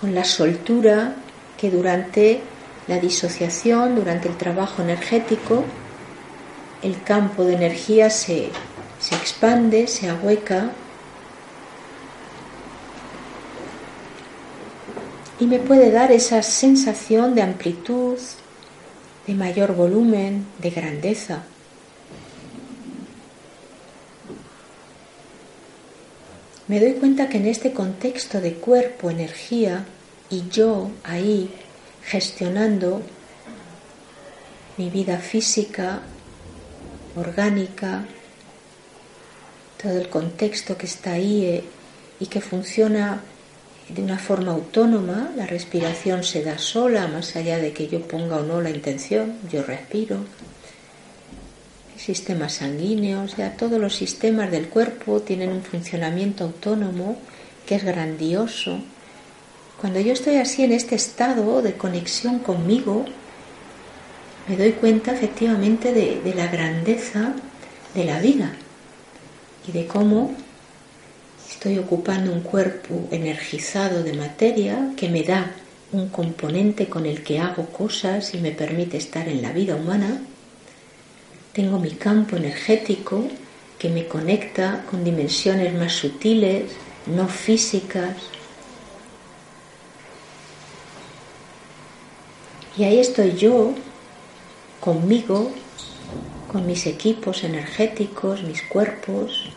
con 0.00 0.14
la 0.14 0.22
soltura 0.22 1.16
que 1.58 1.72
durante 1.72 2.40
la 2.86 3.00
disociación, 3.00 3.96
durante 3.96 4.28
el 4.28 4.36
trabajo 4.36 4.82
energético, 4.82 5.64
el 6.82 7.02
campo 7.02 7.44
de 7.44 7.54
energía 7.54 8.10
se, 8.10 8.50
se 8.98 9.14
expande, 9.14 9.86
se 9.86 10.08
ahueca 10.08 10.70
y 15.40 15.46
me 15.46 15.58
puede 15.58 15.90
dar 15.90 16.12
esa 16.12 16.42
sensación 16.42 17.34
de 17.34 17.42
amplitud, 17.42 18.18
de 19.26 19.34
mayor 19.34 19.74
volumen, 19.74 20.46
de 20.58 20.70
grandeza. 20.70 21.44
Me 26.68 26.78
doy 26.78 26.92
cuenta 26.92 27.28
que 27.28 27.38
en 27.38 27.46
este 27.46 27.72
contexto 27.72 28.40
de 28.40 28.54
cuerpo, 28.54 29.10
energía 29.10 29.86
y 30.28 30.48
yo 30.50 30.90
ahí 31.02 31.50
gestionando 32.04 33.02
mi 34.76 34.88
vida 34.90 35.18
física, 35.18 36.02
orgánica, 37.20 38.04
todo 39.82 39.98
el 39.98 40.08
contexto 40.08 40.76
que 40.76 40.86
está 40.86 41.12
ahí 41.12 41.44
eh, 41.44 41.64
y 42.18 42.26
que 42.26 42.40
funciona 42.40 43.22
de 43.88 44.02
una 44.02 44.18
forma 44.18 44.52
autónoma, 44.52 45.32
la 45.36 45.46
respiración 45.46 46.22
se 46.22 46.42
da 46.42 46.58
sola, 46.58 47.08
más 47.08 47.34
allá 47.36 47.58
de 47.58 47.72
que 47.72 47.88
yo 47.88 48.02
ponga 48.02 48.36
o 48.36 48.42
no 48.42 48.60
la 48.60 48.70
intención, 48.70 49.34
yo 49.50 49.62
respiro. 49.62 50.18
El 51.94 52.00
sistema 52.00 52.48
sanguíneo, 52.48 53.22
o 53.22 53.28
sea, 53.28 53.56
todos 53.56 53.80
los 53.80 53.94
sistemas 53.94 54.50
del 54.50 54.68
cuerpo 54.68 55.20
tienen 55.20 55.50
un 55.50 55.62
funcionamiento 55.62 56.44
autónomo 56.44 57.18
que 57.66 57.76
es 57.76 57.84
grandioso. 57.84 58.80
Cuando 59.80 59.98
yo 60.00 60.12
estoy 60.12 60.36
así 60.36 60.62
en 60.62 60.72
este 60.72 60.94
estado 60.94 61.62
de 61.62 61.74
conexión 61.74 62.38
conmigo, 62.38 63.06
me 64.48 64.56
doy 64.56 64.72
cuenta 64.72 65.12
efectivamente 65.12 65.92
de, 65.92 66.34
la 66.34 66.46
grandeza 66.48 67.34
de 67.94 68.04
la 68.04 68.20
vida 68.20 68.52
y 69.68 69.72
de 69.72 69.86
cómo 69.86 70.34
Estoy 71.50 71.78
ocupando 71.78 72.32
un 72.32 72.40
cuerpo 72.40 73.08
energizado 73.10 74.02
de 74.02 74.14
materia 74.14 74.92
que 74.96 75.10
me 75.10 75.24
da 75.24 75.52
un 75.92 76.08
componente 76.08 76.88
con 76.88 77.04
el 77.04 77.22
que 77.22 77.40
hago 77.40 77.66
cosas 77.66 78.32
y 78.34 78.38
me 78.38 78.52
permite 78.52 78.96
estar 78.96 79.28
en 79.28 79.42
la 79.42 79.52
vida 79.52 79.74
humana. 79.74 80.22
Tengo 81.52 81.78
mi 81.80 81.90
campo 81.90 82.36
energético 82.36 83.24
que 83.78 83.90
me 83.90 84.06
conecta 84.06 84.86
con 84.88 85.04
dimensiones 85.04 85.74
más 85.74 85.92
sutiles, 85.92 86.70
no 87.04 87.28
físicas. 87.28 88.16
Y 92.78 92.84
ahí 92.84 93.00
estoy 93.00 93.36
yo, 93.36 93.74
conmigo, 94.80 95.52
con 96.50 96.66
mis 96.66 96.86
equipos 96.86 97.44
energéticos, 97.44 98.42
mis 98.42 98.62
cuerpos, 98.62 99.50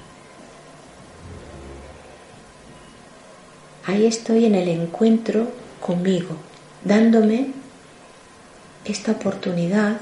ahí 3.86 4.06
estoy 4.06 4.46
en 4.46 4.56
el 4.56 4.68
encuentro 4.68 5.48
conmigo, 5.82 6.36
dándome 6.84 7.52
esta 8.86 9.14
oportunidad 9.14 10.00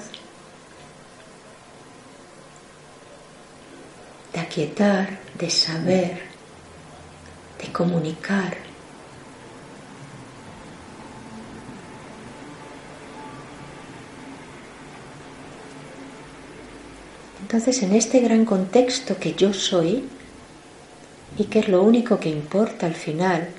de 4.34 4.39
aquietar, 4.39 5.19
de 5.38 5.49
saber, 5.49 6.22
de 7.61 7.72
comunicar. 7.72 8.70
Entonces, 17.52 17.84
en 17.84 17.91
este 17.91 18.22
gran 18.22 18.45
contexto 18.45 19.18
que 19.18 19.34
yo 19.34 19.52
soy, 19.52 20.06
y 21.38 21.44
que 21.44 21.60
es 21.60 21.68
lo 21.68 21.84
único 21.84 22.18
que 22.18 22.30
importa 22.30 22.86
al 22.86 22.95
final, 22.95 23.49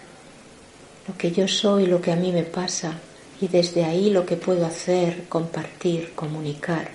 lo 1.06 1.18
que 1.18 1.30
yo 1.30 1.46
soy, 1.46 1.84
lo 1.84 2.00
que 2.00 2.10
a 2.10 2.16
mí 2.16 2.32
me 2.32 2.42
pasa 2.42 2.94
y 3.38 3.48
desde 3.48 3.84
ahí 3.84 4.08
lo 4.08 4.24
que 4.24 4.36
puedo 4.36 4.64
hacer, 4.64 5.24
compartir, 5.28 6.14
comunicar. 6.14 6.88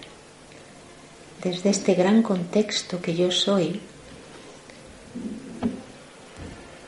Desde 1.44 1.69
este 1.69 1.94
gran 1.94 2.24
contexto 2.24 2.99
que 2.99 3.14
yo 3.14 3.30
soy, 3.30 3.80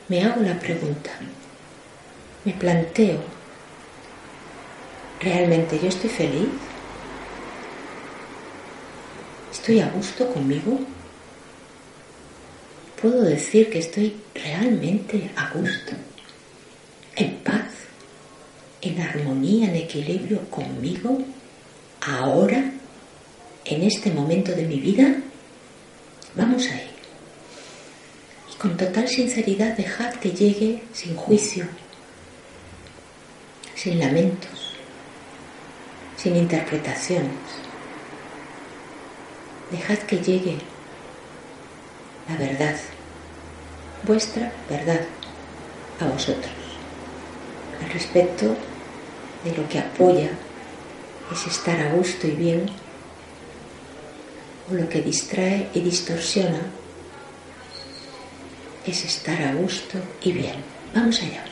me 0.08 0.24
hago 0.24 0.42
la 0.42 0.58
pregunta, 0.58 1.12
me 2.44 2.52
planteo, 2.54 3.20
¿realmente 5.20 5.78
yo 5.78 5.86
estoy 5.86 6.10
feliz? 6.10 6.69
¿Estoy 9.52 9.80
a 9.80 9.88
gusto 9.90 10.32
conmigo? 10.32 10.80
¿Puedo 13.00 13.22
decir 13.22 13.70
que 13.70 13.78
estoy 13.78 14.16
realmente 14.34 15.30
a 15.36 15.50
gusto? 15.50 15.92
en 17.20 17.36
paz, 17.38 17.66
en 18.80 19.00
armonía, 19.00 19.68
en 19.68 19.76
equilibrio 19.76 20.48
conmigo, 20.48 21.18
ahora, 22.00 22.72
en 23.64 23.82
este 23.82 24.10
momento 24.10 24.52
de 24.52 24.64
mi 24.64 24.80
vida, 24.80 25.16
vamos 26.34 26.66
a 26.66 26.74
ir. 26.74 26.90
Y 28.52 28.56
con 28.56 28.76
total 28.76 29.06
sinceridad 29.06 29.76
dejad 29.76 30.14
que 30.14 30.30
llegue 30.30 30.82
sin 30.92 31.14
juicio, 31.14 31.66
sin 33.74 33.98
lamentos, 33.98 34.74
sin 36.16 36.36
interpretaciones. 36.36 37.59
Dejad 39.70 39.98
que 39.98 40.18
llegue 40.18 40.58
la 42.28 42.36
verdad, 42.36 42.76
vuestra 44.04 44.52
verdad 44.68 45.00
a 46.00 46.04
vosotros 46.06 46.60
al 47.82 47.90
respecto 47.90 48.56
de 49.44 49.56
lo 49.56 49.68
que 49.68 49.78
apoya 49.78 50.30
es 51.32 51.46
estar 51.46 51.80
a 51.80 51.92
gusto 51.92 52.26
y 52.26 52.32
bien, 52.32 52.66
o 54.70 54.74
lo 54.74 54.88
que 54.88 55.02
distrae 55.02 55.68
y 55.74 55.80
distorsiona 55.80 56.60
es 58.86 59.04
estar 59.04 59.40
a 59.42 59.54
gusto 59.54 59.98
y 60.22 60.32
bien. 60.32 60.56
Vamos 60.94 61.20
allá. 61.22 61.49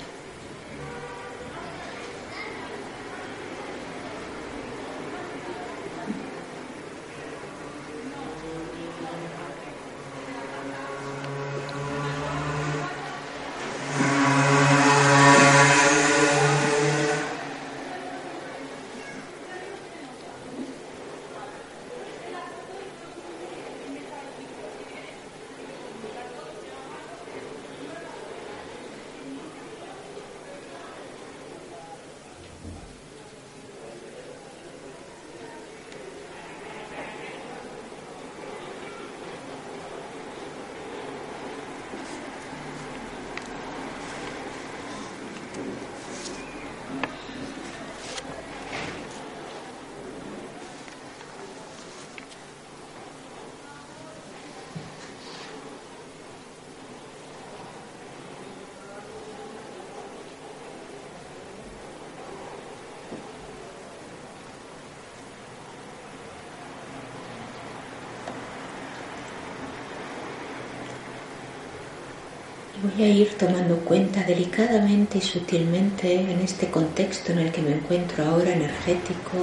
Voy 72.80 73.02
a 73.04 73.08
ir 73.08 73.34
tomando 73.34 73.76
cuenta 73.80 74.22
delicadamente 74.22 75.18
y 75.18 75.20
sutilmente 75.20 76.14
en 76.14 76.38
este 76.38 76.70
contexto 76.70 77.32
en 77.32 77.40
el 77.40 77.50
que 77.50 77.60
me 77.60 77.72
encuentro 77.72 78.24
ahora, 78.24 78.52
energético, 78.52 79.36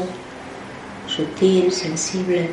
sutil, 1.06 1.70
sensible, 1.74 2.49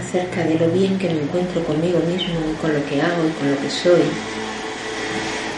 acerca 0.00 0.44
de 0.44 0.58
lo 0.58 0.70
bien 0.70 0.98
que 0.98 1.10
me 1.10 1.20
encuentro 1.20 1.62
conmigo 1.62 1.98
mismo, 1.98 2.40
con 2.62 2.72
lo 2.72 2.82
que 2.86 3.02
hago 3.02 3.22
y 3.28 3.32
con 3.32 3.50
lo 3.50 3.60
que 3.60 3.68
soy. 3.68 4.04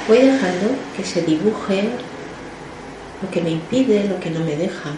Voy 0.09 0.19
dejando 0.19 0.74
que 0.97 1.05
se 1.05 1.23
dibuje 1.23 1.91
lo 3.23 3.31
que 3.31 3.41
me 3.41 3.51
impide, 3.51 4.09
lo 4.09 4.19
que 4.19 4.31
no 4.31 4.41
me 4.41 4.57
deja, 4.57 4.91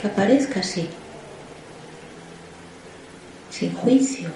que 0.00 0.06
aparezca 0.06 0.60
así, 0.60 0.88
sin 3.50 3.74
juicio, 3.74 4.30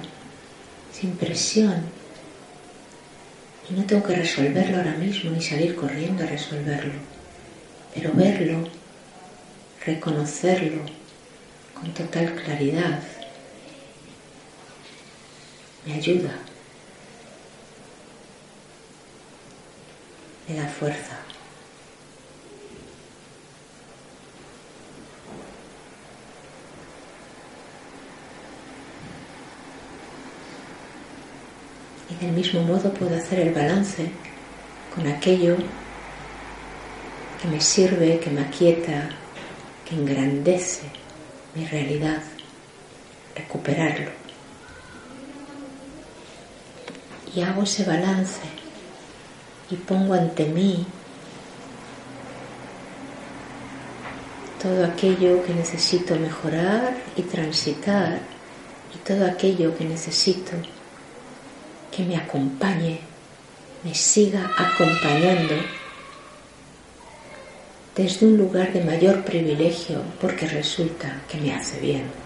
sin 1.17 1.27
presión. 1.27 1.83
Y 3.69 3.75
no 3.75 3.85
tengo 3.85 4.05
que 4.05 4.15
resolverlo 4.15 4.79
ahora 4.79 4.95
mismo 4.95 5.31
ni 5.31 5.43
salir 5.43 5.75
corriendo 5.75 6.23
a 6.23 6.27
resolverlo, 6.27 6.93
pero 7.95 8.13
verlo, 8.15 8.69
reconocerlo 9.85 10.83
con 11.75 11.93
total 11.93 12.33
claridad, 12.35 13.03
me 15.85 15.95
ayuda, 15.95 16.31
me 20.49 20.55
da 20.55 20.69
fuerza. 20.69 21.19
Y 32.11 32.15
del 32.25 32.33
mismo 32.33 32.63
modo 32.63 32.93
puedo 32.93 33.17
hacer 33.17 33.41
el 33.41 33.53
balance 33.53 34.11
con 34.95 35.07
aquello 35.07 35.57
que 37.41 37.49
me 37.49 37.61
sirve, 37.61 38.21
que 38.21 38.31
me 38.31 38.43
aquieta, 38.43 39.11
que 39.85 39.95
engrandece 39.95 40.83
mi 41.55 41.67
realidad, 41.67 42.23
recuperarlo. 43.35 44.11
Y 47.35 47.43
hago 47.43 47.65
ese 47.65 47.85
balance 47.85 48.41
y 49.71 49.77
pongo 49.77 50.15
ante 50.15 50.47
mí 50.47 50.87
todo 54.63 54.85
aquello 54.87 55.45
que 55.45 55.53
necesito 55.53 56.17
mejorar 56.17 56.97
y 57.17 57.23
transitar 57.23 58.21
y 58.95 58.99
todo 58.99 59.27
aquello 59.27 59.77
que 59.77 59.85
necesito 59.85 60.53
que 61.97 62.05
me 62.05 62.17
acompañe, 62.17 62.99
me 63.83 63.95
siga 63.95 64.51
acompañando 64.59 65.55
desde 67.97 68.27
un 68.27 68.37
lugar 68.37 68.71
de 68.75 68.85
mayor 68.85 69.25
privilegio 69.25 70.03
porque 70.21 70.47
resulta 70.47 71.23
que 71.27 71.39
me 71.39 71.55
hace 71.55 71.81
bien. 71.81 72.26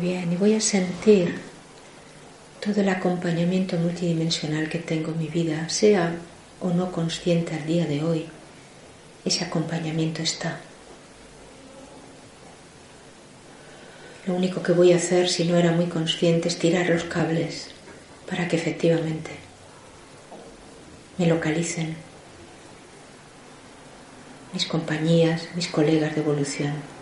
Bien, 0.00 0.30
y 0.30 0.36
voy 0.36 0.52
a 0.52 0.60
sentir 0.60 1.38
todo 2.62 2.82
el 2.82 2.88
acompañamiento 2.90 3.78
multidimensional 3.78 4.68
que 4.68 4.78
tengo 4.78 5.12
en 5.12 5.18
mi 5.18 5.28
vida, 5.28 5.70
sea 5.70 6.14
o 6.60 6.68
no 6.68 6.92
consciente 6.92 7.54
al 7.54 7.64
día 7.66 7.86
de 7.86 8.02
hoy. 8.02 8.26
Ese 9.24 9.44
acompañamiento 9.44 10.20
está. 10.20 10.60
Lo 14.26 14.34
único 14.34 14.62
que 14.62 14.72
voy 14.72 14.92
a 14.92 14.96
hacer, 14.96 15.30
si 15.30 15.44
no 15.44 15.56
era 15.56 15.72
muy 15.72 15.86
consciente, 15.86 16.48
es 16.48 16.58
tirar 16.58 16.90
los 16.90 17.04
cables 17.04 17.68
para 18.28 18.48
que 18.48 18.56
efectivamente 18.56 19.30
me 21.16 21.26
localicen 21.26 21.96
mis 24.52 24.66
compañías, 24.66 25.48
mis 25.54 25.68
colegas 25.68 26.14
de 26.14 26.20
evolución 26.20 26.95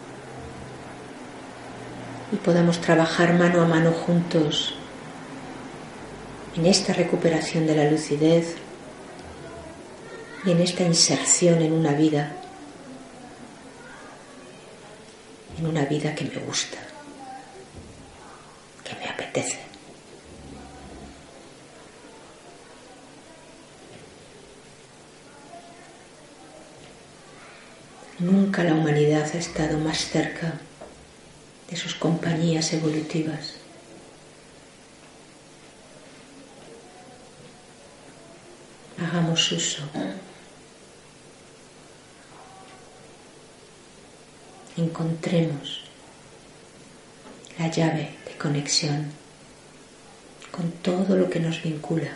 y 2.33 2.37
podamos 2.37 2.81
trabajar 2.81 3.35
mano 3.35 3.63
a 3.63 3.67
mano 3.67 3.93
juntos 3.93 4.75
en 6.57 6.67
esta 6.67 6.93
recuperación 6.93 7.67
de 7.67 7.77
la 7.77 7.91
lucidez 7.91 8.55
y 10.45 10.51
en 10.53 10.61
esta 10.61 10.85
inserción 10.85 11.63
en 11.63 11.73
una 11.73 11.93
vida, 11.93 12.33
en 15.59 15.67
una 15.67 15.85
vida 15.85 16.15
que 16.15 16.25
me 16.25 16.37
gusta, 16.37 16.79
que 18.85 18.95
me 18.97 19.09
apetece. 19.09 19.59
Nunca 28.21 28.63
la 28.63 28.75
humanidad 28.75 29.29
ha 29.35 29.39
estado 29.39 29.79
más 29.79 29.99
cerca 29.99 30.55
de 31.75 31.81
sus 31.81 31.97
compañías 31.97 32.73
evolutivas. 32.73 33.55
Hagamos 38.97 39.51
uso. 39.51 39.83
Encontremos 44.77 45.83
la 47.59 47.69
llave 47.69 48.15
de 48.25 48.39
conexión 48.39 49.11
con 50.53 50.71
todo 50.71 51.17
lo 51.17 51.29
que 51.29 51.41
nos 51.41 51.61
vincula, 51.61 52.13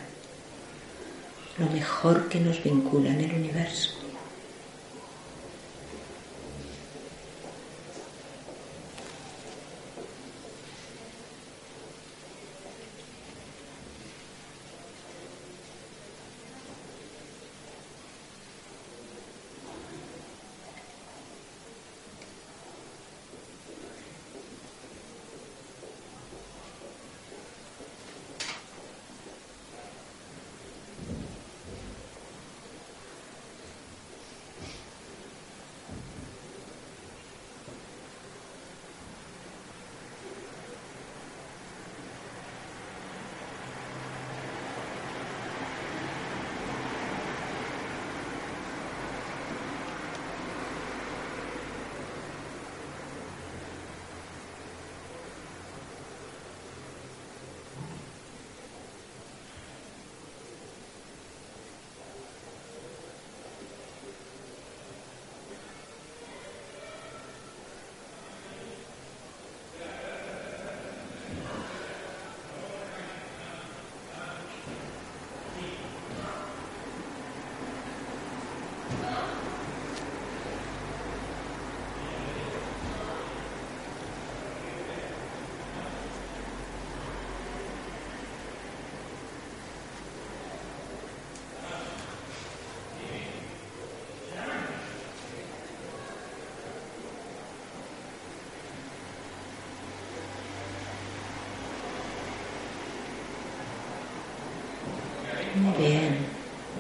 lo 1.59 1.67
mejor 1.71 2.29
que 2.29 2.39
nos 2.39 2.63
vincula 2.63 3.11
en 3.11 3.23
el 3.23 3.35
universo. 3.35 4.08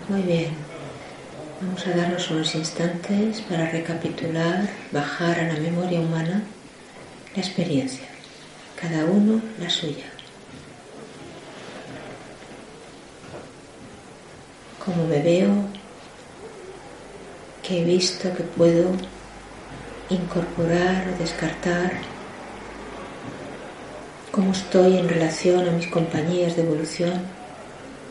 Muy 0.08 0.22
bien. 0.22 0.50
Vamos 1.60 1.86
a 1.86 1.90
darnos 1.90 2.30
unos 2.30 2.54
instantes 2.54 3.42
para 3.42 3.70
recapitular, 3.70 4.68
bajar 4.90 5.38
a 5.40 5.52
la 5.52 5.60
memoria 5.60 6.00
humana 6.00 6.42
la 7.34 7.42
experiencia, 7.42 8.06
cada 8.80 9.04
uno 9.04 9.42
la 9.58 9.68
suya. 9.68 10.06
Cómo 14.84 15.06
me 15.06 15.20
veo, 15.20 15.50
qué 17.62 17.82
he 17.82 17.84
visto 17.84 18.34
que 18.34 18.44
puedo 18.44 18.92
incorporar 20.08 21.08
o 21.08 21.18
descartar, 21.18 21.92
cómo 24.30 24.52
estoy 24.52 24.96
en 24.96 25.08
relación 25.08 25.68
a 25.68 25.72
mis 25.72 25.88
compañías 25.88 26.56
de 26.56 26.62
evolución, 26.62 27.37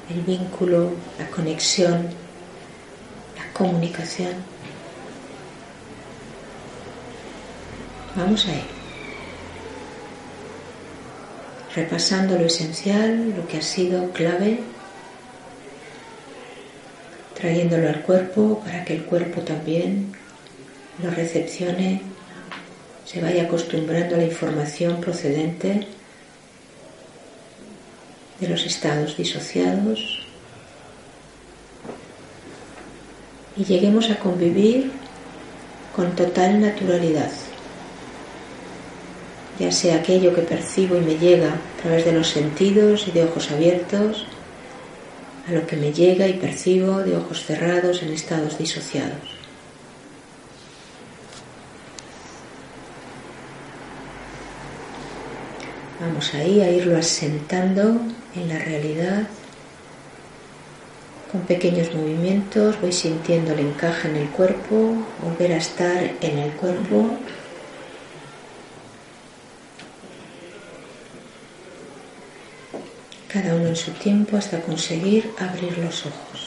el 0.10 0.22
vínculo, 0.22 0.92
la 1.20 1.28
conexión, 1.28 2.08
la 3.36 3.54
comunicación. 3.54 4.34
Vamos 8.16 8.48
a 8.48 8.54
ir. 8.54 8.78
Repasando 11.76 12.38
lo 12.38 12.46
esencial, 12.46 13.36
lo 13.36 13.48
que 13.48 13.58
ha 13.58 13.62
sido 13.62 14.12
clave, 14.12 14.60
trayéndolo 17.36 17.90
al 17.90 18.02
cuerpo 18.02 18.62
para 18.66 18.84
que 18.84 18.94
el 18.94 19.06
cuerpo 19.06 19.42
también 19.42 20.12
lo 21.04 21.12
recepcione, 21.12 22.02
se 23.06 23.22
vaya 23.22 23.44
acostumbrando 23.44 24.16
a 24.16 24.18
la 24.18 24.26
información 24.26 25.00
procedente 25.00 25.88
de 28.40 28.48
los 28.48 28.66
estados 28.66 29.18
disociados 29.18 30.28
y 33.58 33.64
lleguemos 33.64 34.10
a 34.12 34.18
convivir 34.18 34.92
con 35.96 36.16
total 36.16 36.62
naturalidad, 36.62 37.32
ya 39.60 39.72
sea 39.72 39.96
aquello 39.98 40.36
que 40.36 40.44
percibo 40.44 40.96
y 40.96 41.02
me 41.02 41.18
llega 41.18 41.54
a 41.54 41.82
través 41.82 42.06
de 42.06 42.12
los 42.12 42.28
sentidos 42.28 43.08
y 43.08 43.12
de 43.12 43.24
ojos 43.24 43.50
abiertos, 43.52 44.26
a 45.48 45.54
lo 45.54 45.66
que 45.66 45.76
me 45.76 45.92
llega 45.92 46.28
y 46.28 46.34
percibo 46.34 47.00
de 47.00 47.16
ojos 47.16 47.44
cerrados 47.44 48.04
en 48.04 48.14
estados 48.14 48.58
disociados. 48.60 49.38
Vamos 56.08 56.34
ahí 56.36 56.62
a 56.62 56.72
irlo 56.72 56.98
asentando 56.98 58.00
en 58.34 58.48
la 58.48 58.58
realidad. 58.60 59.28
Con 61.30 61.42
pequeños 61.42 61.94
movimientos 61.94 62.80
voy 62.80 62.94
sintiendo 62.94 63.52
el 63.52 63.60
encaje 63.60 64.08
en 64.08 64.16
el 64.16 64.30
cuerpo, 64.30 64.94
volver 65.22 65.52
a 65.52 65.58
estar 65.58 66.02
en 66.22 66.38
el 66.38 66.52
cuerpo. 66.52 67.10
Cada 73.28 73.56
uno 73.56 73.68
en 73.68 73.76
su 73.76 73.92
tiempo 73.92 74.38
hasta 74.38 74.62
conseguir 74.62 75.30
abrir 75.38 75.78
los 75.78 76.06
ojos. 76.06 76.47